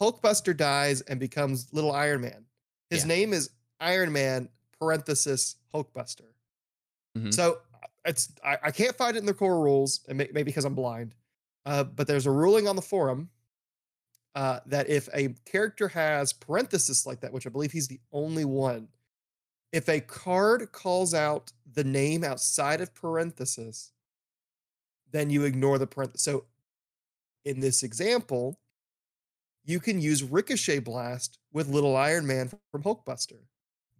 Hulkbuster 0.00 0.56
dies 0.56 1.00
and 1.02 1.18
becomes 1.20 1.72
Little 1.72 1.92
Iron 1.92 2.20
Man, 2.20 2.44
his 2.90 3.02
Yeah. 3.02 3.08
name 3.08 3.32
is 3.32 3.50
Iron 3.80 4.12
Man 4.12 4.48
parenthesis 4.78 5.56
Hulkbuster. 5.74 6.32
Mhm. 7.16 7.32
So 7.32 7.60
it's 8.06 8.32
I, 8.44 8.58
I 8.64 8.70
can't 8.70 8.96
find 8.96 9.16
it 9.16 9.20
in 9.20 9.26
the 9.26 9.34
core 9.34 9.60
rules, 9.60 10.00
and 10.08 10.18
may, 10.18 10.28
maybe 10.32 10.44
because 10.44 10.64
I'm 10.64 10.74
blind. 10.74 11.14
Uh, 11.64 11.84
but 11.84 12.06
there's 12.06 12.26
a 12.26 12.30
ruling 12.30 12.68
on 12.68 12.76
the 12.76 12.82
forum 12.82 13.28
uh, 14.34 14.60
that 14.66 14.88
if 14.88 15.08
a 15.12 15.34
character 15.44 15.88
has 15.88 16.32
parenthesis 16.32 17.06
like 17.06 17.20
that, 17.20 17.32
which 17.32 17.46
I 17.46 17.50
believe 17.50 17.72
he's 17.72 17.88
the 17.88 18.00
only 18.12 18.44
one, 18.44 18.88
if 19.72 19.88
a 19.88 20.00
card 20.00 20.70
calls 20.72 21.12
out 21.12 21.52
the 21.74 21.84
name 21.84 22.22
outside 22.22 22.80
of 22.80 22.94
parenthesis, 22.94 23.92
then 25.10 25.28
you 25.30 25.44
ignore 25.44 25.78
the 25.78 25.86
parenthesis. 25.86 26.24
So 26.24 26.44
in 27.44 27.60
this 27.60 27.82
example, 27.82 28.60
you 29.64 29.80
can 29.80 30.00
use 30.00 30.22
Ricochet 30.22 30.80
Blast 30.80 31.38
with 31.52 31.68
Little 31.68 31.96
Iron 31.96 32.26
Man 32.26 32.50
from 32.70 32.82
Hulkbuster 32.82 33.40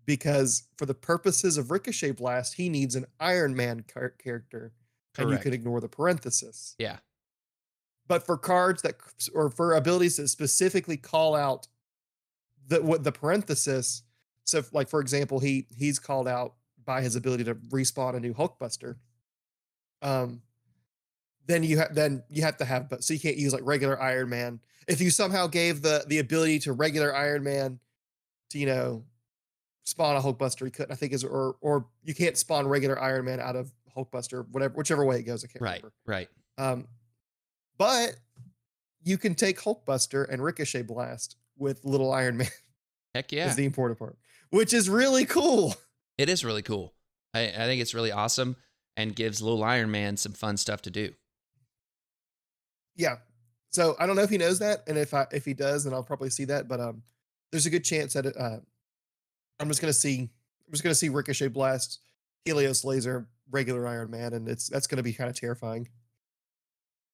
because 0.07 0.62
for 0.78 0.86
the 0.86 0.94
purposes 0.94 1.59
of 1.59 1.70
Ricochet 1.70 2.12
Blast, 2.12 2.54
he 2.54 2.68
needs 2.68 2.94
an 2.94 3.07
Iron 3.20 3.54
Man 3.54 3.84
char- 3.92 4.11
character, 4.11 4.72
and 5.18 5.28
you 5.28 5.32
Correct. 5.32 5.42
can 5.42 5.52
ignore 5.52 5.80
the 5.80 5.88
parenthesis. 5.88 6.74
Yeah. 6.78 6.98
But 8.09 8.24
for 8.24 8.38
cards 8.38 8.82
that 8.82 8.94
or 9.34 9.50
for 9.50 9.74
abilities 9.74 10.16
that 10.16 10.28
specifically 10.28 10.96
call 10.96 11.34
out 11.34 11.66
the 12.68 12.80
what 12.80 13.02
the 13.02 13.12
parenthesis, 13.12 14.02
so 14.44 14.59
if, 14.59 14.72
like 14.72 14.88
for 14.88 15.00
example, 15.00 15.40
he 15.40 15.66
he's 15.76 15.98
called 15.98 16.28
out 16.28 16.54
by 16.84 17.02
his 17.02 17.16
ability 17.16 17.44
to 17.44 17.57
respawn 17.57 18.14
a 18.14 18.20
new 18.20 18.32
Hulkbuster. 18.32 18.96
Um, 20.02 20.42
then 21.46 21.64
you 21.64 21.78
have 21.78 21.94
then 21.94 22.22
you 22.28 22.42
have 22.42 22.57
to 22.59 22.64
have 22.64 22.88
but 22.88 23.02
so 23.02 23.12
you 23.12 23.20
can't 23.20 23.36
use 23.36 23.52
like 23.52 23.62
regular 23.64 24.00
Iron 24.00 24.28
Man. 24.28 24.61
If 24.86 25.00
you 25.00 25.11
somehow 25.11 25.48
gave 25.48 25.82
the 25.82 26.04
the 26.07 26.20
ability 26.20 26.61
to 26.61 26.72
regular 26.72 27.14
Iron 27.14 27.42
Man 27.42 27.80
to 28.50 28.59
you 28.59 28.66
know 28.66 29.04
spawn 29.87 30.16
a 30.16 30.20
Hulkbuster, 30.20 30.66
he 30.66 30.70
couldn't. 30.70 30.93
I 30.93 30.97
think 30.97 31.12
is 31.14 31.24
or 31.24 31.57
or 31.62 31.87
you 32.05 32.14
can't 32.14 32.37
spawn 32.37 32.66
regular 32.68 33.01
Iron 33.01 33.24
Man 33.24 33.41
out 33.41 33.57
of 33.57 33.72
Hulkbuster, 33.97 34.47
whatever 34.51 34.74
whichever 34.74 35.05
way 35.07 35.18
it 35.20 35.22
goes. 35.22 35.43
I 35.43 35.47
can't 35.47 35.62
Right, 35.62 35.76
remember. 35.82 35.95
right. 36.07 36.28
Um, 36.59 36.89
but 37.78 38.16
you 39.03 39.16
can 39.16 39.34
take 39.34 39.59
Hulkbuster 39.61 40.28
and 40.30 40.43
Ricochet 40.43 40.82
Blast 40.82 41.37
with 41.57 41.84
Little 41.84 42.12
Iron 42.12 42.37
Man 42.37 42.49
Heck 43.14 43.32
yeah. 43.32 43.49
is 43.49 43.57
the 43.57 43.64
important 43.64 43.99
part, 43.99 44.18
which 44.51 44.74
is 44.74 44.91
really 44.91 45.24
cool. 45.24 45.74
It 46.18 46.28
is 46.28 46.45
really 46.45 46.62
cool. 46.62 46.93
I, 47.34 47.49
I 47.49 47.66
think 47.66 47.80
it's 47.80 47.95
really 47.95 48.11
awesome 48.12 48.57
and 48.97 49.14
gives 49.14 49.41
little 49.43 49.62
Iron 49.62 49.91
Man 49.91 50.16
some 50.16 50.32
fun 50.32 50.57
stuff 50.57 50.82
to 50.82 50.91
do. 50.91 51.12
Yeah. 52.97 53.16
So 53.70 53.95
I 53.99 54.07
don't 54.07 54.16
know 54.16 54.22
if 54.22 54.30
he 54.30 54.39
knows 54.39 54.59
that, 54.61 54.82
and 54.89 54.97
if 54.97 55.12
I 55.12 55.26
if 55.32 55.45
he 55.45 55.53
does, 55.55 55.84
then 55.84 55.93
I'll 55.93 56.03
probably 56.03 56.30
see 56.30 56.45
that. 56.47 56.66
But 56.68 56.80
um, 56.80 57.03
there's 57.53 57.66
a 57.66 57.70
good 57.70 57.84
chance 57.84 58.14
that 58.14 58.26
uh, 58.37 58.59
I'm 59.61 59.68
just 59.68 59.80
gonna 59.80 59.92
see 59.92 60.30
I'm 60.66 60.72
just 60.72 60.82
gonna 60.82 60.94
see 60.94 61.09
Ricochet 61.09 61.48
Blast, 61.48 62.00
Helios 62.44 62.84
Laser, 62.84 63.28
regular 63.50 63.86
Iron 63.86 64.11
Man, 64.11 64.32
and 64.32 64.48
it's 64.48 64.68
that's 64.68 64.86
gonna 64.86 65.02
be 65.02 65.12
kind 65.12 65.30
of 65.30 65.38
terrifying. 65.38 65.88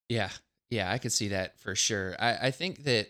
Yeah, 0.08 0.30
yeah, 0.70 0.90
I 0.90 0.98
could 0.98 1.12
see 1.12 1.28
that 1.28 1.58
for 1.58 1.74
sure. 1.74 2.16
I, 2.18 2.48
I 2.48 2.50
think 2.50 2.84
that 2.84 3.08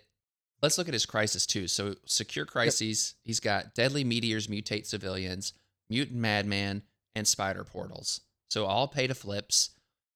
let's 0.63 0.79
look 0.79 0.89
at 0.89 0.95
his 0.95 1.07
crisis 1.07 1.47
too. 1.47 1.69
So 1.69 1.95
secure 2.07 2.45
crises, 2.45 3.15
he's 3.23 3.41
got 3.41 3.75
deadly 3.75 4.05
meteors 4.05 4.47
mutate 4.47 4.87
civilians, 4.87 5.53
mutant 5.91 6.19
madman, 6.19 6.83
and 7.15 7.27
spider 7.27 7.65
portals. 7.65 8.21
So 8.51 8.67
all 8.67 8.89
pay 8.89 9.07
to 9.07 9.15
flips, 9.15 9.71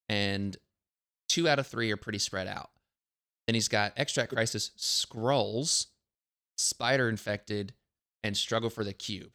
and 0.08 0.56
two 1.28 1.48
out 1.48 1.58
of 1.58 1.66
three 1.66 1.90
are 1.90 1.96
pretty 1.96 2.18
spread 2.18 2.46
out. 2.46 2.70
Then 3.46 3.54
he's 3.54 3.68
got 3.68 3.92
extract 3.96 4.32
crisis, 4.32 4.72
scrolls, 4.76 5.86
spider 6.56 7.08
infected, 7.08 7.74
and 8.26 8.36
struggle 8.36 8.70
for 8.70 8.84
the 8.84 8.92
cube. 8.92 9.30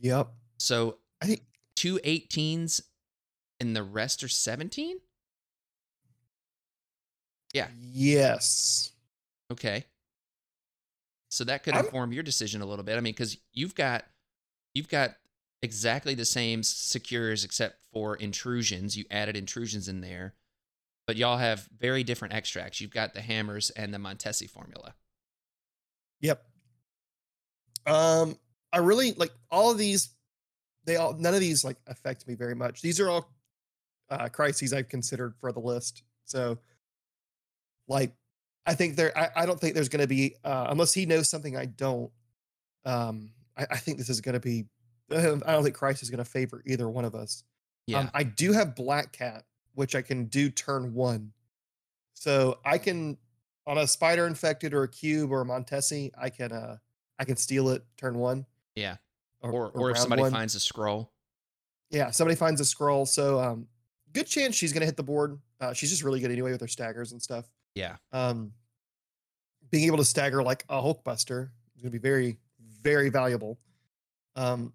Yep. 0.00 0.28
So 0.58 0.98
I 1.20 1.26
think 1.26 1.42
two 1.76 1.98
18s 2.04 2.80
and 3.60 3.74
the 3.74 3.82
rest 3.82 4.22
are 4.22 4.28
17? 4.28 4.98
Yeah. 7.54 7.68
Yes. 7.78 8.92
Okay. 9.50 9.84
So 11.30 11.44
that 11.44 11.62
could 11.62 11.74
I'm- 11.74 11.84
inform 11.84 12.12
your 12.12 12.22
decision 12.22 12.62
a 12.62 12.66
little 12.66 12.84
bit. 12.84 12.96
I 12.96 13.00
mean, 13.00 13.12
because 13.12 13.36
you've 13.52 13.74
got 13.74 14.04
you've 14.74 14.88
got 14.88 15.16
exactly 15.62 16.14
the 16.14 16.24
same 16.24 16.62
secures 16.62 17.44
except 17.44 17.82
for 17.92 18.16
intrusions. 18.16 18.96
You 18.96 19.04
added 19.10 19.36
intrusions 19.36 19.88
in 19.88 20.00
there, 20.00 20.34
but 21.06 21.16
y'all 21.16 21.38
have 21.38 21.68
very 21.76 22.04
different 22.04 22.34
extracts. 22.34 22.80
You've 22.80 22.92
got 22.92 23.12
the 23.14 23.20
hammers 23.22 23.70
and 23.70 23.92
the 23.92 23.98
Montesi 23.98 24.48
formula. 24.48 24.94
Yep. 26.20 26.47
Um, 27.88 28.36
I 28.72 28.78
really 28.78 29.12
like 29.12 29.32
all 29.50 29.70
of 29.70 29.78
these. 29.78 30.10
They 30.84 30.96
all 30.96 31.14
none 31.14 31.34
of 31.34 31.40
these 31.40 31.64
like 31.64 31.76
affect 31.86 32.26
me 32.26 32.34
very 32.34 32.54
much. 32.54 32.82
These 32.82 33.00
are 33.00 33.08
all 33.08 33.30
uh, 34.10 34.28
crises 34.28 34.72
I've 34.72 34.88
considered 34.88 35.34
for 35.40 35.52
the 35.52 35.60
list. 35.60 36.02
So, 36.24 36.58
like, 37.88 38.12
I 38.66 38.74
think 38.74 38.96
there. 38.96 39.16
I, 39.16 39.28
I 39.36 39.46
don't 39.46 39.60
think 39.60 39.74
there's 39.74 39.88
going 39.88 40.02
to 40.02 40.08
be 40.08 40.36
uh, 40.44 40.66
unless 40.70 40.92
he 40.92 41.06
knows 41.06 41.30
something 41.30 41.56
I 41.56 41.66
don't. 41.66 42.10
Um, 42.84 43.32
I, 43.56 43.66
I 43.72 43.76
think 43.76 43.98
this 43.98 44.08
is 44.08 44.20
going 44.20 44.34
to 44.34 44.40
be. 44.40 44.66
I 45.10 45.16
don't 45.16 45.62
think 45.62 45.74
crisis 45.74 46.04
is 46.04 46.10
going 46.10 46.24
to 46.24 46.30
favor 46.30 46.62
either 46.66 46.88
one 46.88 47.04
of 47.04 47.14
us. 47.14 47.42
Yeah. 47.86 48.00
Um, 48.00 48.10
I 48.12 48.22
do 48.24 48.52
have 48.52 48.76
Black 48.76 49.12
Cat, 49.12 49.44
which 49.74 49.94
I 49.94 50.02
can 50.02 50.26
do 50.26 50.50
turn 50.50 50.92
one. 50.92 51.32
So 52.12 52.58
I 52.64 52.76
can 52.78 53.16
on 53.66 53.78
a 53.78 53.86
spider 53.86 54.26
infected 54.26 54.74
or 54.74 54.82
a 54.82 54.88
cube 54.88 55.30
or 55.30 55.42
a 55.42 55.44
Montesi, 55.44 56.10
I 56.18 56.30
can 56.30 56.52
uh 56.52 56.78
I 57.18 57.24
can 57.24 57.36
steal 57.36 57.70
it 57.70 57.84
turn 57.96 58.18
one. 58.18 58.46
yeah. 58.74 58.96
Or 59.40 59.70
or, 59.70 59.90
if 59.90 59.98
somebody 59.98 60.22
one. 60.22 60.32
finds 60.32 60.56
a 60.56 60.60
scroll. 60.60 61.12
yeah, 61.90 62.10
somebody 62.10 62.34
finds 62.34 62.60
a 62.60 62.64
scroll. 62.64 63.06
So 63.06 63.38
um 63.38 63.68
good 64.12 64.26
chance 64.26 64.56
she's 64.56 64.72
gonna 64.72 64.86
hit 64.86 64.96
the 64.96 65.02
board. 65.04 65.38
Uh, 65.60 65.72
she's 65.72 65.90
just 65.90 66.02
really 66.02 66.18
good 66.20 66.30
anyway 66.32 66.50
with 66.50 66.60
her 66.60 66.68
staggers 66.68 67.12
and 67.12 67.22
stuff. 67.22 67.44
Yeah. 67.74 67.96
Um 68.12 68.52
being 69.70 69.86
able 69.86 69.98
to 69.98 70.04
stagger 70.04 70.42
like 70.42 70.64
a 70.68 70.80
Hulkbuster 70.80 71.50
is 71.76 71.82
gonna 71.82 71.92
be 71.92 71.98
very, 71.98 72.38
very 72.82 73.10
valuable. 73.10 73.58
Um 74.34 74.72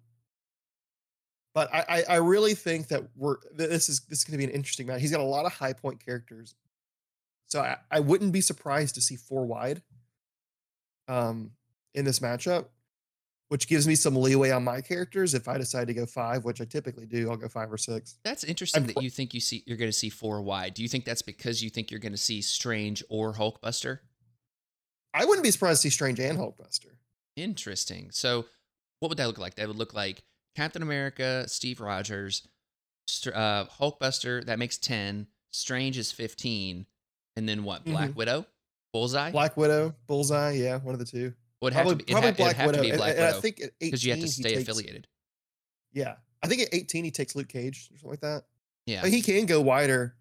but 1.54 1.72
I, 1.72 1.84
I, 1.88 2.02
I 2.08 2.16
really 2.16 2.54
think 2.54 2.88
that 2.88 3.04
we're 3.14 3.36
this 3.54 3.88
is 3.88 4.00
this 4.08 4.18
is 4.18 4.24
going 4.24 4.32
to 4.32 4.38
be 4.38 4.44
an 4.44 4.50
interesting 4.50 4.88
match. 4.88 5.00
He's 5.00 5.12
got 5.12 5.20
a 5.20 5.22
lot 5.22 5.46
of 5.46 5.52
high 5.52 5.72
point 5.72 6.04
characters, 6.04 6.56
so 7.46 7.60
I, 7.60 7.76
I 7.92 8.00
wouldn't 8.00 8.32
be 8.32 8.40
surprised 8.40 8.96
to 8.96 9.00
see 9.00 9.14
four 9.14 9.46
wide, 9.46 9.80
um, 11.06 11.52
in 11.94 12.04
this 12.04 12.18
matchup, 12.20 12.66
which 13.48 13.68
gives 13.68 13.86
me 13.86 13.94
some 13.94 14.16
leeway 14.16 14.50
on 14.50 14.64
my 14.64 14.80
characters. 14.80 15.34
If 15.34 15.48
I 15.48 15.58
decide 15.58 15.86
to 15.88 15.94
go 15.94 16.06
five, 16.06 16.44
which 16.44 16.60
I 16.60 16.64
typically 16.64 17.06
do, 17.06 17.30
I'll 17.30 17.36
go 17.36 17.48
five 17.48 17.72
or 17.72 17.78
six. 17.78 18.16
That's 18.24 18.44
interesting 18.44 18.82
I'm 18.82 18.86
that 18.88 19.02
you 19.02 19.10
think 19.10 19.34
you 19.34 19.40
see 19.40 19.62
you're 19.66 19.76
going 19.78 19.88
to 19.90 19.96
see 19.96 20.08
four 20.10 20.42
wide. 20.42 20.74
Do 20.74 20.82
you 20.82 20.88
think 20.88 21.04
that's 21.04 21.22
because 21.22 21.62
you 21.62 21.70
think 21.70 21.90
you're 21.90 22.00
going 22.00 22.12
to 22.12 22.18
see 22.18 22.42
Strange 22.42 23.02
or 23.08 23.34
Hulkbuster? 23.34 24.00
I 25.12 25.24
wouldn't 25.24 25.44
be 25.44 25.50
surprised 25.50 25.82
to 25.82 25.88
see 25.88 25.92
Strange 25.94 26.18
and 26.20 26.38
Hulkbuster. 26.38 26.90
Interesting. 27.36 28.10
So, 28.10 28.46
what 29.00 29.08
would 29.08 29.18
that 29.18 29.26
look 29.26 29.38
like? 29.38 29.54
That 29.56 29.68
would 29.68 29.76
look 29.76 29.94
like 29.94 30.22
Captain 30.56 30.82
America, 30.82 31.44
Steve 31.48 31.80
Rogers, 31.80 32.46
uh, 33.26 33.66
Hulkbuster. 33.66 34.44
That 34.46 34.58
makes 34.58 34.78
ten. 34.78 35.26
Strange 35.52 35.98
is 35.98 36.10
fifteen, 36.10 36.86
and 37.36 37.48
then 37.48 37.62
what? 37.62 37.84
Black 37.84 38.10
Mhm. 38.10 38.14
Widow, 38.16 38.46
Bullseye. 38.92 39.30
Black 39.30 39.56
Widow, 39.56 39.94
Bullseye, 40.08 40.52
yeah, 40.52 40.78
one 40.78 40.94
of 40.94 40.98
the 40.98 41.04
two. 41.04 41.32
Would 41.64 41.72
have 41.74 41.82
Probably, 41.84 41.98
to 41.98 42.04
be, 42.04 42.10
it 42.12 42.14
probably 42.14 42.30
ha- 42.30 42.36
Black 42.36 42.56
have 42.56 42.66
Widow. 42.68 42.78
to 42.78 42.82
be 42.82 42.90
and- 42.90 42.98
Black 42.98 43.14
and 43.16 43.24
I 43.24 43.28
Widow 43.28 43.40
think 43.40 43.60
at 43.60 43.64
18, 43.64 43.72
because 43.80 44.04
you 44.04 44.12
have 44.12 44.20
to 44.20 44.28
stay 44.28 44.54
takes- 44.54 44.62
affiliated. 44.62 45.08
Yeah, 45.92 46.14
I 46.42 46.46
think 46.48 46.62
at 46.62 46.68
18 46.72 47.04
he 47.04 47.10
takes 47.10 47.34
Luke 47.34 47.48
Cage 47.48 47.88
or 47.92 47.96
something 47.98 48.10
like 48.10 48.20
that. 48.20 48.44
Yeah. 48.86 49.00
But 49.02 49.10
he 49.10 49.22
can 49.22 49.46
go 49.46 49.60
wider. 49.60 50.16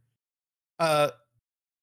Uh, 0.79 1.09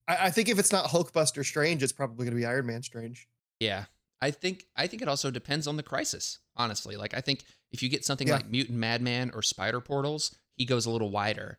I, 0.08 0.26
I 0.26 0.30
think 0.30 0.48
if 0.48 0.58
it's 0.58 0.72
not 0.72 0.86
Hulkbuster 0.86 1.44
Strange, 1.44 1.82
it's 1.82 1.92
probably 1.92 2.24
going 2.24 2.34
to 2.34 2.40
be 2.40 2.46
Iron 2.46 2.66
Man 2.66 2.82
Strange. 2.82 3.28
Yeah. 3.60 3.84
I 4.22 4.30
think 4.30 4.66
I 4.76 4.86
think 4.86 5.02
it 5.02 5.08
also 5.08 5.30
depends 5.30 5.66
on 5.66 5.76
the 5.76 5.82
crisis, 5.82 6.38
honestly. 6.56 6.96
Like 6.96 7.14
I 7.14 7.20
think 7.20 7.42
if 7.72 7.82
you 7.82 7.88
get 7.88 8.04
something 8.04 8.28
Yeah. 8.28 8.34
like 8.36 8.50
Mutant 8.50 8.78
Madman 8.78 9.30
or 9.34 9.42
Spider 9.42 9.80
Portals, 9.80 10.34
he 10.56 10.64
goes 10.66 10.84
a 10.86 10.90
little 10.90 11.10
wider. 11.10 11.58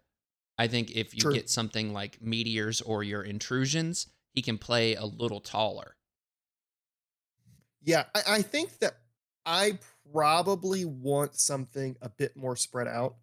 I 0.60 0.68
think 0.68 0.91
if 0.91 1.14
you 1.16 1.22
True. 1.22 1.34
get 1.34 1.49
something 1.49 1.91
like 1.91 2.22
Meteors 2.22 2.82
or 2.82 3.04
your 3.04 3.24
Intrusions, 3.24 4.08
he 4.34 4.41
can 4.43 4.58
play 4.60 4.93
a 4.95 5.06
little 5.06 5.39
taller. 5.41 5.95
Yeah, 7.84 8.03
I, 8.15 8.21
I 8.27 8.41
think 8.41 8.79
that 8.79 8.97
I 9.45 9.79
probably 10.13 10.86
want 10.86 11.36
something 11.36 11.97
a 12.01 12.09
bit 12.09 12.36
more 12.36 12.55
spread 12.55 12.88
out. 12.88 13.15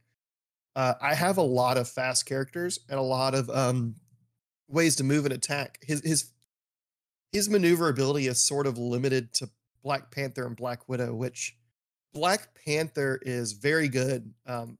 Uh, 0.75 0.95
I 1.01 1.15
have 1.15 1.39
a 1.39 1.43
lot 1.43 1.77
of 1.77 1.89
fast 1.89 2.27
characters 2.27 2.79
and 2.89 2.99
a 2.99 3.03
lot 3.03 3.35
of 3.35 3.51
um, 3.51 3.97
ways 4.69 4.97
to 4.97 5.05
move 5.05 5.25
and 5.25 5.35
attack. 5.35 5.79
His 5.83 6.01
his 6.05 6.31
his 7.33 7.49
maneuverability 7.49 8.27
is 8.27 8.39
sort 8.39 8.67
of 8.67 8.79
limited 8.79 9.33
to 9.35 9.51
Black 9.83 10.11
Panther 10.11 10.47
and 10.47 10.57
Black 10.57 10.89
Widow, 10.89 11.15
which 11.15 11.57
Black 12.13 12.49
Panther 12.65 13.19
is 13.23 13.53
very 13.53 13.89
good. 13.89 14.33
Um, 14.47 14.79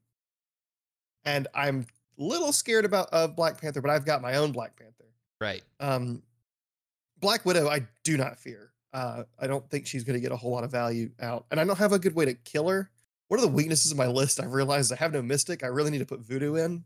and 1.25 1.47
I'm 1.53 1.85
a 2.17 2.23
little 2.23 2.51
scared 2.51 2.85
about 2.85 3.09
of 3.09 3.35
Black 3.35 3.59
Panther, 3.61 3.81
but 3.81 3.91
I've 3.91 4.05
got 4.05 4.21
my 4.21 4.35
own 4.35 4.51
Black 4.51 4.75
Panther. 4.77 5.05
Right. 5.39 5.63
Um, 5.79 6.23
Black 7.19 7.45
Widow, 7.45 7.67
I 7.67 7.87
do 8.03 8.17
not 8.17 8.39
fear. 8.39 8.71
Uh, 8.93 9.23
I 9.39 9.47
don't 9.47 9.69
think 9.69 9.85
she's 9.85 10.03
going 10.03 10.15
to 10.15 10.21
get 10.21 10.31
a 10.31 10.35
whole 10.37 10.51
lot 10.51 10.63
of 10.63 10.71
value 10.71 11.11
out, 11.21 11.45
and 11.51 11.59
I 11.59 11.63
don't 11.63 11.77
have 11.77 11.93
a 11.93 11.99
good 11.99 12.15
way 12.15 12.25
to 12.25 12.33
kill 12.33 12.67
her. 12.69 12.89
One 13.27 13.39
of 13.39 13.43
the 13.45 13.51
weaknesses 13.51 13.91
of 13.91 13.97
my 13.97 14.07
list, 14.07 14.39
I've 14.41 14.53
realized 14.53 14.91
I 14.91 14.95
have 14.95 15.13
no 15.13 15.21
mystic. 15.21 15.63
I 15.63 15.67
really 15.67 15.91
need 15.91 15.99
to 15.99 16.05
put 16.05 16.21
voodoo 16.21 16.55
in, 16.55 16.83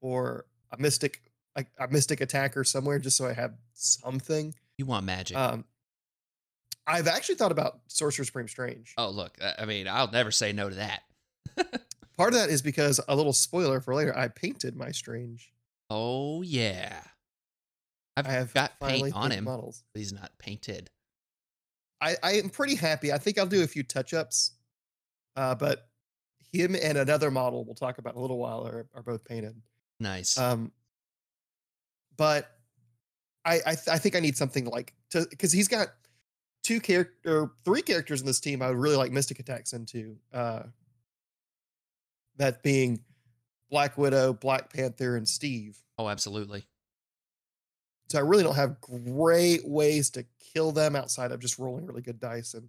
or 0.00 0.46
a 0.70 0.78
mystic, 0.80 1.20
a, 1.56 1.64
a 1.78 1.88
mystic 1.88 2.20
attacker 2.20 2.62
somewhere, 2.62 2.98
just 3.00 3.16
so 3.16 3.26
I 3.26 3.32
have 3.32 3.54
something. 3.74 4.54
You 4.78 4.86
want 4.86 5.04
magic. 5.04 5.36
Um, 5.36 5.64
I've 6.86 7.08
actually 7.08 7.34
thought 7.34 7.52
about 7.52 7.80
Sorcerer 7.88 8.24
Supreme 8.24 8.48
Strange. 8.48 8.94
oh, 8.96 9.10
look. 9.10 9.36
I- 9.58 9.64
mean, 9.64 9.88
I'll 9.88 10.10
never 10.10 10.30
say 10.30 10.52
no 10.52 10.68
to 10.68 10.76
that. 10.76 11.02
Part 12.16 12.34
of 12.34 12.38
that 12.40 12.50
is 12.50 12.62
because 12.62 13.00
a 13.08 13.16
little 13.16 13.32
spoiler 13.32 13.80
for 13.80 13.94
later. 13.94 14.16
I 14.16 14.28
painted 14.28 14.76
my 14.76 14.90
Strange. 14.92 15.52
Oh, 15.88 16.42
yeah. 16.42 17.00
I've 18.16 18.26
I 18.26 18.30
have 18.32 18.54
got 18.54 18.78
paint 18.80 19.14
on 19.14 19.30
him, 19.32 19.44
models. 19.44 19.82
but 19.92 19.98
he's 20.00 20.12
not 20.12 20.30
painted. 20.38 20.90
I, 22.00 22.16
I 22.22 22.32
am 22.32 22.48
pretty 22.48 22.74
happy. 22.74 23.12
I 23.12 23.18
think 23.18 23.38
I'll 23.38 23.46
do 23.46 23.62
a 23.62 23.66
few 23.66 23.82
touch 23.82 24.14
ups, 24.14 24.52
uh, 25.36 25.54
but 25.54 25.88
him 26.52 26.74
and 26.74 26.98
another 26.98 27.30
model 27.30 27.64
we'll 27.64 27.74
talk 27.74 27.98
about 27.98 28.14
in 28.14 28.18
a 28.18 28.22
little 28.22 28.38
while 28.38 28.66
are, 28.66 28.86
are 28.94 29.02
both 29.02 29.24
painted. 29.24 29.54
Nice. 29.98 30.38
Um, 30.38 30.72
but 32.16 32.56
I 33.44 33.60
I, 33.66 33.74
th- 33.74 33.88
I 33.88 33.98
think 33.98 34.16
I 34.16 34.20
need 34.20 34.36
something 34.36 34.64
like 34.66 34.94
to 35.10 35.26
because 35.30 35.52
he's 35.52 35.68
got 35.68 35.88
two 36.62 36.80
character 36.80 37.50
three 37.64 37.82
characters 37.82 38.20
in 38.20 38.26
this 38.26 38.40
team 38.40 38.62
I 38.62 38.68
would 38.68 38.78
really 38.78 38.96
like 38.96 39.12
Mystic 39.12 39.38
attacks 39.38 39.72
into. 39.72 40.16
Uh, 40.32 40.62
that 42.36 42.62
being 42.62 43.00
Black 43.70 43.98
Widow, 43.98 44.32
Black 44.32 44.72
Panther, 44.72 45.16
and 45.16 45.28
Steve. 45.28 45.78
Oh, 45.98 46.08
absolutely. 46.08 46.64
So 48.10 48.18
I 48.18 48.22
really 48.22 48.42
don't 48.42 48.56
have 48.56 48.80
great 48.80 49.64
ways 49.64 50.10
to 50.10 50.24
kill 50.52 50.72
them 50.72 50.96
outside 50.96 51.30
of 51.30 51.38
just 51.38 51.60
rolling 51.60 51.86
really 51.86 52.02
good 52.02 52.18
dice. 52.18 52.54
And 52.54 52.68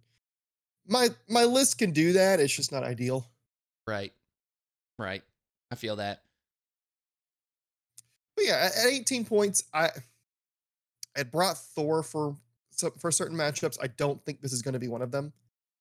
my 0.88 1.10
my 1.28 1.46
list 1.46 1.80
can 1.80 1.92
do 1.92 2.14
that. 2.14 2.40
It's 2.40 2.56
just 2.56 2.72
not 2.72 2.84
ideal. 2.84 3.28
Right. 3.88 4.14
Right. 5.00 5.24
I 5.72 5.76
feel 5.76 5.96
that. 5.96 6.22
But 8.36 8.46
yeah, 8.46 8.70
at, 8.72 8.86
at 8.86 8.92
18 8.92 9.26
points, 9.26 9.64
I 9.74 9.90
I 11.18 11.24
brought 11.24 11.58
Thor 11.58 12.04
for 12.04 12.36
for 13.00 13.12
certain 13.12 13.36
matchups. 13.38 13.80
I 13.82 13.88
don't 13.88 14.24
think 14.26 14.42
this 14.42 14.54
is 14.54 14.62
going 14.62 14.74
to 14.74 14.80
be 14.80 14.88
one 14.88 15.02
of 15.02 15.12
them. 15.12 15.34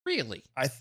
Really? 0.07 0.43
I 0.57 0.69
th- 0.69 0.81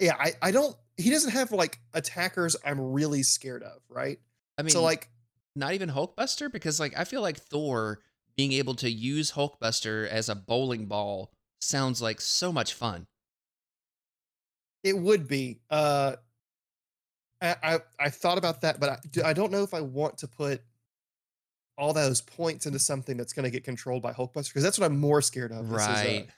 yeah, 0.00 0.14
I 0.18 0.32
I 0.40 0.50
don't. 0.52 0.76
He 0.96 1.10
doesn't 1.10 1.32
have 1.32 1.50
like 1.50 1.80
attackers 1.94 2.54
I'm 2.64 2.80
really 2.80 3.24
scared 3.24 3.64
of, 3.64 3.80
right? 3.88 4.20
I 4.56 4.62
mean, 4.62 4.70
so 4.70 4.82
like 4.82 5.08
not 5.56 5.74
even 5.74 5.90
Hulkbuster 5.90 6.50
because 6.50 6.78
like 6.80 6.96
I 6.96 7.04
feel 7.04 7.20
like 7.22 7.38
Thor 7.38 8.00
being 8.36 8.52
able 8.52 8.74
to 8.76 8.90
use 8.90 9.32
Hulkbuster 9.32 10.06
as 10.08 10.28
a 10.28 10.34
bowling 10.34 10.86
ball 10.86 11.32
sounds 11.60 12.00
like 12.00 12.20
so 12.20 12.52
much 12.52 12.74
fun. 12.74 13.06
It 14.84 14.96
would 14.96 15.26
be. 15.26 15.60
Uh, 15.70 16.16
I 17.42 17.56
I, 17.62 17.78
I 17.98 18.10
thought 18.10 18.38
about 18.38 18.60
that, 18.62 18.78
but 18.80 18.90
I, 19.24 19.30
I 19.30 19.32
don't 19.32 19.50
know 19.50 19.62
if 19.62 19.74
I 19.74 19.80
want 19.80 20.18
to 20.18 20.28
put 20.28 20.62
all 21.76 21.92
those 21.92 22.20
points 22.20 22.66
into 22.66 22.78
something 22.78 23.16
that's 23.16 23.32
going 23.32 23.44
to 23.44 23.50
get 23.50 23.62
controlled 23.64 24.02
by 24.02 24.12
Hulkbuster 24.12 24.48
because 24.48 24.62
that's 24.64 24.78
what 24.78 24.86
I'm 24.86 24.98
more 24.98 25.22
scared 25.22 25.52
of. 25.52 25.68
This 25.68 25.82
is, 25.82 25.88
uh, 25.88 25.90
Right. 25.92 26.28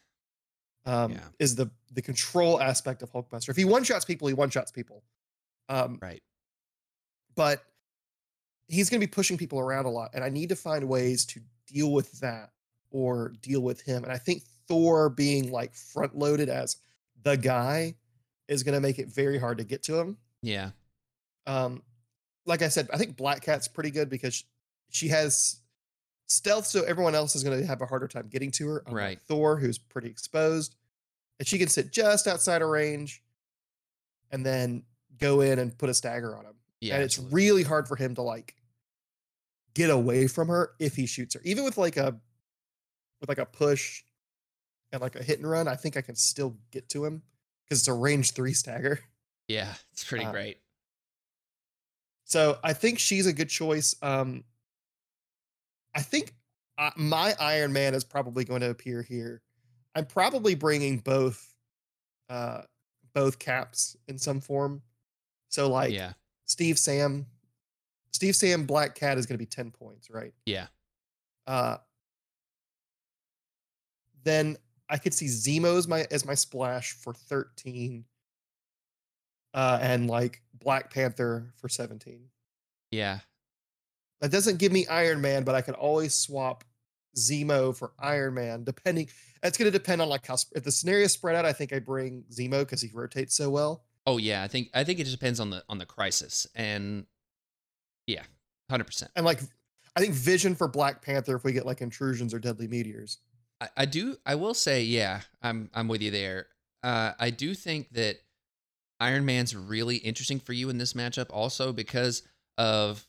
um, 0.84 1.12
Yeah. 1.12 1.20
is 1.38 1.54
the 1.54 1.70
the 1.92 2.02
control 2.02 2.60
aspect 2.60 3.02
of 3.02 3.10
Hulkbuster. 3.12 3.48
If 3.50 3.56
he 3.56 3.64
one 3.64 3.84
shots 3.84 4.04
people, 4.04 4.28
he 4.28 4.34
one 4.34 4.50
shots 4.50 4.70
people. 4.72 5.02
Um, 5.68 5.98
Right. 6.00 6.22
but 7.36 7.62
he's 8.70 8.88
going 8.88 9.00
to 9.00 9.06
be 9.06 9.10
pushing 9.10 9.36
people 9.36 9.58
around 9.58 9.84
a 9.84 9.90
lot 9.90 10.10
and 10.14 10.22
i 10.24 10.28
need 10.28 10.48
to 10.48 10.56
find 10.56 10.88
ways 10.88 11.24
to 11.26 11.40
deal 11.66 11.92
with 11.92 12.10
that 12.20 12.50
or 12.90 13.32
deal 13.42 13.60
with 13.60 13.80
him 13.82 14.04
and 14.04 14.12
i 14.12 14.16
think 14.18 14.42
thor 14.68 15.08
being 15.10 15.50
like 15.50 15.74
front 15.74 16.16
loaded 16.16 16.48
as 16.48 16.76
the 17.22 17.36
guy 17.36 17.94
is 18.48 18.62
going 18.62 18.74
to 18.74 18.80
make 18.80 18.98
it 18.98 19.08
very 19.08 19.38
hard 19.38 19.58
to 19.58 19.64
get 19.64 19.82
to 19.82 19.98
him 19.98 20.16
Yeah. 20.42 20.70
um 21.46 21.82
like 22.46 22.62
i 22.62 22.68
said 22.68 22.88
i 22.92 22.96
think 22.96 23.16
black 23.16 23.42
cat's 23.42 23.68
pretty 23.68 23.90
good 23.90 24.08
because 24.08 24.44
she 24.90 25.08
has 25.08 25.60
stealth 26.28 26.66
so 26.66 26.82
everyone 26.84 27.14
else 27.16 27.34
is 27.34 27.42
going 27.42 27.60
to 27.60 27.66
have 27.66 27.82
a 27.82 27.86
harder 27.86 28.06
time 28.08 28.28
getting 28.28 28.50
to 28.52 28.68
her 28.68 28.84
Right. 28.88 29.20
thor 29.22 29.56
who's 29.56 29.78
pretty 29.78 30.08
exposed 30.08 30.76
and 31.38 31.46
she 31.48 31.58
can 31.58 31.68
sit 31.68 31.90
just 31.92 32.26
outside 32.28 32.62
of 32.62 32.68
range 32.68 33.22
and 34.30 34.46
then 34.46 34.84
go 35.18 35.40
in 35.40 35.58
and 35.58 35.76
put 35.76 35.88
a 35.90 35.94
stagger 35.94 36.36
on 36.36 36.44
him 36.44 36.54
Yeah. 36.80 36.94
and 36.94 37.02
it's 37.02 37.16
absolutely. 37.18 37.34
really 37.36 37.62
hard 37.64 37.88
for 37.88 37.96
him 37.96 38.14
to 38.14 38.22
like 38.22 38.54
get 39.74 39.90
away 39.90 40.26
from 40.26 40.48
her 40.48 40.72
if 40.78 40.96
he 40.96 41.06
shoots 41.06 41.34
her 41.34 41.40
even 41.44 41.64
with 41.64 41.78
like 41.78 41.96
a 41.96 42.16
with 43.20 43.28
like 43.28 43.38
a 43.38 43.46
push 43.46 44.02
and 44.92 45.00
like 45.00 45.16
a 45.16 45.22
hit 45.22 45.38
and 45.38 45.48
run 45.48 45.68
i 45.68 45.74
think 45.74 45.96
i 45.96 46.00
can 46.00 46.14
still 46.14 46.56
get 46.70 46.88
to 46.88 47.04
him 47.04 47.22
because 47.64 47.80
it's 47.80 47.88
a 47.88 47.92
range 47.92 48.32
three 48.32 48.52
stagger 48.52 49.00
Yeah. 49.48 49.72
It's 49.92 50.04
pretty 50.04 50.24
um, 50.24 50.32
great. 50.32 50.58
so 52.24 52.58
i 52.64 52.72
think 52.72 52.98
she's 52.98 53.26
a 53.26 53.32
good 53.32 53.48
choice 53.48 53.94
um 54.02 54.44
i 55.94 56.00
think 56.02 56.34
uh, 56.78 56.90
my 56.96 57.34
iron 57.38 57.72
man 57.72 57.94
is 57.94 58.04
probably 58.04 58.44
going 58.44 58.60
to 58.62 58.70
appear 58.70 59.02
here 59.02 59.42
i'm 59.94 60.06
probably 60.06 60.54
bringing 60.54 60.98
both 60.98 61.54
uh 62.28 62.62
both 63.14 63.38
caps 63.38 63.96
in 64.08 64.18
some 64.18 64.40
form 64.40 64.82
so 65.48 65.68
like 65.68 65.92
yeah. 65.92 66.12
Steve 66.46 66.78
Sam, 66.80 67.26
Steve 68.12 68.36
Sam 68.36 68.64
Black 68.64 68.94
Cat 68.94 69.18
is 69.18 69.26
going 69.26 69.34
to 69.34 69.38
be 69.38 69.46
10 69.46 69.70
points, 69.70 70.10
right? 70.10 70.34
Yeah. 70.46 70.66
Uh, 71.46 71.76
then 74.24 74.56
I 74.88 74.98
could 74.98 75.14
see 75.14 75.26
Zemo 75.26 75.78
as 75.78 75.88
my 75.88 76.06
as 76.10 76.26
my 76.26 76.34
splash 76.34 76.92
for 76.92 77.14
13. 77.14 78.04
Uh, 79.52 79.78
and 79.80 80.08
like 80.08 80.42
Black 80.54 80.92
Panther 80.92 81.52
for 81.56 81.68
17. 81.68 82.20
Yeah. 82.90 83.18
That 84.20 84.30
doesn't 84.30 84.58
give 84.58 84.70
me 84.70 84.86
Iron 84.86 85.20
Man, 85.20 85.44
but 85.44 85.54
I 85.54 85.60
could 85.60 85.74
always 85.74 86.14
swap 86.14 86.62
Zemo 87.16 87.74
for 87.76 87.92
Iron 87.98 88.34
Man, 88.34 88.64
depending. 88.64 89.08
That's 89.42 89.56
going 89.56 89.70
to 89.70 89.76
depend 89.76 90.02
on 90.02 90.08
like 90.08 90.26
how 90.26 90.36
if 90.54 90.62
the 90.62 90.70
scenario's 90.70 91.12
spread 91.12 91.36
out. 91.36 91.44
I 91.44 91.52
think 91.52 91.72
I 91.72 91.78
bring 91.78 92.24
Zemo 92.30 92.60
because 92.60 92.82
he 92.82 92.90
rotates 92.92 93.34
so 93.34 93.50
well. 93.50 93.84
Oh 94.06 94.18
yeah. 94.18 94.42
I 94.42 94.48
think 94.48 94.68
I 94.74 94.84
think 94.84 95.00
it 95.00 95.04
just 95.04 95.18
depends 95.18 95.40
on 95.40 95.50
the 95.50 95.64
on 95.68 95.78
the 95.78 95.86
crisis 95.86 96.46
and 96.54 97.06
yeah, 98.10 98.22
hundred 98.68 98.84
percent. 98.84 99.10
And 99.16 99.24
like, 99.24 99.40
I 99.96 100.00
think 100.00 100.14
Vision 100.14 100.54
for 100.54 100.68
Black 100.68 101.02
Panther 101.02 101.36
if 101.36 101.44
we 101.44 101.52
get 101.52 101.66
like 101.66 101.80
intrusions 101.80 102.34
or 102.34 102.38
deadly 102.38 102.68
meteors. 102.68 103.18
I, 103.60 103.68
I 103.76 103.84
do. 103.86 104.16
I 104.26 104.34
will 104.34 104.54
say, 104.54 104.82
yeah, 104.82 105.20
I'm 105.42 105.70
I'm 105.74 105.88
with 105.88 106.02
you 106.02 106.10
there. 106.10 106.46
Uh, 106.82 107.12
I 107.18 107.30
do 107.30 107.54
think 107.54 107.92
that 107.92 108.16
Iron 108.98 109.24
Man's 109.24 109.54
really 109.54 109.96
interesting 109.96 110.40
for 110.40 110.52
you 110.52 110.70
in 110.70 110.78
this 110.78 110.94
matchup, 110.94 111.26
also 111.30 111.72
because 111.72 112.22
of 112.58 113.06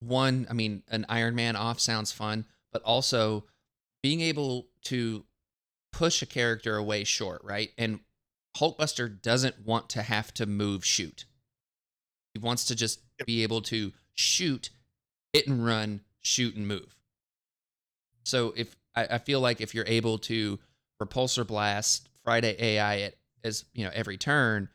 one. 0.00 0.46
I 0.50 0.52
mean, 0.52 0.82
an 0.88 1.06
Iron 1.08 1.34
Man 1.34 1.56
off 1.56 1.80
sounds 1.80 2.12
fun, 2.12 2.46
but 2.72 2.82
also 2.82 3.44
being 4.02 4.20
able 4.20 4.68
to 4.84 5.24
push 5.92 6.22
a 6.22 6.26
character 6.26 6.76
away 6.76 7.04
short, 7.04 7.42
right? 7.44 7.70
And 7.78 8.00
Hulkbuster 8.56 9.20
doesn't 9.22 9.64
want 9.64 9.88
to 9.90 10.02
have 10.02 10.34
to 10.34 10.46
move 10.46 10.84
shoot. 10.84 11.26
He 12.32 12.38
wants 12.38 12.64
to 12.66 12.76
just 12.76 13.00
be 13.26 13.42
able 13.42 13.62
to 13.62 13.92
shoot, 14.14 14.70
hit 15.32 15.46
and 15.46 15.64
run, 15.64 16.00
shoot 16.20 16.56
and 16.56 16.66
move. 16.66 16.96
So 18.24 18.54
if 18.56 18.76
I, 18.94 19.06
I 19.12 19.18
feel 19.18 19.40
like 19.40 19.60
if 19.60 19.74
you're 19.74 19.86
able 19.86 20.18
to 20.18 20.58
repulsor 21.02 21.46
blast 21.46 22.08
Friday 22.24 22.56
AI 22.58 23.00
at 23.00 23.14
as 23.44 23.64
you 23.74 23.84
know 23.84 23.90
every 23.92 24.16
turn, 24.16 24.68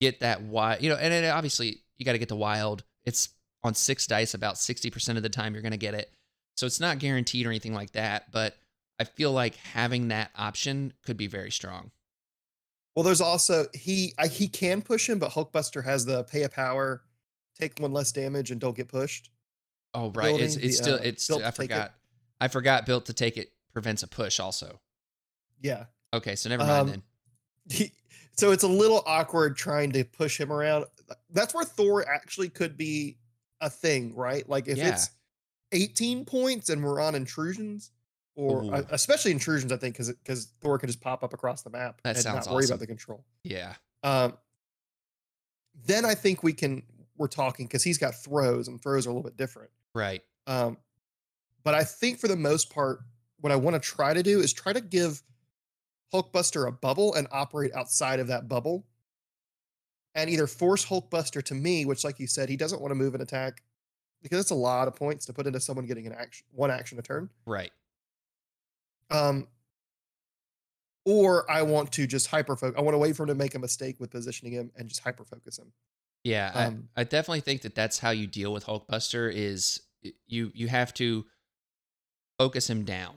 get 0.00 0.20
that 0.20 0.42
wild, 0.42 0.82
you 0.82 0.90
know, 0.90 0.96
and 0.96 1.12
then 1.12 1.24
obviously 1.32 1.78
you 1.96 2.04
got 2.04 2.12
to 2.12 2.18
get 2.18 2.28
the 2.28 2.36
wild. 2.36 2.84
It's 3.04 3.30
on 3.64 3.74
six 3.74 4.06
dice 4.06 4.34
about 4.34 4.58
sixty 4.58 4.90
percent 4.90 5.16
of 5.16 5.22
the 5.22 5.28
time 5.28 5.54
you're 5.54 5.62
going 5.62 5.72
to 5.72 5.78
get 5.78 5.94
it, 5.94 6.12
so 6.56 6.66
it's 6.66 6.80
not 6.80 6.98
guaranteed 6.98 7.46
or 7.46 7.50
anything 7.50 7.74
like 7.74 7.92
that. 7.92 8.30
But 8.30 8.56
I 9.00 9.04
feel 9.04 9.32
like 9.32 9.56
having 9.56 10.08
that 10.08 10.30
option 10.36 10.92
could 11.04 11.16
be 11.16 11.26
very 11.26 11.50
strong. 11.50 11.90
Well, 12.98 13.04
there's 13.04 13.20
also 13.20 13.66
he 13.74 14.12
I, 14.18 14.26
he 14.26 14.48
can 14.48 14.82
push 14.82 15.08
him, 15.08 15.20
but 15.20 15.30
Hulkbuster 15.30 15.84
has 15.84 16.04
the 16.04 16.24
pay 16.24 16.42
a 16.42 16.48
power, 16.48 17.04
take 17.56 17.78
one 17.78 17.92
less 17.92 18.10
damage, 18.10 18.50
and 18.50 18.60
don't 18.60 18.76
get 18.76 18.88
pushed. 18.88 19.30
Oh 19.94 20.10
right, 20.10 20.34
it's 20.40 20.56
it's 20.56 20.78
the, 20.78 20.82
still 20.82 20.94
uh, 20.96 21.02
it's 21.04 21.28
built 21.28 21.44
I 21.44 21.52
to 21.52 21.56
take 21.56 21.70
it. 21.70 21.74
forgot 21.74 21.94
I 22.40 22.48
forgot 22.48 22.86
built 22.86 23.06
to 23.06 23.12
take 23.12 23.36
it 23.36 23.52
prevents 23.72 24.02
a 24.02 24.08
push 24.08 24.40
also. 24.40 24.80
Yeah. 25.60 25.84
Okay, 26.12 26.34
so 26.34 26.48
never 26.48 26.64
mind 26.64 26.72
Um, 26.80 26.86
then. 26.88 27.02
He, 27.70 27.92
so 28.36 28.50
it's 28.50 28.64
a 28.64 28.68
little 28.68 29.04
awkward 29.06 29.56
trying 29.56 29.92
to 29.92 30.02
push 30.02 30.40
him 30.40 30.50
around. 30.50 30.86
That's 31.30 31.54
where 31.54 31.64
Thor 31.64 32.04
actually 32.10 32.48
could 32.48 32.76
be 32.76 33.18
a 33.60 33.70
thing, 33.70 34.12
right? 34.16 34.48
Like 34.48 34.66
if 34.66 34.76
Yeah. 34.76 34.88
it's 34.88 35.10
18 35.70 36.24
points 36.24 36.68
and 36.68 36.82
we're 36.82 37.00
on 37.00 37.14
intrusions, 37.14 37.92
or 38.38 38.62
uh, 38.72 38.80
Ooh. 38.80 38.86
especially 38.90 39.32
intrusions, 39.32 39.72
I 39.72 39.76
think, 39.76 39.94
because 39.94 40.12
because 40.12 40.52
Thor 40.60 40.78
can 40.78 40.86
just 40.88 41.00
pop 41.00 41.24
up 41.24 41.32
across 41.34 41.62
the 41.62 41.70
map 41.70 42.00
That 42.04 42.16
and 42.16 42.24
not 42.24 42.46
worry 42.46 42.58
awesome. 42.62 42.74
about 42.74 42.80
the 42.80 42.86
control. 42.86 43.24
Yeah, 43.42 43.74
Um, 44.04 44.38
then 45.86 46.04
I 46.04 46.14
think 46.14 46.42
we 46.44 46.52
can 46.52 46.82
we're 47.16 47.26
talking 47.26 47.66
because 47.66 47.82
he's 47.82 47.98
got 47.98 48.14
throws 48.14 48.68
and 48.68 48.80
throws 48.80 49.06
are 49.06 49.10
a 49.10 49.12
little 49.12 49.28
bit 49.28 49.36
different. 49.36 49.70
right. 49.94 50.22
Um, 50.46 50.78
but 51.64 51.74
I 51.74 51.82
think 51.84 52.18
for 52.20 52.28
the 52.28 52.36
most 52.36 52.70
part, 52.70 53.00
what 53.40 53.52
I 53.52 53.56
want 53.56 53.74
to 53.74 53.80
try 53.80 54.14
to 54.14 54.22
do 54.22 54.38
is 54.40 54.52
try 54.52 54.72
to 54.72 54.80
give 54.80 55.20
Hulkbuster 56.14 56.66
a 56.66 56.72
bubble 56.72 57.14
and 57.14 57.26
operate 57.32 57.74
outside 57.74 58.20
of 58.20 58.28
that 58.28 58.48
bubble. 58.48 58.86
And 60.14 60.30
either 60.30 60.46
force 60.46 60.86
Hulkbuster 60.86 61.42
to 61.42 61.54
me, 61.54 61.84
which, 61.84 62.02
like 62.04 62.18
you 62.18 62.26
said, 62.26 62.48
he 62.48 62.56
doesn't 62.56 62.80
want 62.80 62.92
to 62.92 62.94
move 62.94 63.14
an 63.14 63.20
attack 63.20 63.62
because 64.22 64.40
it's 64.40 64.50
a 64.50 64.54
lot 64.54 64.88
of 64.88 64.96
points 64.96 65.26
to 65.26 65.32
put 65.34 65.46
into 65.46 65.60
someone 65.60 65.86
getting 65.86 66.06
an 66.06 66.12
action, 66.14 66.46
one 66.52 66.70
action 66.70 66.98
a 66.98 67.02
turn. 67.02 67.28
Right. 67.44 67.70
Um, 69.10 69.48
or 71.04 71.50
I 71.50 71.62
want 71.62 71.90
to 71.92 72.06
just 72.06 72.26
hyper 72.26 72.54
focus. 72.54 72.76
I 72.76 72.82
want 72.82 72.94
to 72.94 72.98
wait 72.98 73.16
for 73.16 73.22
him 73.22 73.28
to 73.28 73.34
make 73.34 73.54
a 73.54 73.58
mistake 73.58 73.98
with 73.98 74.10
positioning 74.10 74.52
him 74.52 74.70
and 74.76 74.88
just 74.88 75.02
hyper 75.02 75.24
focus 75.24 75.58
him. 75.58 75.72
Yeah, 76.24 76.50
Um, 76.54 76.88
I, 76.96 77.00
I 77.00 77.04
definitely 77.04 77.40
think 77.40 77.62
that 77.62 77.74
that's 77.74 77.98
how 77.98 78.10
you 78.10 78.26
deal 78.26 78.52
with 78.52 78.66
Hulkbuster 78.66 79.32
is 79.32 79.80
you 80.26 80.52
you 80.54 80.68
have 80.68 80.92
to 80.94 81.24
focus 82.38 82.68
him 82.68 82.84
down. 82.84 83.14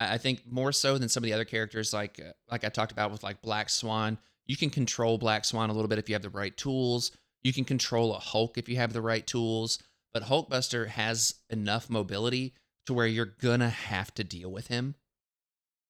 I 0.00 0.14
I 0.14 0.18
think 0.18 0.42
more 0.50 0.72
so 0.72 0.98
than 0.98 1.08
some 1.08 1.22
of 1.22 1.26
the 1.26 1.32
other 1.32 1.44
characters, 1.44 1.92
like 1.92 2.18
uh, 2.18 2.32
like 2.50 2.64
I 2.64 2.70
talked 2.70 2.90
about 2.90 3.12
with 3.12 3.22
like 3.22 3.40
Black 3.42 3.70
Swan. 3.70 4.18
You 4.46 4.56
can 4.56 4.70
control 4.70 5.18
Black 5.18 5.44
Swan 5.44 5.70
a 5.70 5.72
little 5.72 5.88
bit 5.88 5.98
if 5.98 6.08
you 6.08 6.14
have 6.14 6.22
the 6.22 6.30
right 6.30 6.56
tools. 6.56 7.12
You 7.42 7.52
can 7.52 7.64
control 7.64 8.14
a 8.14 8.18
Hulk 8.18 8.58
if 8.58 8.68
you 8.68 8.76
have 8.76 8.92
the 8.92 9.02
right 9.02 9.26
tools. 9.26 9.78
But 10.12 10.24
Hulkbuster 10.24 10.88
has 10.88 11.34
enough 11.50 11.88
mobility 11.88 12.54
to 12.86 12.94
where 12.94 13.06
you're 13.06 13.26
gonna 13.26 13.68
have 13.68 14.12
to 14.14 14.24
deal 14.24 14.50
with 14.50 14.68
him 14.68 14.96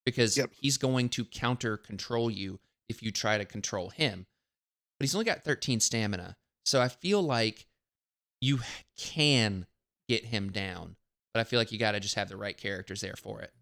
because 0.08 0.36
Yep. 0.36 0.50
he's 0.60 0.76
going 0.78 1.08
to 1.10 1.24
counter 1.24 1.76
control 1.76 2.30
you 2.30 2.58
if 2.88 3.02
you 3.02 3.10
try 3.10 3.36
to 3.38 3.44
control 3.44 3.90
him. 3.90 4.26
But 4.98 5.04
he's 5.04 5.14
only 5.14 5.24
got 5.26 5.44
13 5.44 5.80
stamina. 5.80 6.36
So 6.64 6.80
I 6.80 6.88
feel 6.88 7.22
like 7.22 7.66
you 8.40 8.60
can 8.96 9.66
get 10.08 10.24
him 10.24 10.50
down. 10.50 10.96
But 11.34 11.40
I 11.40 11.44
feel 11.44 11.58
like 11.58 11.72
you 11.72 11.78
got 11.78 11.92
to 11.92 12.00
just 12.00 12.14
have 12.14 12.28
the 12.28 12.36
right 12.36 12.56
characters 12.56 13.00
there 13.00 13.14
for 13.16 13.42
it. 13.42 13.52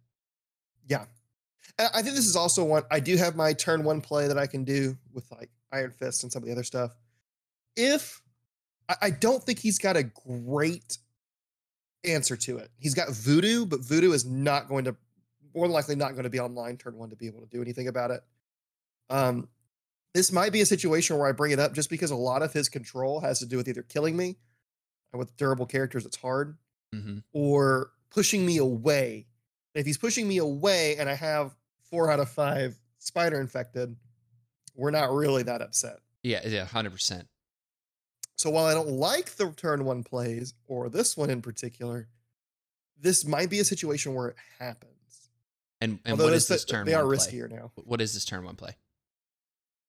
Yeah. 0.88 1.04
I 1.78 2.00
think 2.02 2.14
this 2.14 2.26
is 2.26 2.36
also 2.36 2.64
one 2.64 2.84
I 2.90 3.00
do 3.00 3.16
have 3.16 3.34
my 3.34 3.52
turn 3.52 3.82
one 3.82 4.00
play 4.00 4.28
that 4.28 4.38
I 4.38 4.46
can 4.46 4.64
do 4.64 4.96
with 5.12 5.30
like 5.32 5.50
Iron 5.72 5.90
Fist 5.90 6.22
and 6.22 6.32
some 6.32 6.42
of 6.42 6.46
the 6.46 6.52
other 6.52 6.62
stuff. 6.62 6.92
If 7.76 8.22
I, 8.88 8.94
I 9.02 9.10
don't 9.10 9.42
think 9.42 9.58
he's 9.58 9.78
got 9.78 9.96
a 9.96 10.04
great 10.04 10.96
answer 12.04 12.36
to 12.36 12.58
it. 12.58 12.70
He's 12.78 12.94
got 12.94 13.10
voodoo, 13.10 13.66
but 13.66 13.80
voodoo 13.80 14.12
is 14.12 14.24
not 14.24 14.68
going 14.68 14.84
to 14.84 14.96
more 15.56 15.66
than 15.66 15.72
likely 15.72 15.96
not 15.96 16.12
going 16.12 16.24
to 16.24 16.30
be 16.30 16.38
online 16.38 16.76
turn 16.76 16.96
one 16.96 17.10
to 17.10 17.16
be 17.16 17.26
able 17.26 17.40
to 17.40 17.46
do 17.46 17.62
anything 17.62 17.88
about 17.88 18.10
it. 18.10 18.20
Um, 19.08 19.48
this 20.12 20.30
might 20.30 20.52
be 20.52 20.60
a 20.60 20.66
situation 20.66 21.18
where 21.18 21.26
I 21.26 21.32
bring 21.32 21.52
it 21.52 21.58
up 21.58 21.72
just 21.72 21.88
because 21.90 22.10
a 22.10 22.16
lot 22.16 22.42
of 22.42 22.52
his 22.52 22.68
control 22.68 23.20
has 23.20 23.38
to 23.40 23.46
do 23.46 23.56
with 23.56 23.66
either 23.66 23.82
killing 23.82 24.16
me, 24.16 24.36
and 25.12 25.18
with 25.18 25.36
durable 25.36 25.66
characters, 25.66 26.04
it's 26.04 26.16
hard, 26.16 26.56
hmm 26.92 27.18
or 27.32 27.90
pushing 28.10 28.46
me 28.46 28.58
away. 28.58 29.26
If 29.74 29.84
he's 29.84 29.98
pushing 29.98 30.28
me 30.28 30.38
away 30.38 30.96
and 30.96 31.08
I 31.08 31.14
have 31.14 31.54
four 31.90 32.10
out 32.10 32.20
of 32.20 32.30
five 32.30 32.76
spider 32.98 33.40
infected, 33.40 33.96
we're 34.74 34.90
not 34.90 35.12
really 35.12 35.42
that 35.42 35.60
upset. 35.60 35.98
Yeah, 36.22 36.40
yeah, 36.46 36.64
hundred 36.64 36.90
percent. 36.90 37.28
So 38.36 38.50
while 38.50 38.66
I 38.66 38.74
don't 38.74 38.88
like 38.88 39.36
the 39.36 39.50
turn 39.52 39.84
one 39.84 40.02
plays 40.02 40.54
or 40.66 40.88
this 40.88 41.16
one 41.16 41.30
in 41.30 41.40
particular, 41.40 42.08
this 43.00 43.24
might 43.26 43.48
be 43.48 43.60
a 43.60 43.64
situation 43.64 44.14
where 44.14 44.28
it 44.28 44.36
happens. 44.58 44.95
And 45.80 45.98
and 46.04 46.12
Although 46.12 46.24
what 46.24 46.32
is 46.34 46.48
this 46.48 46.64
that 46.64 46.70
turn? 46.70 46.86
They 46.86 46.94
are 46.94 47.06
one 47.06 47.16
play? 47.18 47.26
riskier 47.26 47.50
now. 47.50 47.70
What 47.76 48.00
is 48.00 48.14
this 48.14 48.24
turn 48.24 48.44
one 48.44 48.56
play? 48.56 48.76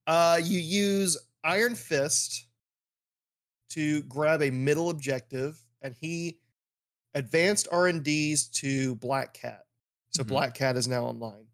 Uh, 0.05 0.39
you 0.43 0.59
use 0.59 1.17
Iron 1.43 1.75
Fist 1.75 2.45
to 3.69 4.01
grab 4.03 4.41
a 4.41 4.49
middle 4.49 4.89
objective, 4.89 5.61
and 5.81 5.95
he 5.99 6.39
advanced 7.13 7.67
R 7.71 7.87
and 7.87 8.03
D's 8.03 8.47
to 8.49 8.95
Black 8.95 9.33
Cat. 9.33 9.65
So 10.11 10.23
Mhm. 10.23 10.27
Black 10.27 10.53
Cat 10.55 10.75
is 10.77 10.87
now 10.87 11.05
online. 11.05 11.47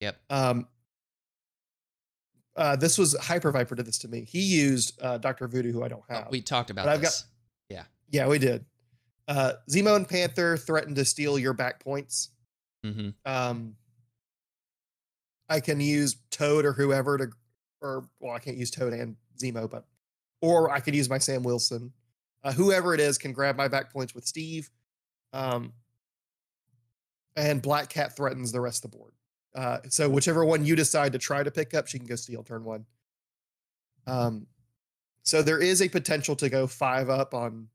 Yep. 0.00 0.20
Um, 0.30 0.68
uh, 2.56 2.76
this 2.76 2.98
was 2.98 3.16
Hyper 3.18 3.50
Viper 3.50 3.74
did 3.74 3.86
this 3.86 3.98
to 3.98 4.08
me. 4.08 4.24
He 4.24 4.40
used 4.40 5.00
uh, 5.02 5.18
Doctor 5.18 5.48
Voodoo, 5.48 5.72
who 5.72 5.82
I 5.82 5.88
don't 5.88 6.04
Oh, 6.08 6.14
have. 6.14 6.30
we 6.30 6.40
talked 6.40 6.70
about 6.70 6.88
I've 6.88 7.00
got- 7.02 7.08
this. 7.08 7.24
yeah, 8.10 8.28
we 8.28 8.38
did. 8.38 8.64
Uh, 9.26 9.54
Zemo 9.70 9.96
and 9.96 10.06
Panther 10.08 10.56
threatened 10.56 10.96
to 10.96 11.04
steal 11.04 11.38
your 11.38 11.52
back 11.54 11.80
points. 11.80 12.28
Hmm 12.84 13.08
Um, 13.24 13.76
I 15.48 15.60
can 15.60 15.80
use 15.80 16.16
Toad 16.30 16.64
or 16.64 16.72
whoever 16.72 17.18
to, 17.18 17.28
or 17.80 18.08
well, 18.20 18.34
I 18.34 18.38
can't 18.38 18.56
use 18.56 18.70
Toad 18.70 18.92
and 18.92 19.16
Zemo, 19.42 19.68
but 19.70 19.84
or 20.40 20.70
I 20.70 20.80
could 20.80 20.94
use 20.94 21.08
my 21.08 21.18
Sam 21.18 21.42
Wilson. 21.42 21.92
Uh, 22.42 22.52
whoever 22.52 22.94
it 22.94 23.00
is 23.00 23.16
can 23.16 23.32
grab 23.32 23.56
my 23.56 23.68
back 23.68 23.92
points 23.92 24.14
with 24.14 24.26
Steve. 24.26 24.70
Um, 25.32 25.72
and 27.36 27.62
Black 27.62 27.88
Cat 27.88 28.14
threatens 28.14 28.52
the 28.52 28.60
rest 28.60 28.84
of 28.84 28.90
the 28.90 28.98
board. 28.98 29.12
Uh, 29.54 29.78
so 29.88 30.08
whichever 30.08 30.44
one 30.44 30.64
you 30.64 30.76
decide 30.76 31.12
to 31.12 31.18
try 31.18 31.42
to 31.42 31.50
pick 31.50 31.74
up, 31.74 31.86
she 31.86 31.98
can 31.98 32.06
go 32.06 32.16
steal 32.16 32.42
turn 32.42 32.64
one. 32.64 32.84
Um, 34.06 34.46
so 35.22 35.42
there 35.42 35.58
is 35.58 35.80
a 35.80 35.88
potential 35.88 36.36
to 36.36 36.50
go 36.50 36.66
five 36.66 37.08
up 37.08 37.32
on, 37.32 37.68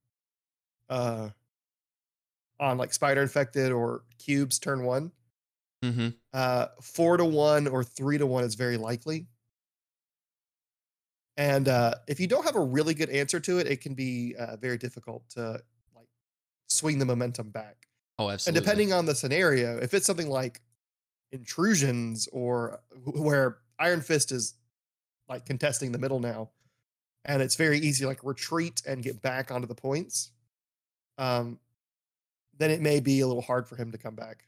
uh, 0.90 1.30
on 2.60 2.78
like 2.78 2.94
spider 2.94 3.22
infected 3.22 3.72
or 3.72 4.04
cubes 4.18 4.60
turn 4.60 4.84
one. 4.84 5.12
hmm 5.84 6.10
Uh, 6.34 6.68
four 6.82 7.18
to 7.18 7.26
one 7.26 7.68
or 7.68 7.84
three 7.84 8.18
to 8.18 8.28
one 8.28 8.44
is 8.44 8.56
very 8.56 8.78
likely. 8.78 9.28
And 11.38 11.70
uh, 11.70 11.96
if 12.08 12.20
you 12.20 12.28
don't 12.28 12.44
have 12.44 12.58
a 12.58 12.64
really 12.64 12.94
good 12.94 13.10
answer 13.10 13.40
to 13.40 13.60
it, 13.60 13.68
it 13.68 13.82
can 13.82 13.94
be 13.94 14.36
uh, 14.38 14.58
very 14.58 14.78
difficult 14.78 15.28
to 15.32 15.62
like 15.96 16.10
swing 16.68 17.00
the 17.00 17.06
momentum 17.06 17.50
back. 17.50 17.88
Oh, 18.18 18.30
absolutely. 18.30 18.60
And 18.60 18.66
depending 18.66 18.94
on 18.94 19.06
the 19.06 19.16
scenario, 19.16 19.78
if 19.78 19.94
it's 19.94 20.06
something 20.06 20.30
like 20.30 20.62
intrusions 21.32 22.28
or 22.34 22.82
where 23.06 23.60
Iron 23.80 24.02
Fist 24.02 24.32
is 24.34 24.56
like 25.30 25.46
contesting 25.46 25.92
the 25.94 25.98
middle 25.98 26.20
now, 26.20 26.52
and 27.26 27.42
it's 27.42 27.56
very 27.56 27.80
easy 27.80 28.06
like 28.06 28.24
retreat 28.24 28.82
and 28.88 29.04
get 29.04 29.22
back 29.22 29.52
onto 29.52 29.68
the 29.68 29.76
points, 29.76 30.32
um, 31.18 31.60
then 32.60 32.70
it 32.70 32.82
may 32.82 33.00
be 33.00 33.22
a 33.22 33.28
little 33.28 33.42
hard 33.42 33.68
for 33.68 33.76
him 33.76 33.92
to 33.92 33.98
come 33.98 34.16
back. 34.16 34.46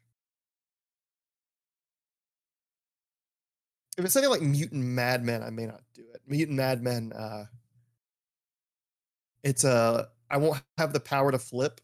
If 3.97 4.05
it's 4.05 4.14
something 4.14 4.30
like 4.30 4.41
Mutant 4.41 4.84
Madmen, 4.84 5.41
I 5.43 5.49
may 5.49 5.66
not 5.66 5.82
do 5.93 6.03
it. 6.14 6.22
Mutant 6.28 6.57
Madmen, 6.57 7.12
uh, 7.14 7.45
it's 9.43 9.64
a 9.64 10.09
I 10.30 10.38
won't 10.38 10.62
have 10.78 10.93
the 10.93 10.99
power 10.99 11.32
to 11.32 11.39
flip. 11.39 11.82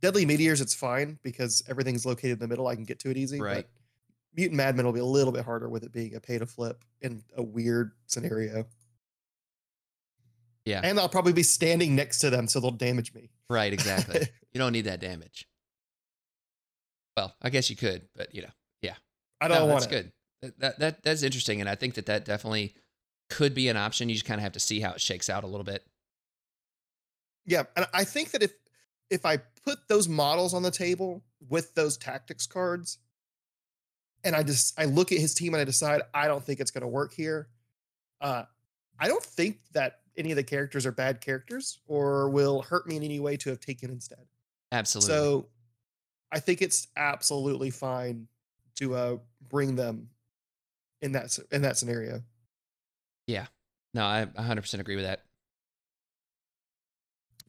Deadly 0.00 0.24
Meteors, 0.24 0.62
it's 0.62 0.74
fine 0.74 1.18
because 1.22 1.62
everything's 1.68 2.06
located 2.06 2.32
in 2.32 2.38
the 2.38 2.48
middle. 2.48 2.66
I 2.66 2.74
can 2.74 2.84
get 2.84 2.98
to 3.00 3.10
it 3.10 3.18
easy. 3.18 3.38
but 3.38 3.44
Right. 3.44 3.66
Mutant 4.34 4.56
Madmen 4.56 4.86
will 4.86 4.92
be 4.92 5.00
a 5.00 5.04
little 5.04 5.32
bit 5.32 5.44
harder 5.44 5.68
with 5.68 5.82
it 5.82 5.92
being 5.92 6.14
a 6.14 6.20
pay 6.20 6.38
to 6.38 6.46
flip 6.46 6.82
in 7.02 7.22
a 7.36 7.42
weird 7.42 7.92
scenario. 8.06 8.64
Yeah. 10.64 10.80
And 10.82 10.98
I'll 10.98 11.08
probably 11.08 11.32
be 11.32 11.42
standing 11.42 11.94
next 11.94 12.20
to 12.20 12.30
them, 12.30 12.46
so 12.46 12.60
they'll 12.60 12.70
damage 12.70 13.12
me. 13.12 13.30
Right, 13.50 13.72
exactly. 13.72 14.28
you 14.52 14.58
don't 14.58 14.72
need 14.72 14.86
that 14.86 15.00
damage. 15.00 15.46
Well, 17.16 17.34
I 17.42 17.50
guess 17.50 17.70
you 17.70 17.76
could, 17.76 18.02
but 18.14 18.34
you 18.34 18.42
know, 18.42 18.50
yeah. 18.82 18.94
I 19.40 19.48
don't 19.48 19.58
no, 19.58 19.66
want 19.66 19.82
that's 19.82 19.92
it. 19.92 19.96
good. 19.96 20.12
That, 20.42 20.58
that 20.58 20.78
that 20.78 21.02
that's 21.02 21.22
interesting, 21.22 21.60
and 21.60 21.68
I 21.68 21.74
think 21.74 21.94
that 21.94 22.06
that 22.06 22.24
definitely 22.24 22.74
could 23.28 23.54
be 23.54 23.68
an 23.68 23.76
option. 23.76 24.08
You 24.08 24.14
just 24.14 24.26
kind 24.26 24.38
of 24.38 24.42
have 24.42 24.52
to 24.52 24.60
see 24.60 24.80
how 24.80 24.92
it 24.92 25.00
shakes 25.00 25.28
out 25.28 25.44
a 25.44 25.46
little 25.46 25.64
bit. 25.64 25.84
Yeah, 27.46 27.64
and 27.76 27.86
I 27.92 28.04
think 28.04 28.30
that 28.30 28.42
if 28.42 28.52
if 29.10 29.26
I 29.26 29.38
put 29.64 29.88
those 29.88 30.08
models 30.08 30.54
on 30.54 30.62
the 30.62 30.70
table 30.70 31.22
with 31.48 31.74
those 31.74 31.96
tactics 31.96 32.46
cards, 32.46 32.98
and 34.24 34.34
I 34.34 34.42
just 34.42 34.78
I 34.78 34.84
look 34.84 35.12
at 35.12 35.18
his 35.18 35.34
team 35.34 35.54
and 35.54 35.60
I 35.60 35.64
decide 35.64 36.02
I 36.14 36.26
don't 36.26 36.44
think 36.44 36.60
it's 36.60 36.70
going 36.70 36.82
to 36.82 36.88
work 36.88 37.12
here, 37.12 37.48
uh, 38.20 38.44
I 38.98 39.08
don't 39.08 39.22
think 39.22 39.58
that 39.72 40.00
any 40.16 40.30
of 40.30 40.36
the 40.36 40.44
characters 40.44 40.86
are 40.86 40.92
bad 40.92 41.20
characters 41.20 41.78
or 41.86 42.28
will 42.28 42.62
hurt 42.62 42.86
me 42.86 42.96
in 42.96 43.02
any 43.02 43.20
way 43.20 43.36
to 43.38 43.50
have 43.50 43.60
taken 43.60 43.90
instead. 43.90 44.26
Absolutely. 44.72 45.14
So 45.14 45.48
I 46.32 46.40
think 46.40 46.62
it's 46.62 46.88
absolutely 46.96 47.70
fine 47.70 48.28
to 48.76 48.94
uh, 48.94 49.16
bring 49.48 49.76
them 49.76 50.08
in 51.02 51.12
that 51.12 51.38
in 51.50 51.62
that 51.62 51.76
scenario. 51.76 52.22
Yeah. 53.26 53.46
No, 53.94 54.04
I 54.04 54.26
100% 54.38 54.78
agree 54.78 54.96
with 54.96 55.04
that. 55.04 55.22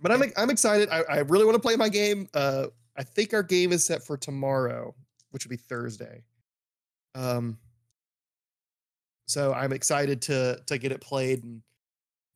But 0.01 0.11
I'm 0.11 0.23
I'm 0.35 0.49
excited. 0.49 0.89
I, 0.89 1.03
I 1.03 1.17
really 1.19 1.45
want 1.45 1.55
to 1.55 1.61
play 1.61 1.75
my 1.75 1.89
game. 1.89 2.27
Uh, 2.33 2.67
I 2.97 3.03
think 3.03 3.33
our 3.33 3.43
game 3.43 3.71
is 3.71 3.85
set 3.85 4.03
for 4.03 4.17
tomorrow, 4.17 4.95
which 5.29 5.45
would 5.45 5.51
be 5.51 5.57
Thursday. 5.57 6.23
Um, 7.13 7.59
so 9.27 9.53
I'm 9.53 9.71
excited 9.71 10.23
to 10.23 10.59
to 10.65 10.77
get 10.79 10.91
it 10.91 11.01
played 11.01 11.43
and 11.43 11.61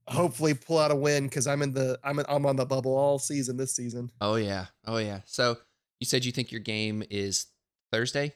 hopefully 0.07 0.53
pull 0.53 0.79
out 0.79 0.91
a 0.91 0.95
win 0.95 1.25
because 1.25 1.47
I'm 1.47 1.61
in 1.61 1.73
the 1.73 1.99
I'm 2.03 2.19
in, 2.19 2.25
I'm 2.27 2.45
on 2.45 2.55
the 2.55 2.65
bubble 2.65 2.95
all 2.95 3.19
season 3.19 3.57
this 3.57 3.75
season. 3.75 4.11
Oh 4.21 4.35
yeah. 4.35 4.65
Oh 4.85 4.97
yeah. 4.97 5.21
So 5.25 5.57
you 5.99 6.05
said 6.05 6.25
you 6.25 6.31
think 6.31 6.51
your 6.51 6.61
game 6.61 7.03
is 7.09 7.47
Thursday? 7.91 8.33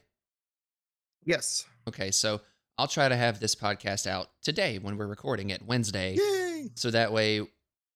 Yes. 1.24 1.66
Okay, 1.88 2.10
so 2.10 2.40
I'll 2.78 2.88
try 2.88 3.08
to 3.08 3.16
have 3.16 3.40
this 3.40 3.54
podcast 3.54 4.06
out 4.06 4.30
today 4.42 4.78
when 4.78 4.96
we're 4.96 5.06
recording 5.06 5.50
it 5.50 5.62
Wednesday. 5.62 6.16
Yay! 6.16 6.70
So 6.74 6.90
that 6.90 7.12
way, 7.12 7.46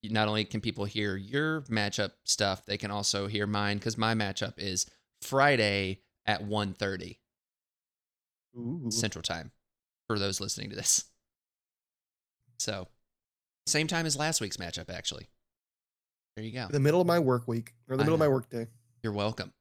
not 0.05 0.29
only 0.29 0.45
can 0.45 0.61
people 0.61 0.85
hear 0.85 1.17
your 1.17 1.63
matchup 1.63 2.13
stuff, 2.25 2.67
they 2.67 2.77
can 2.77 2.91
also 2.91 3.27
hear 3.27 3.47
mine 3.47 3.79
because 3.79 3.97
my 3.97 4.15
matchup 4.15 4.55
is 4.59 4.87
Friday 5.23 6.01
at 6.27 6.47
1.30 6.47 7.17
Ooh. 8.57 8.91
Central 8.91 9.23
Time 9.23 9.53
for 10.07 10.19
those 10.19 10.41
listening 10.41 10.71
to 10.71 10.77
this. 10.77 11.05
So, 12.59 12.89
same 13.67 13.87
time 13.87 14.07
as 14.07 14.17
last 14.17 14.41
week's 14.41 14.57
matchup, 14.57 14.91
actually. 14.91 15.29
There 16.37 16.45
you 16.45 16.53
go. 16.53 16.67
The 16.71 16.81
middle 16.81 17.01
of 17.01 17.07
my 17.07 17.19
work 17.19 17.47
week 17.47 17.75
or 17.89 17.97
the 17.97 18.03
I 18.03 18.05
middle 18.05 18.15
of 18.15 18.21
my 18.21 18.27
know. 18.27 18.33
work 18.33 18.51
day. 18.51 18.67
You're 19.03 19.13
welcome. 19.13 19.53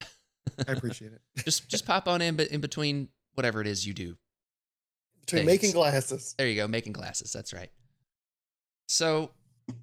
I 0.68 0.72
appreciate 0.72 1.12
it. 1.12 1.20
just 1.44 1.68
just 1.68 1.86
pop 1.86 2.06
on 2.06 2.22
in, 2.22 2.36
but 2.36 2.48
in 2.48 2.60
between 2.60 3.08
whatever 3.34 3.60
it 3.60 3.66
is 3.66 3.86
you 3.86 3.94
do. 3.94 4.16
Between 5.20 5.46
Thanks. 5.46 5.62
making 5.62 5.72
glasses. 5.72 6.34
There 6.38 6.46
you 6.46 6.56
go, 6.56 6.68
making 6.68 6.92
glasses. 6.92 7.32
That's 7.32 7.52
right. 7.52 7.70
So, 8.88 9.30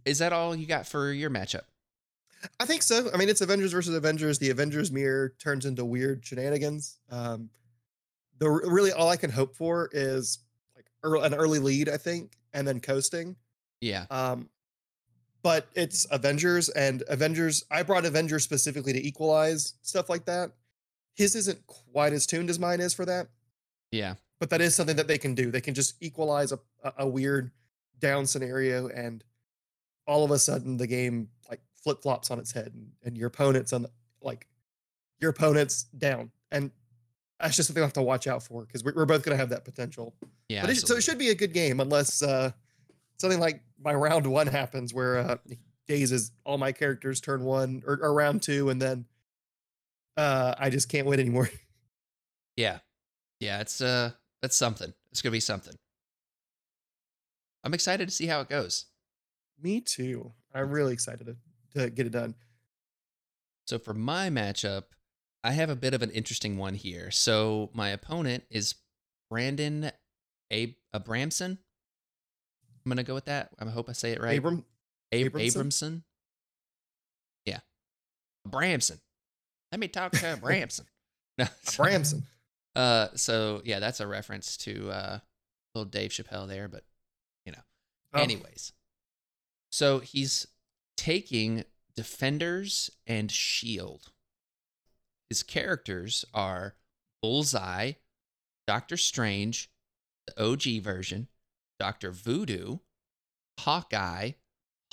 is 0.05 0.19
that 0.19 0.34
all 0.34 0.55
you 0.55 0.65
got 0.65 0.88
for 0.88 1.11
your 1.11 1.30
matchup? 1.30 1.61
I 2.59 2.65
think 2.65 2.84
so. 2.84 3.09
I 3.13 3.17
mean, 3.17 3.30
it's 3.30 3.41
Avengers 3.41 3.71
versus 3.71 3.95
Avengers. 3.95 4.39
The 4.39 4.49
Avengers 4.49 4.91
mirror 4.91 5.34
turns 5.39 5.65
into 5.65 5.84
weird 5.86 6.25
shenanigans. 6.25 6.99
Um, 7.09 7.49
the 8.39 8.49
really 8.49 8.91
all 8.91 9.09
I 9.09 9.17
can 9.17 9.32
hope 9.32 9.55
for 9.55 9.89
is 9.91 10.39
like 10.75 10.86
early, 11.03 11.25
an 11.25 11.34
early 11.34 11.59
lead, 11.59 11.89
I 11.89 11.97
think, 11.97 12.34
and 12.53 12.67
then 12.67 12.80
coasting. 12.80 13.36
Yeah. 13.82 14.05
Um, 14.09 14.49
but 15.43 15.67
it's 15.75 16.05
Avengers 16.11 16.69
and 16.69 17.03
Avengers. 17.07 17.63
I 17.71 17.84
brought 17.84 18.05
Avengers 18.05 18.43
specifically 18.43 18.93
to 18.93 19.05
equalize 19.05 19.75
stuff 19.82 20.09
like 20.09 20.25
that. 20.25 20.51
His 21.15 21.36
isn't 21.36 21.65
quite 21.67 22.13
as 22.13 22.25
tuned 22.25 22.49
as 22.49 22.59
mine 22.59 22.80
is 22.80 22.93
for 22.93 23.05
that, 23.05 23.28
Yeah. 23.91 24.15
but 24.39 24.49
that 24.49 24.61
is 24.61 24.75
something 24.75 24.97
that 24.97 25.07
they 25.07 25.17
can 25.17 25.36
do. 25.36 25.49
They 25.49 25.61
can 25.61 25.73
just 25.73 25.95
equalize 26.01 26.51
a, 26.51 26.59
a, 26.97 27.07
weird 27.07 27.51
down 27.99 28.25
scenario, 28.28 28.88
and 28.89 29.23
all 30.05 30.23
of 30.23 30.32
a 30.32 30.38
sudden 30.38 30.78
the 30.78 30.86
game 30.86 31.30
like 31.49 31.61
flip 31.82 32.01
flops 32.03 32.30
on 32.30 32.39
its 32.39 32.51
head, 32.51 32.71
and, 32.75 32.91
and 33.03 33.17
your 33.17 33.28
opponent's 33.28 33.73
on 33.73 33.84
the, 33.84 33.91
like 34.21 34.47
your 35.19 35.32
opponent's 35.32 35.84
down, 35.84 36.30
and 36.51 36.71
that's 37.39 37.55
just 37.55 37.67
something 37.67 37.82
I 37.82 37.86
have 37.86 37.93
to 37.93 38.01
watch 38.01 38.28
out 38.28 38.43
for 38.43 38.65
because 38.65 38.84
we're, 38.84 38.93
we're 38.93 39.05
both 39.05 39.23
going 39.23 39.36
to 39.36 39.39
have 39.39 39.49
that 39.49 39.65
potential. 39.65 40.13
Yeah. 40.49 40.61
but 40.61 40.71
it, 40.71 40.75
so 40.78 40.95
it 40.95 41.01
should 41.01 41.17
be 41.17 41.30
a 41.30 41.36
good 41.36 41.53
game 41.53 41.80
unless 41.80 42.21
uh, 42.21 42.51
something 43.18 43.39
like 43.39 43.61
my 43.82 43.93
round 43.93 44.26
one 44.26 44.47
happens 44.47 44.93
where 44.93 45.18
uh, 45.18 45.38
he 45.47 45.57
dazes 45.88 46.32
all 46.43 46.57
my 46.57 46.72
characters 46.72 47.22
turn 47.22 47.43
one 47.43 47.84
or, 47.86 47.99
or 48.01 48.13
round 48.13 48.41
two, 48.41 48.70
and 48.70 48.82
then 48.82 49.05
uh, 50.15 50.55
I 50.57 50.70
just 50.70 50.89
can't 50.89 51.07
win 51.07 51.20
anymore. 51.20 51.49
Yeah. 52.55 52.80
Yeah, 53.39 53.61
it's 53.61 53.82
uh 53.82 54.13
that's 54.41 54.55
something. 54.55 54.91
It's 55.11 55.22
gonna 55.22 55.32
be 55.32 55.39
something. 55.39 55.76
I'm 57.63 57.76
excited 57.76 58.09
to 58.09 58.15
see 58.15 58.26
how 58.26 58.41
it 58.41 58.49
goes. 58.49 58.88
Me 59.61 59.80
too. 59.80 60.34
I'm 60.55 60.72
really 60.72 60.93
excited 60.93 61.28
to, 61.28 61.80
to 61.80 61.89
get 61.91 62.07
it 62.07 62.13
done. 62.13 62.34
So 63.68 63.78
for 63.78 63.93
my 63.93 64.30
matchup, 64.30 64.86
I 65.43 65.51
have 65.51 65.70
a 65.70 65.76
bit 65.76 65.93
of 65.93 66.01
an 66.01 66.09
interesting 66.09 66.57
one 66.57 66.74
here. 66.74 67.11
So 67.11 67.70
my 67.74 67.89
opponent 67.89 68.45
is 68.49 68.74
Brandon 69.30 69.91
Ab- 70.49 70.76
Abramson. 70.95 71.59
I'm 72.88 72.89
gonna 72.89 73.03
go 73.03 73.15
with 73.15 73.25
that. 73.25 73.49
I 73.59 73.65
hope 73.65 73.89
I 73.89 73.91
say 73.91 74.13
it 74.13 74.21
right. 74.21 74.38
Abram, 74.38 74.63
Ab- 75.11 75.33
Abramson? 75.33 75.57
Abramson. 75.57 76.01
Yeah, 77.45 77.59
Abramson. 78.47 78.99
Let 79.73 79.81
me 79.81 79.89
talk 79.89 80.13
to 80.13 80.17
Abramson. 80.19 80.85
No, 81.38 81.45
Bramson. 81.65 82.23
Uh, 82.75 83.09
so 83.13 83.61
yeah, 83.65 83.79
that's 83.79 83.99
a 83.99 84.07
reference 84.07 84.55
to 84.57 84.89
uh, 84.89 85.19
little 85.75 85.85
Dave 85.88 86.09
Chappelle 86.11 86.47
there, 86.47 86.67
but 86.67 86.83
you 87.45 87.51
know. 87.51 87.59
Oh, 88.13 88.21
Anyways, 88.23 88.71
so 89.69 89.99
he's 89.99 90.47
taking 90.95 91.65
Defenders 91.95 92.89
and 93.05 93.29
Shield. 93.29 94.11
His 95.29 95.43
characters 95.43 96.25
are 96.33 96.73
Bullseye, 97.21 97.91
Doctor 98.65 98.97
Strange, 98.97 99.69
the 100.25 100.43
OG 100.43 100.81
version, 100.81 101.27
Doctor 101.80 102.11
Voodoo, 102.11 102.80
Hawkeye, 103.59 104.32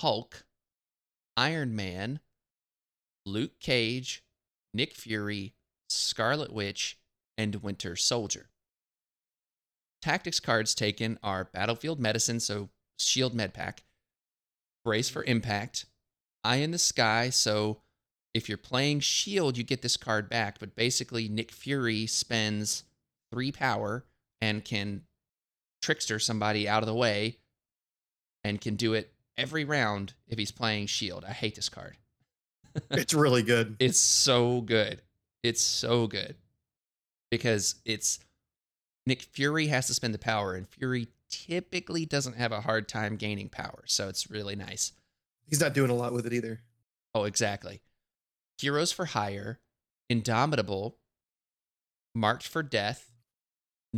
Hulk, 0.01 0.45
Iron 1.37 1.75
Man, 1.75 2.19
Luke 3.25 3.59
Cage, 3.59 4.23
Nick 4.73 4.93
Fury, 4.93 5.53
Scarlet 5.89 6.53
Witch, 6.53 6.97
and 7.37 7.55
Winter 7.55 7.95
Soldier. 7.95 8.49
Tactics 10.01 10.39
cards 10.39 10.75
taken 10.75 11.17
are 11.23 11.49
Battlefield 11.51 11.99
Medicine, 11.99 12.39
so 12.39 12.69
Shield 12.99 13.33
Med 13.33 13.53
Pack, 13.53 13.83
Brace 14.83 15.09
for 15.09 15.23
Impact, 15.23 15.85
Eye 16.43 16.57
in 16.57 16.71
the 16.71 16.77
Sky, 16.77 17.31
so 17.31 17.81
if 18.35 18.47
you're 18.47 18.57
playing 18.57 18.99
Shield, 18.99 19.57
you 19.57 19.63
get 19.63 19.81
this 19.81 19.97
card 19.97 20.29
back, 20.29 20.59
but 20.59 20.75
basically 20.75 21.27
Nick 21.27 21.51
Fury 21.51 22.05
spends 22.05 22.83
three 23.31 23.51
power 23.51 24.05
and 24.41 24.63
can 24.63 25.03
trickster 25.85 26.17
somebody 26.17 26.67
out 26.67 26.81
of 26.81 26.87
the 26.87 26.95
way 26.95 27.37
and 28.43 28.59
can 28.59 28.75
do 28.75 28.93
it 28.93 29.13
every 29.37 29.63
round 29.63 30.13
if 30.27 30.39
he's 30.39 30.51
playing 30.51 30.87
Shield. 30.87 31.23
I 31.23 31.31
hate 31.31 31.55
this 31.55 31.69
card. 31.69 31.95
it's 32.91 33.13
really 33.13 33.43
good. 33.43 33.75
It's 33.79 33.99
so 33.99 34.61
good. 34.61 35.01
It's 35.43 35.61
so 35.61 36.07
good 36.07 36.35
because 37.29 37.75
it's 37.85 38.19
Nick 39.05 39.21
Fury 39.21 39.67
has 39.67 39.85
to 39.85 39.93
spend 39.93 40.15
the 40.15 40.19
power, 40.19 40.55
and 40.55 40.67
Fury 40.67 41.09
typically 41.29 42.03
doesn't 42.03 42.35
have 42.35 42.51
a 42.51 42.61
hard 42.61 42.89
time 42.89 43.15
gaining 43.15 43.49
power. 43.49 43.83
So 43.85 44.09
it's 44.09 44.31
really 44.31 44.55
nice. 44.55 44.91
He's 45.47 45.61
not 45.61 45.75
doing 45.75 45.91
a 45.91 45.95
lot 45.95 46.13
with 46.13 46.25
it 46.25 46.33
either. 46.33 46.61
Oh, 47.13 47.25
exactly. 47.25 47.81
Heroes 48.57 48.91
for 48.91 49.05
Hire, 49.05 49.59
Indomitable, 50.09 50.97
Marked 52.15 52.47
for 52.47 52.63
Death, 52.63 53.11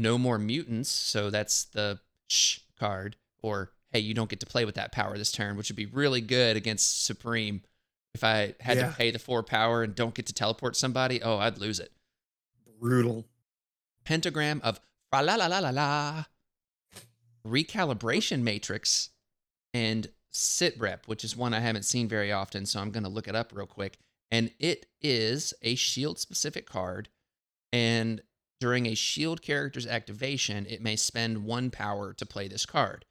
No 0.02 0.18
More 0.18 0.38
Mutants. 0.38 0.90
So 0.90 1.30
that's 1.30 1.66
the 1.66 2.00
shh 2.28 2.60
card, 2.80 3.16
or 3.42 3.72
hey, 3.92 4.00
you 4.00 4.14
don't 4.14 4.30
get 4.30 4.40
to 4.42 4.46
play 4.46 4.66
with 4.66 4.76
that 4.76 4.92
power 4.92 5.18
this 5.18 5.32
turn, 5.32 5.58
which 5.58 5.70
would 5.70 5.76
be 5.76 5.86
really 5.86 6.22
good 6.22 6.58
against 6.58 7.06
Supreme. 7.06 7.62
If 8.14 8.24
I 8.24 8.56
had 8.60 8.78
Yeah. 8.78 8.90
to 8.90 8.96
pay 8.96 9.12
the 9.12 9.20
four 9.20 9.44
power 9.44 9.84
and 9.84 9.96
don't 9.96 10.14
get 10.16 10.26
to 10.28 10.34
teleport 10.34 10.76
somebody, 10.76 11.22
oh, 11.22 11.38
I'd 11.38 11.58
lose 11.58 11.80
it. 11.80 11.92
Brutal. 12.80 13.26
Pentagram 14.04 14.62
of 14.64 14.80
la 15.14 15.20
la 15.22 15.36
la 15.36 15.60
la 15.60 15.70
la, 15.70 16.26
Recalibration 17.46 18.42
Matrix, 18.42 19.10
and 19.74 20.12
Sit 20.30 20.78
Rep, 20.80 21.08
which 21.08 21.24
is 21.24 21.36
one 21.36 21.54
I 21.54 21.60
haven't 21.60 21.84
seen 21.84 22.08
very 22.08 22.32
often, 22.32 22.66
so 22.66 22.80
I'm 22.80 22.92
going 22.92 23.04
to 23.04 23.10
look 23.10 23.28
it 23.28 23.36
up 23.36 23.52
real 23.54 23.66
quick. 23.66 23.98
And 24.30 24.52
it 24.60 24.88
is 25.02 25.54
a 25.62 25.76
shield 25.76 26.20
specific 26.20 26.66
card. 26.68 27.10
And 27.72 28.22
during 28.60 28.86
a 28.86 28.96
shield 28.96 29.42
character's 29.42 29.88
activation, 29.88 30.66
it 30.66 30.82
may 30.82 30.96
spend 30.96 31.44
one 31.44 31.70
power 31.70 32.14
to 32.14 32.26
play 32.26 32.48
this 32.48 32.66
card. 32.66 33.06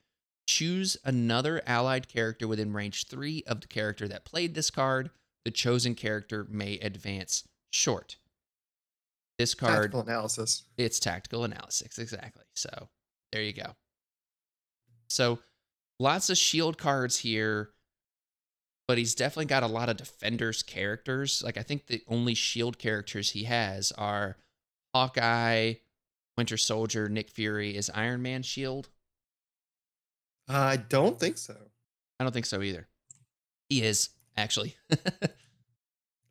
Choose 0.49 0.97
another 1.05 1.63
allied 1.67 2.09
character 2.09 2.47
within 2.49 2.73
range 2.73 3.07
three 3.07 3.43
of 3.47 3.61
the 3.61 3.69
character 3.69 4.09
that 4.09 4.25
played 4.25 4.55
this 4.55 4.71
card. 4.71 5.11
The 5.45 5.51
chosen 5.51 5.95
character 5.95 6.47
may 6.51 6.79
advance 6.79 7.47
short. 7.71 8.17
This 9.39 9.55
card 9.55 9.93
Tactical 9.93 10.01
analysis. 10.01 10.63
it's 10.79 10.99
tactical 10.99 11.45
analysis 11.45 11.99
exactly 11.99 12.45
so 12.55 12.89
there 13.33 13.43
you 13.43 13.53
go 13.53 13.75
so 15.11 15.41
lots 16.01 16.31
of 16.31 16.39
shield 16.39 16.79
cards 16.79 17.19
here 17.19 17.69
but 18.89 18.97
he's 18.97 19.15
definitely 19.15 19.45
got 19.45 19.63
a 19.63 19.67
lot 19.67 19.91
of 19.91 19.99
defenders 19.99 20.63
characters 20.63 21.43
like 21.45 21.59
i 21.59 21.63
think 21.63 21.87
the 21.87 22.03
only 22.09 22.33
shield 22.33 22.79
characters 22.79 23.33
he 23.33 23.45
has 23.45 23.93
are 23.93 24.39
hawkeye 24.97 25.75
winter 26.39 26.57
soldier 26.57 27.09
nick 27.09 27.29
fury 27.31 27.77
is 27.77 27.91
iron 27.95 28.23
man 28.23 28.43
shield 28.43 28.89
I 30.49 30.77
don't 30.77 31.19
think 31.19 31.39
so. 31.39 31.57
i 32.21 32.25
don't 32.25 32.33
think 32.33 32.47
so 32.47 32.63
either 32.63 32.87
he 33.69 33.83
is 33.83 34.11
actually 34.37 34.77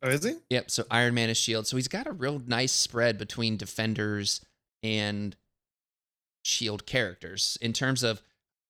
Oh, 0.02 0.08
is 0.10 0.22
he? 0.24 0.34
Yep. 0.50 0.70
So 0.70 0.84
Iron 0.90 1.14
Man 1.14 1.30
is 1.30 1.38
Shield. 1.38 1.66
So 1.66 1.76
he's 1.76 1.88
got 1.88 2.06
a 2.06 2.12
real 2.12 2.40
nice 2.46 2.70
spread 2.70 3.16
between 3.16 3.56
defenders 3.56 4.42
and 4.82 5.34
Shield 6.44 6.84
characters 6.86 7.56
in 7.62 7.72
terms 7.72 8.02
of 8.02 8.22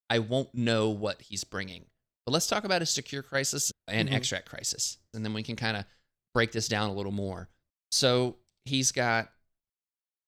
I 0.09 0.21
won't 0.21 0.55
know 0.55 0.89
what 0.89 1.21
he's 1.23 1.43
bringing. 1.43 1.87
But 2.25 2.33
let's 2.33 2.47
talk 2.47 2.63
about 2.65 2.81
his 2.81 2.91
Secure 2.91 3.23
Crisis 3.25 3.73
and 3.89 4.09
Mhm. 4.09 4.15
Extract 4.15 4.49
Crisis, 4.49 4.99
and 5.15 5.25
then 5.25 5.35
we 5.35 5.43
can 5.43 5.57
kind 5.57 5.77
of 5.77 5.85
break 6.33 6.53
this 6.53 6.69
down 6.69 6.91
a 6.91 6.95
little 6.95 7.13
more. 7.13 7.49
So 7.91 8.37
he's 8.65 8.93
got 8.93 9.31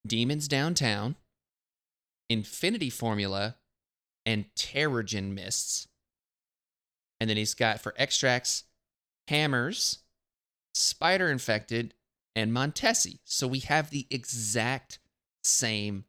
Demons 0.08 0.48
Downtown, 0.48 1.16
Infinity 2.28 2.90
Formula, 2.90 3.56
and 4.26 4.46
Terrigen 4.54 5.34
Mists. 5.34 5.86
And 7.20 7.28
then 7.28 7.36
he's 7.36 7.54
got 7.54 7.80
for 7.80 7.94
extracts, 7.96 8.64
Hammers, 9.28 9.98
Spider 10.74 11.30
Infected, 11.30 11.94
and 12.34 12.52
Montesi. 12.52 13.18
So 13.24 13.46
we 13.46 13.60
have 13.60 13.90
the 13.90 14.06
exact 14.10 14.98
same 15.42 16.04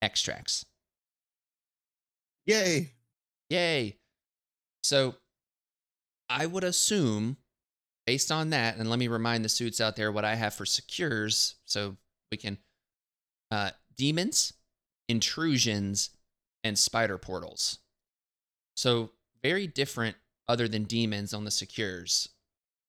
extracts. 0.00 0.64
Yay. 2.46 2.92
Yay. 3.50 3.96
So 4.82 5.16
I 6.28 6.46
would 6.46 6.64
assume, 6.64 7.38
based 8.06 8.30
on 8.30 8.50
that, 8.50 8.76
and 8.76 8.88
let 8.90 8.98
me 8.98 9.08
remind 9.08 9.44
the 9.44 9.48
suits 9.48 9.80
out 9.80 9.96
there 9.96 10.12
what 10.12 10.24
I 10.24 10.34
have 10.34 10.54
for 10.54 10.66
secures 10.66 11.56
so 11.64 11.96
we 12.30 12.36
can 12.36 12.58
uh 13.50 13.70
demons, 13.96 14.52
intrusions, 15.08 16.10
and 16.62 16.78
spider 16.78 17.18
portals. 17.18 17.78
So 18.76 19.10
very 19.42 19.66
different 19.66 20.16
other 20.48 20.68
than 20.68 20.84
demons 20.84 21.32
on 21.32 21.44
the 21.44 21.50
secures. 21.50 22.28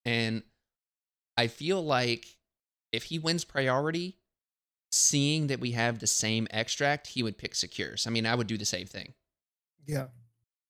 And 0.04 0.44
I 1.38 1.48
feel 1.48 1.84
like 1.84 2.38
if 2.92 3.04
he 3.04 3.20
wins 3.20 3.44
priority, 3.44 4.18
seeing 4.92 5.48
that 5.48 5.60
we 5.60 5.72
have 5.72 6.00
the 6.00 6.08
same 6.08 6.48
extract, 6.52 7.08
he 7.08 7.22
would 7.24 7.38
pick 7.38 7.54
secures. 7.56 8.08
I 8.08 8.10
mean, 8.10 8.26
I 8.26 8.36
would 8.36 8.48
do 8.48 8.58
the 8.58 8.66
same 8.66 8.88
thing 8.88 9.14
Yeah. 9.86 10.08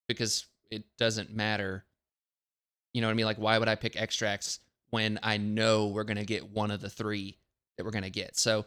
because 0.08 0.46
it 0.72 0.84
doesn't 0.98 1.34
matter. 1.34 1.86
You 2.94 3.02
know 3.02 3.08
what 3.08 3.12
I 3.12 3.16
mean? 3.16 3.26
Like, 3.26 3.38
why 3.38 3.58
would 3.60 3.68
I 3.68 3.76
pick 3.76 3.96
extracts 3.96 4.60
when 4.90 5.20
I 5.22 5.38
know 5.38 5.88
we're 5.88 6.04
going 6.06 6.18
to 6.18 6.26
get 6.26 6.50
one 6.50 6.72
of 6.72 6.82
the 6.82 6.90
three 6.90 7.38
that 7.78 7.84
we're 7.84 7.92
going 7.92 8.04
to 8.04 8.10
get? 8.10 8.38
So 8.38 8.66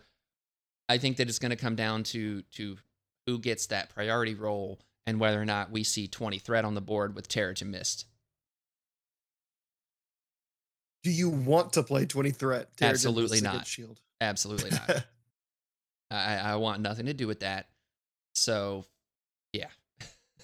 I 0.89 0.99
think 0.99 1.19
that 1.19 1.29
it's 1.29 1.39
going 1.39 1.51
to 1.51 1.57
come 1.57 1.77
down 1.77 2.03
to 2.05 2.43
to 2.53 2.77
who 3.27 3.39
gets 3.39 3.67
that 3.67 3.91
priority 3.91 4.35
roll 4.35 4.81
and 5.07 5.21
whether 5.21 5.41
or 5.41 5.45
not 5.45 5.71
we 5.71 5.85
see 5.85 6.07
20 6.09 6.39
threat 6.39 6.65
on 6.65 6.75
the 6.75 6.81
board 6.81 7.15
with 7.15 7.29
Terrigen 7.29 7.69
Mist. 7.69 8.07
Do 11.03 11.11
you 11.11 11.29
want 11.31 11.75
to 11.75 11.83
play 11.83 12.07
20 12.07 12.31
threat? 12.31 12.75
Terrigen 12.77 12.91
Absolutely 12.91 13.41
not. 13.41 13.67
Shield. 13.67 14.01
Absolutely 14.21 14.71
not. 14.71 15.05
I, 16.11 16.37
I 16.37 16.57
want 16.57 16.81
nothing 16.81 17.07
to 17.07 17.15
do 17.15 17.27
with 17.27 17.41
that. 17.41 17.69
So, 18.35 18.85
yeah, 19.53 19.69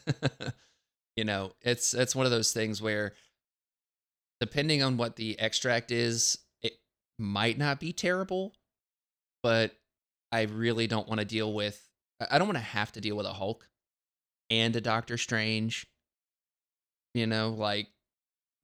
you 1.16 1.24
know, 1.24 1.53
it's 1.62 1.95
it's 1.95 2.14
one 2.14 2.26
of 2.26 2.32
those 2.32 2.53
things 2.53 2.82
where 2.82 3.12
depending 4.40 4.82
on 4.82 4.97
what 4.97 5.16
the 5.16 5.38
extract 5.38 5.90
is, 5.90 6.38
it 6.62 6.74
might 7.18 7.57
not 7.57 7.80
be 7.80 7.92
terrible, 7.92 8.53
but 9.42 9.74
I 10.35 10.43
really 10.43 10.87
don't 10.89 11.07
want 11.09 11.20
to 11.20 11.24
deal 11.24 11.53
with. 11.53 11.80
I 12.30 12.39
don't 12.39 12.49
want 12.49 12.59
to 12.59 12.64
have 12.64 12.91
to 12.93 13.01
deal 13.01 13.16
with 13.16 13.26
a 13.26 13.32
Hulk 13.32 13.68
and 14.51 14.74
a 14.74 14.80
Doctor 14.80 15.16
Strange. 15.16 15.87
You 17.14 17.26
know, 17.28 17.51
like 17.51 17.87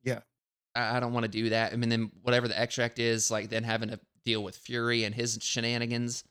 Yeah. 0.03 0.21
I, 0.75 0.97
I 0.97 1.01
don't 1.01 1.13
want 1.13 1.25
to 1.25 1.31
do 1.31 1.51
that. 1.51 1.73
I 1.73 1.77
mean, 1.77 1.89
then 1.89 2.11
whatever 2.23 2.49
the 2.49 2.59
extract 2.59 2.99
is, 2.99 3.31
like 3.31 3.51
then 3.51 3.63
having 3.63 3.91
to 3.91 4.01
deal 4.25 4.43
with 4.43 4.57
Fury 4.57 5.05
and 5.05 5.15
his 5.15 5.39
shenanigans. 5.41 6.25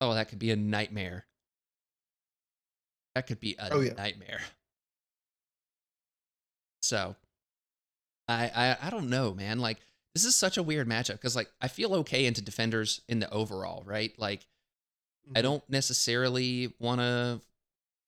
Oh, 0.00 0.14
that 0.14 0.28
could 0.28 0.38
be 0.38 0.50
a 0.52 0.56
nightmare. 0.56 1.26
That 3.16 3.26
could 3.26 3.40
be 3.40 3.56
a 3.58 3.68
Oh, 3.72 3.80
yeah. 3.80 3.94
nightmare. 3.94 4.40
So, 6.82 7.16
I, 8.28 8.50
I 8.54 8.86
I 8.86 8.90
don't 8.90 9.10
know, 9.10 9.34
man. 9.34 9.58
Like 9.58 9.78
this 10.14 10.24
is 10.24 10.34
such 10.34 10.56
a 10.56 10.62
weird 10.62 10.88
matchup 10.88 11.12
because 11.14 11.36
like 11.36 11.50
I 11.60 11.68
feel 11.68 11.94
okay 11.96 12.26
into 12.26 12.42
defenders 12.42 13.00
in 13.08 13.20
the 13.20 13.30
overall, 13.32 13.82
right? 13.84 14.12
Like 14.18 14.46
I 15.34 15.40
Mhm. 15.40 15.42
don't 15.42 15.70
necessarily 15.70 16.74
want 16.78 17.00
to 17.00 17.40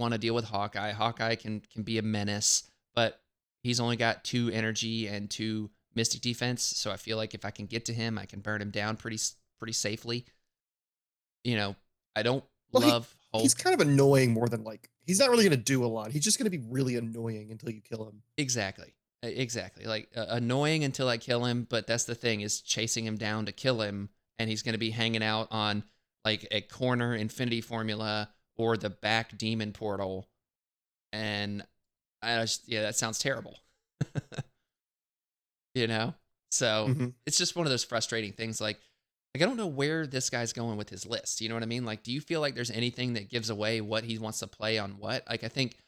want 0.00 0.12
to 0.12 0.18
deal 0.18 0.34
with 0.34 0.46
Hawkeye. 0.46 0.90
Hawkeye 0.92 1.36
can 1.36 1.60
can 1.60 1.82
be 1.84 1.98
a 1.98 2.02
menace, 2.02 2.70
but 2.94 3.22
he's 3.62 3.78
only 3.80 3.96
got 3.96 4.24
two 4.24 4.50
energy 4.50 5.06
and 5.06 5.30
two 5.30 5.70
mystic 5.94 6.20
defense, 6.22 6.62
so 6.62 6.90
I 6.90 6.96
feel 6.96 7.16
like 7.18 7.34
if 7.34 7.44
I 7.44 7.50
can 7.50 7.66
get 7.66 7.84
to 7.84 7.92
him, 7.94 8.18
I 8.18 8.24
can 8.26 8.40
burn 8.40 8.60
him 8.62 8.70
down 8.70 8.96
pretty 8.96 9.18
pretty 9.58 9.74
safely. 9.74 10.24
You 11.44 11.56
know, 11.56 11.76
I 12.16 12.22
don't 12.22 12.44
Well, 12.72 12.82
he- 12.82 12.90
love 12.90 13.16
Hulk 13.32 13.42
He's 13.42 13.54
kind 13.54 13.74
of 13.74 13.80
annoying 13.86 14.32
more 14.32 14.48
than 14.48 14.64
like 14.64 14.90
he's 15.06 15.18
not 15.18 15.30
really 15.30 15.44
going 15.44 15.56
to 15.58 15.62
do 15.64 15.84
a 15.84 15.86
lot. 15.86 16.12
He's 16.12 16.24
just 16.24 16.38
going 16.38 16.50
to 16.50 16.56
be 16.56 16.64
really 16.68 16.96
annoying 16.96 17.50
until 17.50 17.70
you 17.70 17.80
kill 17.80 18.08
him. 18.08 18.22
exactly. 18.36 18.94
Exactly. 19.22 19.84
Like 19.84 20.08
uh, 20.16 20.26
annoying 20.28 20.82
until 20.84 21.08
I 21.08 21.16
kill 21.16 21.44
him, 21.44 21.66
but 21.68 21.86
that's 21.86 22.04
the 22.04 22.14
thing 22.14 22.40
is 22.40 22.60
chasing 22.60 23.06
him 23.06 23.16
down 23.16 23.46
to 23.46 23.52
kill 23.52 23.80
him 23.80 24.08
and 24.38 24.50
he's 24.50 24.62
going 24.62 24.72
to 24.72 24.78
be 24.78 24.90
hanging 24.90 25.22
out 25.22 25.48
on 25.50 25.84
like 26.24 26.46
a 26.50 26.60
corner 26.60 27.14
infinity 27.14 27.60
formula 27.60 28.30
or 28.56 28.76
the 28.76 28.90
back 28.90 29.38
demon 29.38 29.72
portal 29.72 30.28
and 31.12 31.64
I 32.22 32.40
just 32.40 32.68
yeah, 32.68 32.82
that 32.82 32.96
sounds 32.96 33.18
terrible. 33.18 33.58
you 35.74 35.86
know? 35.86 36.14
So, 36.50 36.88
Mhm. 36.88 37.14
it's 37.26 37.38
just 37.38 37.56
one 37.56 37.66
of 37.66 37.70
those 37.70 37.84
frustrating 37.84 38.32
things 38.32 38.60
like 38.60 38.78
like 39.34 39.42
I 39.42 39.46
don't 39.46 39.56
know 39.56 39.66
where 39.66 40.06
this 40.06 40.28
guy's 40.28 40.52
going 40.52 40.76
with 40.76 40.90
his 40.90 41.06
list. 41.06 41.40
You 41.40 41.48
know 41.48 41.54
what 41.54 41.62
I 41.62 41.66
mean? 41.66 41.86
Like 41.86 42.02
do 42.02 42.12
you 42.12 42.20
feel 42.20 42.40
like 42.42 42.54
there's 42.54 42.70
anything 42.70 43.14
that 43.14 43.30
gives 43.30 43.48
away 43.48 43.80
what 43.80 44.04
he 44.04 44.18
wants 44.18 44.40
to 44.40 44.46
play 44.46 44.78
on 44.78 44.98
what? 44.98 45.24
Like 45.28 45.42
I 45.44 45.48
think 45.48 45.78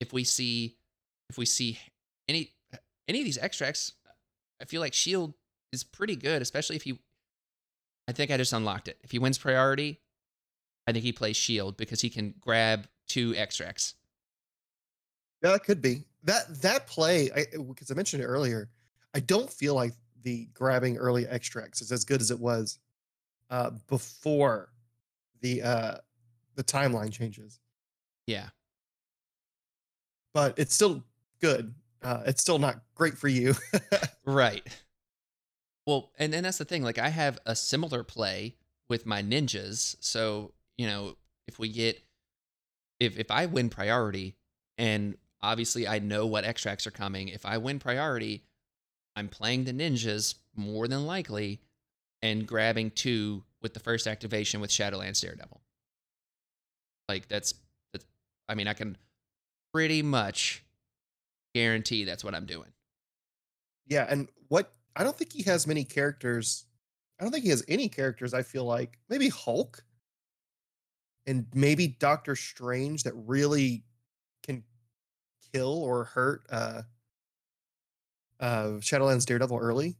if 0.00 0.12
we 0.14 0.24
see 0.24 0.78
if 1.28 1.36
we 1.36 1.44
see 1.44 1.78
any 2.28 2.54
any 3.08 3.20
of 3.20 3.24
these 3.24 3.38
extracts, 3.38 3.92
I 4.60 4.64
feel 4.64 4.80
like 4.80 4.94
Shield 4.94 5.34
is 5.72 5.84
pretty 5.84 6.16
good, 6.16 6.42
especially 6.42 6.76
if 6.76 6.82
he 6.82 6.98
I 8.08 8.12
think 8.12 8.30
I 8.30 8.36
just 8.36 8.52
unlocked 8.52 8.88
it. 8.88 8.98
If 9.02 9.10
he 9.10 9.18
wins 9.18 9.36
priority, 9.36 10.00
I 10.86 10.92
think 10.92 11.04
he 11.04 11.12
plays 11.12 11.36
Shield 11.36 11.76
because 11.76 12.00
he 12.00 12.08
can 12.08 12.34
grab 12.40 12.86
two 13.08 13.34
extracts. 13.36 13.94
Yeah, 15.42 15.52
that 15.52 15.64
could 15.64 15.82
be 15.82 16.04
that 16.24 16.62
that 16.62 16.86
play. 16.86 17.30
I 17.34 17.46
because 17.56 17.90
I 17.90 17.94
mentioned 17.94 18.22
it 18.22 18.26
earlier. 18.26 18.70
I 19.14 19.20
don't 19.20 19.50
feel 19.50 19.74
like 19.74 19.94
the 20.22 20.48
grabbing 20.54 20.96
early 20.96 21.26
extracts 21.26 21.80
is 21.80 21.92
as 21.92 22.04
good 22.04 22.20
as 22.20 22.30
it 22.30 22.38
was 22.38 22.78
uh, 23.50 23.70
before 23.88 24.70
the 25.40 25.62
uh, 25.62 25.94
the 26.54 26.64
timeline 26.64 27.12
changes. 27.12 27.60
Yeah. 28.26 28.48
But 30.34 30.58
it's 30.58 30.74
still 30.74 31.02
good. 31.40 31.74
Uh, 32.06 32.22
it's 32.24 32.40
still 32.40 32.60
not 32.60 32.82
great 32.94 33.18
for 33.18 33.28
you. 33.28 33.54
Right. 34.24 34.66
Well, 35.86 36.10
and 36.18 36.32
then 36.32 36.42
that's 36.42 36.58
the 36.58 36.64
thing. 36.64 36.82
Like 36.82 36.98
I 36.98 37.10
have 37.10 37.38
a 37.46 37.54
similar 37.54 38.02
play 38.02 38.56
with 38.88 39.06
my 39.06 39.22
ninjas. 39.22 39.94
So, 40.00 40.52
you 40.76 40.86
know, 40.88 41.16
if 41.46 41.60
we 41.60 41.68
get 41.68 42.02
if 42.98 43.18
if 43.18 43.30
I 43.30 43.46
win 43.46 43.70
priority 43.70 44.34
and 44.78 45.16
obviously 45.40 45.86
I 45.86 46.00
know 46.00 46.26
what 46.26 46.44
extracts 46.44 46.88
are 46.88 46.90
coming, 46.90 47.28
if 47.28 47.46
I 47.46 47.58
win 47.58 47.78
priority, 47.78 48.42
I'm 49.14 49.28
playing 49.28 49.62
the 49.62 49.72
ninjas 49.72 50.34
more 50.56 50.88
than 50.88 51.06
likely 51.06 51.60
and 52.20 52.48
grabbing 52.48 52.90
two 52.90 53.44
with 53.62 53.74
the 53.74 53.80
first 53.80 54.08
activation 54.08 54.60
with 54.60 54.70
Shadowlands 54.70 55.20
Daredevil. 55.20 55.60
Like 57.08 57.28
that's 57.28 57.54
that's 57.92 58.04
I 58.48 58.56
mean, 58.56 58.66
I 58.66 58.74
can 58.74 58.96
pretty 59.72 60.02
much 60.02 60.64
guarantee 61.56 62.04
that's 62.04 62.24
what 62.24 62.34
I'm 62.34 62.46
doing. 62.46 62.70
yeah, 63.86 64.06
and 64.08 64.28
what 64.48 64.72
I 64.94 65.04
don't 65.04 65.16
think 65.16 65.32
he 65.32 65.42
has 65.44 65.66
many 65.66 65.84
characters. 65.84 66.66
I 67.18 67.24
don't 67.24 67.32
think 67.32 67.44
he 67.44 67.50
has 67.50 67.64
any 67.68 67.88
characters. 67.88 68.34
I 68.34 68.42
feel 68.42 68.64
like 68.64 68.98
maybe 69.08 69.28
Hulk 69.28 69.82
and 71.26 71.46
maybe 71.54 71.88
Doctor 71.88 72.36
Strange 72.36 73.04
that 73.04 73.14
really 73.14 73.84
can 74.42 74.62
kill 75.52 75.82
or 75.82 76.04
hurt 76.04 76.46
uh 76.50 76.82
uh 78.40 78.68
Shadowlands 78.80 79.24
Daredevil 79.26 79.58
early. 79.58 79.96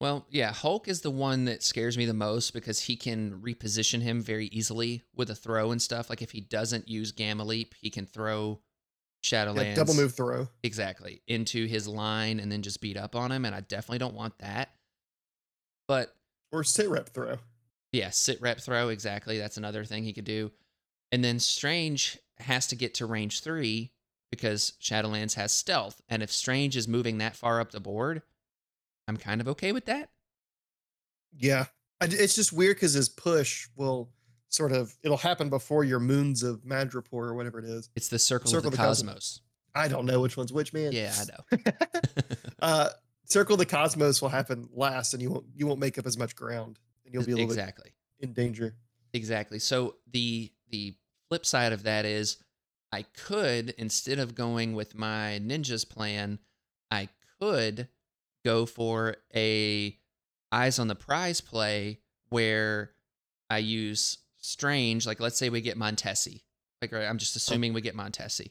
Well, 0.00 0.26
yeah, 0.30 0.52
Hulk 0.52 0.88
is 0.88 1.02
the 1.02 1.10
one 1.10 1.44
that 1.44 1.62
scares 1.62 1.98
me 1.98 2.06
the 2.06 2.14
most 2.14 2.54
because 2.54 2.80
he 2.80 2.96
can 2.96 3.40
reposition 3.42 4.00
him 4.00 4.22
very 4.22 4.46
easily 4.46 5.02
with 5.14 5.28
a 5.30 5.34
throw 5.34 5.70
and 5.72 5.80
stuff. 5.80 6.08
Like 6.08 6.22
if 6.22 6.30
he 6.30 6.40
doesn't 6.40 6.88
use 6.88 7.12
Gamma 7.12 7.44
Leap, 7.44 7.74
he 7.78 7.90
can 7.90 8.06
throw 8.06 8.60
Shadowlands 9.22 9.64
Yeah, 9.64 9.74
double 9.74 9.94
move 9.94 10.14
throw. 10.14 10.48
exactly 10.62 11.22
into 11.26 11.66
his 11.66 11.86
line 11.86 12.40
and 12.40 12.50
then 12.50 12.62
just 12.62 12.80
beat 12.80 12.96
up 12.96 13.14
on 13.14 13.30
him. 13.32 13.44
And 13.44 13.54
I 13.54 13.60
definitely 13.60 13.98
don't 13.98 14.14
want 14.14 14.38
that. 14.38 14.70
But 15.86 16.14
Or 16.52 16.64
sit 16.64 16.88
rep 16.88 17.10
throw. 17.10 17.38
yeah, 17.92 18.10
sit 18.10 18.40
rep 18.40 18.60
throw 18.60 18.88
exactly. 18.88 19.38
That's 19.38 19.56
another 19.56 19.84
thing 19.84 20.04
he 20.04 20.12
could 20.12 20.24
do. 20.24 20.52
And 21.12 21.22
then 21.24 21.38
Strange 21.38 22.18
has 22.38 22.66
to 22.68 22.76
get 22.76 22.94
to 22.94 23.06
range 23.06 23.40
three 23.40 23.92
because 24.30 24.74
Shadowlands 24.80 25.34
has 25.34 25.52
stealth. 25.52 26.00
And 26.08 26.22
if 26.22 26.32
Strange 26.32 26.76
is 26.76 26.88
moving 26.88 27.18
that 27.18 27.36
far 27.36 27.60
up 27.60 27.72
the 27.72 27.80
board, 27.80 28.22
I'm 29.08 29.16
kind 29.16 29.40
of 29.40 29.48
okay 29.48 29.72
with 29.72 29.86
that. 29.86 30.08
Yeah. 31.36 31.66
It's 32.00 32.34
just 32.36 32.52
weird 32.52 32.76
because 32.76 32.94
his 32.94 33.08
push 33.10 33.68
will 33.76 34.08
sort 34.50 34.72
of 34.72 34.94
it'll 35.02 35.16
happen 35.16 35.48
before 35.48 35.84
your 35.84 36.00
moons 36.00 36.42
of 36.42 36.60
Madripoor 36.64 37.12
or 37.12 37.34
whatever 37.34 37.58
it 37.58 37.64
is. 37.64 37.88
It's 37.96 38.08
the 38.08 38.18
circle, 38.18 38.50
Circle 38.50 38.68
of 38.68 38.72
the, 38.72 38.76
the 38.76 38.82
Cosmos. 38.82 39.14
cosmos. 39.14 39.40
I 39.74 39.88
don't 39.88 40.04
know 40.04 40.20
which 40.20 40.36
one's 40.36 40.52
which, 40.52 40.72
man. 40.72 40.92
Yeah, 40.92 41.14
I 41.16 41.56
know. 41.56 41.72
uh 42.60 42.88
Circle 43.24 43.54
of 43.54 43.58
the 43.60 43.66
Cosmos 43.66 44.20
will 44.20 44.28
happen 44.28 44.68
last 44.72 45.14
and 45.14 45.22
you 45.22 45.30
won't 45.30 45.46
you 45.54 45.66
won't 45.66 45.80
make 45.80 45.96
up 45.98 46.06
as 46.06 46.18
much 46.18 46.34
ground 46.34 46.78
and 47.04 47.14
you'll 47.14 47.24
be 47.24 47.32
a 47.32 47.36
little 47.36 47.50
exactly. 47.50 47.92
in 48.18 48.32
danger. 48.32 48.74
Exactly. 49.12 49.58
So 49.60 49.96
the 50.10 50.52
the 50.68 50.96
flip 51.28 51.46
side 51.46 51.72
of 51.72 51.84
that 51.84 52.04
is 52.04 52.38
I 52.92 53.02
could 53.02 53.70
instead 53.78 54.18
of 54.18 54.34
going 54.34 54.74
with 54.74 54.96
my 54.96 55.40
ninjas 55.42 55.88
plan, 55.88 56.40
I 56.90 57.08
could 57.40 57.88
go 58.44 58.66
for 58.66 59.16
a 59.34 59.96
eyes 60.50 60.80
on 60.80 60.88
the 60.88 60.96
prize 60.96 61.40
play 61.40 62.00
where 62.30 62.90
I 63.48 63.58
use 63.58 64.18
strange 64.40 65.06
like 65.06 65.20
let's 65.20 65.36
say 65.38 65.48
we 65.50 65.60
get 65.60 65.78
Montesi. 65.78 66.42
Like 66.82 66.92
I'm 66.92 67.18
just 67.18 67.36
assuming 67.36 67.72
we 67.72 67.80
get 67.80 67.96
Montesi. 67.96 68.50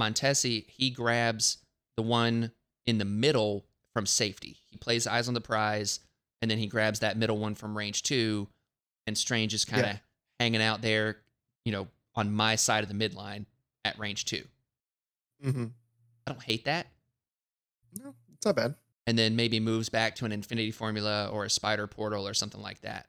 Montesi, 0.00 0.68
he 0.68 0.90
grabs 0.90 1.58
the 1.96 2.02
one 2.02 2.50
in 2.86 2.98
the 2.98 3.04
middle 3.04 3.64
from 3.94 4.06
safety. 4.06 4.56
He 4.70 4.76
plays 4.76 5.06
eyes 5.06 5.28
on 5.28 5.34
the 5.34 5.40
prize 5.40 6.00
and 6.42 6.50
then 6.50 6.58
he 6.58 6.66
grabs 6.66 7.00
that 7.00 7.16
middle 7.16 7.38
one 7.38 7.54
from 7.54 7.76
range 7.76 8.02
2 8.02 8.48
and 9.06 9.16
Strange 9.16 9.54
is 9.54 9.64
kind 9.64 9.82
of 9.82 9.88
Yeah. 9.92 9.98
hanging 10.40 10.62
out 10.62 10.80
there, 10.82 11.18
you 11.64 11.72
know, 11.72 11.88
on 12.14 12.32
my 12.32 12.56
side 12.56 12.82
of 12.82 12.88
the 12.88 12.94
midline 13.08 13.44
at 13.84 13.98
range 13.98 14.24
two. 14.24 14.44
hmm 15.42 15.66
I 16.26 16.30
don't 16.32 16.42
hate 16.42 16.64
that. 16.64 16.86
No, 18.02 18.14
it's 18.34 18.46
not 18.46 18.56
bad. 18.56 18.74
And 19.06 19.18
then 19.18 19.36
maybe 19.36 19.60
moves 19.60 19.90
back 19.90 20.14
to 20.16 20.24
an 20.24 20.32
infinity 20.32 20.70
formula 20.70 21.28
or 21.30 21.44
a 21.44 21.50
spider 21.50 21.86
portal 21.86 22.26
or 22.26 22.32
something 22.32 22.62
like 22.62 22.80
that. 22.80 23.08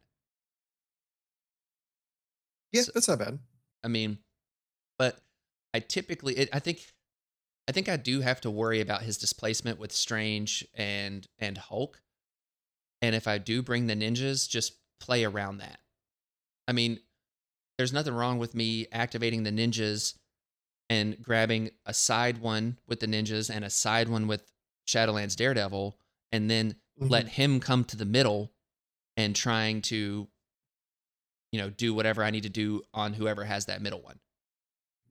Yeah, 2.76 2.84
So- 2.84 2.92
that's 2.94 3.08
not 3.08 3.20
bad. 3.20 3.40
I 3.84 3.88
mean, 3.88 4.20
but 4.98 5.22
I 5.74 5.80
typically, 5.80 6.38
it, 6.38 6.50
I 6.54 6.60
think, 6.60 6.94
I 7.68 7.72
think 7.72 7.90
I 7.90 7.98
do 7.98 8.22
have 8.22 8.42
to 8.42 8.52
worry 8.52 8.82
about 8.82 9.04
his 9.04 9.18
displacement 9.18 9.80
with 9.80 9.92
Strange 9.92 10.66
and 10.74 11.26
and 11.40 11.58
Hulk. 11.58 12.02
And 13.02 13.16
if 13.16 13.28
I 13.28 13.38
do 13.38 13.62
bring 13.62 13.88
the 13.88 13.96
ninjas, 13.96 14.48
just 14.50 14.74
play 15.00 15.24
around 15.24 15.58
that. 15.58 15.80
I 16.68 16.72
mean, 16.72 17.00
there's 17.78 17.94
nothing 17.94 18.14
wrong 18.14 18.40
with 18.40 18.56
me 18.56 18.88
activating 18.92 19.44
the 19.44 19.52
ninjas 19.52 20.16
and 20.90 21.22
grabbing 21.22 21.72
a 21.86 21.94
side 21.94 22.38
one 22.38 22.80
with 22.88 23.00
the 23.02 23.08
ninjas 23.08 23.54
and 23.54 23.66
a 23.66 23.70
side 23.70 24.08
one 24.10 24.28
with 24.28 24.52
Shadowlands 24.88 25.36
Daredevil, 25.36 26.00
and 26.32 26.50
then 26.50 26.80
Mhm. 27.02 27.10
let 27.10 27.28
him 27.30 27.60
come 27.60 27.84
to 27.86 27.98
the 27.98 28.06
middle 28.06 28.54
and 29.18 29.36
trying 29.36 29.82
to, 29.84 30.30
you 31.56 31.62
know, 31.62 31.70
do 31.70 31.94
whatever 31.94 32.22
I 32.22 32.32
need 32.32 32.44
to 32.44 32.50
do 32.50 32.84
on 32.94 33.14
whoever 33.14 33.46
has 33.46 33.68
that 33.68 33.82
middle 33.82 34.02
one. 34.02 34.20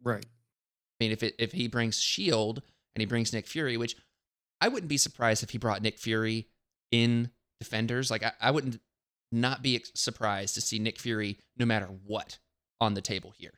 right. 0.02 0.26
I 0.26 1.04
mean, 1.04 1.10
if 1.10 1.22
it 1.22 1.34
if 1.38 1.52
he 1.52 1.68
brings 1.68 1.98
Shield 1.98 2.60
and 2.94 3.00
he 3.00 3.06
brings 3.06 3.32
Nick 3.32 3.46
Fury, 3.46 3.78
which 3.78 3.96
I 4.60 4.68
wouldn't 4.68 4.90
be 4.90 4.98
surprised 4.98 5.42
if 5.42 5.50
he 5.50 5.58
brought 5.58 5.80
Nick 5.80 5.98
Fury 5.98 6.48
in 6.90 7.30
defenders. 7.58 8.10
Like 8.10 8.22
I, 8.22 8.32
I 8.42 8.50
wouldn't 8.50 8.78
not 9.32 9.62
be 9.62 9.82
surprised 9.94 10.54
to 10.56 10.60
see 10.60 10.78
Nick 10.78 10.98
Fury 10.98 11.38
no 11.56 11.64
matter 11.64 11.86
what 11.86 12.38
on 12.78 12.92
the 12.92 13.00
table 13.00 13.32
here. 13.38 13.54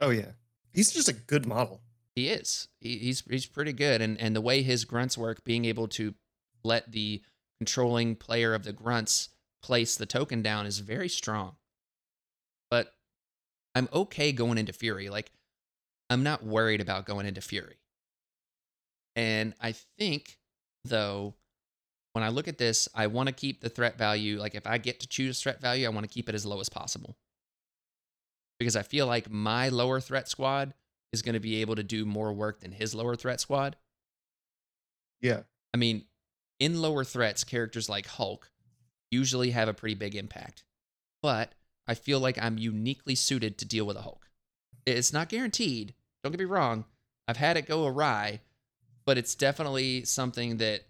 Oh 0.00 0.10
yeah, 0.10 0.32
he's 0.72 0.90
just 0.90 1.08
a 1.08 1.12
good 1.12 1.46
model. 1.46 1.80
He 2.16 2.28
is. 2.28 2.66
He, 2.80 2.98
he's 2.98 3.20
he's 3.20 3.46
pretty 3.46 3.72
good, 3.72 4.02
and 4.02 4.20
and 4.20 4.34
the 4.34 4.40
way 4.40 4.62
his 4.62 4.84
grunts 4.84 5.16
work, 5.16 5.44
being 5.44 5.64
able 5.64 5.86
to 5.88 6.14
let 6.64 6.90
the 6.90 7.22
controlling 7.60 8.16
player 8.16 8.52
of 8.52 8.64
the 8.64 8.72
grunts 8.72 9.28
place 9.66 9.96
the 9.96 10.06
token 10.06 10.42
down 10.42 10.64
is 10.64 10.78
very 10.78 11.08
strong. 11.08 11.56
But 12.70 12.94
I'm 13.74 13.88
okay 13.92 14.30
going 14.30 14.58
into 14.58 14.72
Fury. 14.72 15.08
Like 15.08 15.32
I'm 16.08 16.22
not 16.22 16.44
worried 16.44 16.80
about 16.80 17.04
going 17.04 17.26
into 17.26 17.40
Fury. 17.40 17.78
And 19.16 19.54
I 19.60 19.72
think 19.98 20.38
though 20.84 21.34
when 22.12 22.22
I 22.22 22.28
look 22.28 22.46
at 22.46 22.58
this, 22.58 22.88
I 22.94 23.08
want 23.08 23.28
to 23.28 23.34
keep 23.34 23.60
the 23.60 23.68
threat 23.68 23.98
value 23.98 24.38
like 24.38 24.54
if 24.54 24.68
I 24.68 24.78
get 24.78 25.00
to 25.00 25.08
choose 25.08 25.42
threat 25.42 25.60
value, 25.60 25.84
I 25.84 25.90
want 25.90 26.08
to 26.08 26.14
keep 26.14 26.28
it 26.28 26.34
as 26.36 26.46
low 26.46 26.60
as 26.60 26.68
possible. 26.68 27.16
Because 28.60 28.76
I 28.76 28.82
feel 28.82 29.06
like 29.06 29.28
my 29.28 29.68
lower 29.68 30.00
threat 30.00 30.28
squad 30.28 30.74
is 31.12 31.22
going 31.22 31.34
to 31.34 31.40
be 31.40 31.60
able 31.60 31.74
to 31.74 31.82
do 31.82 32.06
more 32.06 32.32
work 32.32 32.60
than 32.60 32.70
his 32.70 32.94
lower 32.94 33.16
threat 33.16 33.40
squad. 33.40 33.76
Yeah. 35.20 35.40
I 35.74 35.76
mean, 35.76 36.04
in 36.60 36.80
lower 36.80 37.04
threats, 37.04 37.42
characters 37.42 37.88
like 37.88 38.06
Hulk 38.06 38.50
usually 39.10 39.50
have 39.50 39.68
a 39.68 39.74
pretty 39.74 39.94
big 39.94 40.14
impact. 40.14 40.64
But 41.22 41.52
I 41.86 41.94
feel 41.94 42.20
like 42.20 42.38
I'm 42.40 42.58
uniquely 42.58 43.14
suited 43.14 43.58
to 43.58 43.64
deal 43.64 43.86
with 43.86 43.96
a 43.96 44.02
Hulk. 44.02 44.28
It's 44.84 45.12
not 45.12 45.28
guaranteed. 45.28 45.94
Don't 46.22 46.32
get 46.32 46.38
me 46.38 46.44
wrong. 46.44 46.84
I've 47.28 47.36
had 47.36 47.56
it 47.56 47.66
go 47.66 47.86
awry, 47.86 48.40
but 49.04 49.18
it's 49.18 49.34
definitely 49.34 50.04
something 50.04 50.58
that 50.58 50.82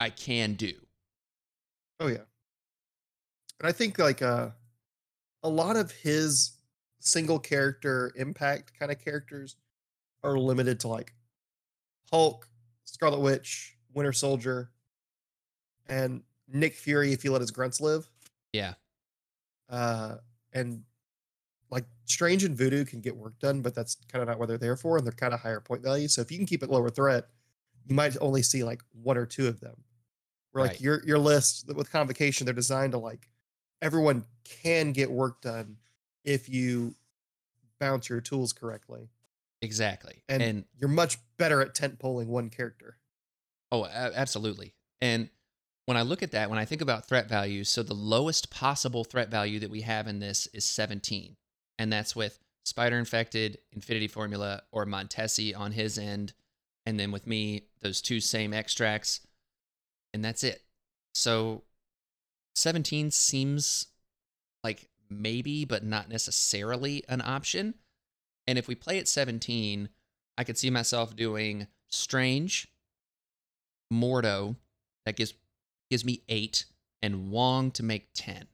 I 0.00 0.10
can 0.10 0.54
do. 0.54 0.72
Oh 2.00 2.08
yeah. 2.08 2.24
And 3.60 3.68
I 3.68 3.72
think 3.72 3.98
like 3.98 4.20
uh 4.22 4.50
a 5.42 5.48
lot 5.48 5.76
of 5.76 5.90
his 5.90 6.52
single 7.00 7.38
character 7.38 8.12
impact 8.16 8.78
kind 8.78 8.92
of 8.92 9.02
characters 9.02 9.56
are 10.22 10.38
limited 10.38 10.80
to 10.80 10.88
like 10.88 11.14
Hulk, 12.10 12.48
Scarlet 12.84 13.20
Witch, 13.20 13.76
Winter 13.94 14.12
Soldier, 14.12 14.70
and 15.88 16.22
Nick 16.52 16.74
Fury 16.74 17.12
if 17.12 17.24
you 17.24 17.32
let 17.32 17.40
his 17.40 17.50
grunts 17.50 17.80
live. 17.80 18.08
Yeah. 18.52 18.74
Uh 19.68 20.16
and 20.52 20.82
like 21.70 21.84
Strange 22.04 22.44
and 22.44 22.56
Voodoo 22.56 22.84
can 22.84 23.00
get 23.00 23.16
work 23.16 23.38
done, 23.38 23.62
but 23.62 23.74
that's 23.74 23.96
kind 24.10 24.20
of 24.22 24.28
not 24.28 24.38
what 24.38 24.48
they're 24.48 24.58
there 24.58 24.76
for, 24.76 24.98
and 24.98 25.06
they're 25.06 25.12
kind 25.12 25.32
of 25.32 25.40
higher 25.40 25.60
point 25.60 25.82
value. 25.82 26.08
So 26.08 26.20
if 26.20 26.30
you 26.30 26.36
can 26.36 26.46
keep 26.46 26.62
it 26.62 26.68
lower 26.70 26.90
threat, 26.90 27.28
you 27.86 27.94
might 27.94 28.16
only 28.20 28.42
see 28.42 28.62
like 28.64 28.82
one 28.92 29.16
or 29.16 29.24
two 29.26 29.48
of 29.48 29.60
them. 29.60 29.82
Where 30.52 30.66
like 30.66 30.80
your 30.82 31.02
your 31.06 31.18
list 31.18 31.72
with 31.74 31.90
convocation, 31.90 32.44
they're 32.44 32.52
designed 32.54 32.92
to 32.92 32.98
like 32.98 33.30
everyone 33.80 34.26
can 34.44 34.92
get 34.92 35.10
work 35.10 35.40
done 35.40 35.78
if 36.24 36.48
you 36.48 36.94
bounce 37.80 38.08
your 38.08 38.20
tools 38.20 38.52
correctly, 38.52 39.08
Exactly. 39.62 40.22
and, 40.28 40.42
and 40.42 40.64
you're 40.78 40.90
much 40.90 41.18
better 41.38 41.60
at 41.62 41.74
tent 41.74 41.98
polling 41.98 42.28
one 42.28 42.50
character. 42.50 42.98
Oh, 43.72 43.86
absolutely. 43.86 44.74
And 45.00 45.30
when 45.86 45.96
I 45.96 46.02
look 46.02 46.22
at 46.22 46.30
that, 46.32 46.48
when 46.48 46.58
I 46.58 46.64
think 46.64 46.80
about 46.80 47.06
threat 47.06 47.28
value, 47.28 47.64
so 47.64 47.82
the 47.82 47.94
lowest 47.94 48.50
possible 48.50 49.04
threat 49.04 49.30
value 49.30 49.58
that 49.60 49.70
we 49.70 49.80
have 49.82 50.06
in 50.06 50.20
this 50.20 50.46
is 50.48 50.64
17. 50.64 51.36
And 51.78 51.92
that's 51.92 52.14
with 52.14 52.38
Spider 52.64 52.98
Infected, 52.98 53.58
Infinity 53.72 54.08
Formula, 54.08 54.62
or 54.70 54.86
Montesi 54.86 55.56
on 55.56 55.72
his 55.72 55.98
end. 55.98 56.32
And 56.86 56.98
then 56.98 57.10
with 57.10 57.26
me, 57.26 57.68
those 57.80 58.00
two 58.00 58.20
same 58.20 58.54
extracts. 58.54 59.20
And 60.14 60.24
that's 60.24 60.44
it. 60.44 60.62
So 61.14 61.62
17 62.54 63.10
seems 63.10 63.86
like 64.62 64.88
maybe, 65.10 65.64
but 65.64 65.84
not 65.84 66.08
necessarily 66.08 67.02
an 67.08 67.20
option. 67.20 67.74
And 68.46 68.58
if 68.58 68.68
we 68.68 68.74
play 68.74 68.98
at 68.98 69.08
17, 69.08 69.88
I 70.38 70.44
could 70.44 70.58
see 70.58 70.70
myself 70.70 71.16
doing 71.16 71.66
Strange, 71.88 72.68
Mordo, 73.92 74.56
that 75.04 75.16
gives 75.16 75.34
gives 75.92 76.06
me 76.06 76.22
eight, 76.30 76.64
and 77.02 77.30
Wong 77.30 77.70
to 77.72 77.82
make 77.82 78.08
ten. 78.14 78.46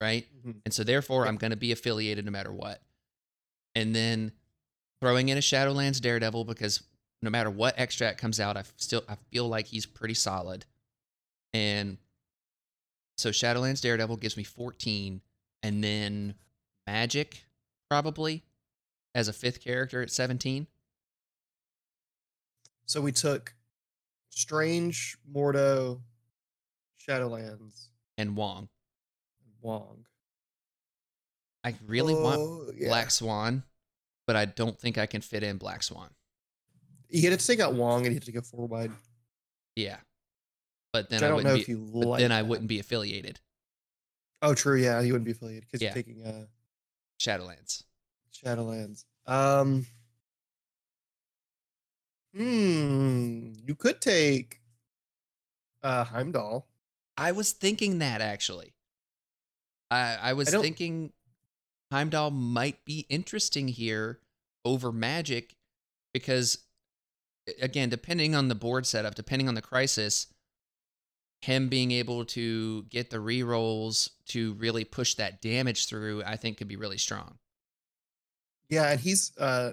Right? 0.00 0.26
Mm-hmm. 0.40 0.58
And 0.64 0.74
so 0.74 0.82
therefore 0.82 1.28
I'm 1.28 1.36
gonna 1.36 1.54
be 1.54 1.70
affiliated 1.70 2.24
no 2.24 2.32
matter 2.32 2.52
what. 2.52 2.82
And 3.76 3.94
then 3.94 4.32
throwing 5.00 5.28
in 5.28 5.38
a 5.38 5.40
Shadowlands 5.40 6.00
Daredevil 6.00 6.44
because 6.44 6.82
no 7.22 7.30
matter 7.30 7.48
what 7.48 7.78
extract 7.78 8.20
comes 8.20 8.40
out, 8.40 8.56
I 8.56 8.64
still 8.76 9.04
I 9.08 9.14
feel 9.30 9.46
like 9.48 9.66
he's 9.66 9.86
pretty 9.86 10.14
solid. 10.14 10.66
And 11.52 11.98
so 13.16 13.30
Shadowlands 13.30 13.80
Daredevil 13.80 14.16
gives 14.16 14.36
me 14.36 14.42
14, 14.42 15.20
and 15.62 15.84
then 15.84 16.34
Magik 16.88 17.42
probably 17.88 18.42
as 19.14 19.28
a 19.28 19.32
fifth 19.32 19.62
character 19.62 20.02
at 20.02 20.10
17. 20.10 20.66
So 22.86 23.00
we 23.00 23.12
took 23.12 23.54
Strange, 24.30 25.16
Mordo, 25.32 26.00
Shadowlands, 27.06 27.88
and 28.18 28.36
Wong. 28.36 28.68
Wong. 29.60 30.04
I 31.64 31.74
really 31.86 32.14
want 32.14 32.40
Oh, 32.40 32.72
yeah. 32.76 32.88
Black 32.88 33.10
Swan, 33.10 33.62
but 34.26 34.36
I 34.36 34.44
don't 34.46 34.78
think 34.78 34.98
I 34.98 35.06
can 35.06 35.20
fit 35.20 35.42
in 35.42 35.56
Black 35.58 35.82
Swan. 35.82 36.10
You 37.08 37.30
had 37.30 37.38
to 37.38 37.46
take 37.46 37.60
out 37.60 37.74
Wong 37.74 38.00
and 38.06 38.08
you 38.08 38.14
had 38.14 38.22
to 38.24 38.32
go 38.32 38.40
four 38.40 38.66
wide. 38.66 38.90
Yeah. 39.76 39.98
But 40.92 41.08
then 41.08 41.18
Which 41.18 41.22
I 41.22 41.26
I, 41.26 41.28
don't 41.28 41.42
know 41.44 41.50
wouldn't 41.52 41.60
if 41.60 41.66
be 41.66 41.72
you 41.72 41.78
like. 41.92 42.20
then 42.20 42.32
I 42.32 42.42
wouldn't 42.42 42.68
be 42.68 42.80
affiliated. 42.80 43.38
Oh, 44.42 44.54
true. 44.54 44.76
Yeah, 44.76 45.00
you 45.00 45.12
wouldn't 45.12 45.24
be 45.26 45.30
affiliated 45.32 45.64
because 45.66 45.80
Yeah. 45.80 45.88
you're 45.88 45.94
taking 46.02 46.22
uh, 46.26 46.46
Shadowlands. 47.20 47.84
Shadowlands. 48.34 49.04
Um. 49.26 49.86
Hmm. 52.34 53.52
You 53.66 53.74
could 53.74 54.00
take 54.00 54.60
uh 55.82 56.04
Heimdall. 56.04 56.66
I 57.16 57.32
was 57.32 57.52
thinking 57.52 57.98
that 57.98 58.20
actually. 58.20 58.74
I 59.90 60.16
I 60.20 60.32
was 60.32 60.48
don't- 60.50 60.62
thinking 60.62 61.12
Heimdall 61.90 62.30
might 62.30 62.84
be 62.84 63.06
interesting 63.10 63.68
here 63.68 64.18
over 64.64 64.92
Magik 64.92 65.50
because 66.14 66.58
again, 67.60 67.88
depending 67.90 68.34
on 68.34 68.48
the 68.48 68.54
board 68.54 68.86
setup, 68.86 69.14
depending 69.14 69.48
on 69.48 69.54
the 69.54 69.60
crisis, 69.62 70.28
him 71.42 71.68
being 71.68 71.90
able 71.90 72.24
to 72.24 72.84
get 72.84 73.10
the 73.10 73.16
rerolls 73.18 74.10
to 74.26 74.54
really 74.54 74.84
push 74.84 75.14
that 75.16 75.42
damage 75.42 75.86
through, 75.86 76.22
I 76.24 76.36
think 76.36 76.56
could 76.56 76.68
be 76.68 76.76
really 76.76 76.98
strong. 76.98 77.38
Yeah, 78.70 78.90
and 78.92 79.00
he's 79.00 79.36
uh 79.36 79.72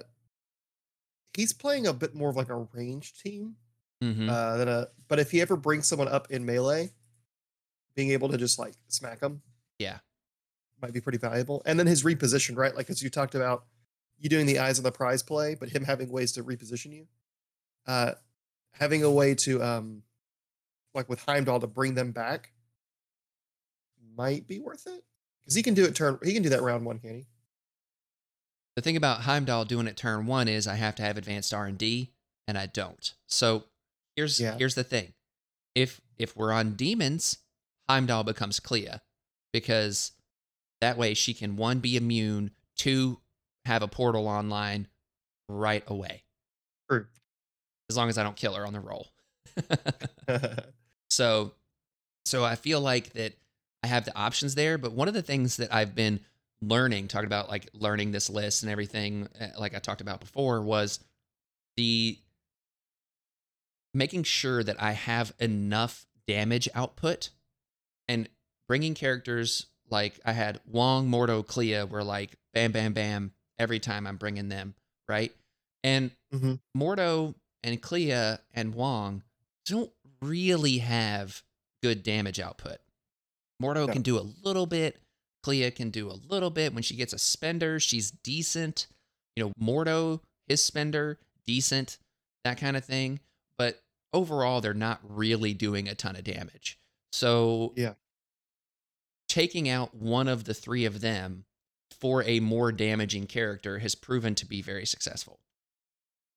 he's 1.34 1.52
playing 1.54 1.86
a 1.86 1.92
bit 1.94 2.14
more 2.14 2.28
of 2.28 2.36
like 2.36 2.50
a 2.50 2.56
range 2.74 3.14
team 3.22 3.56
Mm-hmm. 4.02 4.28
uh 4.30 4.56
than 4.56 4.68
a. 4.68 4.88
But 5.08 5.20
if 5.20 5.30
he 5.30 5.40
ever 5.40 5.56
brings 5.56 5.86
someone 5.86 6.08
up 6.08 6.30
in 6.30 6.44
melee, 6.44 6.90
being 7.94 8.10
able 8.10 8.28
to 8.28 8.38
just 8.38 8.58
like 8.58 8.74
smack 8.88 9.20
them, 9.20 9.42
Yeah. 9.78 9.98
might 10.80 10.92
be 10.92 11.00
pretty 11.00 11.18
valuable. 11.18 11.62
And 11.66 11.78
then 11.78 11.86
his 11.86 12.02
reposition, 12.04 12.56
right? 12.56 12.74
Like 12.74 12.88
as 12.90 13.02
you 13.02 13.10
talked 13.10 13.34
about, 13.34 13.64
you 14.18 14.28
doing 14.28 14.46
the 14.46 14.58
eyes 14.58 14.78
on 14.78 14.84
the 14.84 14.92
prize 14.92 15.22
play, 15.22 15.54
but 15.54 15.68
him 15.70 15.84
having 15.84 16.10
ways 16.10 16.32
to 16.32 16.44
reposition 16.44 16.92
you. 16.92 17.06
Uh, 17.86 18.12
having 18.72 19.02
a 19.02 19.10
way 19.10 19.34
to 19.34 19.62
um, 19.62 20.02
like 20.94 21.08
with 21.08 21.20
Heimdall 21.24 21.60
to 21.60 21.66
bring 21.66 21.94
them 21.94 22.12
back, 22.12 22.52
might 24.16 24.46
be 24.46 24.58
worth 24.58 24.86
it 24.86 25.04
because 25.40 25.54
he 25.54 25.62
can 25.62 25.74
do 25.74 25.84
it 25.84 25.94
turn. 25.94 26.18
He 26.22 26.32
can 26.34 26.42
do 26.42 26.50
that 26.50 26.62
round 26.62 26.84
one, 26.84 26.98
can 26.98 27.14
he? 27.14 27.26
The 28.76 28.82
thing 28.82 28.96
about 28.96 29.22
Heimdall 29.22 29.64
doing 29.64 29.86
it 29.86 29.96
turn 29.96 30.26
one 30.26 30.48
is 30.48 30.66
I 30.66 30.76
have 30.76 30.94
to 30.96 31.02
have 31.02 31.16
advanced 31.16 31.52
R 31.54 31.66
and 31.66 31.78
D, 31.78 32.12
and 32.46 32.56
I 32.58 32.66
don't. 32.66 33.12
So 33.26 33.64
here's 34.16 34.38
Yeah. 34.40 34.56
here's 34.58 34.74
the 34.74 34.84
thing: 34.84 35.14
if 35.74 36.00
if 36.18 36.36
we're 36.36 36.52
on 36.52 36.74
demons, 36.74 37.38
Heimdall 37.90 38.22
becomes 38.22 38.60
Clea 38.60 39.00
because 39.52 40.12
that 40.80 40.96
way 40.96 41.14
she 41.14 41.34
can 41.34 41.56
one 41.56 41.80
be 41.80 41.96
immune, 41.96 42.52
two 42.76 43.18
have 43.64 43.82
a 43.82 43.88
portal 43.88 44.28
online 44.28 44.86
right 45.48 45.82
away, 45.88 46.22
True. 46.88 47.06
as 47.90 47.96
long 47.96 48.08
as 48.08 48.16
I 48.16 48.22
don't 48.22 48.36
kill 48.36 48.54
her 48.54 48.64
on 48.64 48.72
the 48.72 48.80
roll. 48.80 49.08
So, 51.10 51.52
so 52.24 52.44
I 52.44 52.54
feel 52.54 52.80
like 52.80 53.12
that 53.14 53.34
I 53.82 53.88
have 53.88 54.04
the 54.04 54.16
options 54.16 54.54
there. 54.54 54.78
But 54.78 54.92
one 54.92 55.08
of 55.08 55.14
the 55.14 55.22
things 55.22 55.56
that 55.56 55.74
I've 55.74 55.94
been 55.94 56.20
learning, 56.62 57.08
talking 57.08 57.26
about 57.26 57.48
like 57.48 57.68
learning 57.74 58.12
this 58.12 58.30
list 58.30 58.62
and 58.62 58.70
everything, 58.70 59.28
uh, 59.40 59.48
like 59.58 59.74
I 59.74 59.80
talked 59.80 60.00
about 60.00 60.20
before, 60.20 60.62
was 60.62 61.00
the 61.76 62.16
making 63.92 64.22
sure 64.22 64.62
that 64.62 64.80
I 64.80 64.92
have 64.92 65.32
enough 65.40 66.06
damage 66.28 66.68
output 66.76 67.30
and 68.10 68.28
bringing 68.68 68.94
characters 68.94 69.66
like 69.88 70.20
I 70.24 70.32
had 70.32 70.60
Wong, 70.66 71.08
Mordo, 71.08 71.46
Clea 71.46 71.84
were 71.84 72.04
like 72.04 72.36
bam, 72.52 72.72
bam, 72.72 72.92
bam 72.92 73.32
every 73.58 73.78
time 73.78 74.06
I'm 74.06 74.16
bringing 74.16 74.48
them, 74.48 74.74
right? 75.08 75.34
And 75.84 76.10
Mhm. 76.32 76.60
Mordo 76.76 77.34
and 77.62 77.80
Clea 77.80 78.36
and 78.52 78.74
Wong 78.74 79.22
don't 79.64 79.92
really 80.20 80.78
have 80.78 81.42
good 81.82 82.02
damage 82.02 82.38
output. 82.40 82.78
Mordo 83.62 83.86
No. 83.86 83.92
can 83.92 84.02
do 84.02 84.18
a 84.18 84.26
little 84.42 84.66
bit. 84.66 85.00
Clea 85.42 85.70
can 85.70 85.90
do 85.90 86.10
a 86.10 86.18
little 86.28 86.50
bit. 86.50 86.74
When 86.74 86.82
she 86.82 86.96
gets 86.96 87.12
a 87.12 87.18
spender, 87.18 87.78
she's 87.80 88.10
decent. 88.10 88.86
You 89.36 89.44
know, 89.44 89.52
Mordo, 89.60 90.20
his 90.48 90.62
spender, 90.62 91.18
decent, 91.46 91.98
that 92.44 92.58
kind 92.58 92.76
of 92.76 92.84
thing. 92.84 93.20
But 93.56 93.82
overall, 94.12 94.60
they're 94.60 94.74
not 94.74 95.00
really 95.02 95.54
doing 95.54 95.88
a 95.88 95.94
ton 95.94 96.16
of 96.16 96.24
damage. 96.24 96.78
So, 97.12 97.72
Yeah. 97.76 97.94
Taking 99.30 99.68
out 99.68 99.94
one 99.94 100.26
of 100.26 100.42
the 100.44 100.52
three 100.52 100.84
of 100.84 101.00
them 101.00 101.44
for 102.00 102.24
a 102.24 102.40
more 102.40 102.72
damaging 102.72 103.26
character 103.26 103.78
has 103.78 103.94
proven 103.94 104.34
to 104.34 104.44
be 104.44 104.60
very 104.60 104.84
successful. 104.84 105.38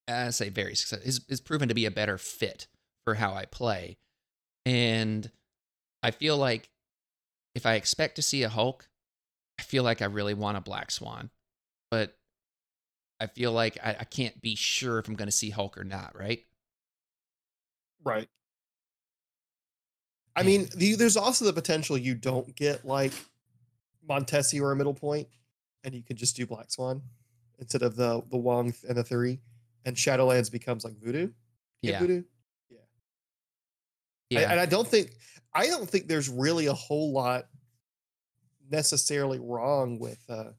I 0.07 0.29
say 0.29 0.49
very 0.49 0.75
successful. 0.75 1.07
Is 1.07 1.21
is 1.27 1.41
proven 1.41 1.69
to 1.69 1.73
be 1.73 1.85
a 1.85 1.91
better 1.91 2.17
fit 2.17 2.67
for 3.03 3.15
how 3.15 3.33
I 3.33 3.45
play, 3.45 3.97
and 4.65 5.29
I 6.03 6.11
feel 6.11 6.37
like 6.37 6.69
if 7.55 7.65
I 7.65 7.75
expect 7.75 8.15
to 8.17 8.21
see 8.21 8.43
a 8.43 8.49
Hulk, 8.49 8.87
I 9.59 9.63
feel 9.63 9.83
like 9.83 10.01
I 10.01 10.05
really 10.05 10.33
want 10.33 10.57
a 10.57 10.61
Black 10.61 10.91
Swan, 10.91 11.31
but 11.89 12.15
I 13.19 13.27
feel 13.27 13.53
like 13.53 13.77
I, 13.83 13.97
I 14.01 14.03
can't 14.03 14.39
be 14.41 14.55
sure 14.55 14.99
if 14.99 15.07
I'm 15.07 15.15
going 15.15 15.27
to 15.27 15.31
see 15.31 15.49
Hulk 15.49 15.77
or 15.77 15.83
not. 15.83 16.15
Right? 16.17 16.43
Right. 18.03 18.27
I 20.35 20.43
mean, 20.43 20.67
the, 20.75 20.95
there's 20.95 21.17
also 21.17 21.45
the 21.45 21.53
potential 21.53 21.97
you 21.97 22.15
don't 22.15 22.55
get 22.55 22.85
like 22.85 23.13
Montesi 24.09 24.59
or 24.59 24.71
a 24.71 24.75
middle 24.75 24.93
point, 24.93 25.27
and 25.83 25.93
you 25.93 26.01
can 26.01 26.17
just 26.17 26.35
do 26.35 26.47
Black 26.47 26.71
Swan 26.71 27.01
instead 27.59 27.83
of 27.83 27.95
the 27.95 28.23
the 28.31 28.37
Wong 28.37 28.73
and 28.87 28.97
the 28.97 29.03
three, 29.03 29.39
and 29.85 29.95
Shadowlands 29.95 30.51
becomes 30.51 30.83
like 30.83 30.97
Voodoo. 30.99 31.29
Yeah. 31.81 31.99
Voodoo. 31.99 32.23
Yeah. 34.29 34.41
And, 34.41 34.51
and 34.53 34.59
I 34.59 34.65
don't 34.65 34.87
think 34.87 35.11
I 35.53 35.67
don't 35.67 35.89
think 35.89 36.07
there's 36.07 36.29
really 36.29 36.67
a 36.67 36.73
whole 36.73 37.11
lot 37.13 37.45
necessarily 38.69 39.39
wrong 39.39 39.99
with 39.99 40.19
uh 40.29 40.51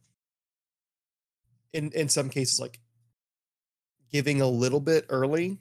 in 1.72 1.90
in 1.92 2.08
some 2.08 2.28
cases 2.28 2.60
like 2.60 2.78
giving 4.12 4.40
a 4.40 4.46
little 4.46 4.80
bit 4.80 5.06
early 5.08 5.58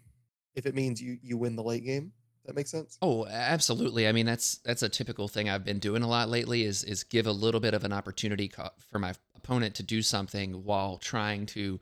if 0.56 0.66
it 0.66 0.76
means 0.76 1.02
you 1.02 1.18
you 1.22 1.38
win 1.38 1.56
the 1.56 1.64
late 1.64 1.84
game. 1.84 2.12
That 2.46 2.56
makes 2.56 2.72
sense? 2.72 2.98
Oh, 3.02 3.26
absolutely. 3.26 4.08
I 4.08 4.12
mean, 4.12 4.26
that's 4.26 4.58
that's 4.66 4.84
a 4.84 4.90
typical 4.90 5.28
thing 5.28 5.50
I've 5.50 5.64
been 5.64 5.80
doing 5.80 6.04
a 6.04 6.08
lot 6.08 6.30
lately 6.30 6.64
is 6.64 6.84
is 6.84 7.04
give 7.04 7.26
a 7.26 7.32
little 7.32 7.62
bit 7.62 7.74
of 7.74 7.84
an 7.86 7.94
opportunity 7.94 8.52
for 8.92 9.00
my 9.00 9.14
opponent 9.36 9.76
to 9.76 9.84
do 9.84 10.02
something 10.02 10.64
while 10.64 10.98
trying 10.98 11.46
to 11.48 11.80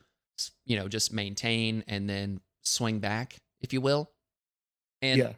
you 0.66 0.76
know, 0.78 0.88
just 0.88 1.14
maintain 1.14 1.84
and 1.88 2.10
then 2.10 2.40
swing 2.62 3.00
back, 3.00 3.38
if 3.62 3.74
you 3.74 3.82
will. 3.82 4.12
And 5.02 5.20
yeah. 5.20 5.34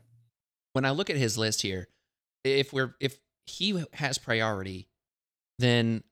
when 0.74 0.86
I 0.86 0.92
look 0.92 1.10
at 1.10 1.16
his 1.16 1.38
list 1.38 1.62
here, 1.62 1.88
if 2.44 2.74
we're 2.74 2.96
if 3.00 3.18
he 3.46 3.84
has 3.94 4.18
priority, 4.18 4.90
then 5.60 6.04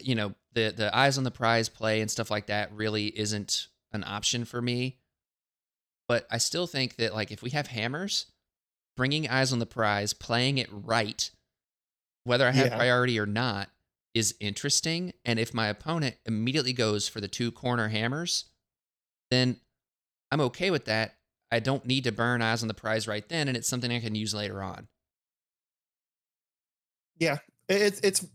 you 0.00 0.14
know, 0.14 0.34
the 0.52 0.72
the 0.76 0.96
eyes 0.96 1.18
on 1.18 1.24
the 1.24 1.30
prize 1.30 1.68
play 1.68 2.00
and 2.00 2.10
stuff 2.10 2.30
like 2.30 2.46
that 2.46 2.72
really 2.72 3.06
isn't 3.06 3.68
an 3.92 4.04
option 4.04 4.44
for 4.44 4.60
me. 4.60 4.98
But 6.08 6.26
I 6.30 6.38
still 6.38 6.66
think 6.66 6.96
that 6.96 7.14
like 7.14 7.30
if 7.30 7.42
we 7.42 7.50
have 7.50 7.68
hammers, 7.68 8.26
bringing 8.96 9.28
eyes 9.28 9.52
on 9.52 9.58
the 9.58 9.66
prize, 9.66 10.12
playing 10.12 10.58
it 10.58 10.68
right, 10.70 11.30
whether 12.24 12.46
I 12.46 12.52
have 12.52 12.68
Yeah. 12.68 12.76
priority 12.76 13.18
or 13.18 13.26
not, 13.26 13.70
is 14.14 14.34
interesting. 14.40 15.12
And 15.24 15.38
if 15.38 15.52
my 15.52 15.66
opponent 15.68 16.16
immediately 16.24 16.72
goes 16.72 17.06
for 17.08 17.20
the 17.20 17.28
two 17.28 17.52
corner 17.52 17.88
hammers, 17.88 18.46
then 19.30 19.60
I'm 20.30 20.40
okay 20.40 20.70
with 20.70 20.86
that. 20.86 21.16
I 21.52 21.60
don't 21.60 21.84
need 21.84 22.04
to 22.04 22.12
burn 22.12 22.42
eyes 22.42 22.62
on 22.62 22.68
the 22.68 22.74
prize 22.74 23.06
right 23.06 23.28
then, 23.28 23.48
and 23.48 23.56
it's 23.56 23.68
something 23.68 23.92
I 23.92 24.00
can 24.00 24.14
use 24.14 24.34
later 24.34 24.62
on. 24.62 24.88
Yeah. 27.18 27.38
It's 27.68 28.00
it's 28.00 28.26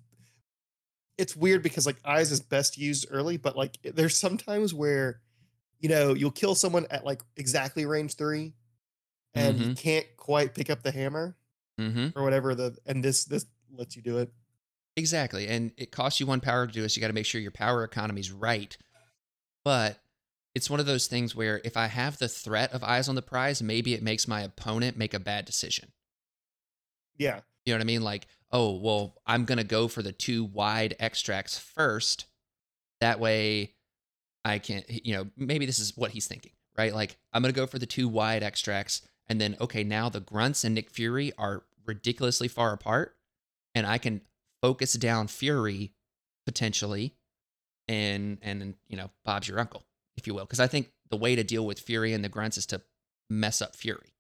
it's 1.17 1.35
weird 1.35 1.63
because 1.63 1.85
like 1.85 1.97
eyes 2.05 2.31
is 2.31 2.39
best 2.39 2.77
used 2.77 3.07
early, 3.09 3.37
but 3.37 3.55
like 3.55 3.77
there's 3.83 4.17
sometimes 4.17 4.73
where 4.73 5.21
you 5.81 5.89
know 5.89 6.13
you'll 6.13 6.31
kill 6.31 6.55
someone 6.55 6.85
at 6.89 7.05
like 7.05 7.21
exactly 7.35 7.85
range 7.85 8.15
three 8.15 8.53
and 9.33 9.59
you 9.59 9.75
can't 9.75 10.05
quite 10.17 10.53
pick 10.55 10.69
up 10.69 10.81
the 10.83 10.91
hammer 10.91 11.35
Mm-hmm. 11.79 12.19
or 12.19 12.23
whatever 12.23 12.53
the 12.53 12.77
and 12.85 13.03
this 13.03 13.23
this 13.23 13.45
lets 13.75 13.95
you 13.95 14.03
do 14.03 14.19
it. 14.19 14.31
Exactly. 14.97 15.47
And 15.47 15.71
it 15.77 15.91
costs 15.91 16.19
you 16.19 16.27
one 16.27 16.41
power 16.41 16.67
to 16.67 16.71
do 16.71 16.81
this. 16.81 16.95
You 16.95 17.01
got 17.01 17.07
to 17.07 17.13
make 17.13 17.25
sure 17.25 17.41
your 17.41 17.49
power 17.49 17.83
economy's 17.83 18.29
right. 18.31 18.77
But 19.63 19.97
it's 20.53 20.69
one 20.69 20.79
of 20.79 20.85
those 20.85 21.07
things 21.07 21.35
where 21.35 21.61
if 21.63 21.77
I 21.77 21.87
have 21.87 22.19
the 22.19 22.27
threat 22.27 22.73
of 22.73 22.83
eyes 22.83 23.07
on 23.09 23.15
the 23.15 23.21
prize, 23.23 23.63
maybe 23.63 23.93
it 23.93 24.03
makes 24.03 24.27
my 24.27 24.41
opponent 24.41 24.97
make 24.97 25.13
a 25.13 25.19
bad 25.19 25.45
decision. 25.45 25.91
Yeah. 27.17 27.39
You 27.65 27.73
know 27.73 27.77
what 27.77 27.83
I 27.83 27.85
mean? 27.85 28.03
Like, 28.03 28.27
oh, 28.51 28.75
well, 28.75 29.15
I'm 29.25 29.45
going 29.45 29.57
to 29.59 29.63
go 29.63 29.87
for 29.87 30.03
the 30.03 30.11
two 30.11 30.43
wide 30.43 30.95
extracts 30.99 31.57
first. 31.57 32.25
That 32.99 33.19
way 33.19 33.73
I 34.43 34.59
can't, 34.59 34.85
you 34.89 35.15
know, 35.15 35.27
maybe 35.37 35.65
this 35.65 35.79
is 35.79 35.95
what 35.95 36.11
he's 36.11 36.27
thinking, 36.27 36.51
right? 36.77 36.93
Like, 36.93 37.17
I'm 37.33 37.41
going 37.41 37.53
to 37.53 37.59
go 37.59 37.67
for 37.67 37.79
the 37.79 37.85
two 37.85 38.07
wide 38.07 38.43
extracts. 38.43 39.01
And 39.27 39.39
then, 39.39 39.55
okay, 39.61 39.83
now 39.83 40.09
the 40.09 40.19
grunts 40.19 40.63
and 40.63 40.75
Nick 40.75 40.89
Fury 40.89 41.31
are 41.37 41.63
ridiculously 41.85 42.47
far 42.47 42.73
apart. 42.73 43.15
And 43.75 43.85
I 43.85 43.97
can 43.97 44.21
focus 44.61 44.93
down 44.93 45.27
Fury 45.27 45.93
potentially. 46.45 47.15
And, 47.87 48.39
and, 48.41 48.75
you 48.87 48.97
know, 48.97 49.09
Bob's 49.25 49.47
your 49.47 49.59
uncle, 49.59 49.85
if 50.17 50.27
you 50.27 50.33
will. 50.33 50.45
Because 50.45 50.59
I 50.59 50.67
think 50.67 50.91
the 51.09 51.17
way 51.17 51.35
to 51.35 51.43
deal 51.43 51.65
with 51.65 51.79
Fury 51.79 52.13
and 52.13 52.23
the 52.23 52.29
grunts 52.29 52.57
is 52.57 52.65
to 52.67 52.81
mess 53.29 53.61
up 53.61 53.75
Fury. 53.75 54.13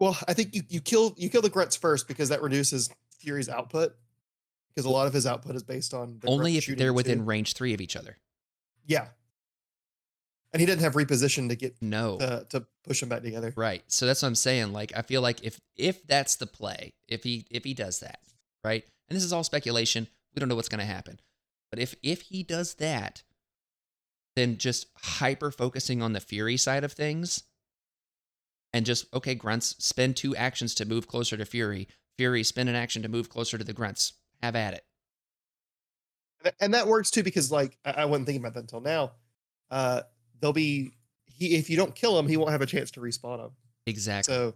Well, 0.00 0.16
I 0.28 0.34
think 0.34 0.54
you, 0.54 0.62
you 0.68 0.80
kill 0.80 1.14
you 1.16 1.28
kill 1.28 1.42
the 1.42 1.50
grunts 1.50 1.76
first 1.76 2.06
because 2.06 2.28
that 2.28 2.42
reduces 2.42 2.88
Fury's 3.18 3.48
output. 3.48 3.96
Because 4.78 4.86
a 4.86 4.90
lot 4.90 5.08
of 5.08 5.12
his 5.12 5.26
output 5.26 5.56
is 5.56 5.64
based 5.64 5.92
on 5.92 6.20
Only 6.24 6.56
if 6.56 6.66
they're 6.66 6.76
too. 6.90 6.92
within 6.94 7.26
range 7.26 7.54
three 7.54 7.74
of 7.74 7.80
each 7.80 7.96
other. 7.96 8.16
Yeah. 8.86 9.08
And 10.52 10.60
he 10.60 10.66
didn't 10.66 10.82
have 10.82 10.94
reposition 10.94 11.48
to 11.48 11.56
get 11.56 11.74
No. 11.82 12.16
to, 12.18 12.46
to 12.50 12.66
push 12.84 13.00
them 13.00 13.08
back 13.08 13.22
together. 13.22 13.52
Right. 13.56 13.82
So 13.88 14.06
that's 14.06 14.22
what 14.22 14.28
I'm 14.28 14.36
saying. 14.36 14.72
Like 14.72 14.92
I 14.96 15.02
feel 15.02 15.20
like 15.20 15.42
if 15.42 15.60
if 15.74 16.06
that's 16.06 16.36
the 16.36 16.46
play, 16.46 16.94
if 17.08 17.24
he 17.24 17.44
if 17.50 17.64
he 17.64 17.74
does 17.74 17.98
that, 17.98 18.20
right? 18.62 18.84
And 19.08 19.16
this 19.16 19.24
is 19.24 19.32
all 19.32 19.42
speculation. 19.42 20.06
We 20.32 20.38
don't 20.38 20.48
know 20.48 20.54
what's 20.54 20.68
going 20.68 20.78
to 20.78 20.84
happen. 20.86 21.18
But 21.70 21.80
if 21.80 21.96
if 22.04 22.20
he 22.20 22.44
does 22.44 22.74
that, 22.74 23.24
then 24.36 24.58
just 24.58 24.86
hyper 24.94 25.50
focusing 25.50 26.02
on 26.02 26.12
the 26.12 26.20
fury 26.20 26.56
side 26.56 26.84
of 26.84 26.92
things 26.92 27.42
and 28.72 28.86
just 28.86 29.12
okay, 29.12 29.34
grunts 29.34 29.74
spend 29.84 30.16
two 30.16 30.36
actions 30.36 30.72
to 30.76 30.84
move 30.84 31.08
closer 31.08 31.36
to 31.36 31.44
fury. 31.44 31.88
Fury 32.16 32.44
spend 32.44 32.68
an 32.68 32.76
action 32.76 33.02
to 33.02 33.08
move 33.08 33.28
closer 33.28 33.58
to 33.58 33.64
the 33.64 33.72
grunts. 33.72 34.12
Have 34.42 34.56
at 34.56 34.74
it. 34.74 34.84
And- 36.60 36.74
that 36.74 36.86
works 36.86 37.10
too 37.10 37.22
because 37.22 37.50
like 37.50 37.76
I, 37.84 37.90
I 37.90 38.04
wasn't 38.04 38.26
thinking 38.26 38.42
about 38.42 38.54
that 38.54 38.60
until 38.60 38.80
now. 38.80 39.12
Uh 39.70 40.02
they'll 40.40 40.52
be 40.52 40.92
he 41.26 41.56
if 41.56 41.68
you 41.68 41.76
don't 41.76 41.94
kill 41.94 42.18
him, 42.18 42.26
he 42.26 42.36
won't 42.36 42.50
have 42.52 42.62
a 42.62 42.66
chance 42.66 42.90
to 42.92 43.00
respawn 43.00 43.44
him. 43.44 43.50
Exactly. 43.86 44.32
So 44.34 44.54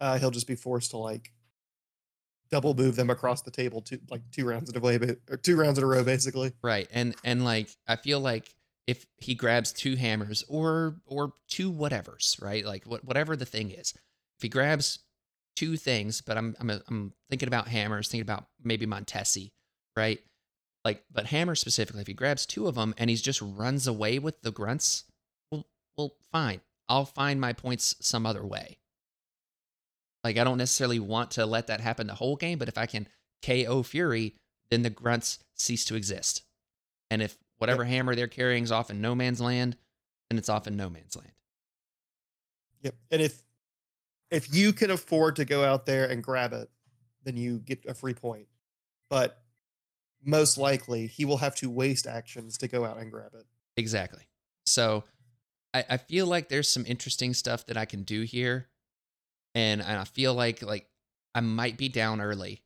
uh 0.00 0.18
he'll 0.18 0.30
just 0.30 0.46
be 0.46 0.54
forced 0.56 0.90
to 0.90 0.98
like 0.98 1.32
double 2.50 2.74
move 2.74 2.94
them 2.94 3.10
across 3.10 3.42
the 3.42 3.50
table 3.50 3.80
two 3.80 3.98
like 4.10 4.22
two 4.30 4.44
rounds 4.44 4.70
in 4.70 4.76
a 4.76 4.80
way 4.80 4.98
or 5.28 5.36
two 5.36 5.56
rounds 5.56 5.78
in 5.78 5.84
a 5.84 5.86
row 5.86 6.04
basically. 6.04 6.52
Right. 6.62 6.88
And 6.92 7.16
and 7.24 7.44
like 7.44 7.70
I 7.88 7.96
feel 7.96 8.20
like 8.20 8.54
if 8.86 9.04
he 9.18 9.34
grabs 9.34 9.72
two 9.72 9.96
hammers 9.96 10.44
or 10.48 10.96
or 11.06 11.32
two 11.48 11.72
whatevers, 11.72 12.40
right? 12.40 12.64
Like 12.64 12.84
what 12.84 13.04
whatever 13.04 13.36
the 13.36 13.46
thing 13.46 13.70
is. 13.70 13.94
If 14.38 14.42
he 14.42 14.48
grabs 14.48 14.98
two 15.56 15.76
things, 15.76 16.20
but 16.20 16.36
I'm 16.36 16.54
I'm 16.60 16.70
I'm 16.70 17.12
thinking 17.28 17.48
about 17.48 17.68
hammers, 17.68 18.08
thinking 18.08 18.22
about 18.22 18.46
maybe 18.62 18.86
Montesi, 18.86 19.50
right? 19.96 20.20
Like 20.84 21.02
but 21.12 21.26
hammer 21.26 21.54
specifically, 21.54 22.02
if 22.02 22.06
he 22.06 22.14
grabs 22.14 22.46
two 22.46 22.68
of 22.68 22.76
them 22.76 22.94
and 22.96 23.10
he's 23.10 23.22
just 23.22 23.42
runs 23.42 23.86
away 23.86 24.18
with 24.18 24.42
the 24.42 24.52
grunts, 24.52 25.04
well 25.50 25.66
well 25.96 26.14
fine. 26.30 26.60
I'll 26.88 27.06
find 27.06 27.40
my 27.40 27.52
points 27.52 27.96
some 28.00 28.26
other 28.26 28.44
way. 28.44 28.78
Like 30.22 30.38
I 30.38 30.44
don't 30.44 30.58
necessarily 30.58 31.00
want 31.00 31.32
to 31.32 31.46
let 31.46 31.66
that 31.66 31.80
happen 31.80 32.06
the 32.06 32.14
whole 32.14 32.36
game, 32.36 32.58
but 32.58 32.68
if 32.68 32.78
I 32.78 32.86
can 32.86 33.08
KO 33.44 33.82
Fury, 33.82 34.34
then 34.70 34.82
the 34.82 34.90
grunts 34.90 35.38
cease 35.54 35.84
to 35.86 35.96
exist. 35.96 36.42
And 37.10 37.22
if 37.22 37.36
whatever 37.58 37.84
hammer 37.84 38.14
they're 38.14 38.26
carrying 38.26 38.64
is 38.64 38.72
off 38.72 38.90
in 38.90 39.00
no 39.00 39.14
man's 39.14 39.40
land, 39.40 39.76
then 40.28 40.38
it's 40.38 40.48
off 40.48 40.66
in 40.66 40.76
no 40.76 40.90
man's 40.90 41.16
land. 41.16 41.32
Yep. 42.82 42.94
And 43.10 43.22
if 43.22 43.42
if 44.30 44.54
you 44.54 44.72
can 44.72 44.90
afford 44.90 45.36
to 45.36 45.44
go 45.44 45.64
out 45.64 45.86
there 45.86 46.06
and 46.06 46.22
grab 46.22 46.52
it, 46.52 46.68
then 47.24 47.36
you 47.36 47.58
get 47.58 47.84
a 47.86 47.94
free 47.94 48.14
point. 48.14 48.46
But 49.08 49.40
most 50.24 50.58
likely 50.58 51.06
he 51.06 51.24
will 51.24 51.36
have 51.38 51.54
to 51.56 51.70
waste 51.70 52.06
actions 52.06 52.58
to 52.58 52.68
go 52.68 52.84
out 52.84 52.98
and 52.98 53.10
grab 53.10 53.32
it. 53.34 53.46
Exactly. 53.76 54.22
So 54.64 55.04
I, 55.72 55.84
I 55.90 55.96
feel 55.96 56.26
like 56.26 56.48
there's 56.48 56.68
some 56.68 56.84
interesting 56.86 57.34
stuff 57.34 57.66
that 57.66 57.76
I 57.76 57.84
can 57.84 58.02
do 58.02 58.22
here. 58.22 58.68
And, 59.54 59.82
I 59.82 60.04
feel 60.04 60.34
like 60.34 60.62
like 60.62 60.86
I 61.34 61.40
might 61.40 61.78
be 61.78 61.88
down 61.88 62.20
early. 62.20 62.62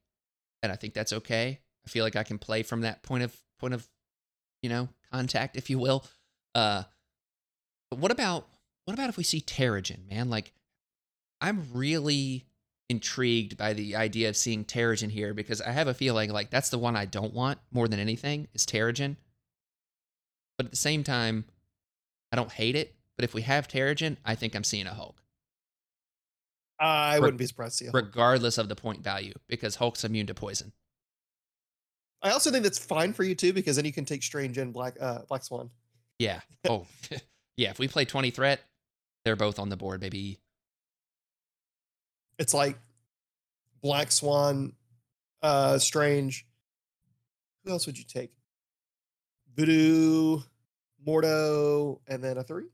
And 0.63 0.73
I 0.73 0.77
think 0.77 0.95
that's 0.95 1.13
okay. 1.13 1.61
I 1.87 1.89
feel 1.89 2.05
like 2.05 2.17
I 2.17 2.23
can 2.25 2.39
play 2.39 2.63
from 2.63 2.83
that 2.83 3.03
point 3.03 3.23
of 3.23 3.37
point 3.59 3.75
of, 3.75 3.89
you 4.63 4.69
know, 4.69 4.89
contact, 5.13 5.57
if 5.57 5.71
you 5.71 5.79
will. 5.79 6.05
Uh 6.55 6.85
But 7.91 7.99
what 8.01 8.11
about 8.11 8.49
what 8.85 8.95
about 8.95 9.09
if 9.09 9.17
we 9.17 9.25
see 9.25 9.41
Terrigen, 9.41 10.09
man? 10.09 10.31
Like, 10.31 10.53
I'm 11.41 11.67
really 11.73 12.47
intrigued 12.89 13.57
by 13.57 13.73
the 13.73 13.97
idea 13.97 14.29
of 14.29 14.37
seeing 14.37 14.65
Terrigen 14.65 15.11
here 15.11 15.33
because 15.33 15.61
I 15.61 15.71
have 15.71 15.89
a 15.89 15.95
feeling 15.95 16.31
like 16.31 16.51
that's 16.51 16.71
the 16.71 16.79
one 16.79 16.97
I 16.97 17.05
don't 17.05 17.33
want 17.33 17.59
more 17.71 17.89
than 17.89 18.01
anything 18.01 18.49
is 18.53 18.67
Terrigen. 18.67 19.17
But 20.59 20.67
at 20.67 20.71
the 20.73 20.77
same 20.77 21.05
time, 21.05 21.45
I 22.33 22.37
don't 22.37 22.51
hate 22.53 22.77
it. 22.77 22.95
But 23.17 23.25
if 23.25 23.35
we 23.35 23.43
have 23.43 23.69
Terrigen, 23.69 24.17
I 24.25 24.35
think 24.35 24.55
I'm 24.55 24.65
seeing 24.65 24.87
a 24.87 24.95
Hulk, 24.95 25.23
I 26.79 27.15
Re- 27.15 27.21
wouldn't 27.21 27.39
be 27.39 27.47
surprised 27.47 27.79
to 27.79 27.85
see. 27.85 27.91
regardless 27.93 28.57
of 28.59 28.69
the 28.69 28.77
point 28.77 29.03
value, 29.03 29.35
because 29.47 29.77
Hulk's 29.77 30.05
immune 30.05 30.27
to 30.27 30.35
poison. 30.35 30.73
I 32.23 32.31
also 32.31 32.51
think 32.51 32.65
that's 32.65 32.79
fine 32.79 33.13
for 33.13 33.23
you 33.25 33.35
too, 33.35 33.53
because 33.53 33.77
then 33.77 33.85
you 33.85 33.93
can 33.93 34.05
take 34.05 34.23
Strange 34.23 34.59
and 34.59 34.73
Black 34.73 34.97
uh, 35.01 35.21
Black 35.29 35.45
Swan. 35.45 35.71
Yeah. 36.19 36.41
Oh, 36.69 36.87
yeah. 37.57 37.71
If 37.71 37.79
we 37.79 37.89
play 37.89 38.05
20 38.05 38.31
threat, 38.31 38.61
they're 39.25 39.37
both 39.37 39.59
on 39.59 39.69
the 39.69 39.77
board, 39.77 40.01
baby. 40.01 40.39
It's 42.41 42.53
like 42.55 42.77
Black 43.83 44.11
Swan, 44.11 44.73
uh, 45.43 45.79
Strange. 45.79 46.47
Who 47.65 47.71
else 47.71 47.87
would 47.87 47.97
you 47.99 48.05
take? 48.05 48.33
Voodoo, 49.55 50.41
Mordo, 51.07 52.01
and 52.09 52.25
then 52.25 52.39
a 52.39 52.43
three. 52.43 52.65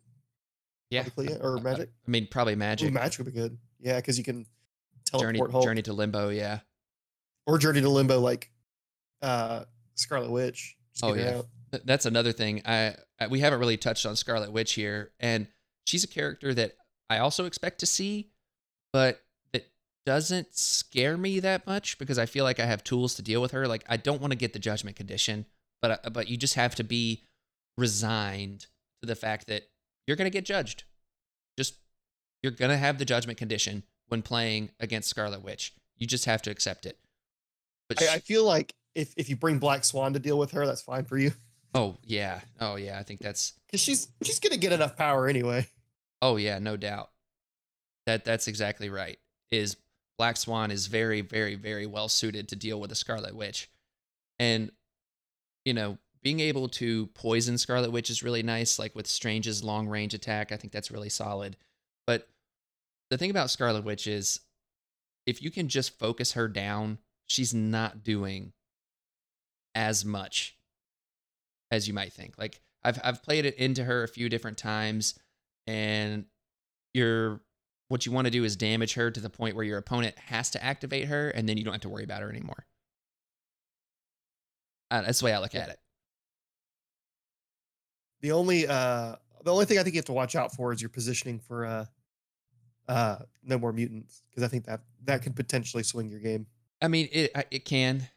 Yeah. 0.91 1.03
Probably, 1.03 1.35
or 1.35 1.59
Magik. 1.59 1.89
I 2.07 2.11
mean, 2.11 2.29
probably 2.31 2.55
Ooh, 2.55 2.59
Magik. 2.59 2.91
Magik 2.93 3.19
would 3.19 3.27
be 3.27 3.33
good. 3.33 3.59
Yeah, 3.81 3.97
because 3.97 4.17
you 4.19 4.25
can 4.25 4.47
teleport 5.05 5.35
Journey, 5.37 5.51
Hulk 5.53 5.65
Journey 5.65 5.83
to 5.83 5.93
Limbo. 5.93 6.29
Yeah. 6.31 6.61
or 7.47 7.59
Journey 7.59 7.81
to 7.81 7.89
Limbo, 7.89 8.21
like 8.21 8.51
uh, 9.23 9.65
Scarlet 9.97 10.31
Witch. 10.31 10.77
Just 10.93 11.05
Oh, 11.05 11.15
yeah. 11.15 11.39
out. 11.39 11.47
That's 11.85 12.07
another 12.07 12.33
thing. 12.33 12.63
I, 12.65 12.95
I 13.21 13.27
we 13.27 13.41
haven't 13.41 13.59
really 13.59 13.77
touched 13.77 14.07
on 14.07 14.15
Scarlet 14.17 14.53
Witch 14.53 14.75
here, 14.75 15.11
and 15.19 15.49
she's 15.85 16.05
a 16.05 16.09
character 16.09 16.55
that 16.55 16.77
I 17.11 17.19
also 17.19 17.45
expect 17.47 17.81
to 17.81 17.87
see, 17.87 18.31
but 18.93 19.21
doesn't 20.07 20.57
scare 20.57 21.17
me 21.17 21.41
that 21.41 21.67
much 21.67 21.99
because 21.99 22.19
I 22.19 22.25
feel 22.25 22.45
like 22.45 22.61
I 22.61 22.65
have 22.65 22.83
tools 22.83 23.15
to 23.17 23.23
deal 23.23 23.43
with 23.43 23.51
her. 23.51 23.67
Like 23.67 23.85
I 23.89 23.99
don't 23.99 24.21
want 24.21 24.31
to 24.31 24.39
get 24.39 24.53
the 24.55 24.59
Judgment 24.59 24.97
condition, 24.97 25.45
but 25.83 26.07
uh, 26.07 26.11
but 26.11 26.29
you 26.29 26.37
just 26.37 26.55
have 26.55 26.75
to 26.77 26.85
be 26.85 27.25
resigned 27.77 28.67
to 29.03 29.07
the 29.07 29.17
fact 29.17 29.49
that 29.49 29.65
you're 30.07 30.17
gonna 30.17 30.31
get 30.31 30.45
judged. 30.45 30.85
Just 31.59 31.75
you're 32.43 32.53
gonna 32.53 32.79
have 32.79 32.99
the 32.99 33.05
Judgment 33.05 33.39
condition 33.39 33.83
when 34.09 34.23
playing 34.23 34.71
against 34.81 35.11
Scarlet 35.11 35.43
Witch. 35.43 35.75
You 35.99 36.07
just 36.07 36.25
have 36.25 36.41
to 36.43 36.51
accept 36.51 36.87
it. 36.87 36.99
But 37.89 38.03
I, 38.03 38.15
I 38.15 38.19
feel 38.21 38.45
like 38.45 38.75
if 38.95 39.13
if 39.17 39.29
you 39.29 39.37
bring 39.37 39.59
Black 39.59 39.85
Swan 39.85 40.13
to 40.13 40.19
deal 40.19 40.39
with 40.39 40.53
her, 40.53 40.67
that's 40.67 40.83
fine 40.83 41.05
for 41.05 41.19
you 41.19 41.33
oh 41.75 41.97
yeah, 42.05 42.41
oh 42.61 42.77
yeah, 42.77 42.99
I 42.99 43.03
think 43.03 43.21
that's 43.21 43.53
because 43.67 43.81
she's 43.81 44.09
she's 44.23 44.41
gonna 44.41 44.57
get 44.57 44.73
enough 44.73 44.97
power 44.97 45.29
anyway. 45.29 45.67
Oh 46.23 46.37
yeah, 46.37 46.59
no 46.59 46.77
doubt. 46.77 47.11
That 48.07 48.25
that's 48.25 48.49
exactly 48.49 48.89
right. 48.89 49.19
Is 49.51 49.77
Black 50.19 50.37
Swan 50.37 50.71
is 50.71 50.87
very 50.87 51.21
very 51.21 51.55
very 51.55 51.87
well 51.87 52.09
suited 52.09 52.49
to 52.49 52.57
deal 52.57 52.81
with 52.81 52.93
a 52.93 52.97
Scarlet 52.97 53.35
Witch. 53.35 53.71
And 54.39 54.71
you 55.65 55.75
know, 55.75 55.99
being 56.23 56.41
able 56.41 56.69
to 56.69 57.07
poison 57.09 57.59
Scarlet 57.59 57.91
Witch 57.91 58.11
is 58.11 58.23
really 58.23 58.43
nice 58.43 58.79
like 58.79 58.95
with 58.95 59.07
Strange's 59.07 59.63
long 59.63 59.89
range 59.89 60.15
attack. 60.15 60.53
I 60.53 60.57
think 60.57 60.73
that's 60.73 60.91
really 60.91 61.09
solid. 61.09 61.57
But 62.07 62.29
the 63.11 63.19
thing 63.19 63.31
about 63.31 63.51
Scarlet 63.51 63.85
Witch 63.85 64.07
is 64.07 64.41
if 65.27 65.43
you 65.43 65.51
can 65.51 65.69
just 65.69 65.99
focus 65.99 66.33
her 66.33 66.49
down, 66.49 66.99
she's 67.27 67.53
not 67.53 68.05
doing 68.05 68.53
as 69.75 70.05
much 70.05 70.57
as 71.71 71.87
you 71.87 71.95
might 71.95 72.13
think. 72.13 72.39
Like 72.39 72.61
I've 72.83 72.99
I've 73.05 73.23
played 73.23 73.45
it 73.45 73.57
into 73.57 73.85
her 73.85 74.03
a 74.03 74.09
few 74.09 74.29
different 74.29 74.59
times 74.59 75.19
and 75.67 76.25
you're 76.95 77.41
what 77.89 78.05
you 78.05 78.13
want 78.13 78.27
to 78.27 78.31
do 78.31 78.45
is 78.45 78.57
damage 78.57 78.95
her 78.95 79.11
to 79.11 79.21
the 79.21 79.31
point 79.31 79.55
where 79.55 79.65
your 79.65 79.79
opponent 79.79 80.19
has 80.19 80.51
to 80.51 80.65
activate 80.65 81.07
her 81.07 81.31
and 81.31 81.49
then 81.49 81.57
you 81.57 81.65
don't 81.65 81.75
have 81.75 81.83
to 81.83 81.89
worry 81.89 82.05
about 82.05 82.23
her 82.23 82.31
anymore. 82.31 82.67
Uh, 84.91 85.03
that's 85.03 85.21
the 85.21 85.25
way 85.25 85.33
I 85.33 85.39
look 85.39 85.55
at 85.55 85.69
it. 85.69 85.79
The 88.21 88.33
only 88.33 88.67
uh 88.67 89.17
the 89.45 89.53
only 89.53 89.67
thing 89.67 89.79
I 89.79 89.83
think 89.83 89.95
you 89.95 89.99
have 89.99 90.07
to 90.07 90.13
watch 90.13 90.35
out 90.35 90.53
for 90.53 90.73
is 90.73 90.81
your 90.81 90.89
positioning 90.89 91.39
for 91.39 91.67
uh 91.67 91.85
uh 92.89 93.17
no 93.45 93.59
more 93.59 93.73
mutants 93.73 94.23
because 94.31 94.43
I 94.43 94.49
think 94.49 94.65
that 94.67 94.81
that 95.05 95.23
could 95.23 95.37
potentially 95.37 95.83
swing 95.83 96.09
your 96.09 96.21
game. 96.21 96.47
I 96.83 96.89
mean, 96.89 97.09
it 97.13 97.33
it 97.51 97.65
can, 97.65 98.09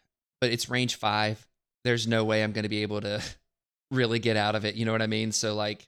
but 0.42 0.52
it's 0.52 0.70
range 0.70 0.96
5. 0.96 1.48
There's 1.84 2.08
no 2.08 2.26
way 2.26 2.44
I'm 2.44 2.52
going 2.52 2.64
to 2.64 2.70
be 2.70 2.82
able 2.82 3.02
to 3.02 3.22
really 3.92 4.20
get 4.20 4.38
out 4.38 4.56
of 4.56 4.66
it, 4.66 4.76
you 4.76 4.86
know 4.86 4.92
what 4.92 5.02
I 5.02 5.08
mean? 5.08 5.32
So 5.32 5.54
like 5.56 5.88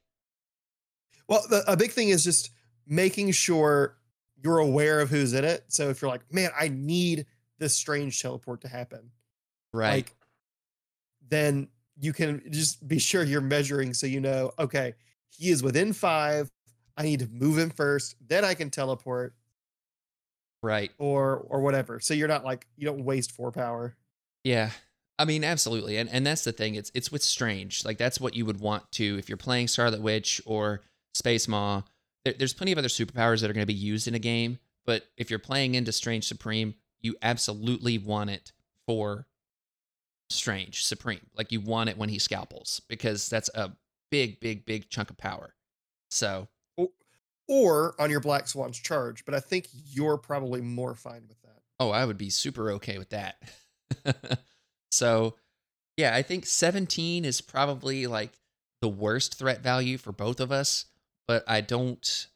Well, 1.28 1.44
the, 1.50 1.64
a 1.68 1.78
big 1.78 1.92
thing 1.92 2.10
is 2.10 2.24
just 2.24 2.52
making 2.88 3.32
sure 3.32 3.98
you're 4.44 4.60
aware 4.60 5.00
of 5.00 5.10
who's 5.10 5.34
in 5.34 5.46
it. 5.46 5.66
So 5.68 5.90
if 5.90 6.02
you're 6.02 6.12
like, 6.12 6.32
man, 6.34 6.50
I 6.60 6.68
need 6.70 7.26
this 7.60 7.76
strange 7.76 8.22
teleport 8.22 8.62
to 8.62 8.68
happen, 8.68 9.12
right. 9.74 9.92
like 9.92 10.16
then 11.30 11.68
you 12.00 12.14
can 12.14 12.42
just 12.50 12.88
be 12.88 13.00
sure 13.00 13.24
you're 13.24 13.42
measuring 13.42 13.94
so 13.94 14.08
you 14.08 14.20
know, 14.20 14.52
okay, 14.58 14.96
he 15.30 15.50
is 15.50 15.62
within 15.64 15.94
five. 15.94 16.50
I 16.98 17.04
need 17.04 17.20
to 17.20 17.28
move 17.32 17.58
him 17.58 17.70
first, 17.70 18.16
then 18.28 18.44
I 18.44 18.54
can 18.54 18.70
teleport 18.70 19.34
right. 20.62 20.92
or 20.98 21.46
or 21.50 21.62
whatever. 21.62 22.00
So 22.00 22.14
you're 22.14 22.28
not 22.28 22.44
like 22.44 22.68
you 22.78 22.86
don't 22.86 23.04
waste 23.04 23.32
four 23.32 23.52
power. 23.52 23.96
Yeah. 24.44 24.72
I 25.20 25.26
mean, 25.26 25.44
absolutely. 25.44 25.98
And 25.98 26.10
and 26.10 26.26
that's 26.26 26.44
the 26.44 26.52
thing. 26.52 26.76
It's 26.76 26.92
it's 26.94 27.12
with 27.12 27.24
Strange. 27.24 27.86
Like 27.86 27.98
that's 27.98 28.20
what 28.20 28.36
you 28.36 28.46
would 28.46 28.60
want 28.60 28.92
to 28.94 29.18
if 29.20 29.30
you're 29.30 29.38
playing 29.38 29.68
Scarlet 29.68 30.02
Witch 30.02 30.42
or 30.46 30.82
Space 31.14 31.48
Maw. 31.48 31.84
There, 32.26 32.34
there's 32.38 32.54
plenty 32.54 32.72
of 32.72 32.78
other 32.78 32.88
superpowers 32.88 33.42
that 33.42 33.50
are 33.50 33.54
going 33.54 33.64
to 33.64 33.74
be 33.74 33.74
used 33.74 34.08
in 34.08 34.16
a 34.16 34.20
game, 34.20 34.60
but 34.86 35.04
if 35.18 35.30
you're 35.30 35.40
playing 35.40 35.76
into 35.76 35.92
Strange 35.92 36.28
Supreme, 36.28 36.76
you 37.02 37.16
absolutely 37.22 37.98
want 37.98 38.30
it 38.30 38.52
for 38.86 39.28
Strange 40.30 40.84
Supreme. 40.84 41.22
Like 41.36 41.52
you 41.52 41.62
want 41.62 41.90
it 41.90 41.98
when 41.98 42.10
he 42.10 42.20
scalpels 42.20 42.82
because 42.88 43.30
that's 43.30 43.50
a 43.56 43.72
big 44.10 44.40
big 44.40 44.66
big 44.66 44.90
chunk 44.90 45.10
of 45.10 45.18
power. 45.18 45.56
So, 46.10 46.48
Or 47.48 47.96
on 48.00 48.10
your 48.10 48.20
Black 48.20 48.48
Swan's 48.48 48.80
charge, 48.80 49.26
but 49.26 49.34
I 49.34 49.40
think 49.40 49.68
you're 49.72 50.18
probably 50.18 50.62
more 50.62 50.96
fine 50.96 51.24
with 51.28 51.42
that. 51.42 51.62
Oh, 51.80 51.90
I 51.90 52.06
would 52.06 52.18
be 52.18 52.30
super 52.30 52.72
okay 52.74 52.98
with 52.98 53.10
that. 53.10 53.42
so, 54.92 55.36
yeah, 55.98 56.16
I 56.16 56.22
think 56.22 56.46
17 56.46 57.26
is 57.26 57.42
probably 57.42 58.08
like 58.08 58.32
the 58.82 58.88
worst 58.88 59.38
threat 59.38 59.62
value 59.62 59.98
for 59.98 60.12
both 60.12 60.40
of 60.40 60.52
us, 60.52 60.86
but 61.28 61.44
I 61.48 61.62
don't 61.62 62.28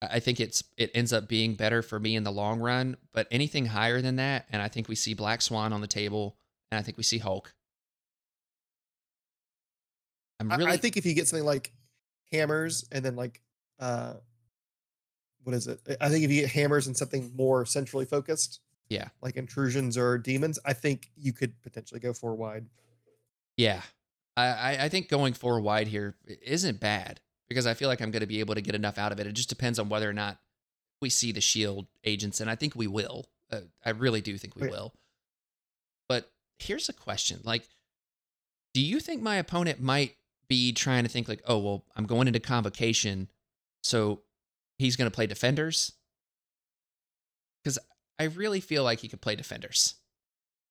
I 0.00 0.18
think 0.20 0.40
it's 0.40 0.64
it 0.76 0.90
ends 0.94 1.12
up 1.12 1.28
being 1.28 1.54
better 1.54 1.80
for 1.82 2.00
me 2.00 2.16
in 2.16 2.24
the 2.24 2.32
long 2.32 2.58
run, 2.60 2.96
but 3.12 3.28
anything 3.30 3.66
higher 3.66 4.00
than 4.02 4.16
that 4.16 4.46
and 4.50 4.60
I 4.62 4.68
think 4.68 4.88
we 4.88 4.94
see 4.94 5.14
Black 5.14 5.42
Swan 5.42 5.72
on 5.72 5.80
the 5.80 5.86
table 5.86 6.36
and 6.70 6.78
I 6.78 6.82
think 6.82 6.96
we 6.96 7.02
see 7.02 7.18
Hulk. 7.18 7.54
I'm 10.40 10.50
I- 10.50 10.56
really 10.56 10.72
I, 10.72 10.76
think 10.76 10.96
if 10.96 11.06
you 11.06 11.14
get 11.14 11.28
something 11.28 11.46
like 11.46 11.72
hammers 12.32 12.84
and 12.90 13.04
then 13.04 13.16
like 13.16 13.40
uh 13.78 14.14
what 15.44 15.54
is 15.54 15.66
it? 15.66 15.80
I 16.00 16.08
think 16.08 16.24
if 16.24 16.30
you 16.30 16.42
get 16.42 16.50
hammers 16.50 16.86
and 16.86 16.96
something 16.96 17.32
more 17.36 17.66
centrally 17.66 18.04
focused, 18.04 18.60
Yeah. 18.88 19.08
like 19.22 19.36
intrusions 19.36 19.98
or 19.98 20.16
demons, 20.16 20.60
I 20.64 20.72
think 20.72 21.10
you 21.16 21.32
could 21.32 21.60
potentially 21.62 21.98
go 21.98 22.12
four 22.12 22.36
wide. 22.36 22.66
Yeah. 23.56 23.82
I, 24.36 24.46
I- 24.46 24.84
I 24.84 24.88
think 24.88 25.08
going 25.08 25.32
four 25.34 25.60
wide 25.60 25.88
here 25.88 26.14
isn't 26.26 26.78
bad 26.80 27.20
because 27.52 27.66
I 27.66 27.74
feel 27.74 27.88
like 27.88 28.00
I'm 28.00 28.10
going 28.10 28.20
to 28.20 28.26
be 28.26 28.40
able 28.40 28.54
to 28.54 28.62
get 28.62 28.74
enough 28.74 28.96
out 28.96 29.12
of 29.12 29.20
it. 29.20 29.26
It 29.26 29.34
just 29.34 29.50
depends 29.50 29.78
on 29.78 29.90
whether 29.90 30.08
or 30.08 30.14
not 30.14 30.38
we 31.02 31.10
see 31.10 31.32
the 31.32 31.42
shield 31.42 31.86
agents, 32.02 32.40
and 32.40 32.48
I 32.48 32.54
think 32.54 32.74
we 32.74 32.86
will. 32.86 33.26
Uh, 33.50 33.60
I 33.84 33.90
really 33.90 34.22
do 34.22 34.38
think 34.38 34.56
we 34.56 34.68
will. 34.68 34.94
But 36.08 36.32
here's 36.58 36.88
a 36.88 36.94
question: 36.94 37.40
like, 37.44 37.68
do 38.72 38.80
you 38.80 39.00
think 39.00 39.20
my 39.20 39.36
opponent 39.36 39.80
might 39.82 40.16
be 40.48 40.72
trying 40.72 41.02
to 41.02 41.10
think 41.10 41.28
like, 41.28 41.42
oh 41.46 41.58
well, 41.58 41.84
I'm 41.94 42.06
going 42.06 42.26
into 42.26 42.40
convocation, 42.40 43.28
so 43.82 44.22
he's 44.78 44.96
going 44.96 45.10
to 45.10 45.14
play 45.14 45.26
defenders? 45.26 45.92
Because 47.62 47.78
I 48.18 48.24
really 48.24 48.60
feel 48.60 48.82
like 48.82 49.00
he 49.00 49.08
could 49.08 49.20
play 49.20 49.36
defenders. 49.36 49.94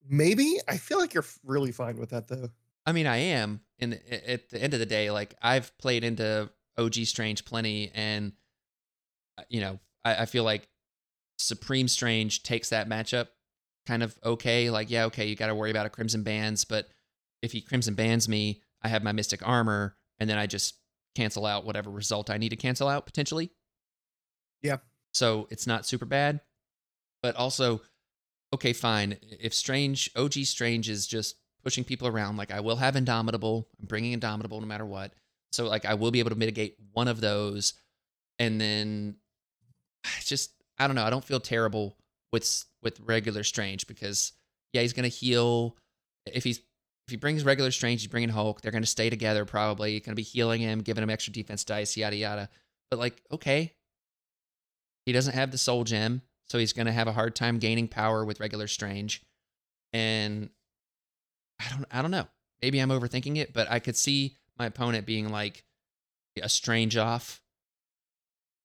Maybe 0.09 0.57
I 0.67 0.77
feel 0.77 0.97
like 0.97 1.13
you're 1.13 1.25
really 1.45 1.71
fine 1.71 1.97
with 1.97 2.09
that 2.09 2.27
though. 2.27 2.49
I 2.87 2.91
mean, 2.91 3.05
I 3.05 3.17
am. 3.17 3.61
And 3.79 3.99
at 4.11 4.49
the 4.49 4.61
end 4.61 4.73
of 4.73 4.79
the 4.79 4.87
day, 4.87 5.11
like 5.11 5.35
I've 5.43 5.77
played 5.77 6.03
into 6.03 6.49
OG 6.77 6.93
Strange 7.05 7.45
plenty, 7.45 7.91
and 7.93 8.33
uh, 9.37 9.43
you 9.49 9.61
know, 9.61 9.79
I, 10.03 10.23
I 10.23 10.25
feel 10.25 10.43
like 10.43 10.67
Supreme 11.37 11.87
Strange 11.87 12.43
takes 12.43 12.69
that 12.69 12.89
matchup 12.89 13.27
kind 13.85 14.03
of 14.03 14.17
okay. 14.23 14.69
Like, 14.69 14.89
yeah, 14.89 15.05
okay, 15.05 15.27
you 15.27 15.35
got 15.35 15.47
to 15.47 15.55
worry 15.55 15.71
about 15.71 15.85
a 15.85 15.89
Crimson 15.89 16.23
Bands, 16.23 16.65
but 16.65 16.87
if 17.41 17.51
he 17.51 17.61
Crimson 17.61 17.95
Bands 17.95 18.27
me, 18.27 18.61
I 18.81 18.87
have 18.87 19.03
my 19.03 19.11
Mystic 19.11 19.47
Armor, 19.47 19.95
and 20.19 20.29
then 20.29 20.37
I 20.37 20.47
just 20.47 20.75
cancel 21.15 21.45
out 21.45 21.65
whatever 21.65 21.89
result 21.89 22.29
I 22.29 22.37
need 22.37 22.49
to 22.49 22.55
cancel 22.55 22.87
out 22.87 23.05
potentially. 23.05 23.51
Yeah. 24.61 24.77
So 25.13 25.47
it's 25.49 25.67
not 25.67 25.85
super 25.85 26.05
bad, 26.05 26.39
but 27.21 27.35
also, 27.35 27.81
okay, 28.53 28.71
fine. 28.71 29.17
If 29.21 29.53
Strange 29.53 30.09
OG 30.15 30.33
Strange 30.45 30.87
is 30.89 31.05
just 31.05 31.35
pushing 31.63 31.83
people 31.83 32.07
around. 32.07 32.37
Like 32.37 32.51
I 32.51 32.59
will 32.59 32.77
have 32.77 32.95
Indomitable. 32.95 33.67
I'm 33.79 33.87
bringing 33.87 34.13
Indomitable 34.13 34.61
no 34.61 34.67
matter 34.67 34.85
what. 34.85 35.13
So 35.51 35.67
like 35.67 35.85
I 35.85 35.93
will 35.95 36.11
be 36.11 36.19
able 36.19 36.29
to 36.29 36.37
mitigate 36.37 36.75
one 36.93 37.07
of 37.07 37.21
those, 37.21 37.73
and 38.39 38.59
then 38.59 39.15
just 40.21 40.51
I 40.77 40.87
don't 40.87 40.95
know. 40.95 41.03
I 41.03 41.09
don't 41.09 41.23
feel 41.23 41.39
terrible 41.39 41.97
with 42.31 42.65
with 42.81 42.99
regular 43.01 43.43
Strange 43.43 43.87
because 43.87 44.33
yeah, 44.73 44.81
he's 44.81 44.93
gonna 44.93 45.07
heal 45.07 45.77
if 46.25 46.43
he's 46.43 46.59
if 46.59 47.11
he 47.11 47.17
brings 47.17 47.43
regular 47.43 47.71
Strange, 47.71 48.01
he's 48.01 48.09
bringing 48.09 48.29
Hulk. 48.29 48.61
They're 48.61 48.71
gonna 48.71 48.85
stay 48.85 49.09
together 49.09 49.45
probably. 49.45 49.99
Gonna 49.99 50.15
be 50.15 50.21
healing 50.21 50.61
him, 50.61 50.79
giving 50.81 51.03
him 51.03 51.09
extra 51.09 51.33
defense 51.33 51.63
dice, 51.63 51.97
yada 51.97 52.15
yada. 52.15 52.49
But 52.89 52.99
like 52.99 53.21
okay, 53.31 53.73
he 55.05 55.11
doesn't 55.11 55.33
have 55.33 55.51
the 55.51 55.57
Soul 55.57 55.83
Gem, 55.83 56.21
so 56.47 56.57
he's 56.57 56.73
gonna 56.73 56.91
have 56.91 57.07
a 57.07 57.13
hard 57.13 57.35
time 57.35 57.59
gaining 57.59 57.87
power 57.87 58.23
with 58.23 58.39
regular 58.39 58.67
Strange, 58.67 59.21
and 59.93 60.49
I 61.59 61.69
don't 61.69 61.85
I 61.91 62.01
don't 62.01 62.11
know. 62.11 62.27
Maybe 62.61 62.79
I'm 62.79 62.89
overthinking 62.89 63.37
it, 63.37 63.53
but 63.53 63.69
I 63.71 63.79
could 63.79 63.95
see 63.95 64.37
my 64.61 64.67
opponent 64.67 65.07
being 65.07 65.29
like 65.29 65.63
a 66.41 66.47
Strange 66.47 66.95
off, 66.95 67.41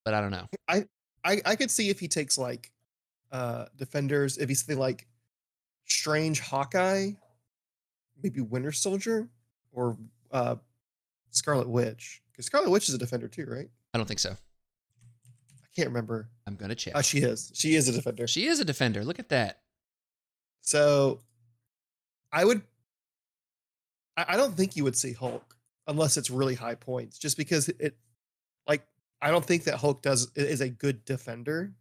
but 0.05 0.12
I 0.12 0.20
don't 0.20 0.31
know. 0.31 0.47
I 0.68 0.85
I, 1.24 1.40
I 1.47 1.56
could 1.56 1.70
see 1.70 1.89
if 1.89 1.98
he 1.98 2.06
takes 2.06 2.36
like 2.36 2.70
uh 3.32 3.64
defenders, 3.77 4.36
if 4.36 4.51
he's 4.51 4.60
something 4.60 4.78
like 4.78 5.06
Strange 5.86 6.40
Hawkeye, 6.40 7.12
maybe 8.23 8.43
Winter 8.43 8.73
Soldier, 8.73 9.31
or 9.73 9.97
uh 10.31 10.56
Scarlet 11.31 11.66
Witch. 11.66 12.20
Because 12.31 12.44
Scarlet 12.44 12.68
Witch 12.68 12.90
is 12.90 12.94
a 12.94 12.98
defender 12.98 13.27
too, 13.27 13.47
right? 13.47 13.70
I 13.94 13.98
don't 13.98 14.06
think 14.06 14.20
so. 14.20 14.32
I 14.32 15.68
can't 15.74 15.89
remember. 15.89 16.28
I'm 16.47 16.56
gonna 16.56 16.74
check. 16.74 16.93
Oh, 16.94 17.01
she 17.01 17.20
is. 17.20 17.52
She 17.55 17.74
is 17.74 17.89
a 17.89 17.93
defender. 17.93 18.27
She 18.27 18.47
is 18.47 18.60
a 18.60 18.66
defender. 18.66 19.02
Look 19.02 19.18
at 19.18 19.31
that. 19.31 19.60
So 20.60 21.20
I 22.31 22.44
would 22.44 22.60
I, 24.14 24.27
I 24.28 24.36
don't 24.36 24.55
think 24.55 24.77
you 24.77 24.85
would 24.85 24.97
see 24.97 25.14
Hulk 25.14 25.56
unless 25.87 26.17
it's 26.17 26.31
really 26.31 26.55
high 26.55 26.75
points, 26.75 27.19
just 27.19 27.37
because 27.37 27.69
it 27.69 27.97
like 28.67 28.87
I 29.21 29.31
don't 29.31 29.45
think 29.45 29.65
that 29.65 29.77
Hulk 29.77 30.03
does 30.03 30.31
is 30.35 30.61
a 30.61 30.69
good 30.69 31.05
defender. 31.05 31.73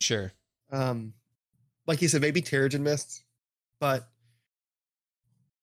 Sure. 0.00 0.32
Um 0.70 1.14
like 1.86 2.02
you 2.02 2.08
said, 2.08 2.20
maybe 2.20 2.42
Terrigen 2.42 2.80
Mist, 2.80 3.24
but 3.80 4.08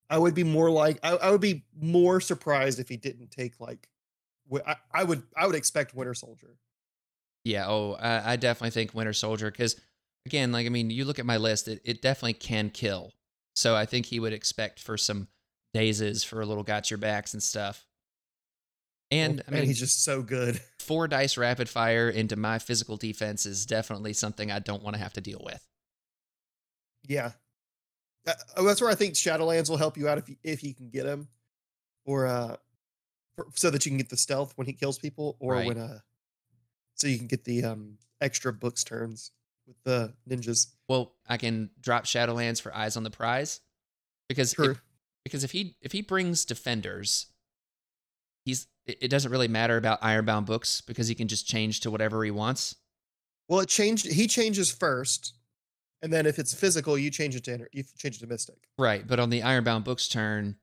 I 0.09 0.17
would 0.17 0.33
be 0.33 0.43
more 0.43 0.71
like 0.71 0.99
I, 1.03 1.15
I 1.15 1.31
would 1.31 1.41
be 1.41 1.65
more 1.79 2.21
surprised 2.21 2.79
if 2.79 2.89
he 2.89 2.97
didn't 2.97 3.31
take 3.31 3.59
like 3.59 3.89
I, 4.65 4.75
I 4.91 5.03
would 5.03 5.23
I 5.35 5.45
would 5.45 5.55
expect 5.55 5.93
Winter 5.93 6.13
Soldier. 6.13 6.57
Yeah. 7.43 7.65
Oh, 7.67 7.93
I, 7.93 8.33
I 8.33 8.35
definitely 8.35 8.71
think 8.71 8.93
Winter 8.93 9.13
Soldier 9.13 9.49
because, 9.49 9.79
again, 10.25 10.51
like 10.51 10.65
I 10.65 10.69
mean, 10.69 10.89
you 10.89 11.05
look 11.05 11.19
at 11.19 11.25
my 11.25 11.37
list, 11.37 11.67
it, 11.67 11.81
it 11.83 12.01
definitely 12.01 12.33
can 12.33 12.69
kill. 12.69 13.13
So 13.55 13.75
I 13.75 13.85
think 13.85 14.05
he 14.05 14.19
would 14.19 14.33
expect 14.33 14.79
for 14.81 14.97
some 14.97 15.27
dazes 15.77 16.23
for 16.23 16.41
a 16.41 16.45
little 16.45 16.63
got 16.63 16.89
your 16.89 16.97
backs 16.97 17.33
and 17.33 17.43
stuff. 17.43 17.85
And 19.11 19.41
I 19.47 19.51
Man, 19.51 19.59
mean, 19.61 19.67
he's 19.69 19.79
just 19.79 20.03
so 20.03 20.21
good. 20.21 20.59
four 20.79 21.07
dice 21.07 21.37
rapid 21.37 21.69
fire 21.69 22.09
into 22.09 22.35
my 22.35 22.59
physical 22.59 22.97
defense 22.97 23.45
is 23.45 23.65
definitely 23.65 24.13
something 24.13 24.51
I 24.51 24.59
don't 24.59 24.83
want 24.83 24.95
to 24.95 25.01
have 25.01 25.13
to 25.13 25.21
deal 25.21 25.41
with. 25.45 25.65
Yeah. 27.07 27.31
Uh, 28.25 28.33
oh, 28.57 28.65
that's 28.65 28.81
where 28.81 28.89
I 28.89 28.95
think 28.95 29.13
Shadowlands 29.13 29.69
will 29.69 29.77
help 29.77 29.97
you 29.97 30.09
out 30.09 30.17
if 30.17 30.27
you, 30.27 30.35
if 30.43 30.63
you 30.63 30.73
can 30.73 30.89
get 30.89 31.05
him, 31.05 31.29
or 32.05 32.25
uh, 32.25 32.57
for, 33.35 33.47
so 33.55 33.69
that 33.69 33.85
you 33.85 33.91
can 33.91 33.97
get 33.97 34.09
the 34.09 34.17
stealth 34.17 34.51
when 34.57 34.67
he 34.67 34.73
kills 34.73 34.97
people, 34.99 35.37
or 35.39 35.53
Right. 35.53 35.67
when 35.67 35.77
uh, 35.77 35.99
so 36.95 37.07
you 37.07 37.17
can 37.17 37.27
get 37.27 37.45
the 37.45 37.63
um 37.63 37.97
extra 38.19 38.51
books 38.51 38.83
turns 38.83 39.31
with 39.67 39.77
the 39.83 40.13
ninjas. 40.29 40.67
Well, 40.89 41.13
I 41.29 41.37
can 41.37 41.69
drop 41.79 42.03
Shadowlands 42.05 42.61
for 42.61 42.75
eyes 42.75 42.97
on 42.97 43.03
the 43.03 43.11
prize 43.11 43.61
because 44.27 44.51
True. 44.53 44.71
if, 44.71 44.81
because 45.27 45.43
if 45.43 45.51
he 45.51 45.75
if 45.81 45.91
he 45.91 46.01
brings 46.01 46.45
defenders, 46.45 47.27
he's 48.45 48.67
it, 48.85 49.09
doesn't 49.09 49.31
really 49.31 49.47
matter 49.47 49.77
about 49.77 49.99
Ironbound 50.01 50.45
books 50.45 50.81
because 50.81 51.07
he 51.07 51.15
can 51.15 51.27
just 51.27 51.47
change 51.47 51.81
to 51.81 51.91
whatever 51.91 52.23
he 52.23 52.31
wants. 52.31 52.75
Well, 53.49 53.59
it 53.59 53.69
changed. 53.69 54.11
He 54.11 54.27
changes 54.27 54.71
first, 54.71 55.33
and 56.01 56.11
then 56.11 56.25
if 56.25 56.39
it's 56.39 56.53
physical, 56.53 56.97
you 56.97 57.09
change 57.11 57.35
it 57.35 57.43
to 57.45 57.67
you 57.71 57.83
change 57.97 58.17
it 58.17 58.19
to 58.21 58.27
mystic. 58.27 58.57
Right, 58.77 59.05
but 59.05 59.19
on 59.19 59.29
the 59.29 59.43
Ironbound 59.43 59.83
books 59.83 60.07
turn, 60.07 60.55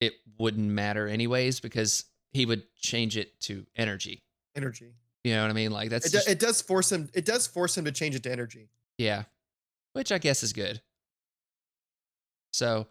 it 0.00 0.14
wouldn't 0.38 0.68
matter 0.70 1.06
anyways 1.06 1.60
because 1.60 2.04
he 2.32 2.46
would 2.46 2.62
change 2.76 3.16
it 3.16 3.38
to 3.42 3.66
energy. 3.76 4.22
Energy. 4.56 4.92
You 5.24 5.34
know 5.34 5.42
what 5.42 5.50
I 5.50 5.54
mean? 5.54 5.70
Like 5.70 5.90
that's 5.90 6.06
It, 6.06 6.10
do, 6.12 6.18
just- 6.18 6.28
it 6.28 6.38
does 6.38 6.62
force 6.62 6.90
him. 6.92 7.08
It 7.14 7.24
does 7.24 7.46
force 7.46 7.76
him 7.76 7.84
to 7.84 7.92
change 7.92 8.14
it 8.14 8.22
to 8.24 8.32
energy. 8.32 8.68
yeah, 8.96 9.24
which 9.92 10.10
I 10.12 10.18
guess 10.18 10.42
is 10.42 10.52
good. 10.52 10.80
So, 12.52 12.86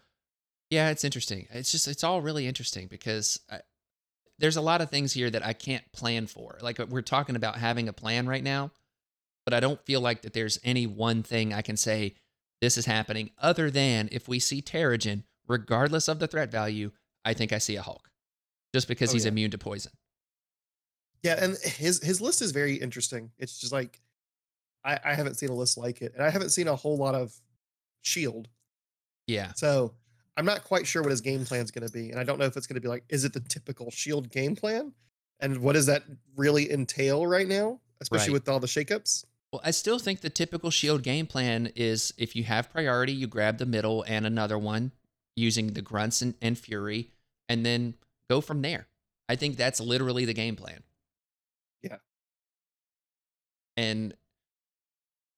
yeah, 0.70 0.90
it's 0.90 1.04
interesting. 1.04 1.48
It's 1.52 1.72
just 1.72 1.88
it's 1.88 2.04
all 2.04 2.22
really 2.22 2.48
interesting 2.48 2.88
because 2.88 3.40
I, 3.52 3.60
there's 4.40 4.58
a 4.58 4.62
lot 4.62 4.82
of 4.82 4.90
things 4.90 5.14
here 5.14 5.30
that 5.30 5.46
I 5.46 5.54
can't 5.54 5.90
plan 5.92 6.28
for. 6.28 6.58
Like 6.62 6.80
uh, 6.80 6.86
we're 6.90 7.02
talking 7.02 7.36
about 7.36 7.58
having 7.58 7.88
a 7.88 7.94
plan 7.94 8.28
right 8.28 8.44
now, 8.44 8.72
but 9.46 9.54
I 9.54 9.60
don't 9.60 9.84
feel 9.86 10.02
like 10.02 10.22
that 10.24 10.34
there's 10.34 10.60
any 10.64 10.86
one 10.88 11.24
thing 11.24 11.54
I 11.54 11.62
can 11.62 11.78
say 11.78 12.16
this 12.62 12.78
is 12.78 12.86
happening 12.86 13.32
other 13.40 13.70
than 13.72 14.10
if 14.12 14.28
we 14.28 14.40
see 14.40 14.62
Terrigen, 14.62 15.24
regardless 15.48 16.08
of 16.08 16.20
the 16.20 16.28
threat 16.28 16.52
value, 16.52 16.92
I 17.24 17.34
think 17.34 17.54
I 17.54 17.58
see 17.60 17.76
a 17.76 17.82
Hulk, 17.82 18.10
just 18.74 18.88
because 18.88 19.12
Oh, 19.12 19.14
he's 19.14 19.26
yeah. 19.26 19.30
immune 19.32 19.52
to 19.52 19.58
poison. 19.58 19.92
Yeah, 21.24 21.44
and 21.44 21.58
his 21.58 22.02
his 22.04 22.22
list 22.22 22.42
is 22.42 22.52
very 22.52 22.76
interesting. 22.76 23.32
It's 23.38 23.60
just 23.60 23.74
like 23.74 24.00
I, 24.84 25.00
I 25.04 25.14
haven't 25.16 25.36
seen 25.36 25.50
a 25.50 25.56
list 25.56 25.78
like 25.78 26.02
it, 26.02 26.14
and 26.14 26.24
I 26.24 26.30
haven't 26.30 26.50
seen 26.52 26.68
a 26.68 26.76
whole 26.76 26.98
lot 26.98 27.16
of 27.16 27.34
Shield. 28.02 28.48
Yeah, 29.26 29.52
So 29.56 29.94
I'm 30.38 30.46
not 30.46 30.64
quite 30.64 30.86
sure 30.88 31.02
what 31.02 31.10
his 31.12 31.22
game 31.22 31.44
plan 31.46 31.62
is 31.64 31.72
going 31.72 31.86
to 31.86 31.92
be, 31.92 32.12
and 32.12 32.20
I 32.20 32.24
don't 32.24 32.38
know 32.38 32.46
if 32.46 32.56
it's 32.56 32.68
going 32.68 32.76
to 32.76 32.82
be 32.82 32.88
like, 32.88 33.04
is 33.10 33.26
it 33.26 33.34
the 33.34 33.40
typical 33.40 33.90
Shield 33.92 34.30
game 34.30 34.56
plan, 34.56 34.94
and 35.40 35.58
what 35.60 35.74
does 35.74 35.88
that 35.88 36.04
really 36.36 36.72
entail 36.72 37.26
right 37.26 37.48
now, 37.48 37.80
especially 38.02 38.28
Right. 38.30 38.34
with 38.34 38.50
all 38.50 38.60
the 38.60 38.68
shakeups? 38.68 39.26
Well, 39.52 39.62
I 39.64 39.72
still 39.72 39.98
think 39.98 40.22
the 40.22 40.30
typical 40.30 40.72
shield 40.72 41.04
game 41.04 41.26
plan 41.26 41.72
is 41.76 42.14
if 42.18 42.36
you 42.36 42.44
have 42.44 42.70
priority, 42.70 43.14
you 43.14 43.28
grab 43.28 43.60
the 43.60 43.66
middle 43.66 44.04
and 44.04 44.26
another 44.26 44.58
one 44.58 44.92
using 45.38 45.68
the 45.68 45.82
grunts 45.82 46.22
and, 46.22 46.34
and 46.42 46.58
fury, 46.58 47.12
and 47.48 47.66
then 47.66 47.94
go 48.30 48.42
from 48.42 48.62
there. 48.62 48.88
I 49.30 49.38
think 49.38 49.56
that's 49.56 49.80
literally 49.80 50.26
the 50.26 50.34
game 50.34 50.58
plan. 50.58 50.84
Yeah. 51.82 51.98
And, 53.78 54.14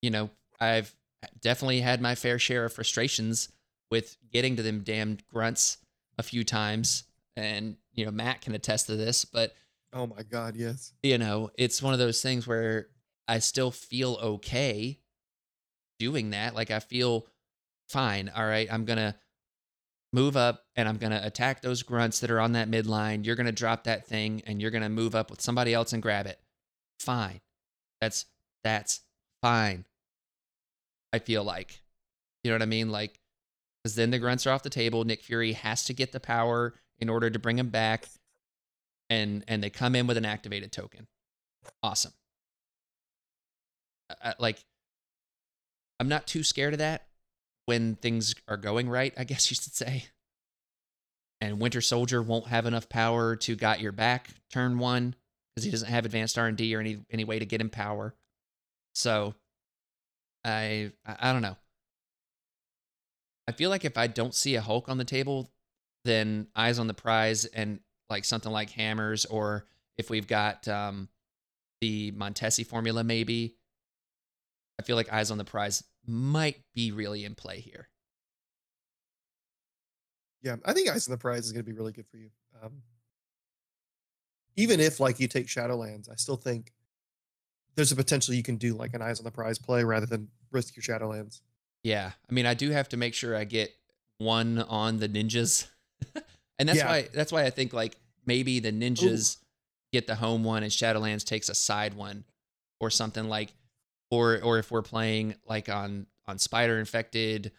you 0.01 0.09
know, 0.09 0.31
I've 0.59 0.95
definitely 1.41 1.81
had 1.81 2.01
my 2.01 2.15
fair 2.15 2.39
share 2.39 2.65
of 2.65 2.73
frustrations 2.73 3.49
with 3.91 4.17
getting 4.31 4.55
to 4.55 4.63
them 4.63 4.81
damned 4.81 5.23
grunts 5.27 5.77
a 6.17 6.23
few 6.23 6.43
times. 6.43 7.03
And, 7.35 7.77
you 7.93 8.05
know, 8.05 8.11
Matt 8.11 8.41
can 8.41 8.53
attest 8.55 8.87
to 8.87 8.95
this, 8.95 9.25
but 9.25 9.53
Oh 9.93 10.05
my 10.05 10.21
god, 10.23 10.55
yes. 10.55 10.93
you 11.01 11.17
know, 11.17 11.49
it's 11.57 11.81
one 11.81 11.93
of 11.93 11.99
those 11.99 12.21
things 12.21 12.45
where 12.45 12.87
I 13.27 13.39
still 13.39 13.71
feel 13.71 14.19
okay 14.21 14.99
doing 15.97 16.31
that. 16.31 16.53
Like 16.55 16.69
I 16.71 16.79
feel 16.79 17.25
fine. 17.87 18.29
All 18.35 18.45
right, 18.45 18.71
I'm 18.71 18.85
gonna 18.85 19.15
move 20.13 20.35
up 20.37 20.65
and 20.75 20.87
I'm 20.87 20.97
gonna 20.97 21.21
attack 21.23 21.61
those 21.61 21.83
grunts 21.83 22.19
that 22.19 22.31
are 22.31 22.39
on 22.39 22.51
that 22.53 22.69
midline. 22.69 23.25
You're 23.25 23.35
gonna 23.35 23.51
drop 23.51 23.85
that 23.85 24.07
thing 24.07 24.41
and 24.45 24.61
you're 24.61 24.71
gonna 24.71 24.89
move 24.89 25.15
up 25.15 25.31
with 25.31 25.41
somebody 25.41 25.73
else 25.73 25.93
and 25.93 26.01
grab 26.01 26.27
it. 26.27 26.39
Fine. 26.99 27.41
That's 28.01 28.25
that's 28.63 29.01
fine. 29.41 29.85
I 31.13 31.19
feel 31.19 31.43
like. 31.43 31.81
You 32.43 32.51
know 32.51 32.55
what 32.55 32.61
I 32.61 32.67
mean? 32.67 32.89
Like, 32.89 33.19
because 33.83 33.95
then 33.95 34.11
the 34.11 34.19
grunts 34.19 34.45
are 34.45 34.51
off 34.51 34.63
the 34.63 34.69
table. 34.69 35.03
Nick 35.03 35.21
Fury 35.23 35.53
has 35.53 35.83
to 35.85 35.93
get 35.93 36.11
the 36.11 36.19
power 36.19 36.73
in 36.99 37.09
order 37.09 37.29
to 37.29 37.39
bring 37.39 37.57
him 37.57 37.69
back 37.69 38.05
and 39.09 39.43
and 39.47 39.63
they 39.63 39.69
come 39.69 39.95
in 39.95 40.07
with 40.07 40.17
an 40.17 40.25
activated 40.25 40.71
token. 40.71 41.07
Awesome. 41.81 42.13
I- 44.09 44.29
I- 44.29 44.35
like 44.39 44.63
I'm 45.99 46.07
not 46.07 46.27
too 46.27 46.43
scared 46.43 46.73
of 46.73 46.79
that 46.79 47.07
when 47.65 47.95
things 47.95 48.33
are 48.47 48.57
going 48.57 48.89
right, 48.89 49.13
I 49.17 49.23
guess 49.25 49.49
you 49.51 49.55
should 49.55 49.73
say. 49.75 50.05
And 51.41 51.59
Winter 51.61 51.79
Soldier 51.81 52.21
won't 52.21 52.47
have 52.47 52.65
enough 52.65 52.89
power 52.89 53.35
to 53.37 53.55
got 53.55 53.79
your 53.79 53.93
back 53.93 54.29
turn 54.51 54.77
1 54.77 55.15
because 55.55 55.63
he 55.63 55.71
doesn't 55.71 55.87
have 55.89 56.05
advanced 56.05 56.37
R&D 56.37 56.75
or 56.75 56.79
any 56.81 56.99
any 57.09 57.23
way 57.23 57.39
to 57.39 57.45
get 57.45 57.61
him 57.61 57.69
power. 57.69 58.13
So 58.93 59.35
I 60.43 60.91
I 61.05 61.15
I 61.29 61.33
don't 61.33 61.41
know. 61.41 61.55
I 63.49 63.51
feel 63.51 63.71
like 63.71 63.83
if 63.83 63.97
I 63.97 64.05
don't 64.05 64.35
see 64.35 64.53
a 64.53 64.61
Hulk 64.61 64.89
on 64.89 64.99
the 64.99 65.03
table, 65.03 65.51
then 66.05 66.45
eyes 66.55 66.77
on 66.77 66.85
the 66.85 66.93
prize 66.93 67.45
and 67.45 67.79
like 68.07 68.23
something 68.23 68.51
like 68.51 68.69
hammers, 68.69 69.25
or 69.25 69.65
if 69.97 70.11
we've 70.11 70.27
got 70.27 70.67
um, 70.67 71.09
the 71.81 72.11
Montesi 72.11 72.63
formula, 72.63 73.03
maybe. 73.03 73.55
I 74.79 74.83
feel 74.83 74.95
like 74.95 75.11
eyes 75.11 75.31
on 75.31 75.39
the 75.39 75.45
prize 75.45 75.83
might 76.05 76.61
be 76.75 76.91
really 76.91 77.25
in 77.25 77.33
play 77.33 77.59
here. 77.59 77.89
Yeah, 80.43 80.57
I 80.63 80.73
think 80.73 80.87
eyes 80.87 81.07
on 81.07 81.11
the 81.11 81.17
Prize 81.17 81.45
is 81.45 81.51
going 81.51 81.65
to 81.65 81.69
be 81.69 81.75
really 81.75 81.91
good 81.91 82.07
for 82.07 82.17
you. 82.17 82.29
Um, 82.63 82.83
even 84.57 84.79
if 84.79 84.99
like 84.99 85.19
you 85.19 85.27
take 85.27 85.47
Shadowlands, 85.47 86.09
I 86.09 86.15
still 86.15 86.37
think 86.37 86.71
there's 87.75 87.91
a 87.91 87.95
potential 87.95 88.35
you 88.35 88.43
can 88.43 88.57
do 88.57 88.75
like 88.75 88.93
an 88.93 89.01
Eyes 89.01 89.19
on 89.19 89.25
the 89.25 89.31
Prize 89.31 89.57
play 89.57 89.83
rather 89.83 90.05
than 90.05 90.29
risk 90.51 90.75
your 90.75 90.83
Shadowlands. 90.83 91.41
Yeah, 91.83 92.11
I 92.29 92.33
mean, 92.33 92.45
I 92.45 92.53
do 92.53 92.71
have 92.71 92.89
to 92.89 92.97
make 92.97 93.13
sure 93.13 93.35
I 93.35 93.43
get 93.45 93.73
one 94.17 94.59
on 94.59 94.97
the 94.97 95.07
ninjas, 95.07 95.67
and 96.59 96.67
that's 96.67 96.79
Yeah. 96.79 96.87
why 96.87 97.07
that's 97.13 97.31
why 97.31 97.45
I 97.45 97.49
think 97.49 97.73
like 97.73 97.95
maybe 98.25 98.59
the 98.59 98.71
ninjas 98.71 99.37
get 99.93 100.05
the 100.07 100.15
home 100.15 100.43
one 100.43 100.61
and 100.63 100.71
Shadowlands 100.71 101.23
takes 101.25 101.49
a 101.49 101.55
side 101.55 101.93
one 101.93 102.25
or 102.79 102.89
something 102.89 103.27
like 103.29 103.53
or 104.11 104.39
or 104.41 104.59
if 104.59 104.71
we're 104.71 104.81
playing 104.81 105.35
like 105.47 105.69
on 105.69 106.05
on 106.27 106.37
Spider 106.37 106.79
Infected 106.79 107.51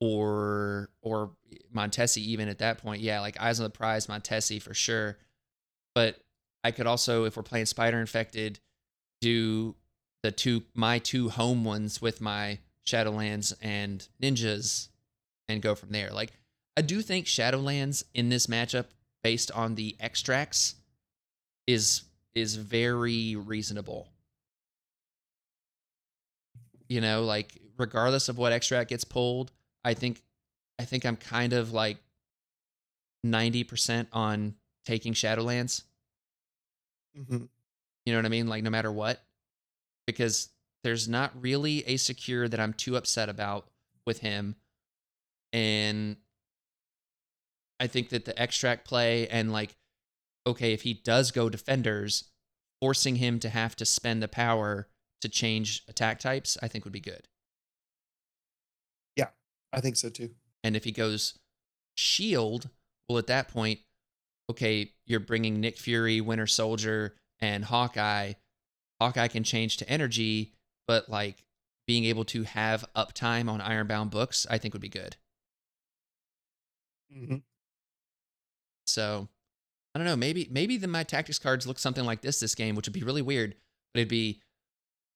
or 0.00 0.88
or 1.02 1.32
Montesi 1.74 2.18
even 2.18 2.48
at 2.48 2.58
that 2.58 2.78
point, 2.78 3.02
yeah, 3.02 3.20
like 3.20 3.40
Eyes 3.40 3.58
on 3.60 3.64
the 3.64 3.70
Prize, 3.70 4.06
Montesi 4.06 4.62
for 4.62 4.72
sure. 4.74 5.18
But 5.94 6.18
I 6.62 6.70
could 6.70 6.86
also, 6.86 7.24
if 7.24 7.36
we're 7.36 7.42
playing 7.42 7.66
Spider 7.66 7.98
Infected, 8.00 8.60
do 9.20 9.74
the 10.22 10.30
two 10.30 10.62
my 10.74 10.98
two 11.00 11.28
home 11.28 11.64
ones 11.64 12.00
with 12.00 12.20
my 12.20 12.58
Shadowlands 12.86 13.54
and 13.62 14.06
Ninjas 14.22 14.88
and 15.48 15.62
go 15.62 15.74
from 15.74 15.90
there. 15.90 16.10
Like 16.10 16.32
I 16.76 16.82
do 16.82 17.02
think 17.02 17.26
Shadowlands 17.26 18.04
in 18.14 18.28
this 18.28 18.46
matchup 18.46 18.86
based 19.22 19.50
on 19.52 19.74
the 19.74 19.96
extracts 20.00 20.74
is 21.66 22.02
is 22.34 22.56
very 22.56 23.36
reasonable. 23.36 24.08
You 26.88 27.00
know, 27.00 27.22
like 27.24 27.60
regardless 27.78 28.28
of 28.28 28.38
what 28.38 28.52
extract 28.52 28.90
gets 28.90 29.04
pulled, 29.04 29.52
I 29.84 29.94
think 29.94 30.20
I 30.78 30.84
think 30.84 31.04
I'm 31.06 31.16
kind 31.16 31.52
of 31.52 31.72
like 31.72 31.98
90% 33.24 34.08
on 34.12 34.54
taking 34.84 35.14
Shadowlands. 35.14 35.82
Mhm. 37.16 37.48
You 38.04 38.12
know 38.12 38.18
what 38.18 38.26
I 38.26 38.28
mean? 38.28 38.48
Like 38.48 38.62
no 38.62 38.70
matter 38.70 38.92
what. 38.92 39.24
Because 40.06 40.50
there's 40.84 41.08
not 41.08 41.32
really 41.40 41.84
a 41.88 41.96
secure 41.96 42.46
that 42.48 42.60
I'm 42.60 42.72
too 42.72 42.96
upset 42.96 43.28
about 43.28 43.66
with 44.06 44.20
him. 44.20 44.54
And 45.52 46.16
I 47.80 47.88
think 47.88 48.10
that 48.10 48.24
the 48.24 48.40
extract 48.40 48.86
play 48.86 49.26
and 49.28 49.52
like, 49.52 49.76
okay, 50.46 50.72
if 50.72 50.82
he 50.82 50.94
does 50.94 51.30
go 51.32 51.48
defenders, 51.48 52.30
forcing 52.80 53.16
him 53.16 53.40
to 53.40 53.48
have 53.48 53.74
to 53.76 53.84
spend 53.84 54.22
a 54.22 54.28
power 54.28 54.88
to 55.22 55.28
change 55.28 55.82
attack 55.88 56.20
types, 56.20 56.58
I 56.62 56.68
think 56.68 56.84
would 56.84 56.92
be 56.92 57.00
good. 57.00 57.28
Yeah, 59.16 59.28
I 59.72 59.80
think 59.80 59.96
so 59.96 60.10
too. 60.10 60.30
And 60.62 60.76
if 60.76 60.84
he 60.84 60.92
goes 60.92 61.38
shield, 61.96 62.68
well, 63.08 63.18
at 63.18 63.26
that 63.28 63.48
point, 63.48 63.80
okay, 64.50 64.92
you're 65.06 65.20
bringing 65.20 65.60
Nick 65.60 65.78
Fury, 65.78 66.20
Winter 66.20 66.46
Soldier, 66.46 67.14
and 67.40 67.64
Hawkeye. 67.64 68.34
Hawkeye 69.00 69.28
can 69.28 69.44
change 69.44 69.78
to 69.78 69.88
energy, 69.88 70.52
but 70.86 71.08
like 71.08 71.44
being 71.86 72.04
able 72.04 72.24
to 72.26 72.44
have 72.44 72.84
uptime 72.96 73.48
on 73.50 73.60
Ironbound 73.60 74.10
books, 74.10 74.46
I 74.50 74.58
think 74.58 74.74
would 74.74 74.80
be 74.82 74.88
good. 74.88 75.16
hmm 77.10 77.36
So 78.86 79.28
I 79.94 79.98
don't 79.98 80.06
know. 80.06 80.16
Maybe 80.16 80.48
maybe 80.50 80.76
the 80.76 80.88
my 80.88 81.04
tactics 81.04 81.38
cards 81.38 81.66
look 81.66 81.78
something 81.78 82.04
like 82.04 82.22
this 82.22 82.40
this 82.40 82.54
game, 82.54 82.74
which 82.74 82.86
would 82.86 82.92
be 82.94 83.04
really 83.04 83.22
weird. 83.22 83.54
But 83.92 84.00
it'd 84.00 84.08
be 84.08 84.42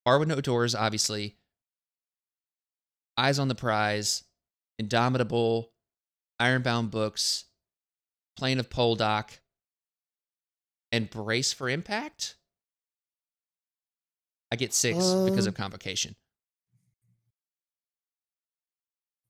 Bar 0.04 0.18
with 0.18 0.28
No 0.28 0.40
Doors, 0.40 0.74
obviously. 0.74 1.36
Eyes 3.16 3.38
on 3.38 3.48
the 3.48 3.54
Prize, 3.54 4.24
Indomitable, 4.78 5.72
Ironbound 6.38 6.90
Books, 6.90 7.46
Plane 8.38 8.60
of 8.60 8.70
Poldock, 8.70 9.40
and 10.92 11.10
Brace 11.10 11.52
for 11.52 11.68
Impact. 11.68 12.36
I 14.50 14.56
get 14.56 14.72
six 14.72 14.96
because 14.96 15.46
Um, 15.46 15.48
of 15.48 15.54
convocation. 15.54 16.16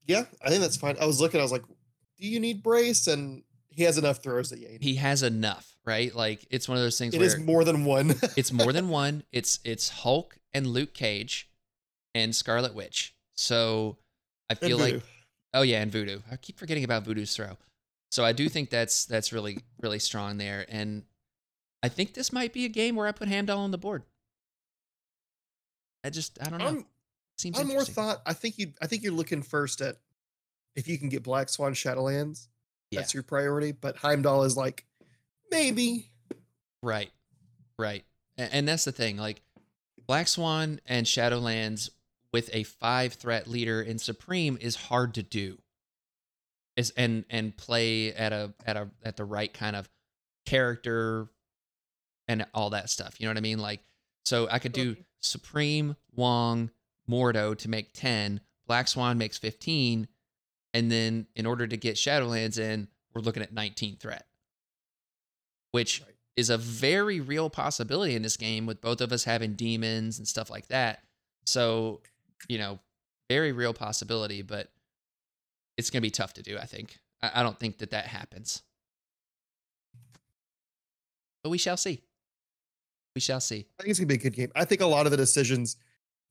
Yeah, 0.05 0.25
I 0.41 0.49
think 0.49 0.61
that's 0.61 0.77
fine. 0.77 0.97
I 0.99 1.05
was 1.05 1.21
looking, 1.21 1.39
I 1.39 1.43
was 1.43 1.51
like, 1.51 1.63
do 2.19 2.27
you 2.27 2.39
need 2.39 2.63
brace? 2.63 3.07
And 3.07 3.43
he 3.69 3.83
has 3.83 3.97
enough 3.97 4.23
throws 4.23 4.49
that 4.49 4.59
you 4.59 4.67
need. 4.67 4.81
He 4.81 4.95
has 4.95 5.23
enough, 5.23 5.77
right? 5.85 6.13
Like 6.13 6.45
it's 6.49 6.67
one 6.67 6.77
of 6.77 6.83
those 6.83 6.97
things 6.97 7.13
It 7.13 7.21
is 7.21 7.37
more 7.37 7.63
than 7.63 7.85
one. 7.85 8.15
it's 8.37 8.51
more 8.51 8.73
than 8.73 8.89
one. 8.89 9.23
It's 9.31 9.59
it's 9.63 9.89
Hulk 9.89 10.37
and 10.53 10.67
Luke 10.67 10.93
Cage 10.93 11.49
and 12.15 12.35
Scarlet 12.35 12.73
Witch. 12.73 13.13
So 13.35 13.97
I 14.49 14.55
feel 14.55 14.77
like 14.79 15.01
oh 15.53 15.61
yeah, 15.61 15.81
and 15.81 15.91
Voodoo. 15.91 16.19
I 16.31 16.37
keep 16.37 16.57
forgetting 16.57 16.83
about 16.83 17.03
Voodoo's 17.03 17.35
throw. 17.35 17.57
So 18.11 18.25
I 18.25 18.33
do 18.33 18.49
think 18.49 18.71
that's 18.71 19.05
that's 19.05 19.31
really 19.31 19.59
really 19.79 19.99
strong 19.99 20.37
there, 20.39 20.65
and 20.67 21.03
I 21.83 21.89
think 21.89 22.15
this 22.15 22.33
might 22.33 22.51
be 22.51 22.65
a 22.65 22.69
game 22.69 22.95
where 22.95 23.07
I 23.07 23.11
put 23.11 23.29
Heimdall 23.29 23.59
on 23.59 23.71
the 23.71 23.77
board. 23.77 24.03
I 26.03 26.09
just 26.09 26.37
I 26.41 26.49
don't 26.49 26.59
know. 26.59 26.67
I'm, 26.67 26.85
Seems 27.37 27.57
I'm 27.57 27.67
more 27.67 27.85
thought. 27.85 28.21
I 28.25 28.33
think 28.33 28.57
you. 28.57 28.73
I 28.81 28.87
think 28.87 29.01
you're 29.01 29.13
looking 29.13 29.41
first 29.41 29.79
at 29.79 29.95
if 30.75 30.89
you 30.89 30.97
can 30.97 31.07
get 31.07 31.23
Black 31.23 31.47
Swan 31.47 31.73
Shadowlands. 31.73 32.47
Yeah. 32.91 32.99
That's 32.99 33.13
your 33.13 33.23
priority. 33.23 33.71
But 33.71 33.95
Heimdall 33.95 34.43
is 34.43 34.57
like 34.57 34.85
maybe. 35.49 36.11
Right. 36.83 37.11
Right. 37.77 38.03
And, 38.37 38.53
and 38.53 38.67
that's 38.67 38.83
the 38.83 38.91
thing. 38.91 39.15
Like 39.15 39.41
Black 40.05 40.27
Swan 40.27 40.81
and 40.85 41.05
Shadowlands 41.05 41.89
with 42.33 42.49
a 42.53 42.63
five 42.63 43.13
threat 43.13 43.47
leader 43.47 43.81
in 43.81 43.99
Supreme 43.99 44.57
is 44.59 44.75
hard 44.75 45.13
to 45.13 45.23
do. 45.23 45.59
Is 46.75 46.91
and 46.97 47.23
and 47.29 47.55
play 47.55 48.13
at 48.13 48.33
a 48.33 48.53
at 48.65 48.75
a 48.75 48.89
at 49.03 49.15
the 49.15 49.25
right 49.25 49.53
kind 49.53 49.77
of 49.77 49.89
character 50.45 51.27
and 52.27 52.45
all 52.53 52.71
that 52.71 52.89
stuff. 52.89 53.15
You 53.19 53.27
know 53.27 53.31
what 53.31 53.37
I 53.37 53.41
mean? 53.41 53.59
Like 53.59 53.79
so 54.25 54.47
I 54.51 54.59
could 54.59 54.73
do 54.73 54.97
Supreme, 55.21 55.95
Wong, 56.15 56.71
Mordo 57.09 57.57
to 57.57 57.69
make 57.69 57.93
10, 57.93 58.41
Black 58.67 58.87
Swan 58.87 59.17
makes 59.17 59.37
15, 59.37 60.07
and 60.73 60.91
then 60.91 61.27
in 61.35 61.45
order 61.45 61.65
to 61.67 61.77
get 61.77 61.95
Shadowlands 61.95 62.59
in, 62.59 62.87
we're 63.13 63.21
looking 63.21 63.43
at 63.43 63.51
19 63.53 63.97
threat. 63.97 64.25
Which 65.71 66.01
Right. 66.01 66.15
is 66.35 66.49
a 66.49 66.57
very 66.57 67.19
real 67.19 67.49
possibility 67.49 68.15
in 68.15 68.21
this 68.21 68.37
game 68.37 68.65
with 68.65 68.81
both 68.81 69.01
of 69.01 69.11
us 69.11 69.23
having 69.23 69.53
demons 69.53 70.17
and 70.19 70.27
stuff 70.27 70.49
like 70.49 70.67
that. 70.67 71.03
So, 71.45 72.01
you 72.47 72.57
know, 72.57 72.79
very 73.29 73.51
real 73.51 73.73
possibility, 73.73 74.41
but 74.41 74.71
it's 75.77 75.89
going 75.89 76.01
to 76.01 76.05
be 76.05 76.11
tough 76.11 76.33
to 76.35 76.43
do, 76.43 76.57
I 76.57 76.65
think. 76.65 76.97
I, 77.21 77.31
I 77.35 77.43
don't 77.43 77.59
think 77.59 77.79
that 77.79 77.91
that 77.91 78.07
happens. 78.07 78.63
But 81.43 81.49
we 81.49 81.57
shall 81.57 81.77
see. 81.77 82.01
We 83.19 83.21
shall 83.21 83.41
see. 83.41 83.65
I 83.77 83.83
think 83.83 83.89
it's 83.89 83.99
gonna 83.99 84.07
be 84.07 84.13
a 84.13 84.17
good 84.17 84.33
game. 84.33 84.49
I 84.55 84.63
think 84.63 84.79
a 84.79 84.85
lot 84.85 85.05
of 85.05 85.11
the 85.11 85.17
decisions, 85.17 85.75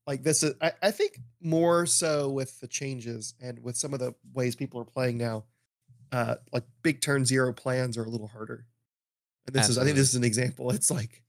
like 0.07 0.23
this, 0.23 0.43
is 0.43 0.55
I, 0.63 0.73
I 0.83 0.91
think 0.91 1.21
more 1.43 1.85
so 1.85 2.31
with 2.31 2.59
the 2.61 2.67
changes 2.67 3.35
and 3.43 3.63
with 3.63 3.77
some 3.77 3.93
of 3.93 4.01
the 4.01 4.15
ways 4.33 4.57
people 4.57 4.81
are 4.81 4.87
playing 4.87 5.19
now, 5.19 5.45
uh, 6.13 6.37
like 6.51 6.65
big 6.81 7.03
turn 7.03 7.27
zero 7.27 7.53
plans 7.53 7.99
are 7.99 8.05
a 8.05 8.09
little 8.09 8.27
harder. 8.27 8.65
And 9.47 9.55
this 9.55 9.69
is, 9.69 9.77
I 9.77 9.85
think 9.85 9.97
this 9.97 10.09
is 10.09 10.15
an 10.15 10.25
example. 10.25 10.71
It's 10.75 10.91
like 10.91 11.23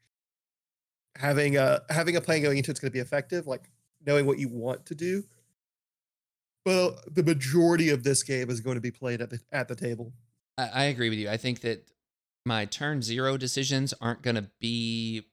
having 1.18 1.58
a 1.58 1.82
having 1.90 2.16
a 2.16 2.22
plan 2.22 2.42
going 2.42 2.58
into 2.58 2.72
it's 2.72 2.80
going 2.80 2.92
to 2.92 2.94
be 2.94 3.02
effective, 3.02 3.46
like 3.46 3.70
knowing 4.06 4.26
what 4.26 4.40
you 4.40 4.48
want 4.48 4.86
to 4.86 4.96
do. 4.96 5.26
Well, 6.66 6.98
the 7.06 7.24
majority 7.24 7.90
of 7.90 8.04
this 8.04 8.24
game 8.24 8.50
is 8.50 8.62
going 8.62 8.76
to 8.76 8.82
be 8.82 8.92
played 8.92 9.20
at 9.20 9.30
the 9.30 9.42
at 9.52 9.68
the 9.68 9.76
table. 9.76 10.14
I, 10.58 10.70
I 10.74 10.84
agree 10.86 11.10
with 11.10 11.20
you. 11.20 11.30
I 11.30 11.36
think 11.36 11.60
that 11.62 11.86
my 12.46 12.64
turn 12.66 13.02
zero 13.02 13.38
decisions 13.38 13.94
aren't 14.02 14.22
going 14.22 14.36
to 14.36 14.50
be 14.60 15.24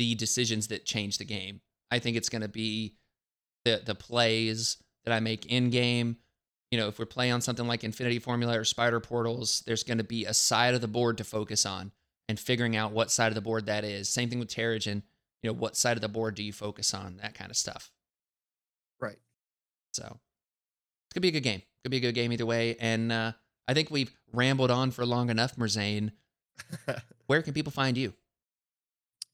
the 0.00 0.14
decisions 0.14 0.68
that 0.68 0.86
change 0.86 1.18
the 1.18 1.26
game. 1.26 1.60
I 1.90 1.98
think 1.98 2.16
it's 2.16 2.30
going 2.30 2.40
to 2.40 2.48
be 2.48 2.96
the 3.66 3.82
the 3.84 3.94
plays 3.94 4.78
that 5.04 5.12
I 5.12 5.20
make 5.20 5.44
in 5.44 5.68
game. 5.68 6.16
You 6.70 6.78
know, 6.78 6.88
if 6.88 6.98
we're 6.98 7.04
playing 7.04 7.32
on 7.32 7.42
something 7.42 7.66
like 7.66 7.84
Infinity 7.84 8.18
Formula 8.18 8.58
or 8.58 8.64
Spider 8.64 8.98
Portals, 8.98 9.62
there's 9.66 9.82
going 9.82 9.98
to 9.98 10.04
be 10.04 10.24
a 10.24 10.32
side 10.32 10.74
of 10.74 10.80
the 10.80 10.88
board 10.88 11.18
to 11.18 11.24
focus 11.24 11.66
on 11.66 11.92
and 12.30 12.40
figuring 12.40 12.76
out 12.76 12.92
what 12.92 13.10
side 13.10 13.28
of 13.28 13.34
the 13.34 13.42
board 13.42 13.66
that 13.66 13.84
is. 13.84 14.08
Same 14.08 14.30
thing 14.30 14.38
with 14.38 14.48
Terrigen. 14.48 15.02
You 15.42 15.50
know, 15.50 15.52
what 15.52 15.76
side 15.76 15.98
of 15.98 16.00
the 16.00 16.08
board 16.08 16.34
do 16.34 16.42
you 16.42 16.52
focus 16.54 16.94
on? 16.94 17.18
That 17.18 17.34
kind 17.34 17.50
of 17.50 17.58
stuff. 17.58 17.90
Right. 19.02 19.18
So 19.92 20.04
it's 20.04 21.14
gonna 21.14 21.20
be 21.20 21.28
a 21.28 21.32
good 21.32 21.42
game. 21.42 21.60
Could 21.84 21.90
be 21.90 21.98
a 21.98 22.00
good 22.00 22.14
game 22.14 22.32
either 22.32 22.46
way. 22.46 22.76
And 22.80 23.12
uh, 23.12 23.32
I 23.68 23.74
think 23.74 23.90
we've 23.90 24.14
rambled 24.32 24.70
on 24.70 24.92
for 24.92 25.04
long 25.04 25.28
enough, 25.28 25.56
Merzane. 25.56 26.12
Where 27.26 27.42
can 27.42 27.52
people 27.52 27.72
find 27.72 27.98
you? 27.98 28.14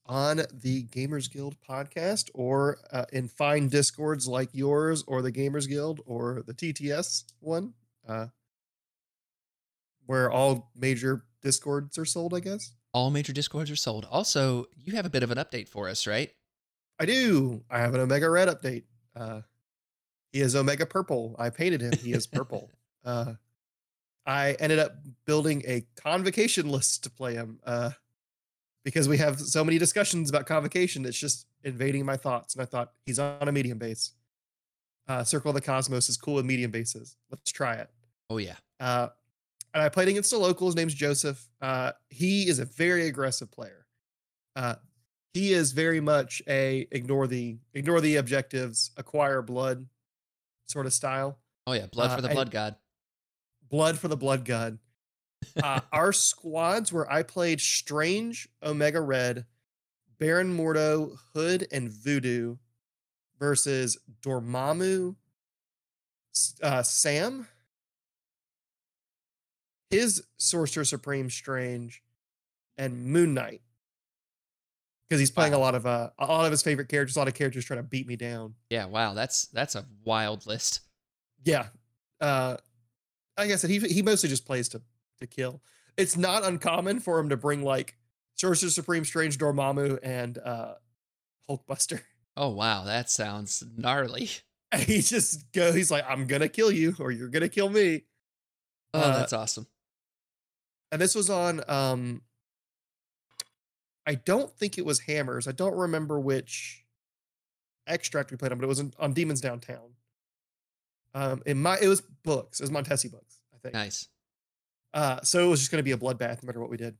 On 0.07 0.41
the 0.53 0.83
Gamers 0.85 1.31
Guild 1.31 1.55
podcast 1.67 2.29
or 2.33 2.79
uh, 2.91 3.05
in 3.11 3.27
fine 3.27 3.67
discords 3.67 4.27
like 4.27 4.49
yours 4.53 5.03
or 5.07 5.21
the 5.21 5.31
Gamers 5.31 5.67
Guild 5.67 6.01
or 6.05 6.43
the 6.45 6.53
TTS 6.53 7.25
one, 7.39 7.73
uh, 8.07 8.27
where 10.05 10.31
all 10.31 10.71
major 10.75 11.25
discords 11.41 11.97
are 11.97 12.05
sold, 12.05 12.33
I 12.33 12.39
guess. 12.39 12.71
All 12.93 13.11
major 13.11 13.33
discords 13.33 13.69
are 13.69 13.75
sold. 13.75 14.07
Also, 14.09 14.65
you 14.75 14.95
have 14.95 15.05
a 15.05 15.09
bit 15.09 15.23
of 15.23 15.31
an 15.31 15.37
update 15.37 15.67
for 15.67 15.89
us, 15.89 16.07
right? 16.07 16.31
I 16.99 17.05
do. 17.05 17.63
I 17.69 17.79
have 17.79 17.93
an 17.93 18.01
Omega 18.01 18.29
Red 18.29 18.47
update. 18.47 18.83
Uh, 19.15 19.41
he 20.31 20.41
is 20.41 20.55
Omega 20.55 20.85
Purple. 20.85 21.35
I 21.37 21.49
painted 21.49 21.81
him. 21.81 21.93
He 21.93 22.13
is 22.13 22.25
purple. 22.27 22.71
uh, 23.05 23.33
I 24.25 24.53
ended 24.59 24.79
up 24.79 24.93
building 25.25 25.63
a 25.65 25.85
convocation 25.95 26.69
list 26.69 27.03
to 27.03 27.09
play 27.09 27.35
him 27.35 27.59
uh, 27.65 27.91
because 28.87 29.09
we 29.09 29.17
have 29.17 29.37
so 29.37 29.65
many 29.65 29.77
discussions 29.77 30.29
about 30.29 30.45
convocation. 30.45 31.05
It's 31.05 31.19
just 31.19 31.45
invading 31.65 32.05
my 32.05 32.15
thoughts. 32.15 32.55
And 32.55 32.61
I 32.61 32.65
thought 32.65 32.93
he's 33.05 33.19
on 33.19 33.45
a 33.45 33.51
medium 33.51 33.77
base. 33.77 34.13
Uh, 35.09 35.25
Circle 35.25 35.49
of 35.49 35.55
the 35.55 35.61
Cosmos 35.61 36.07
is 36.07 36.15
cool 36.15 36.35
with 36.35 36.45
medium 36.45 36.71
bases. 36.71 37.17
Let's 37.29 37.51
try 37.51 37.73
it. 37.73 37.89
Oh 38.29 38.37
yeah. 38.37 38.55
Uh, 38.79 39.09
and 39.73 39.83
I 39.83 39.89
played 39.89 40.07
against 40.07 40.31
a 40.31 40.37
local. 40.37 40.67
His 40.67 40.77
name's 40.77 40.93
Joseph. 40.93 41.49
Uh, 41.61 41.91
he 42.09 42.47
is 42.47 42.59
a 42.59 42.65
very 42.65 43.07
aggressive 43.07 43.51
player. 43.51 43.85
Uh, 44.55 44.75
he 45.33 45.51
is 45.51 45.73
very 45.73 45.99
much 45.99 46.41
a 46.47 46.87
ignore 46.91 47.27
the 47.27 47.57
ignore 47.73 47.99
the 47.99 48.15
objectives, 48.15 48.91
acquire 48.95 49.41
blood 49.41 49.85
sort 50.69 50.85
of 50.85 50.93
style. 50.93 51.39
Oh 51.67 51.73
yeah, 51.73 51.87
blood 51.87 52.11
Uh, 52.11 52.15
for 52.15 52.21
the 52.21 52.29
blood 52.29 52.51
god. 52.51 52.77
Blood 53.69 53.99
for 53.99 54.07
the 54.07 54.15
blood 54.15 54.45
god. 54.45 54.79
Uh, 55.61 55.81
our 55.91 56.13
squads 56.13 56.91
where 56.93 57.11
I 57.11 57.23
played 57.23 57.59
Strange, 57.61 58.47
Omega 58.63 59.01
Red, 59.01 59.45
Baron 60.19 60.55
Mordo, 60.55 61.17
Hood, 61.33 61.67
and 61.71 61.89
Voodoo 61.89 62.57
versus 63.39 63.97
Dormammu, 64.21 65.15
uh, 66.61 66.83
Sam, 66.83 67.47
his 69.89 70.23
Sorcerer 70.37 70.85
Supreme 70.85 71.29
Strange, 71.29 72.03
and 72.77 73.05
Moon 73.05 73.33
Knight. 73.33 73.61
Because 75.07 75.21
he's 75.21 75.31
playing 75.31 75.53
a 75.53 75.57
lot 75.57 75.73
of 75.73 75.85
uh, 75.85 76.09
a 76.19 76.25
lot 76.25 76.45
of 76.45 76.51
his 76.51 76.61
favorite 76.61 76.89
characters, 76.89 77.15
a 77.15 77.19
lot 77.19 77.29
of 77.29 77.33
characters 77.33 77.63
trying 77.63 77.79
to 77.79 77.83
beat 77.83 78.07
me 78.07 78.17
down. 78.17 78.55
Yeah, 78.69 78.85
wow, 78.85 79.13
that's 79.13 79.47
that's 79.47 79.75
a 79.75 79.85
wild 80.03 80.45
list. 80.45 80.81
Yeah. 81.45 81.67
Uh 82.19 82.57
like 83.37 83.51
I 83.51 83.55
said, 83.55 83.69
he 83.69 83.79
he 83.79 84.01
mostly 84.01 84.27
just 84.27 84.45
plays 84.45 84.67
to 84.69 84.81
to 85.17 85.27
kill. 85.27 85.61
It's 85.97 86.15
not 86.17 86.43
uncommon 86.45 86.99
for 86.99 87.19
him 87.19 87.29
to 87.29 87.37
bring 87.37 87.63
like 87.63 87.95
Sorcerer 88.35 88.69
Supreme 88.69 89.03
Strange 89.05 89.37
Dormammu 89.37 89.99
and 90.03 90.37
uh 90.37 90.75
Hulkbuster. 91.49 92.01
Oh 92.35 92.49
wow, 92.49 92.83
that 92.85 93.09
sounds 93.09 93.63
gnarly. 93.75 94.29
And 94.69 94.81
he 94.83 95.01
just 95.01 95.49
go, 95.53 95.71
he's 95.71 95.89
like, 95.89 96.03
I'm 96.09 96.27
gonna 96.27 96.49
kill 96.49 96.69
you 96.71 96.93
or 96.99 97.09
you're 97.09 97.29
gonna 97.29 97.47
kill 97.47 97.69
me. 97.69 98.03
Oh, 98.93 98.99
Uh, 98.99 99.19
that's 99.19 99.31
awesome. 99.31 99.65
And 100.91 101.01
this 101.01 101.15
was 101.15 101.29
on 101.29 101.61
um 101.69 102.21
I 104.05 104.15
don't 104.15 104.51
think 104.57 104.77
it 104.77 104.85
was 104.85 104.99
Hammers. 104.99 105.47
I 105.47 105.53
don't 105.53 105.75
remember 105.75 106.19
which 106.19 106.83
extract 107.87 108.29
we 108.31 108.35
played 108.37 108.51
on, 108.51 108.57
but 108.57 108.65
it 108.65 108.67
was 108.67 108.81
on, 108.81 108.93
on 108.99 109.13
Demons 109.13 109.39
Downtown. 109.39 109.93
Um 111.13 111.41
in 111.45 111.61
my 111.61 111.77
it 111.81 111.87
was 111.87 112.01
books, 112.01 112.59
it 112.59 112.63
was 112.63 112.69
Montesi 112.69 113.09
books, 113.09 113.37
I 113.55 113.59
think. 113.59 113.73
Nice. 113.73 114.09
Uh, 114.93 115.21
so 115.21 115.45
it 115.45 115.49
was 115.49 115.59
just 115.59 115.71
going 115.71 115.79
to 115.79 115.83
be 115.83 115.91
a 115.91 115.97
bloodbath 115.97 116.41
no 116.41 116.47
matter 116.47 116.59
what 116.59 116.69
we 116.69 116.77
did. 116.77 116.95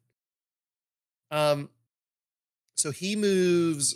Um, 1.32 1.70
so 2.76 2.92
he 2.92 3.16
moves 3.16 3.96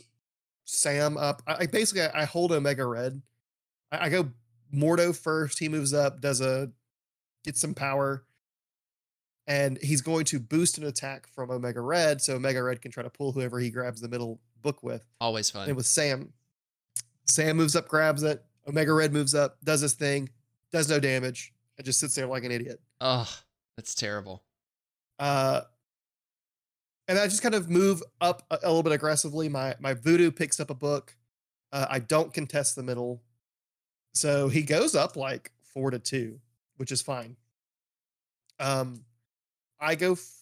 Sam 0.66 1.18
up. 1.18 1.42
I, 1.48 1.56
I 1.62 1.66
basically 1.68 2.02
I, 2.04 2.22
I 2.22 2.26
hold 2.26 2.52
Omega 2.52 2.86
Red. 2.86 3.22
I, 3.92 4.06
I 4.06 4.10
go 4.10 4.30
Mordo 4.74 5.16
first. 5.16 5.60
He 5.60 5.70
moves 5.70 5.94
up, 5.94 6.22
does 6.22 6.42
a 6.42 6.72
gets 7.44 7.60
some 7.60 7.74
power, 7.74 8.24
and 9.48 9.78
he's 9.82 10.02
going 10.02 10.26
to 10.26 10.40
boost 10.40 10.78
an 10.78 10.86
attack 10.86 11.28
from 11.28 11.50
Omega 11.52 11.82
Red, 11.82 12.22
so 12.22 12.36
Omega 12.36 12.62
Red 12.64 12.82
can 12.82 12.92
try 12.92 13.04
to 13.04 13.10
pull 13.10 13.32
whoever 13.32 13.60
he 13.60 13.70
grabs 13.70 14.02
the 14.02 14.08
middle 14.08 14.40
book 14.62 14.84
with. 14.84 15.04
Always 15.20 15.50
fun. 15.50 15.68
And 15.68 15.76
with 15.76 15.88
Sam, 15.88 16.34
Sam 17.26 17.58
moves 17.58 17.76
up, 17.76 17.88
grabs 17.88 18.24
it. 18.24 18.44
Omega 18.68 18.94
Red 18.94 19.12
moves 19.12 19.34
up, 19.34 19.58
does 19.64 19.82
his 19.82 19.94
thing, 19.94 20.30
does 20.72 20.88
no 20.88 21.00
damage, 21.00 21.54
and 21.78 21.86
just 21.86 22.00
sits 22.00 22.16
there 22.16 22.28
like 22.28 22.44
an 22.44 22.52
idiot. 22.52 22.80
oh, 23.02 23.30
that's 23.76 23.96
terrible. 23.96 24.44
Uh, 25.20 25.62
and 27.08 27.20
I 27.20 27.26
just 27.26 27.44
kind 27.44 27.56
of 27.56 27.70
move 27.70 28.02
up 28.22 28.44
a, 28.50 28.60
a 28.64 28.68
little 28.68 28.84
bit 28.84 28.94
aggressively. 28.94 29.50
My 29.50 29.76
my 29.80 29.94
voodoo 29.94 30.32
picks 30.32 30.60
up 30.60 30.70
a 30.70 30.76
book. 30.76 31.16
Uh, 31.72 31.86
I 31.90 32.00
don't 32.00 32.34
contest 32.34 32.76
the 32.76 32.84
middle, 32.84 33.22
so 34.14 34.50
he 34.50 34.62
goes 34.64 34.96
up 34.96 35.16
like 35.16 35.52
four 35.74 35.92
to 35.92 36.00
two, 36.00 36.40
which 36.78 36.92
is 36.92 37.02
fine. 37.02 37.36
Um, 38.60 39.04
I 39.80 39.96
go. 39.96 40.14
F- 40.14 40.38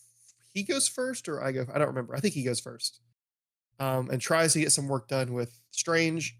he 0.53 0.63
goes 0.63 0.87
first, 0.87 1.29
or 1.29 1.43
I 1.43 1.51
go. 1.51 1.65
I 1.73 1.77
don't 1.77 1.87
remember. 1.87 2.15
I 2.15 2.19
think 2.19 2.33
he 2.33 2.43
goes 2.43 2.59
first. 2.59 3.01
Um, 3.79 4.09
and 4.09 4.21
tries 4.21 4.53
to 4.53 4.59
get 4.59 4.73
some 4.73 4.89
work 4.89 5.07
done 5.07 5.33
with 5.33 5.57
Strange. 5.71 6.37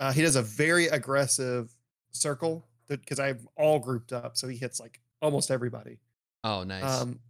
Uh, 0.00 0.10
he 0.10 0.22
does 0.22 0.36
a 0.36 0.42
very 0.42 0.86
aggressive 0.86 1.74
circle 2.12 2.66
because 2.88 3.20
I'm 3.20 3.46
all 3.56 3.78
grouped 3.78 4.12
up, 4.12 4.36
so 4.36 4.48
he 4.48 4.56
hits 4.56 4.80
like 4.80 5.00
almost 5.20 5.50
everybody. 5.50 5.98
Oh, 6.44 6.64
nice. 6.64 7.02
Um, 7.02 7.20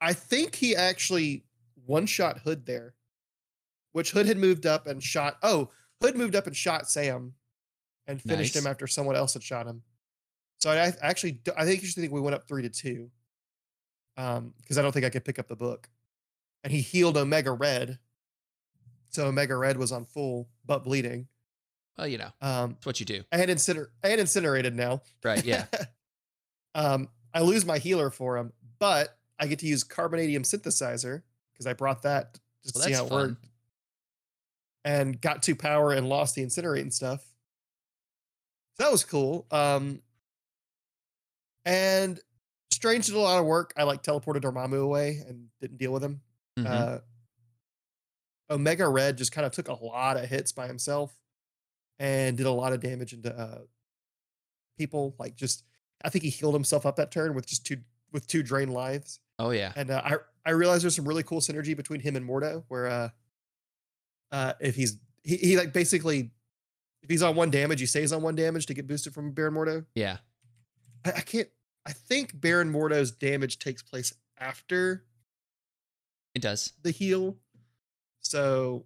I 0.00 0.12
think 0.12 0.54
he 0.54 0.74
actually 0.76 1.44
one 1.86 2.06
shot 2.06 2.38
Hood 2.40 2.66
there, 2.66 2.94
which 3.92 4.10
Hood 4.10 4.26
had 4.26 4.36
moved 4.36 4.66
up 4.66 4.86
and 4.86 5.02
shot. 5.02 5.36
Oh, 5.42 5.70
Hood 6.00 6.16
moved 6.16 6.34
up 6.34 6.46
and 6.46 6.56
shot 6.56 6.88
Sam, 6.88 7.34
and 8.06 8.20
finished 8.20 8.56
him 8.56 8.66
after 8.66 8.86
someone 8.86 9.16
else 9.16 9.34
had 9.34 9.42
shot 9.42 9.66
him. 9.66 9.82
So 10.58 10.70
I 10.70 10.86
I 10.86 10.92
actually 11.02 11.40
I 11.56 11.64
think 11.64 11.82
you 11.82 11.88
should 11.88 12.00
think 12.00 12.12
we 12.12 12.20
went 12.20 12.34
up 12.34 12.46
three 12.46 12.62
to 12.62 12.68
two, 12.68 13.10
um, 14.16 14.54
because 14.60 14.78
I 14.78 14.82
don't 14.82 14.92
think 14.92 15.04
I 15.06 15.10
could 15.10 15.24
pick 15.24 15.38
up 15.38 15.48
the 15.48 15.56
book, 15.56 15.88
and 16.64 16.72
he 16.72 16.80
healed 16.80 17.16
Omega 17.16 17.52
Red, 17.52 17.98
so 19.10 19.26
Omega 19.26 19.56
Red 19.56 19.76
was 19.76 19.92
on 19.92 20.04
full 20.04 20.48
but 20.66 20.84
bleeding. 20.84 21.28
well, 21.98 22.06
you 22.06 22.18
know, 22.18 22.30
Um, 22.40 22.72
it's 22.78 22.86
what 22.86 22.98
you 23.00 23.06
do. 23.06 23.22
I 23.32 23.36
had 23.36 23.48
had 23.48 24.18
incinerated 24.18 24.74
now. 24.74 25.02
Right. 25.22 25.44
Yeah. 25.44 25.66
um, 26.74 27.08
I 27.34 27.40
lose 27.40 27.64
my 27.64 27.78
healer 27.78 28.10
for 28.10 28.36
him, 28.36 28.52
but 28.78 29.16
I 29.38 29.46
get 29.46 29.58
to 29.60 29.66
use 29.66 29.84
carbonadium 29.84 30.40
synthesizer 30.40 31.22
because 31.52 31.66
I 31.66 31.72
brought 31.72 32.02
that 32.02 32.38
just 32.62 32.74
Well, 32.74 32.84
to 32.84 32.88
see 32.90 32.94
how 32.94 33.06
it 33.06 33.08
fun. 33.08 33.28
worked. 33.30 33.48
And 34.84 35.20
got 35.20 35.42
to 35.44 35.54
power 35.54 35.92
and 35.92 36.08
lost 36.08 36.34
the 36.34 36.42
incinerating 36.44 36.92
stuff. 36.92 37.20
So 38.76 38.84
that 38.84 38.92
was 38.92 39.04
cool. 39.04 39.46
Um, 39.50 40.02
and 41.64 42.20
Strange 42.72 43.06
did 43.06 43.14
a 43.14 43.18
lot 43.20 43.38
of 43.38 43.46
work. 43.46 43.72
I 43.76 43.84
like 43.84 44.02
teleported 44.02 44.40
Dormammu 44.42 44.82
away 44.82 45.22
and 45.26 45.48
didn't 45.60 45.78
deal 45.78 45.92
with 45.92 46.02
him. 46.02 46.20
Mhm. 46.58 46.66
Uh, 46.66 46.98
Omega 48.50 48.88
Red 48.88 49.16
just 49.18 49.32
kind 49.32 49.46
of 49.46 49.52
took 49.52 49.68
a 49.68 49.74
lot 49.84 50.16
of 50.16 50.28
hits 50.28 50.52
by 50.52 50.66
himself 50.66 51.16
and 51.98 52.36
did 52.36 52.46
a 52.46 52.50
lot 52.50 52.72
of 52.72 52.80
damage 52.80 53.12
into 53.12 53.32
uh, 53.34 53.60
people. 54.76 55.14
Like 55.18 55.36
just, 55.36 55.64
I 56.04 56.08
think 56.08 56.24
he 56.24 56.30
healed 56.30 56.54
himself 56.54 56.84
up 56.86 56.96
that 56.96 57.10
turn 57.10 57.34
with 57.34 57.46
just 57.46 57.64
two 57.66 57.78
with 58.12 58.26
two 58.26 58.42
drain 58.42 58.68
lives. 58.70 59.20
oh 59.38 59.50
yeah. 59.50 59.72
And 59.76 59.90
uh, 59.90 60.02
I 60.04 60.16
I 60.44 60.50
realized 60.50 60.84
there's 60.84 60.96
some 60.96 61.06
really 61.08 61.22
cool 61.22 61.40
synergy 61.40 61.76
between 61.76 62.00
him 62.00 62.16
and 62.16 62.28
Mordo, 62.28 62.64
where 62.68 62.86
uh, 62.88 63.08
uh, 64.30 64.52
if 64.60 64.74
he's 64.74 64.98
he, 65.22 65.36
he 65.36 65.56
like 65.56 65.72
basically 65.72 66.30
if 67.02 67.10
he's 67.10 67.22
on 67.22 67.34
one 67.36 67.50
damage, 67.50 67.80
he 67.80 67.86
stays 67.86 68.12
on 68.12 68.22
one 68.22 68.34
damage 68.36 68.66
to 68.66 68.74
get 68.74 68.86
boosted 68.86 69.12
from 69.14 69.32
Baron 69.32 69.54
Mordo. 69.54 69.84
Yeah. 69.94 70.18
I, 71.04 71.10
I 71.12 71.20
can't. 71.20 71.48
I 71.84 71.92
think 71.92 72.40
Baron 72.40 72.72
Mordo's 72.72 73.10
damage 73.10 73.58
takes 73.58 73.82
place 73.82 74.14
after 74.38 75.04
It 76.34 76.42
does. 76.42 76.72
the 76.82 76.92
heal. 76.92 77.36
So 78.20 78.84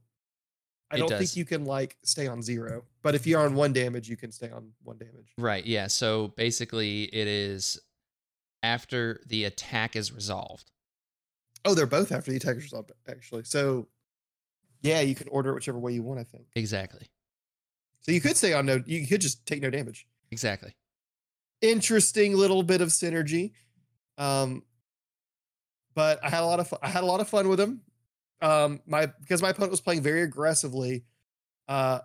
I 0.90 0.96
It 0.96 0.98
don't 1.00 1.08
does. 1.10 1.18
think 1.18 1.36
you 1.36 1.44
can 1.44 1.64
like 1.64 1.96
stay 2.02 2.26
on 2.28 2.42
zero. 2.42 2.84
But 3.02 3.14
if 3.14 3.26
you're 3.26 3.40
on 3.40 3.54
one 3.54 3.72
damage, 3.72 4.08
you 4.08 4.16
can 4.16 4.30
stay 4.30 4.50
on 4.50 4.70
one 4.84 4.98
damage. 4.98 5.32
Right. 5.36 5.64
Yeah. 5.66 5.88
So 5.88 6.28
basically, 6.36 7.04
it 7.04 7.26
is 7.26 7.78
after 8.62 9.20
the 9.26 9.44
attack 9.44 9.96
is 9.96 10.12
resolved. 10.12 10.70
Oh, 11.64 11.74
they're 11.74 11.86
both 11.86 12.12
after 12.12 12.30
the 12.30 12.36
attack 12.36 12.56
is 12.56 12.62
resolved, 12.64 12.92
actually. 13.08 13.42
So 13.44 13.88
yeah, 14.82 15.00
you 15.00 15.16
can 15.16 15.26
order 15.28 15.50
it 15.50 15.54
whichever 15.54 15.78
way 15.78 15.92
you 15.92 16.02
want, 16.02 16.20
I 16.20 16.24
think. 16.24 16.46
Exactly. 16.54 17.08
So 18.00 18.12
you 18.12 18.20
could 18.20 18.36
stay 18.36 18.52
on 18.52 18.66
no 18.66 18.80
you 18.86 19.04
could 19.06 19.20
just 19.20 19.44
take 19.46 19.60
no 19.62 19.70
damage. 19.70 20.06
Exactly. 20.30 20.76
Interesting 21.62 22.34
little 22.36 22.62
bit 22.62 22.80
of 22.80 22.88
synergy. 22.90 23.52
Um 24.18 24.62
but 25.94 26.22
I 26.22 26.28
had 26.30 26.42
a 26.42 26.46
lot 26.46 26.60
of 26.60 26.68
fun. 26.68 26.78
I 26.82 26.88
had 26.88 27.02
a 27.02 27.06
lot 27.06 27.20
of 27.20 27.28
fun 27.28 27.48
with 27.48 27.58
him. 27.58 27.80
Um 28.40 28.80
my 28.86 29.06
because 29.20 29.40
my 29.42 29.50
opponent 29.50 29.70
was 29.70 29.80
playing 29.80 30.02
very 30.02 30.22
aggressively. 30.22 31.04
Uh 31.68 32.00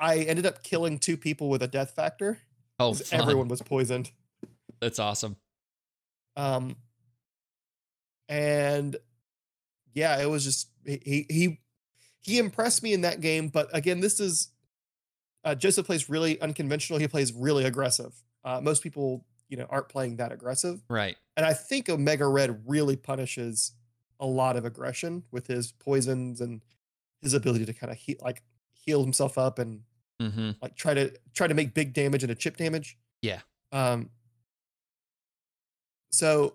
I 0.00 0.18
ended 0.18 0.46
up 0.46 0.62
killing 0.64 0.98
two 0.98 1.16
people 1.16 1.48
with 1.48 1.62
a 1.62 1.68
death 1.68 1.92
factor. 1.94 2.38
Oh, 2.80 2.96
everyone 3.12 3.46
was 3.48 3.62
poisoned. 3.62 4.10
That's 4.80 4.98
awesome. 4.98 5.36
Um, 6.36 6.74
and 8.28 8.96
yeah, 9.94 10.20
it 10.20 10.28
was 10.28 10.44
just 10.44 10.68
he 10.84 11.26
he 11.28 11.60
he 12.20 12.38
impressed 12.38 12.82
me 12.82 12.92
in 12.92 13.02
that 13.02 13.20
game. 13.20 13.48
But 13.48 13.68
again, 13.76 14.00
this 14.00 14.18
is 14.20 14.48
uh, 15.44 15.54
Joseph 15.54 15.86
plays 15.86 16.08
really 16.08 16.40
unconventional. 16.40 16.98
He 16.98 17.08
plays 17.08 17.32
really 17.32 17.64
aggressive. 17.64 18.12
Uh, 18.44 18.60
most 18.60 18.82
people, 18.82 19.24
you 19.48 19.56
know, 19.56 19.66
aren't 19.70 19.88
playing 19.88 20.16
that 20.16 20.32
aggressive, 20.32 20.82
Right. 20.88 21.16
and 21.36 21.46
I 21.46 21.52
think 21.52 21.88
Omega 21.88 22.26
Red 22.26 22.62
really 22.66 22.96
punishes 22.96 23.72
a 24.22 24.26
lot 24.26 24.56
of 24.56 24.64
aggression 24.64 25.22
with 25.30 25.46
his 25.48 25.72
poisons 25.72 26.40
and 26.40 26.62
his 27.20 27.34
ability 27.34 27.66
to 27.66 27.74
kind 27.74 27.90
of 27.92 27.98
he- 27.98 28.16
like 28.22 28.42
heal 28.72 29.02
himself 29.02 29.36
up 29.36 29.58
and 29.58 29.82
Mm-hmm. 30.20 30.50
like 30.62 30.76
try 30.76 30.94
to 30.94 31.12
try 31.34 31.48
to 31.48 31.54
make 31.54 31.74
big 31.74 31.92
damage 31.92 32.22
and 32.22 32.30
a 32.30 32.34
chip 32.36 32.56
damage. 32.56 32.96
Yeah. 33.22 33.40
Um 33.72 34.08
so 36.12 36.54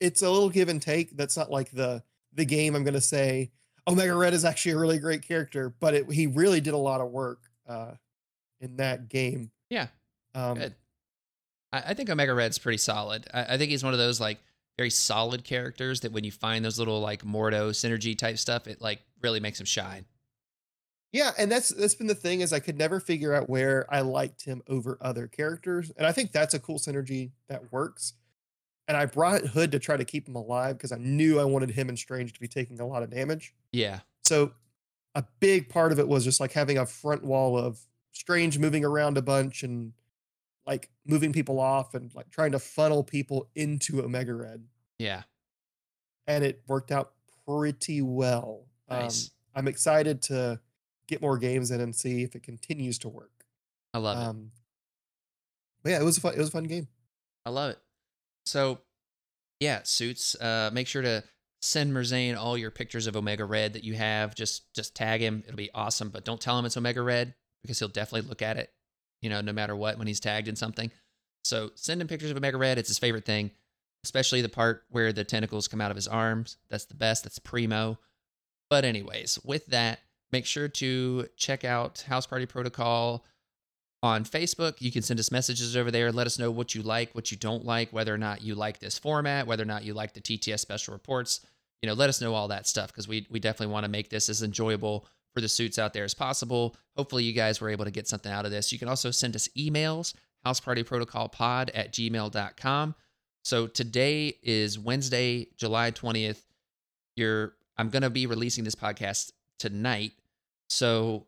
it's 0.00 0.22
a 0.22 0.30
little 0.30 0.50
give 0.50 0.68
and 0.68 0.82
take. 0.82 1.16
That's 1.16 1.36
not 1.36 1.50
like 1.50 1.70
the 1.70 2.02
the 2.34 2.44
game 2.44 2.74
I'm 2.74 2.84
gonna 2.84 3.00
say 3.00 3.50
Omega 3.88 4.14
Red 4.14 4.34
is 4.34 4.44
actually 4.44 4.72
a 4.72 4.78
really 4.78 4.98
great 4.98 5.22
character, 5.22 5.74
but 5.80 5.94
it, 5.94 6.12
he 6.12 6.26
really 6.26 6.60
did 6.60 6.74
a 6.74 6.78
lot 6.78 7.00
of 7.00 7.10
work 7.10 7.40
uh 7.68 7.92
in 8.60 8.76
that 8.76 9.08
game. 9.08 9.50
Yeah. 9.70 9.86
Um 10.34 10.58
Good. 10.58 10.74
I, 11.72 11.82
I 11.88 11.94
think 11.94 12.10
Omega 12.10 12.34
Red's 12.34 12.58
pretty 12.58 12.78
solid. 12.78 13.26
I, 13.32 13.54
I 13.54 13.58
think 13.58 13.70
he's 13.70 13.82
one 13.84 13.94
of 13.94 13.98
those 13.98 14.20
like 14.20 14.38
very 14.78 14.90
solid 14.90 15.44
characters 15.44 16.00
that 16.00 16.12
when 16.12 16.24
you 16.24 16.32
find 16.32 16.64
those 16.64 16.78
little 16.78 17.00
like 17.00 17.24
Mordo 17.24 17.70
synergy 17.70 18.16
type 18.16 18.38
stuff, 18.38 18.66
it 18.66 18.80
like 18.80 19.00
really 19.20 19.40
makes 19.40 19.60
him 19.60 19.66
shine. 19.66 20.06
Yeah, 21.12 21.32
and 21.38 21.52
that's 21.52 21.68
that's 21.68 21.94
been 21.94 22.06
the 22.06 22.14
thing 22.14 22.40
is 22.40 22.52
I 22.52 22.58
could 22.58 22.78
never 22.78 22.98
figure 22.98 23.34
out 23.34 23.50
where 23.50 23.86
I 23.92 24.00
liked 24.00 24.44
him 24.44 24.62
over 24.66 24.96
other 25.00 25.26
characters, 25.26 25.92
and 25.96 26.06
I 26.06 26.12
think 26.12 26.32
that's 26.32 26.54
a 26.54 26.58
cool 26.58 26.78
synergy 26.78 27.32
that 27.48 27.70
works. 27.70 28.14
And 28.88 28.96
I 28.96 29.06
brought 29.06 29.42
Hood 29.42 29.72
to 29.72 29.78
try 29.78 29.96
to 29.96 30.04
keep 30.04 30.26
him 30.26 30.34
alive 30.34 30.76
because 30.76 30.90
I 30.90 30.96
knew 30.96 31.38
I 31.38 31.44
wanted 31.44 31.70
him 31.70 31.88
and 31.88 31.98
Strange 31.98 32.32
to 32.32 32.40
be 32.40 32.48
taking 32.48 32.80
a 32.80 32.86
lot 32.86 33.02
of 33.02 33.10
damage. 33.10 33.54
Yeah. 33.72 34.00
So 34.24 34.52
a 35.14 35.24
big 35.40 35.68
part 35.68 35.92
of 35.92 35.98
it 35.98 36.08
was 36.08 36.24
just 36.24 36.40
like 36.40 36.52
having 36.52 36.78
a 36.78 36.86
front 36.86 37.22
wall 37.22 37.56
of 37.56 37.78
Strange 38.12 38.58
moving 38.58 38.84
around 38.84 39.18
a 39.18 39.22
bunch 39.22 39.62
and 39.62 39.92
like 40.66 40.90
moving 41.06 41.32
people 41.32 41.58
off 41.58 41.94
and 41.94 42.14
like 42.14 42.30
trying 42.30 42.52
to 42.52 42.58
funnel 42.58 43.02
people 43.02 43.48
into 43.54 44.02
Omega 44.02 44.34
Red. 44.34 44.64
Yeah. 44.98 45.22
And 46.26 46.44
it 46.44 46.62
worked 46.68 46.92
out 46.92 47.12
pretty 47.46 48.02
well. 48.02 48.66
Nice. 48.88 49.30
Um, 49.54 49.60
I'm 49.60 49.68
excited 49.68 50.22
to 50.22 50.60
get 51.08 51.20
more 51.20 51.36
games 51.36 51.70
in 51.70 51.80
and 51.80 51.94
see 51.94 52.22
if 52.22 52.34
it 52.36 52.42
continues 52.42 52.98
to 53.00 53.08
work. 53.08 53.44
I 53.92 53.98
love 53.98 54.18
it. 54.18 54.22
Um, 54.22 54.50
but 55.82 55.90
yeah, 55.90 56.00
it 56.00 56.04
was 56.04 56.18
a 56.18 56.20
fun, 56.20 56.34
it 56.34 56.38
was 56.38 56.48
a 56.48 56.52
fun 56.52 56.64
game. 56.64 56.88
I 57.44 57.50
love 57.50 57.72
it. 57.72 57.78
So, 58.46 58.78
yeah, 59.60 59.80
suits. 59.84 60.34
Uh, 60.40 60.70
make 60.72 60.86
sure 60.86 61.02
to 61.02 61.24
send 61.60 61.92
Merzane 61.92 62.36
all 62.36 62.56
your 62.56 62.70
pictures 62.70 63.06
of 63.06 63.16
Omega 63.16 63.44
Red 63.44 63.72
that 63.74 63.84
you 63.84 63.94
have. 63.94 64.34
Just 64.34 64.72
just 64.74 64.94
tag 64.94 65.20
him. 65.20 65.42
It'll 65.46 65.56
be 65.56 65.70
awesome. 65.74 66.10
But 66.10 66.24
don't 66.24 66.40
tell 66.40 66.58
him 66.58 66.64
it's 66.64 66.76
Omega 66.76 67.02
Red 67.02 67.34
because 67.62 67.78
he'll 67.78 67.88
definitely 67.88 68.28
look 68.28 68.42
at 68.42 68.56
it. 68.56 68.72
You 69.22 69.30
know, 69.30 69.40
no 69.40 69.52
matter 69.52 69.74
what 69.74 69.96
when 69.96 70.06
he's 70.06 70.20
tagged 70.20 70.48
in 70.48 70.56
something. 70.56 70.90
So 71.44 71.70
send 71.74 72.00
him 72.00 72.08
pictures 72.08 72.30
of 72.30 72.36
Omega 72.36 72.58
Red. 72.58 72.78
It's 72.78 72.88
his 72.88 72.98
favorite 72.98 73.24
thing, 73.24 73.50
especially 74.04 74.42
the 74.42 74.48
part 74.48 74.84
where 74.90 75.12
the 75.12 75.24
tentacles 75.24 75.68
come 75.68 75.80
out 75.80 75.90
of 75.90 75.96
his 75.96 76.08
arms. 76.08 76.58
That's 76.68 76.84
the 76.84 76.94
best. 76.94 77.24
That's 77.24 77.38
primo. 77.38 77.98
But 78.68 78.84
anyways, 78.84 79.38
with 79.44 79.66
that, 79.66 80.00
make 80.32 80.46
sure 80.46 80.68
to 80.68 81.26
check 81.36 81.64
out 81.64 82.02
House 82.02 82.26
Party 82.26 82.46
Protocol 82.46 83.24
on 84.02 84.24
Facebook. 84.24 84.80
You 84.80 84.90
can 84.90 85.02
send 85.02 85.20
us 85.20 85.30
messages 85.30 85.76
over 85.76 85.90
there. 85.90 86.10
Let 86.10 86.26
us 86.26 86.38
know 86.38 86.50
what 86.50 86.74
you 86.74 86.82
like, 86.82 87.14
what 87.14 87.30
you 87.30 87.36
don't 87.36 87.64
like, 87.64 87.92
whether 87.92 88.12
or 88.12 88.18
not 88.18 88.42
you 88.42 88.54
like 88.54 88.80
this 88.80 88.98
format, 88.98 89.46
whether 89.46 89.62
or 89.62 89.66
not 89.66 89.84
you 89.84 89.94
like 89.94 90.14
the 90.14 90.20
TTS 90.20 90.60
special 90.60 90.92
reports. 90.92 91.40
You 91.82 91.88
know, 91.88 91.94
let 91.94 92.08
us 92.08 92.20
know 92.20 92.34
all 92.34 92.48
that 92.48 92.66
stuff 92.66 92.88
because 92.88 93.08
we 93.08 93.26
we 93.30 93.40
definitely 93.40 93.72
want 93.72 93.84
to 93.84 93.90
make 93.90 94.08
this 94.08 94.28
as 94.28 94.42
enjoyable 94.42 95.06
for 95.34 95.40
the 95.40 95.48
suits 95.48 95.78
out 95.78 95.92
there 95.92 96.04
as 96.04 96.14
possible. 96.14 96.76
Hopefully, 96.96 97.24
you 97.24 97.32
guys 97.32 97.60
were 97.60 97.70
able 97.70 97.84
to 97.84 97.90
get 97.90 98.08
something 98.08 98.30
out 98.30 98.44
of 98.44 98.50
this. 98.50 98.72
You 98.72 98.78
can 98.78 98.88
also 98.88 99.10
send 99.10 99.34
us 99.34 99.48
emails, 99.56 100.14
housepartyprotocolpod 100.46 101.70
at 101.74 101.92
gmail.com. 101.92 102.94
So 103.44 103.66
today 103.66 104.34
is 104.42 104.78
Wednesday, 104.78 105.48
July 105.56 105.90
20th. 105.90 106.42
You're 107.16 107.54
I'm 107.76 107.88
gonna 107.88 108.10
be 108.10 108.26
releasing 108.26 108.64
this 108.64 108.74
podcast 108.74 109.32
tonight. 109.58 110.12
So 110.68 111.26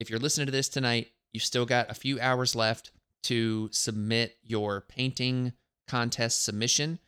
if 0.00 0.10
you're 0.10 0.18
listening 0.18 0.46
to 0.46 0.52
this 0.52 0.68
tonight, 0.68 1.08
you've 1.32 1.42
still 1.42 1.64
got 1.66 1.90
a 1.90 1.94
few 1.94 2.20
hours 2.20 2.54
left 2.54 2.92
to 3.24 3.68
submit 3.72 4.36
your 4.42 4.82
painting 4.82 5.52
contest 5.88 6.44
submission. 6.44 6.98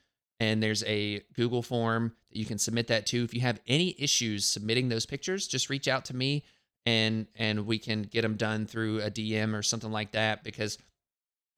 And 0.41 0.63
there's 0.63 0.85
a 0.85 1.23
Google 1.35 1.63
form 1.63 2.13
you 2.37 2.45
can 2.45 2.59
submit 2.59 2.89
that 2.89 3.07
too. 3.07 3.25
If 3.25 3.35
you 3.35 3.41
have 3.41 3.61
any 3.67 3.95
issues 3.99 4.45
submitting 4.45 4.89
those 4.89 5.07
pictures, 5.07 5.47
just 5.47 5.71
reach 5.71 5.89
out 5.89 6.05
to 6.07 6.17
me 6.17 6.45
and 6.85 7.27
and 7.35 7.67
we 7.67 7.79
can 7.79 8.03
get 8.03 8.23
them 8.23 8.37
done 8.37 8.67
through 8.67 9.01
a 9.01 9.11
DM 9.11 9.55
or 9.55 9.63
something 9.63 9.91
like 9.91 10.13
that 10.13 10.45
because 10.45 10.79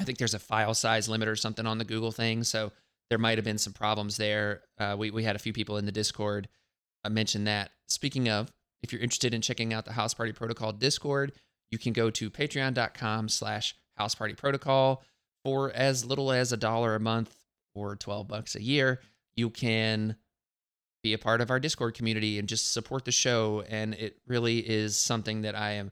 I 0.01 0.05
think 0.05 0.19
there's 0.19 0.35
a 0.35 0.39
file 0.39 0.75
size 0.75 1.09
limit 1.09 1.29
or 1.29 1.37
something 1.37 1.67
on 1.67 1.79
the 1.79 1.85
Google 1.85 2.13
thing. 2.13 2.45
So 2.45 2.73
there 3.11 3.19
might 3.19 3.39
have 3.39 3.45
been 3.45 3.59
some 3.59 3.73
problems 3.73 4.17
there. 4.17 4.63
Uh, 4.79 4.97
we, 4.99 5.11
we 5.11 5.25
had 5.25 5.37
a 5.37 5.41
few 5.41 5.53
people 5.53 5.77
in 5.77 5.87
the 5.87 5.93
Discord 5.93 6.49
uh, 7.05 7.11
mention 7.11 7.45
that. 7.45 7.71
Speaking 7.87 8.29
of, 8.29 8.53
if 8.83 8.93
you're 8.93 9.03
interested 9.03 9.35
in 9.35 9.41
checking 9.41 9.73
out 9.73 9.85
the 9.85 9.93
House 9.93 10.15
Party 10.15 10.33
Protocol 10.33 10.73
Discord, 10.73 11.33
you 11.71 11.79
can 11.79 11.93
go 11.93 12.11
to 12.11 12.31
patreon.com 12.31 13.29
slash 13.29 13.75
house 13.97 14.15
party 14.15 14.35
protocol 14.35 15.03
for 15.45 15.73
as 15.73 16.05
little 16.05 16.33
as 16.33 16.53
a 16.53 16.57
dollar 16.57 16.95
a 16.95 17.01
month 17.01 17.37
or 17.75 17.97
12 17.97 18.29
bucks 18.29 18.55
a 18.55 18.63
year. 18.63 19.01
You 19.37 19.51
can 19.51 20.17
be 21.03 21.13
a 21.13 21.19
part 21.19 21.41
of 21.41 21.51
our 21.51 21.61
Discord 21.61 21.95
community 21.95 22.39
and 22.39 22.49
just 22.49 22.73
support 22.73 23.05
the 23.05 23.13
show. 23.13 23.65
And 23.69 23.95
it 23.95 24.19
really 24.27 24.59
is 24.59 24.97
something 24.97 25.43
that 25.43 25.55
I 25.55 25.73
am 25.73 25.91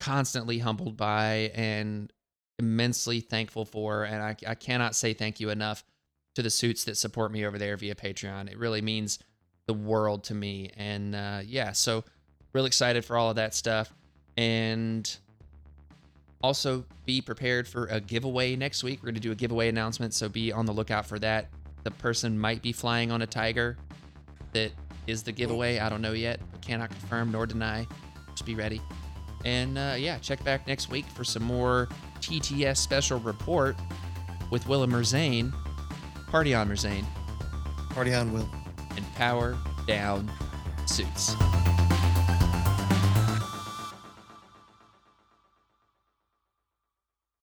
constantly 0.00 0.58
humbled 0.58 0.96
by 0.96 1.52
and 1.54 2.12
immensely 2.58 3.20
thankful 3.20 3.64
for. 3.64 4.04
And 4.04 4.22
I, 4.22 4.36
I 4.46 4.54
cannot 4.54 4.94
say 4.94 5.14
thank 5.14 5.40
you 5.40 5.50
enough 5.50 5.84
to 6.34 6.42
the 6.42 6.50
suits 6.50 6.84
that 6.84 6.96
support 6.96 7.32
me 7.32 7.44
over 7.44 7.58
there 7.58 7.76
via 7.76 7.94
Patreon. 7.94 8.50
It 8.50 8.58
really 8.58 8.82
means 8.82 9.18
the 9.66 9.74
world 9.74 10.24
to 10.24 10.34
me. 10.34 10.70
And 10.76 11.14
uh, 11.14 11.40
yeah, 11.44 11.72
so 11.72 12.04
real 12.52 12.66
excited 12.66 13.04
for 13.04 13.16
all 13.16 13.30
of 13.30 13.36
that 13.36 13.54
stuff. 13.54 13.92
And 14.36 15.16
also 16.42 16.84
be 17.04 17.20
prepared 17.20 17.66
for 17.66 17.86
a 17.86 18.00
giveaway 18.00 18.54
next 18.56 18.84
week. 18.84 19.00
We're 19.02 19.08
going 19.08 19.14
to 19.16 19.20
do 19.20 19.32
a 19.32 19.36
giveaway 19.36 19.68
announcement, 19.68 20.14
so 20.14 20.28
be 20.28 20.52
on 20.52 20.66
the 20.66 20.72
lookout 20.72 21.06
for 21.06 21.18
that. 21.18 21.48
The 21.82 21.90
person 21.90 22.38
might 22.38 22.62
be 22.62 22.72
flying 22.72 23.10
on 23.10 23.22
a 23.22 23.26
tiger 23.26 23.76
that 24.52 24.72
is 25.06 25.22
the 25.22 25.32
giveaway. 25.32 25.78
I 25.78 25.88
don't 25.88 26.02
know 26.02 26.12
yet. 26.12 26.40
Cannot 26.60 26.90
confirm 26.90 27.32
nor 27.32 27.46
deny. 27.46 27.86
Just 28.30 28.46
be 28.46 28.54
ready. 28.54 28.80
And 29.44 29.78
uh, 29.78 29.94
yeah, 29.96 30.18
check 30.18 30.42
back 30.44 30.66
next 30.66 30.90
week 30.90 31.06
for 31.06 31.24
some 31.24 31.42
more 31.42 31.88
TTS 32.20 32.76
special 32.76 33.20
report 33.20 33.76
with 34.50 34.66
Will 34.68 34.82
and 34.82 34.92
Merzane. 34.92 35.52
Party 36.28 36.54
on, 36.54 36.68
Merzane. 36.68 37.04
Party 37.90 38.14
on, 38.14 38.32
Will. 38.32 38.48
And 38.96 39.14
power 39.14 39.56
down 39.86 40.30
suits. 40.86 41.34